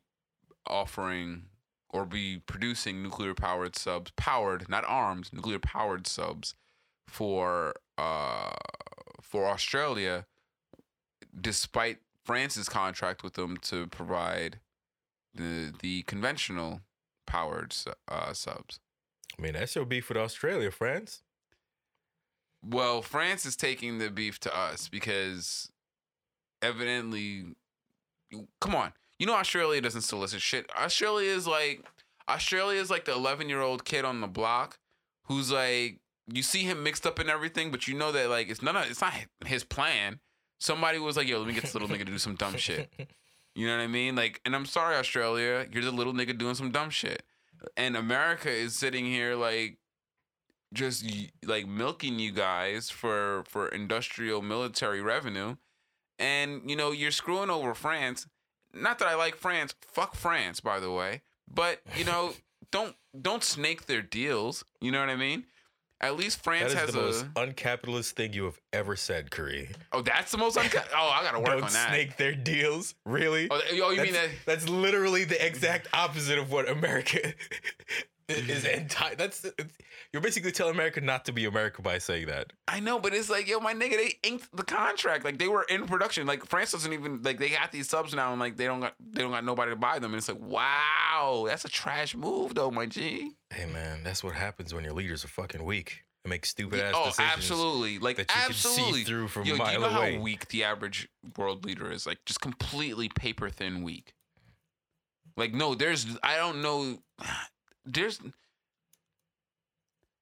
offering 0.66 1.44
or 1.90 2.06
be 2.06 2.40
producing 2.46 3.02
nuclear 3.02 3.34
powered 3.34 3.76
subs, 3.76 4.12
powered, 4.18 4.68
not 4.68 4.84
armed, 4.88 5.30
nuclear 5.32 5.60
powered 5.60 6.06
subs 6.08 6.56
for 7.08 7.74
uh, 7.98 8.52
for 9.22 9.48
Australia, 9.48 10.26
despite 11.40 12.00
France's 12.24 12.68
contract 12.68 13.24
with 13.24 13.34
them 13.36 13.56
to 13.58 13.88
provide 13.88 14.60
the 15.34 15.74
the 15.80 16.02
conventional 16.04 16.82
powered 17.26 17.74
uh, 18.10 18.34
subs. 18.34 18.80
I 19.38 19.42
mean, 19.42 19.54
that's 19.54 19.76
your 19.76 19.86
beef 19.86 20.10
with 20.10 20.18
Australia, 20.18 20.72
France. 20.72 21.22
Well, 22.64 23.02
France 23.02 23.46
is 23.46 23.56
taking 23.56 24.00
the 24.00 24.10
beef 24.10 24.40
to 24.42 24.58
us 24.58 24.90
because 24.90 25.72
evidently, 26.62 27.56
come 28.60 28.76
on, 28.76 28.94
you 29.20 29.26
know 29.26 29.36
Australia 29.36 29.82
doesn't 29.82 30.02
solicit 30.02 30.42
shit. 30.42 30.70
Australia 30.76 31.30
is 31.30 31.48
like 31.48 31.86
Australia 32.28 32.82
is 32.82 32.90
like 32.90 33.06
the 33.06 33.14
eleven 33.14 33.48
year 33.48 33.62
old 33.62 33.86
kid 33.86 34.06
on 34.06 34.22
the 34.22 34.28
block 34.28 34.80
who's 35.24 35.52
like 35.52 36.00
you 36.28 36.44
see 36.44 36.64
him 36.64 36.84
mixed 36.84 37.06
up 37.06 37.20
in 37.20 37.30
everything, 37.30 37.72
but 37.72 37.88
you 37.88 37.94
know 37.94 38.12
that 38.12 38.30
like 38.30 38.50
it's 38.50 38.62
none 38.62 38.76
of 38.76 38.90
it's 38.90 39.02
not 39.02 39.14
his 39.46 39.64
plan. 39.64 40.20
Somebody 40.60 40.98
was 40.98 41.16
like, 41.16 41.28
"Yo, 41.28 41.38
let 41.38 41.48
me 41.48 41.54
get 41.54 41.64
this 41.64 41.76
little 41.76 41.88
nigga 41.88 42.00
to 42.00 42.06
do 42.06 42.18
some 42.18 42.36
dumb 42.36 42.58
shit." 42.58 42.92
You 43.58 43.66
know 43.66 43.76
what 43.76 43.84
I 43.84 43.88
mean? 43.88 44.16
Like, 44.16 44.40
and 44.46 44.56
I'm 44.56 44.68
sorry, 44.68 44.96
Australia, 44.98 45.66
you're 45.72 45.84
the 45.84 45.92
little 45.92 46.14
nigga 46.14 46.38
doing 46.38 46.54
some 46.54 46.70
dumb 46.70 46.92
shit, 46.92 47.24
and 47.76 47.96
America 47.96 48.50
is 48.50 48.76
sitting 48.76 49.06
here 49.06 49.36
like 49.36 49.78
just 50.74 51.06
like 51.46 51.68
milking 51.68 52.20
you 52.20 52.32
guys 52.32 52.90
for 52.90 53.44
for 53.48 53.68
industrial 53.70 54.42
military 54.42 55.02
revenue. 55.02 55.56
And 56.20 56.70
you 56.70 56.76
know 56.76 56.92
you're 56.92 57.12
screwing 57.12 57.50
over 57.50 57.74
France. 57.74 58.28
Not 58.74 59.00
that 59.00 59.08
I 59.08 59.16
like 59.16 59.36
France. 59.36 59.74
Fuck 59.82 60.16
France 60.16 60.60
by 60.60 60.80
the 60.80 60.92
way. 60.92 61.22
But 61.52 61.82
you 61.96 62.06
know 62.06 62.34
don't 62.72 62.96
don't 63.20 63.44
snake 63.44 63.86
their 63.86 64.02
deals. 64.02 64.64
You 64.82 64.92
know 64.92 65.00
what 65.00 65.10
I 65.10 65.16
mean 65.16 65.46
At 66.00 66.16
least 66.16 66.38
That 66.38 66.44
France 66.44 66.74
is 66.74 66.80
has 66.80 66.92
the 66.94 67.00
a. 67.00 67.02
most 67.04 67.26
uncapitalist 67.34 68.12
thing 68.12 68.34
you 68.34 68.46
have 68.46 68.60
ever 68.72 68.96
said, 68.96 69.32
Corey. 69.32 69.70
oh, 69.92 70.02
that's 70.04 70.32
the 70.32 70.38
most. 70.38 70.56
Unca- 70.58 70.86
oh, 70.96 71.10
I 71.10 71.24
gotta 71.24 71.40
work 71.40 71.48
Don't 71.48 71.64
on 71.64 71.74
that. 71.74 71.90
snake 71.90 72.18
their 72.18 72.36
deals. 72.36 72.94
Really? 73.06 73.48
Oh, 73.50 73.60
oh, 73.60 73.90
you 73.90 73.96
that's, 73.98 74.06
mean 74.12 74.14
that? 74.14 74.30
that's 74.46 74.70
literally 74.70 75.24
the 75.24 75.44
exact 75.44 75.88
opposite 75.94 76.38
of 76.38 76.52
what 76.52 76.70
America 76.70 77.34
is 78.30 78.64
mm-hmm. 78.64 78.82
entire. 78.82 79.16
That's 79.16 79.46
you're 80.12 80.22
basically 80.22 80.52
telling 80.52 80.74
America 80.74 81.02
not 81.02 81.26
to 81.26 81.32
be 81.32 81.46
America 81.46 81.82
by 81.82 81.98
saying 81.98 82.28
that. 82.28 82.54
I 82.68 82.80
know, 82.80 83.00
but 83.00 83.14
it's 83.14 83.30
like, 83.30 83.48
yo, 83.48 83.60
my 83.60 83.74
nigga, 83.74 83.92
they 83.92 84.14
inked 84.24 84.56
the 84.56 84.64
contract. 84.64 85.24
Like 85.24 85.38
they 85.38 85.48
were 85.48 85.66
in 85.70 85.88
production. 85.88 86.28
Like 86.28 86.46
France 86.46 86.72
doesn't 86.72 86.92
even 86.92 87.22
like 87.24 87.40
they 87.40 87.50
got 87.50 87.72
these 87.72 87.90
subs 87.90 88.14
now, 88.14 88.32
and 88.32 88.40
like 88.40 88.58
they 88.58 88.66
don't 88.66 88.82
got 88.82 88.94
they 89.00 89.22
don't 89.22 89.32
got 89.32 89.46
nobody 89.46 89.72
to 89.72 89.78
buy 89.78 90.00
them. 90.00 90.14
And 90.14 90.20
it's 90.20 90.28
like, 90.28 90.42
wow, 90.42 91.46
that's 91.48 91.66
a 91.66 91.70
trash 91.70 92.16
move, 92.16 92.56
though, 92.56 92.72
my 92.72 92.86
G. 92.86 93.32
Hey 93.50 93.66
man, 93.66 94.04
that's 94.04 94.24
what 94.24 94.36
happens 94.36 94.74
when 94.74 94.84
your 94.84 94.94
leaders 94.94 95.24
are 95.24 95.30
fucking 95.30 95.64
weak 95.64 96.04
and 96.24 96.30
make 96.30 96.46
stupid 96.46 96.82
ass 96.82 96.94
oh, 96.96 97.06
decisions. 97.06 97.34
absolutely, 97.34 98.00
like 98.00 98.18
that 98.18 98.30
you 98.30 98.42
can 98.44 98.54
see 98.54 98.70
absolutely 98.70 99.04
through 99.04 99.28
from 99.30 99.46
Yo, 99.46 99.56
a 99.56 99.58
do 99.58 99.64
you 99.64 99.80
mile 99.80 99.82
know 99.82 99.98
away. 99.98 100.16
how 100.16 100.22
weak 100.22 100.48
the 100.50 100.66
average 100.66 101.08
world 101.38 101.64
leader 101.64 101.92
is? 101.92 102.06
Like 102.06 102.20
just 102.26 102.42
completely 102.42 103.08
paper 103.08 103.50
thin 103.50 103.84
weak. 103.84 104.14
Like 105.38 105.54
no, 105.54 105.76
there's 105.76 106.06
I 106.24 106.36
don't 106.36 106.62
know, 106.62 107.00
there's. 107.88 108.20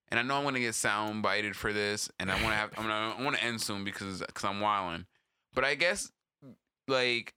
And 0.09 0.19
I 0.19 0.21
know 0.21 0.37
I'm 0.37 0.43
gonna 0.43 0.59
get 0.59 0.75
sound 0.75 1.23
bited 1.23 1.55
for 1.55 1.73
this, 1.73 2.09
and 2.19 2.31
I 2.31 2.35
want 2.35 2.49
to 2.49 2.55
have 2.55 2.71
I'm 2.77 2.83
gonna 2.83 3.15
I 3.17 3.23
want 3.23 3.35
to 3.35 3.43
end 3.43 3.59
soon 3.59 3.83
because 3.83 4.21
because 4.21 4.43
I'm 4.43 4.61
wilding. 4.61 5.05
But 5.53 5.65
I 5.65 5.75
guess 5.75 6.11
like 6.87 7.33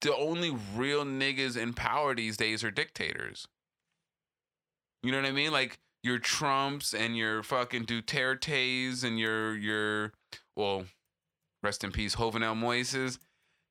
the 0.00 0.14
only 0.14 0.54
real 0.74 1.04
niggas 1.04 1.56
in 1.56 1.72
power 1.72 2.14
these 2.14 2.36
days 2.36 2.62
are 2.64 2.70
dictators. 2.70 3.46
You 5.02 5.12
know 5.12 5.20
what 5.20 5.26
I 5.26 5.32
mean? 5.32 5.52
Like 5.52 5.78
your 6.02 6.18
Trumps 6.18 6.94
and 6.94 7.16
your 7.16 7.42
fucking 7.42 7.86
Dutertes 7.86 9.04
and 9.04 9.18
your 9.18 9.56
your 9.56 10.12
well, 10.56 10.84
rest 11.62 11.84
in 11.84 11.92
peace, 11.92 12.16
Jovenel 12.16 12.56
Moises. 12.56 13.18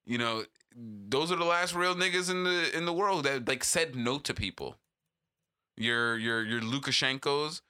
You 0.06 0.18
know, 0.18 0.44
those 0.76 1.32
are 1.32 1.38
the 1.38 1.46
last 1.46 1.74
real 1.74 1.96
niggas 1.96 2.30
in 2.30 2.44
the 2.44 2.76
in 2.76 2.86
the 2.86 2.94
world 2.94 3.26
that 3.26 3.48
like 3.48 3.64
said 3.64 3.96
no 3.96 4.20
to 4.20 4.34
people. 4.34 4.78
Your 5.78 6.18
your 6.18 6.44
your 6.44 6.62
Lukashenkos, 6.62 7.62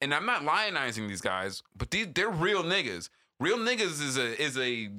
and 0.00 0.14
I'm 0.14 0.26
not 0.26 0.42
lionizing 0.42 1.08
these 1.08 1.20
guys, 1.20 1.62
but 1.76 1.90
these 1.90 2.08
they're 2.14 2.28
real 2.28 2.62
niggas. 2.62 3.08
Real 3.40 3.58
niggas 3.58 4.02
is 4.02 4.16
a 4.16 4.40
is 4.40 4.58
a 4.58 4.90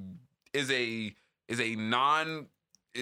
is 0.54 0.72
a 0.72 1.14
is 1.48 1.60
a 1.60 1.76
non 1.76 2.48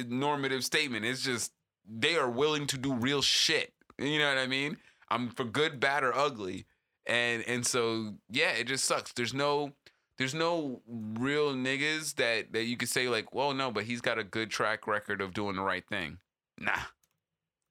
normative 0.08 0.64
statement. 0.64 1.06
It's 1.06 1.24
just 1.24 1.52
they 1.88 2.16
are 2.16 2.30
willing 2.30 2.68
to 2.68 2.78
do 2.78 2.94
real 2.94 3.22
shit. 3.22 3.74
You 3.98 4.20
know 4.20 4.30
what 4.30 4.38
I 4.38 4.48
mean? 4.48 4.78
I'm 5.10 5.30
for 5.30 5.44
good, 5.44 5.80
bad, 5.80 6.04
or 6.04 6.16
ugly. 6.16 6.66
And 7.06 7.44
and 7.48 7.66
so 7.66 8.16
yeah, 8.30 8.52
it 8.52 8.66
just 8.68 8.86
sucks. 8.86 9.14
There's 9.14 9.34
no 9.34 9.74
there's 10.18 10.34
no 10.34 10.82
real 10.88 11.54
niggas 11.54 12.16
that 12.16 12.54
that 12.54 12.64
you 12.64 12.78
could 12.78 12.90
say 12.90 13.08
like, 13.08 13.34
well, 13.34 13.54
no, 13.54 13.72
but 13.72 13.84
he's 13.84 14.02
got 14.02 14.18
a 14.18 14.24
good 14.24 14.50
track 14.50 14.88
record 14.88 15.22
of 15.22 15.34
doing 15.34 15.56
the 15.56 15.62
right 15.62 15.88
thing. 15.88 16.20
Nah. 16.60 16.80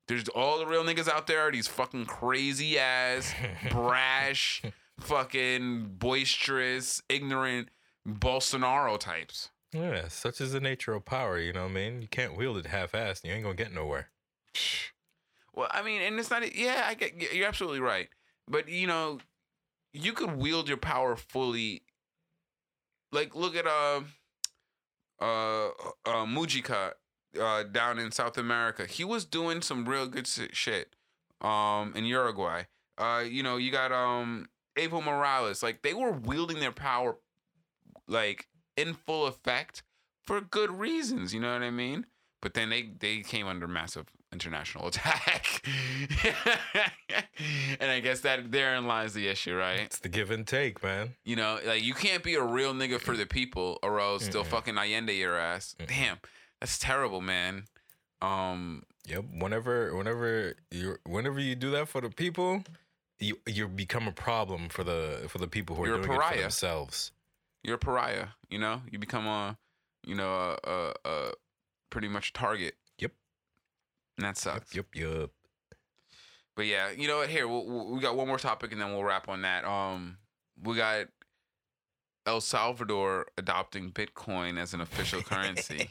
There's 0.09 0.29
all 0.29 0.59
the 0.59 0.67
real 0.67 0.85
niggas 0.85 1.09
out 1.09 1.27
there 1.27 1.41
are 1.41 1.53
these 1.53 1.69
fucking 1.69 2.07
crazy 2.07 2.79
ass, 2.79 3.33
brash, 3.71 4.63
fucking 5.01 5.95
boisterous, 5.99 7.03
ignorant 7.09 7.69
Bolsonaro 8.07 8.99
types. 8.99 9.51
Yeah, 9.73 10.09
such 10.09 10.41
is 10.41 10.53
the 10.53 10.61
nature 10.61 10.93
of 10.95 11.05
power. 11.05 11.39
You 11.39 11.53
know 11.53 11.63
what 11.63 11.71
I 11.71 11.75
mean? 11.75 12.03
You 12.03 12.09
can't 12.09 12.37
wield 12.37 12.59
it 12.59 12.67
half-assed. 12.67 13.25
You 13.25 13.33
ain't 13.33 13.45
gonna 13.45 13.55
get 13.55 13.73
nowhere. 13.73 14.11
Well, 15.55 15.69
I 15.71 15.83
mean, 15.83 16.01
and 16.01 16.19
it's 16.19 16.31
not. 16.31 16.57
Yeah, 16.57 16.85
I 16.87 16.95
get. 16.95 17.35
You're 17.35 17.47
absolutely 17.47 17.81
right. 17.81 18.09
But 18.49 18.71
you 18.71 18.87
know, 18.87 19.19
you 19.93 20.15
could 20.15 20.37
wield 20.37 20.67
your 20.67 20.79
power 20.79 21.15
fully. 21.15 21.83
Like, 23.13 23.35
look 23.35 23.55
at 23.55 23.67
uh, 23.67 24.01
uh, 25.21 25.67
uh 26.07 26.25
Mujica, 26.25 26.93
uh, 27.41 27.63
down 27.65 27.99
in 27.99 28.11
South 28.13 28.39
America. 28.39 28.87
He 28.87 29.05
was 29.05 29.25
doing 29.25 29.63
some 29.63 29.89
real 29.89 30.07
good 30.07 30.27
shit. 30.27 30.95
Um, 31.41 31.93
in 31.97 32.05
Uruguay. 32.05 32.63
Uh, 32.97 33.25
you 33.29 33.43
know, 33.43 33.57
you 33.57 33.73
got 33.73 33.91
um 33.91 34.49
Evo 34.79 35.05
Morales. 35.05 35.61
Like, 35.63 35.83
they 35.83 35.93
were 35.93 36.13
wielding 36.13 36.61
their 36.61 36.71
power, 36.71 37.17
like 38.07 38.47
in 38.77 38.95
full 38.95 39.27
effect 39.27 39.83
for 40.23 40.41
good 40.41 40.71
reasons. 40.71 41.35
You 41.35 41.41
know 41.41 41.53
what 41.53 41.63
I 41.63 41.71
mean? 41.71 42.07
But 42.41 42.55
then 42.55 42.71
they 42.71 42.91
they 42.99 43.21
came 43.21 43.47
under 43.47 43.69
massive 43.69 44.07
international 44.33 44.87
attack, 44.89 45.63
and 47.81 47.91
I 47.91 48.01
guess 48.01 48.21
that 48.21 48.51
therein 48.51 48.87
lies 48.87 49.15
the 49.15 49.29
issue, 49.29 49.55
right? 49.55 49.81
It's 49.81 49.99
the 49.99 50.09
give 50.09 50.31
and 50.31 50.47
take, 50.47 50.83
man. 50.83 51.15
You 51.25 51.37
know, 51.37 51.59
like 51.65 51.85
you 51.85 51.95
can't 51.95 52.23
be 52.23 52.35
a 52.35 52.43
real 52.43 52.73
nigga 52.75 53.01
for 53.01 53.17
the 53.17 53.27
people, 53.27 53.79
or 53.83 54.01
else 54.01 54.27
they'll 54.29 54.45
fucking 54.45 54.77
Allende 54.77 55.13
your 55.13 55.39
ass. 55.39 55.77
Damn, 55.87 56.19
that's 56.63 56.79
terrible, 56.79 57.21
man. 57.21 57.65
Um, 58.21 58.85
Yep. 59.09 59.25
Whenever, 59.41 59.97
whenever 59.97 60.55
you, 60.71 60.97
whenever 61.05 61.41
you 61.41 61.57
do 61.57 61.73
that 61.73 61.89
for 61.89 62.01
the 62.01 62.09
people, 62.09 62.63
you 63.19 63.37
you 63.49 63.67
become 63.67 64.07
a 64.07 64.13
problem 64.13 64.69
for 64.69 64.85
the 64.85 65.25
for 65.29 65.39
the 65.39 65.49
people 65.49 65.75
who 65.75 65.83
are 65.83 65.87
doing 65.89 66.05
it 66.05 66.07
for 66.07 66.37
themselves. 66.39 67.11
you're 67.65 67.75
a 67.75 67.79
pariah. 67.79 68.29
You 68.49 68.61
know, 68.61 68.81
you 68.91 69.01
become 69.01 69.27
a, 69.27 69.59
you 70.07 70.15
know, 70.15 70.57
a, 70.63 70.71
a, 70.71 70.93
a 71.05 71.33
pretty 71.91 72.07
much 72.07 72.33
target. 72.33 72.75
Yep. 72.99 73.11
And 74.19 74.25
that 74.27 74.37
sucks. 74.39 74.73
Yep. 74.73 74.87
Yep. 74.95 75.31
But 76.55 76.67
yeah, 76.67 76.91
you 76.93 77.09
know 77.09 77.17
what? 77.19 77.29
Here 77.29 77.49
we'll, 77.49 77.67
we'll- 77.67 77.91
we 77.91 78.01
got 78.01 78.15
one 78.17 78.29
more 78.29 78.39
topic, 78.39 78.71
and 78.71 78.81
then 78.81 78.93
we'll 78.93 79.03
wrap 79.05 79.29
on 79.29 79.43
that. 79.43 79.65
Um, 79.65 80.19
we 80.63 80.77
got 80.77 81.07
El 82.27 82.41
Salvador 82.41 83.27
adopting 83.37 83.91
Bitcoin 83.91 84.59
as 84.59 84.75
an 84.75 84.81
official 84.81 85.23
currency. 85.23 85.89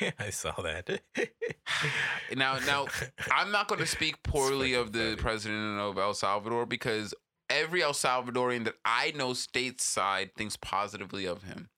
I 0.18 0.30
saw 0.30 0.52
that. 0.62 1.00
now, 2.34 2.58
now 2.66 2.86
I'm 3.30 3.50
not 3.50 3.68
going 3.68 3.80
to 3.80 3.86
speak 3.86 4.22
poorly 4.22 4.74
of 4.74 4.92
the 4.92 5.00
funny. 5.00 5.16
president 5.16 5.80
of 5.80 5.98
El 5.98 6.14
Salvador 6.14 6.66
because 6.66 7.14
every 7.50 7.82
El 7.82 7.92
Salvadorian 7.92 8.64
that 8.64 8.76
I 8.84 9.12
know 9.14 9.30
stateside 9.30 10.34
thinks 10.34 10.56
positively 10.56 11.26
of 11.26 11.42
him. 11.42 11.68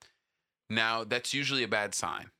Now, 0.71 1.05
that's 1.05 1.35
usually 1.35 1.63
a 1.63 1.69
bad 1.69 1.95
sign. 1.95 2.31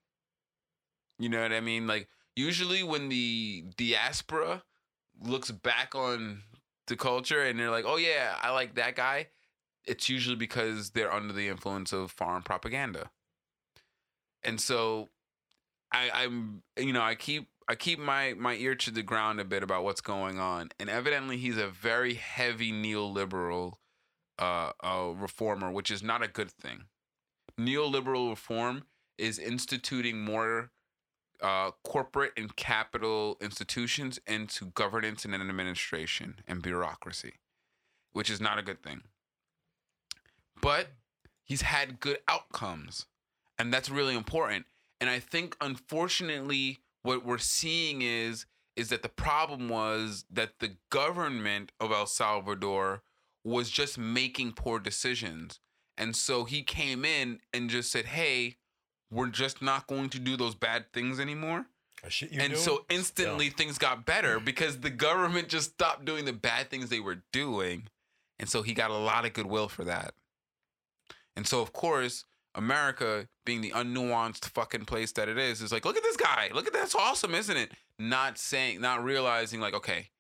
You 1.19 1.29
know 1.29 1.43
what 1.43 1.53
I 1.53 1.61
mean? 1.61 1.87
Like 1.87 2.09
usually 2.35 2.83
when 2.83 3.09
the 3.09 3.65
diaspora 3.77 4.63
looks 5.21 5.51
back 5.51 5.95
on 5.95 6.43
the 6.87 6.97
culture 6.97 7.43
and 7.43 7.59
they're 7.59 7.71
like, 7.71 7.85
"Oh 7.87 7.97
yeah, 7.97 8.37
I 8.41 8.51
like 8.51 8.75
that 8.75 8.95
guy." 8.97 9.29
It's 9.87 10.09
usually 10.09 10.37
because 10.37 10.91
they're 10.91 11.13
under 11.13 11.33
the 11.33 11.49
influence 11.49 11.93
of 11.93 12.11
foreign 12.11 12.43
propaganda. 12.43 13.11
And 14.43 14.61
so 14.61 15.09
I, 15.93 16.11
I'm 16.13 16.63
you 16.77 16.93
know, 16.93 17.03
I 17.03 17.15
keep 17.15 17.49
I 17.69 17.75
keep 17.75 17.99
my 17.99 18.35
my 18.35 18.55
ear 18.55 18.75
to 18.75 18.91
the 18.91 19.03
ground 19.03 19.41
a 19.41 19.45
bit 19.45 19.63
about 19.63 19.85
what's 19.85 20.01
going 20.01 20.39
on. 20.39 20.71
And 20.79 20.89
evidently 20.89 21.37
he's 21.37 21.57
a 21.57 21.69
very 21.69 22.15
heavy 22.15 22.73
neoliberal 22.73 23.75
uh, 24.39 24.73
uh 24.83 25.13
reformer, 25.15 25.71
which 25.71 25.91
is 25.91 26.03
not 26.03 26.23
a 26.23 26.29
good 26.29 26.51
thing. 26.51 26.85
Neoliberal 27.59 28.31
reform 28.31 28.85
is 29.19 29.39
instituting 29.39 30.21
more 30.21 30.71
uh, 31.43 31.71
corporate 31.85 32.33
and 32.37 32.55
capital 32.57 33.37
institutions 33.41 34.19
into 34.27 34.67
governance 34.67 35.25
and 35.25 35.35
administration 35.35 36.37
and 36.47 36.63
bureaucracy, 36.63 37.35
which 38.13 38.31
is 38.31 38.41
not 38.41 38.59
a 38.59 38.63
good 38.63 38.83
thing. 38.83 39.03
But 40.61 40.89
he's 41.45 41.63
had 41.63 42.01
good 42.01 42.19
outcomes, 42.29 43.07
and 43.59 43.73
that's 43.73 43.91
really 43.91 44.15
important. 44.15 44.67
And 45.01 45.11
I 45.11 45.21
think, 45.21 45.57
unfortunately, 45.61 46.81
what 47.03 47.25
we're 47.25 47.39
seeing 47.39 48.03
is 48.03 48.47
is 48.77 48.91
that 48.91 49.03
the 49.03 49.09
problem 49.09 49.71
was 49.71 50.27
that 50.31 50.59
the 50.59 50.77
government 50.91 51.73
of 51.81 51.91
El 51.91 52.07
Salvador 52.07 53.03
was 53.43 53.71
just 53.71 53.97
making 53.97 54.53
poor 54.53 54.79
decisions. 54.79 55.61
And 55.97 56.15
so 56.15 56.45
he 56.45 56.63
came 56.63 57.05
in 57.05 57.41
and 57.55 57.71
just 57.71 57.91
said, 57.91 58.07
"Hey, 58.07 58.57
we're 59.11 59.29
just 59.29 59.63
not 59.63 59.87
going 59.87 60.11
to 60.11 60.19
do 60.19 60.37
those 60.37 60.55
bad 60.55 60.93
things 60.93 61.19
anymore." 61.19 61.67
And 62.43 62.53
so 62.59 62.85
instantly 62.91 63.49
things 63.51 63.79
got 63.79 64.05
better 64.05 64.39
because 64.45 64.81
the 64.81 64.91
government 64.91 65.49
just 65.49 65.73
stopped 65.73 66.05
doing 66.05 66.27
the 66.27 66.33
bad 66.35 66.69
things 66.71 66.91
they 66.91 67.01
were 67.01 67.23
doing. 67.33 67.89
And 68.39 68.49
so 68.49 68.63
he 68.63 68.75
got 68.75 68.91
a 68.91 68.97
lot 68.99 69.25
of 69.25 69.33
goodwill 69.33 69.69
for 69.69 69.85
that. 69.85 70.13
And 71.37 71.47
so, 71.47 71.61
of 71.61 71.73
course, 71.73 72.25
America, 72.55 73.29
being 73.45 73.61
the 73.61 73.71
unnuanced 73.71 74.47
fucking 74.47 74.87
place 74.87 75.13
that 75.13 75.29
it 75.29 75.39
is, 75.39 75.61
is 75.61 75.71
like, 75.71 75.85
look 75.85 75.97
at 75.97 76.03
this 76.03 76.17
guy. 76.17 76.51
Look 76.55 76.67
at. 76.67 76.73
That's 76.73 76.95
awesome, 76.95 77.35
isn't 77.35 77.57
it? 77.57 77.73
Not 77.99 78.39
saying, 78.39 78.81
not 78.81 79.05
realizing, 79.05 79.61
like, 79.61 79.75
okay, 79.75 80.11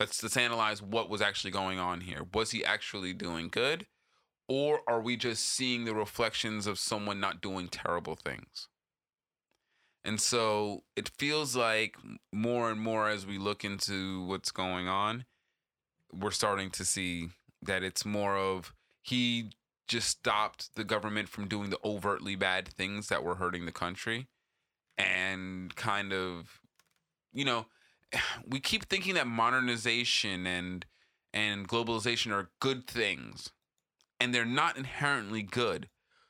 let's 0.00 0.22
let's 0.22 0.36
analyze 0.36 0.82
what 0.82 1.08
was 1.08 1.22
actually 1.22 1.52
going 1.52 1.78
on 1.78 2.00
here. 2.00 2.26
Was 2.34 2.50
he 2.50 2.64
actually 2.64 3.12
doing 3.12 3.48
good? 3.48 3.86
Or 4.48 4.80
are 4.88 5.00
we 5.00 5.16
just 5.16 5.46
seeing 5.46 5.84
the 5.84 5.94
reflections 5.94 6.66
of 6.66 6.78
someone 6.78 7.20
not 7.20 7.40
doing 7.40 7.68
terrible 7.68 8.16
things? 8.16 8.66
And 10.04 10.20
so 10.20 10.82
it 10.96 11.10
feels 11.18 11.54
like 11.54 11.94
more 12.32 12.70
and 12.70 12.80
more 12.80 13.08
as 13.08 13.26
we 13.26 13.38
look 13.38 13.64
into 13.64 14.24
what's 14.24 14.50
going 14.50 14.88
on, 14.88 15.24
we're 16.12 16.30
starting 16.32 16.70
to 16.70 16.84
see 16.84 17.28
that 17.62 17.84
it's 17.84 18.04
more 18.04 18.36
of 18.36 18.72
he 19.02 19.50
just 19.90 20.08
stopped 20.08 20.76
the 20.76 20.84
government 20.84 21.28
from 21.28 21.48
doing 21.48 21.68
the 21.68 21.78
overtly 21.84 22.36
bad 22.36 22.68
things 22.68 23.08
that 23.08 23.24
were 23.24 23.34
hurting 23.34 23.66
the 23.66 23.72
country 23.72 24.28
and 24.96 25.74
kind 25.74 26.12
of 26.12 26.60
you 27.32 27.44
know 27.44 27.66
we 28.46 28.60
keep 28.60 28.88
thinking 28.88 29.14
that 29.14 29.26
modernization 29.26 30.46
and 30.46 30.86
and 31.34 31.68
globalization 31.68 32.32
are 32.32 32.50
good 32.60 32.86
things 32.86 33.50
and 34.20 34.34
they're 34.34 34.44
not 34.44 34.76
inherently 34.76 35.42
good. 35.42 35.88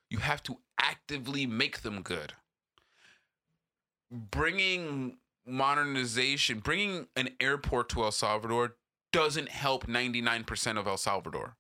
You 0.09 0.19
have 0.19 0.43
to 0.45 0.59
actively 0.79 1.47
make 1.47 1.83
them 1.83 2.03
good. 2.03 2.35
Bringing 4.11 5.19
modernization 5.47 6.61
bringing 6.61 7.09
an 7.17 7.31
airport 7.41 7.89
to 7.91 8.05
El 8.05 8.13
Salvador 8.13 8.77
doesn't 9.13 9.49
help 9.49 9.87
99% 9.87 10.79
of 10.79 10.87
El 10.87 10.97
Salvador 10.97 11.57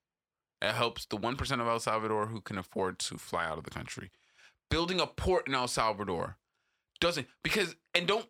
it 0.63 0.75
helps 0.75 1.07
the 1.07 1.17
1% 1.17 1.61
of 1.61 1.67
El 1.67 1.81
Salvador 1.81 2.27
who 2.27 2.41
can 2.41 2.59
afford 2.59 2.99
to 2.99 3.17
fly 3.17 3.47
out 3.47 3.59
of 3.59 3.65
the 3.65 3.71
country 3.71 4.11
building 4.71 5.01
a 5.01 5.07
port 5.07 5.47
in 5.47 5.55
El 5.55 5.69
Salvador 5.69 6.37
doesn't 7.01 7.27
because 7.43 7.75
and 7.95 8.07
don't 8.07 8.27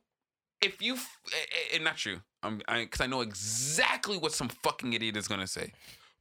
if 0.61 0.83
you 0.83 0.95
eh, 0.95 0.99
eh, 1.37 1.77
and 1.77 1.85
not 1.85 2.05
you 2.05 2.21
I'm 2.43 2.61
I 2.67 2.85
because 2.85 3.01
I 3.01 3.07
know 3.07 3.21
exactly 3.21 4.17
what 4.17 4.33
some 4.33 4.49
fucking 4.49 4.93
idiot 4.93 5.17
is 5.17 5.29
gonna 5.29 5.47
say. 5.47 5.73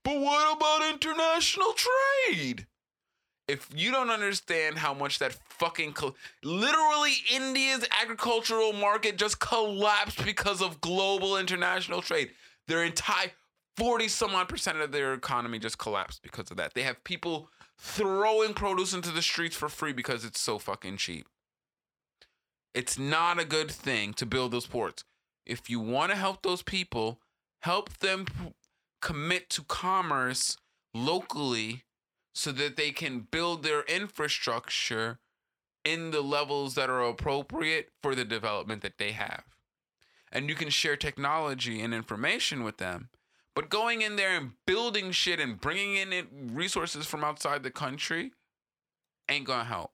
But 0.03 0.19
what 0.19 0.55
about 0.55 0.93
international 0.93 1.73
trade? 1.73 2.67
If 3.47 3.67
you 3.75 3.91
don't 3.91 4.11
understand 4.11 4.77
how 4.77 4.93
much 4.93 5.19
that 5.19 5.33
fucking 5.49 5.95
literally 6.43 7.13
India's 7.33 7.85
agricultural 8.01 8.73
market 8.73 9.17
just 9.17 9.39
collapsed 9.39 10.23
because 10.23 10.61
of 10.61 10.79
global 10.81 11.35
international 11.35 12.01
trade, 12.01 12.29
their 12.67 12.83
entire 12.83 13.31
40 13.79 14.07
some 14.09 14.35
odd 14.35 14.49
percent 14.49 14.79
of 14.79 14.91
their 14.91 15.13
economy 15.13 15.57
just 15.57 15.77
collapsed 15.77 16.21
because 16.21 16.51
of 16.51 16.57
that. 16.57 16.73
They 16.73 16.83
have 16.83 17.03
people 17.03 17.49
throwing 17.77 18.53
produce 18.53 18.93
into 18.93 19.11
the 19.11 19.21
streets 19.21 19.55
for 19.55 19.69
free 19.69 19.93
because 19.93 20.25
it's 20.25 20.41
so 20.41 20.59
fucking 20.59 20.97
cheap. 20.97 21.27
It's 22.73 22.99
not 22.99 23.39
a 23.39 23.45
good 23.45 23.71
thing 23.71 24.13
to 24.15 24.25
build 24.25 24.51
those 24.51 24.67
ports. 24.67 25.03
If 25.45 25.69
you 25.69 25.79
want 25.79 26.11
to 26.11 26.17
help 26.17 26.43
those 26.43 26.61
people, 26.61 27.19
help 27.61 27.97
them 27.99 28.25
p- 28.25 28.53
commit 29.01 29.49
to 29.51 29.63
commerce 29.63 30.57
locally 30.93 31.83
so 32.33 32.51
that 32.51 32.75
they 32.75 32.91
can 32.91 33.27
build 33.31 33.63
their 33.63 33.81
infrastructure 33.83 35.19
in 35.83 36.11
the 36.11 36.21
levels 36.21 36.75
that 36.75 36.89
are 36.89 37.01
appropriate 37.01 37.89
for 38.03 38.13
the 38.13 38.25
development 38.25 38.81
that 38.81 38.97
they 38.97 39.13
have. 39.13 39.43
And 40.31 40.47
you 40.47 40.55
can 40.55 40.69
share 40.69 40.95
technology 40.95 41.81
and 41.81 41.93
information 41.93 42.63
with 42.63 42.77
them. 42.77 43.09
But 43.59 43.67
going 43.67 44.03
in 44.03 44.15
there 44.15 44.37
and 44.37 44.53
building 44.65 45.11
shit 45.11 45.37
and 45.37 45.59
bringing 45.59 46.13
in 46.13 46.51
resources 46.53 47.05
from 47.05 47.25
outside 47.25 47.61
the 47.61 47.69
country 47.69 48.31
ain't 49.27 49.43
gonna 49.43 49.65
help. 49.65 49.91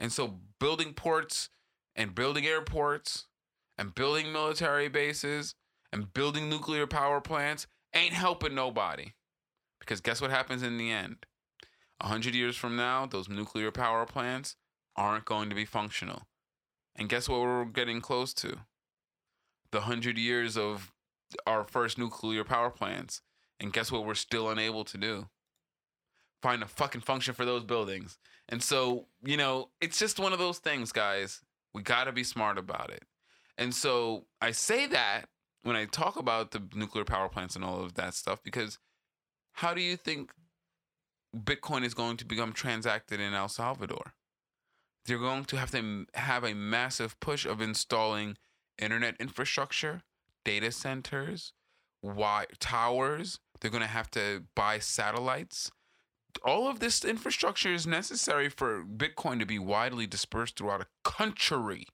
And 0.00 0.10
so 0.10 0.40
building 0.58 0.92
ports 0.92 1.50
and 1.94 2.16
building 2.16 2.46
airports 2.46 3.26
and 3.78 3.94
building 3.94 4.32
military 4.32 4.88
bases 4.88 5.54
and 5.92 6.12
building 6.12 6.50
nuclear 6.50 6.88
power 6.88 7.20
plants 7.20 7.68
ain't 7.94 8.12
helping 8.12 8.56
nobody. 8.56 9.12
Because 9.78 10.00
guess 10.00 10.20
what 10.20 10.32
happens 10.32 10.64
in 10.64 10.78
the 10.78 10.90
end? 10.90 11.26
A 12.00 12.08
hundred 12.08 12.34
years 12.34 12.56
from 12.56 12.74
now, 12.74 13.06
those 13.06 13.28
nuclear 13.28 13.70
power 13.70 14.04
plants 14.04 14.56
aren't 14.96 15.26
going 15.26 15.48
to 15.48 15.54
be 15.54 15.64
functional. 15.64 16.22
And 16.96 17.08
guess 17.08 17.28
what 17.28 17.40
we're 17.40 17.66
getting 17.66 18.00
close 18.00 18.34
to? 18.34 18.56
The 19.70 19.82
hundred 19.82 20.18
years 20.18 20.56
of 20.56 20.92
our 21.46 21.64
first 21.64 21.98
nuclear 21.98 22.44
power 22.44 22.70
plants. 22.70 23.22
And 23.60 23.72
guess 23.72 23.90
what 23.90 24.06
we're 24.06 24.14
still 24.14 24.50
unable 24.50 24.84
to 24.84 24.98
do? 24.98 25.28
Find 26.42 26.62
a 26.62 26.66
fucking 26.66 27.00
function 27.00 27.34
for 27.34 27.44
those 27.44 27.64
buildings. 27.64 28.18
And 28.48 28.62
so, 28.62 29.06
you 29.22 29.36
know, 29.36 29.70
it's 29.80 29.98
just 29.98 30.20
one 30.20 30.32
of 30.32 30.38
those 30.38 30.58
things, 30.58 30.92
guys. 30.92 31.40
We 31.74 31.82
got 31.82 32.04
to 32.04 32.12
be 32.12 32.24
smart 32.24 32.56
about 32.58 32.90
it. 32.90 33.04
And 33.56 33.74
so 33.74 34.26
I 34.40 34.52
say 34.52 34.86
that 34.86 35.26
when 35.64 35.76
I 35.76 35.84
talk 35.84 36.16
about 36.16 36.52
the 36.52 36.62
nuclear 36.74 37.04
power 37.04 37.28
plants 37.28 37.56
and 37.56 37.64
all 37.64 37.82
of 37.82 37.94
that 37.94 38.14
stuff, 38.14 38.42
because 38.42 38.78
how 39.54 39.74
do 39.74 39.82
you 39.82 39.96
think 39.96 40.30
Bitcoin 41.36 41.84
is 41.84 41.94
going 41.94 42.16
to 42.18 42.24
become 42.24 42.52
transacted 42.52 43.18
in 43.18 43.34
El 43.34 43.48
Salvador? 43.48 44.14
They're 45.04 45.18
going 45.18 45.44
to 45.46 45.56
have 45.56 45.72
to 45.72 46.06
have 46.14 46.44
a 46.44 46.54
massive 46.54 47.18
push 47.18 47.44
of 47.44 47.60
installing 47.60 48.36
internet 48.78 49.16
infrastructure, 49.18 50.02
data 50.44 50.72
centers, 50.72 51.52
wi- 52.02 52.46
towers. 52.58 53.38
They're 53.60 53.70
going 53.70 53.82
to 53.82 53.88
have 53.88 54.10
to 54.12 54.44
buy 54.54 54.78
satellites. 54.78 55.70
All 56.44 56.68
of 56.68 56.78
this 56.78 57.04
infrastructure 57.04 57.72
is 57.72 57.86
necessary 57.86 58.48
for 58.48 58.84
Bitcoin 58.84 59.40
to 59.40 59.46
be 59.46 59.58
widely 59.58 60.06
dispersed 60.06 60.56
throughout 60.56 60.80
a 60.82 60.86
country. 61.08 61.86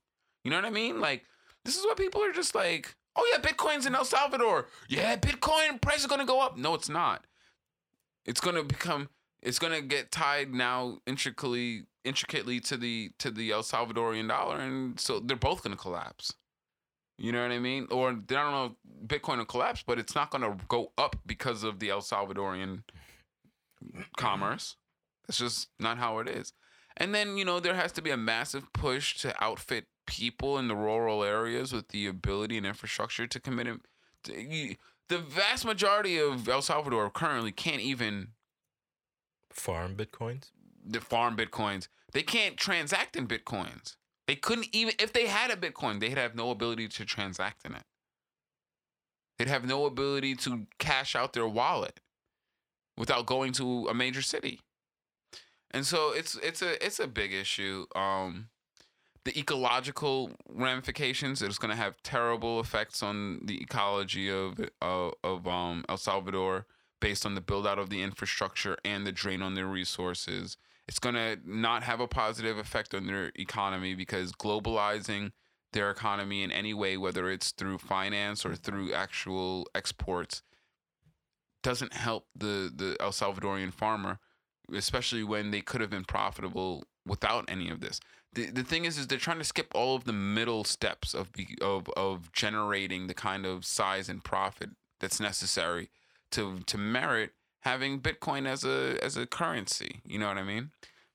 You 0.43 0.51
know 0.51 0.57
what 0.57 0.65
I 0.65 0.69
mean? 0.69 0.99
Like, 0.99 1.25
this 1.63 1.75
is 1.75 1.83
what 1.83 1.97
people 1.97 2.23
are 2.23 2.31
just 2.31 2.53
like, 2.53 2.95
oh 3.15 3.27
yeah, 3.31 3.41
Bitcoin's 3.41 3.85
in 3.85 3.95
El 3.95 4.05
Salvador. 4.05 4.67
Yeah, 4.87 5.15
Bitcoin 5.15 5.81
price 5.81 6.01
is 6.01 6.07
gonna 6.07 6.25
go 6.25 6.39
up. 6.39 6.57
No, 6.57 6.75
it's 6.75 6.89
not. 6.89 7.25
It's 8.25 8.39
gonna 8.39 8.63
become 8.63 9.09
it's 9.41 9.59
gonna 9.59 9.81
get 9.81 10.11
tied 10.11 10.53
now 10.53 10.99
intricately 11.05 11.83
intricately 12.03 12.59
to 12.61 12.77
the 12.77 13.11
to 13.19 13.31
the 13.31 13.51
El 13.51 13.63
Salvadorian 13.63 14.27
dollar, 14.27 14.59
and 14.59 14.99
so 14.99 15.19
they're 15.19 15.35
both 15.35 15.63
gonna 15.63 15.75
collapse. 15.75 16.33
You 17.17 17.31
know 17.31 17.41
what 17.41 17.51
I 17.51 17.59
mean? 17.59 17.87
Or 17.91 18.09
I 18.09 18.13
don't 18.13 18.51
know, 18.51 18.75
Bitcoin 19.07 19.37
will 19.37 19.45
collapse, 19.45 19.83
but 19.85 19.97
it's 19.99 20.15
not 20.15 20.31
gonna 20.31 20.57
go 20.67 20.91
up 20.97 21.15
because 21.25 21.63
of 21.63 21.79
the 21.79 21.89
El 21.89 22.01
Salvadorian 22.01 22.83
commerce. 24.17 24.75
That's 25.27 25.37
just 25.39 25.69
not 25.79 25.97
how 25.97 26.19
it 26.19 26.27
is. 26.27 26.53
And 26.97 27.13
then, 27.13 27.37
you 27.37 27.45
know, 27.45 27.59
there 27.59 27.75
has 27.75 27.91
to 27.93 28.01
be 28.01 28.11
a 28.11 28.17
massive 28.17 28.71
push 28.73 29.17
to 29.21 29.33
outfit 29.43 29.85
people 30.07 30.57
in 30.57 30.67
the 30.67 30.75
rural 30.75 31.23
areas 31.23 31.73
with 31.73 31.89
the 31.89 32.07
ability 32.07 32.57
and 32.57 32.65
infrastructure 32.65 33.27
to 33.27 33.39
commit. 33.39 33.67
it- 33.67 33.81
To, 34.23 34.75
the 35.07 35.17
vast 35.19 35.65
majority 35.65 36.17
of 36.17 36.47
El 36.49 36.61
Salvador 36.61 37.09
currently 37.11 37.51
can't 37.51 37.81
even 37.81 38.29
Farm 39.51 39.95
bitcoins. 39.95 40.51
the 40.83 40.99
farm 40.99 41.37
bitcoins. 41.37 41.87
They 42.11 42.23
can't 42.23 42.57
transact 42.57 43.15
in 43.15 43.27
bitcoins. 43.27 43.95
They 44.27 44.35
couldn't 44.35 44.69
even 44.71 44.95
if 44.99 45.13
they 45.13 45.27
had 45.27 45.51
a 45.51 45.55
bitcoin, 45.55 45.99
they'd 45.99 46.17
have 46.17 46.35
no 46.35 46.51
ability 46.51 46.87
to 46.89 47.05
transact 47.05 47.65
in 47.65 47.75
it. 47.75 47.83
They'd 49.37 49.47
have 49.47 49.65
no 49.65 49.85
ability 49.85 50.35
to 50.35 50.65
cash 50.79 51.15
out 51.15 51.33
their 51.33 51.47
wallet 51.47 51.99
without 52.97 53.25
going 53.25 53.51
to 53.53 53.87
a 53.87 53.93
major 53.93 54.21
city. 54.21 54.61
And 55.71 55.85
so 55.85 56.11
it's 56.11 56.35
it's 56.35 56.61
a 56.61 56.83
it's 56.83 56.99
a 56.99 57.07
big 57.07 57.33
issue. 57.33 57.85
Um 57.95 58.49
the 59.25 59.37
ecological 59.37 60.31
ramifications 60.47 61.41
it's 61.41 61.57
going 61.57 61.71
to 61.71 61.75
have 61.75 62.01
terrible 62.03 62.59
effects 62.59 63.01
on 63.01 63.41
the 63.43 63.61
ecology 63.61 64.29
of 64.29 64.59
of, 64.81 65.13
of 65.23 65.47
um, 65.47 65.83
El 65.89 65.97
Salvador 65.97 66.65
based 67.01 67.25
on 67.25 67.35
the 67.35 67.41
build 67.41 67.67
out 67.67 67.77
of 67.77 67.89
the 67.89 68.01
infrastructure 68.01 68.77
and 68.85 69.05
the 69.05 69.11
drain 69.11 69.41
on 69.41 69.53
their 69.55 69.65
resources. 69.65 70.57
It's 70.87 70.99
going 70.99 71.15
to 71.15 71.37
not 71.45 71.83
have 71.83 71.99
a 71.99 72.07
positive 72.07 72.57
effect 72.57 72.93
on 72.93 73.07
their 73.07 73.31
economy 73.35 73.95
because 73.95 74.31
globalizing 74.31 75.31
their 75.73 75.89
economy 75.89 76.43
in 76.43 76.51
any 76.51 76.73
way, 76.73 76.95
whether 76.95 77.29
it's 77.29 77.51
through 77.51 77.79
finance 77.79 78.45
or 78.45 78.55
through 78.55 78.93
actual 78.93 79.67
exports, 79.73 80.41
doesn't 81.63 81.93
help 81.93 82.27
the, 82.35 82.71
the 82.73 82.95
El 82.99 83.11
Salvadorian 83.11 83.73
farmer, 83.73 84.19
especially 84.73 85.23
when 85.23 85.51
they 85.51 85.61
could 85.61 85.81
have 85.81 85.89
been 85.89 86.05
profitable 86.05 86.83
without 87.05 87.45
any 87.47 87.69
of 87.69 87.81
this. 87.81 87.99
The, 88.33 88.51
the 88.51 88.63
thing 88.63 88.85
is, 88.85 88.97
is 88.97 89.07
they're 89.07 89.17
trying 89.17 89.39
to 89.39 89.43
skip 89.43 89.71
all 89.73 89.95
of 89.95 90.03
the 90.03 90.13
middle 90.13 90.63
steps 90.63 91.13
of, 91.13 91.29
of 91.61 91.89
of 91.95 92.31
generating 92.33 93.07
the 93.07 93.13
kind 93.13 93.45
of 93.45 93.65
size 93.65 94.09
and 94.09 94.23
profit 94.23 94.71
that's 94.99 95.19
necessary 95.19 95.89
to 96.31 96.59
to 96.65 96.77
merit 96.77 97.31
having 97.65 97.99
Bitcoin 97.99 98.47
as 98.47 98.63
a 98.63 98.97
as 99.03 99.17
a 99.17 99.25
currency. 99.25 100.01
You 100.05 100.19
know 100.19 100.27
what 100.27 100.37
I 100.37 100.43
mean? 100.43 100.71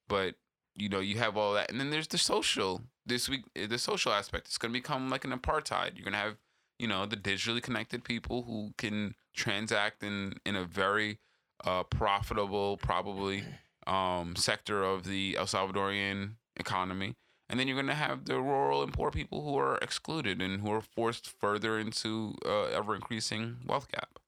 But 0.09 0.35
you 0.77 0.89
know, 0.89 1.01
you 1.01 1.19
have 1.19 1.37
all 1.37 1.55
that, 1.55 1.71
and 1.71 1.81
then 1.81 1.91
there's 1.91 2.09
the 2.09 2.19
social. 2.19 2.83
This 3.07 3.29
week, 3.29 3.45
the 3.55 3.79
social 3.79 4.13
aspect. 4.13 4.47
It's 4.49 4.59
gonna 4.59 4.73
become 4.73 5.09
like 5.09 5.25
an 5.25 5.33
apartheid. 5.33 5.97
You're 5.97 6.05
gonna 6.05 6.17
have 6.17 6.37
you 6.79 6.87
know 6.87 7.07
the 7.07 7.17
digitally 7.17 7.63
connected 7.63 8.05
people 8.05 8.43
who 8.43 8.73
can 8.77 9.15
transact 9.35 10.03
in 10.03 10.35
in 10.45 10.57
a 10.57 10.65
very 10.65 11.19
uh, 11.65 11.85
profitable, 11.85 12.77
probably 12.77 13.45
um, 13.87 14.37
sector 14.37 14.83
of 14.83 15.05
the 15.05 15.37
El 15.39 15.47
Salvadorian 15.47 16.33
economy. 16.57 17.15
And 17.49 17.59
then 17.59 17.67
you're 17.67 17.77
going 17.77 17.89
to 17.89 17.95
have 17.95 18.27
the 18.27 18.41
rural 18.41 18.85
and 18.85 18.93
poor 18.93 19.11
people 19.11 19.43
who 19.43 19.59
are 19.59 19.77
excluded 19.79 20.41
and 20.41 20.61
who 20.61 20.71
are 20.71 20.81
forced 20.81 21.29
further 21.29 21.81
into 21.81 22.37
uh, 22.47 22.67
ever 22.67 22.95
increasing 22.95 23.57
wealth 23.67 23.89
gap. 23.91 24.21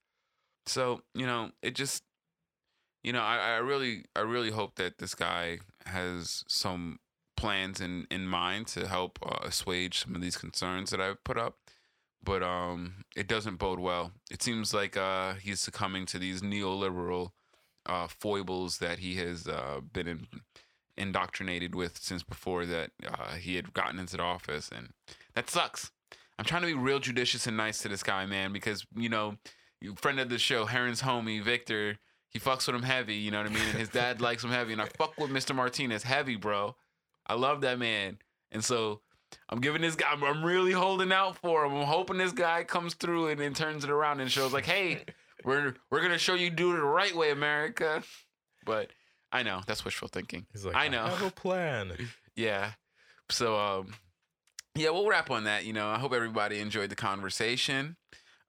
So 0.66 1.02
you 1.14 1.26
know, 1.26 1.52
it 1.62 1.76
just, 1.76 2.02
you 3.02 3.12
know, 3.12 3.20
I, 3.22 3.36
I 3.36 3.56
really, 3.58 4.04
I 4.14 4.20
really 4.20 4.50
hope 4.50 4.76
that 4.76 4.98
this 4.98 5.14
guy 5.14 5.58
has 5.86 6.44
some 6.48 6.98
plans 7.36 7.80
in 7.80 8.06
in 8.10 8.26
mind 8.26 8.68
to 8.68 8.86
help 8.86 9.18
uh, 9.24 9.38
assuage 9.42 10.00
some 10.04 10.14
of 10.14 10.20
these 10.22 10.36
concerns 10.36 10.90
that 10.90 11.00
I've 11.00 11.22
put 11.24 11.36
up. 11.38 11.56
but 12.24 12.42
um, 12.42 13.04
it 13.16 13.26
doesn't 13.26 13.56
bode 13.56 13.80
well. 13.80 14.12
It 14.30 14.42
seems 14.42 14.72
like 14.72 14.96
uh, 14.96 15.34
he's 15.34 15.60
succumbing 15.60 16.06
to 16.06 16.18
these 16.18 16.40
neoliberal 16.42 17.30
uh, 17.86 18.06
foibles 18.06 18.78
that 18.78 19.00
he 19.00 19.16
has 19.16 19.48
uh, 19.48 19.80
been 19.92 20.06
in, 20.06 20.26
indoctrinated 20.96 21.74
with 21.74 21.98
since 21.98 22.22
before 22.22 22.64
that 22.66 22.90
uh, 23.06 23.34
he 23.34 23.56
had 23.56 23.72
gotten 23.72 23.98
into 23.98 24.16
the 24.16 24.22
office, 24.22 24.70
and 24.74 24.90
that 25.34 25.50
sucks. 25.50 25.90
I'm 26.38 26.44
trying 26.44 26.62
to 26.62 26.68
be 26.68 26.74
real 26.74 26.98
judicious 27.00 27.46
and 27.46 27.56
nice 27.56 27.78
to 27.82 27.88
this 27.88 28.02
guy, 28.02 28.24
man, 28.26 28.52
because 28.52 28.86
you 28.94 29.08
know, 29.08 29.36
friend 29.96 30.20
of 30.20 30.28
the 30.28 30.38
show, 30.38 30.66
Heron's 30.66 31.02
homie 31.02 31.42
Victor, 31.42 31.98
he 32.32 32.40
fucks 32.40 32.66
with 32.66 32.76
him 32.76 32.82
heavy. 32.82 33.14
You 33.14 33.30
know 33.30 33.38
what 33.38 33.50
I 33.50 33.54
mean? 33.54 33.62
And 33.70 33.78
his 33.78 33.88
dad 33.88 34.20
likes 34.20 34.42
him 34.42 34.50
heavy, 34.50 34.72
and 34.72 34.82
I 34.82 34.86
fuck 34.86 35.18
with 35.18 35.30
Mr. 35.30 35.54
Martinez 35.54 36.02
heavy, 36.02 36.36
bro. 36.36 36.74
I 37.26 37.34
love 37.34 37.60
that 37.60 37.78
man, 37.78 38.18
and 38.50 38.64
so 38.64 39.00
I'm 39.48 39.60
giving 39.60 39.82
this 39.82 39.94
guy. 39.94 40.06
I'm, 40.10 40.22
I'm 40.24 40.44
really 40.44 40.72
holding 40.72 41.12
out 41.12 41.36
for 41.38 41.64
him. 41.64 41.74
I'm 41.74 41.86
hoping 41.86 42.18
this 42.18 42.32
guy 42.32 42.64
comes 42.64 42.94
through 42.94 43.28
and 43.28 43.40
then 43.40 43.54
turns 43.54 43.84
it 43.84 43.90
around 43.90 44.20
and 44.20 44.30
shows 44.30 44.52
like, 44.52 44.66
hey, 44.66 45.04
we're 45.44 45.74
we're 45.90 46.02
gonna 46.02 46.18
show 46.18 46.34
you 46.34 46.50
do 46.50 46.72
it 46.72 46.76
the 46.76 46.84
right 46.84 47.14
way, 47.14 47.30
America. 47.30 48.02
But 48.64 48.90
I 49.30 49.42
know 49.42 49.60
that's 49.66 49.84
wishful 49.84 50.08
thinking. 50.08 50.46
He's 50.52 50.64
like, 50.64 50.76
I 50.76 50.88
know. 50.88 51.06
have 51.06 51.22
a 51.22 51.30
plan. 51.30 51.92
Yeah. 52.34 52.72
So 53.28 53.58
um 53.58 53.92
yeah, 54.74 54.88
we'll 54.88 55.06
wrap 55.06 55.30
on 55.30 55.44
that. 55.44 55.66
You 55.66 55.74
know, 55.74 55.90
I 55.90 55.98
hope 55.98 56.14
everybody 56.14 56.60
enjoyed 56.60 56.88
the 56.88 56.96
conversation. 56.96 57.96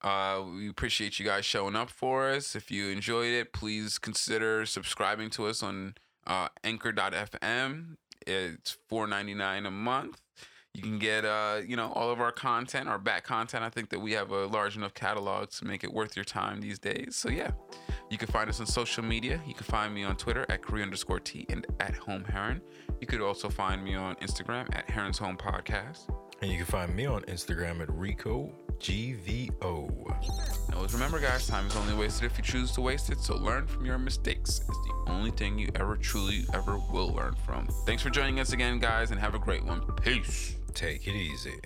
Uh, 0.04 0.44
we 0.54 0.70
appreciate 0.70 1.20
you 1.20 1.26
guys 1.26 1.46
showing 1.46 1.76
up 1.76 1.90
for 1.90 2.30
us. 2.30 2.56
If 2.56 2.70
you 2.70 2.90
enjoyed 2.90 3.32
it, 3.34 3.54
please 3.54 3.98
consider 3.98 4.66
subscribing 4.66 5.30
to 5.32 5.48
us 5.48 5.64
on 5.64 5.96
uh, 6.28 6.50
anchor.fm. 6.64 7.96
It's 8.26 8.78
four 8.90 9.08
ninety 9.08 9.34
nine 9.34 9.66
a 9.66 9.72
month. 9.72 10.22
You 10.74 10.82
can 10.82 10.98
get 10.98 11.24
uh, 11.24 11.62
you 11.66 11.76
know, 11.76 11.92
all 11.94 12.10
of 12.10 12.20
our 12.20 12.32
content, 12.32 12.90
our 12.90 12.98
back 12.98 13.24
content. 13.24 13.64
I 13.64 13.70
think 13.70 13.90
that 13.90 14.00
we 14.00 14.14
have 14.14 14.32
a 14.32 14.48
large 14.48 14.76
enough 14.76 14.94
catalog 14.94 15.50
to 15.52 15.66
make 15.66 15.84
it 15.84 15.94
worth 15.94 16.16
your 16.16 16.26
time 16.26 16.62
these 16.62 16.80
days. 16.80 17.16
So 17.16 17.30
yeah. 17.30 17.52
You 18.10 18.18
can 18.20 18.28
find 18.28 18.48
us 18.48 18.60
on 18.60 18.68
social 18.68 19.04
media. 19.04 19.42
You 19.48 19.56
can 19.56 19.64
find 19.64 19.92
me 19.92 20.04
on 20.04 20.16
Twitter 20.18 20.46
at 20.50 20.62
Korea 20.62 20.84
underscore 20.84 21.20
T 21.20 21.48
and 21.50 21.66
at 21.80 21.96
Home 21.96 22.24
Heron. 22.24 22.62
You 23.02 23.08
could 23.08 23.22
also 23.22 23.50
find 23.50 23.84
me 23.84 23.96
on 23.96 24.16
Instagram 24.18 24.68
at 24.76 24.88
Heron's 24.90 25.18
Home 25.18 25.36
Podcast. 25.36 26.14
And 26.44 26.52
you 26.52 26.57
can 26.57 26.65
find 26.65 26.94
me 26.94 27.06
on 27.06 27.22
Instagram 27.22 27.80
at 27.80 27.90
Rico 27.90 28.52
GVO. 28.80 30.10
Now, 30.70 30.76
always 30.76 30.94
remember, 30.94 31.18
guys, 31.22 31.48
time 31.48 31.65
is 31.68 31.76
only 31.78 31.94
wasted 31.94 32.30
if 32.30 32.38
you 32.38 32.44
choose 32.44 32.74
to 32.74 32.82
waste 32.82 33.10
it. 33.11 33.22
So 33.22 33.38
learn 33.38 33.65
from 33.65 33.86
your 33.86 33.98
mistakes. 33.98 34.60
It's 34.60 34.68
the 34.68 35.03
only 35.07 35.32
thing 35.32 35.57
you 35.57 35.70
ever 35.76 35.95
truly 35.95 36.44
ever 36.53 36.80
will 36.91 37.14
learn 37.14 37.36
from. 37.45 37.68
Thanks 37.86 38.03
for 38.03 38.10
joining 38.10 38.41
us 38.41 38.52
again, 38.52 38.80
guys, 38.80 39.11
and 39.11 39.20
have 39.22 39.36
a 39.36 39.40
great 39.40 39.64
one. 39.64 39.84
Peace. 40.02 40.57
Take 40.74 41.07
it 41.07 41.15
easy. 41.15 41.61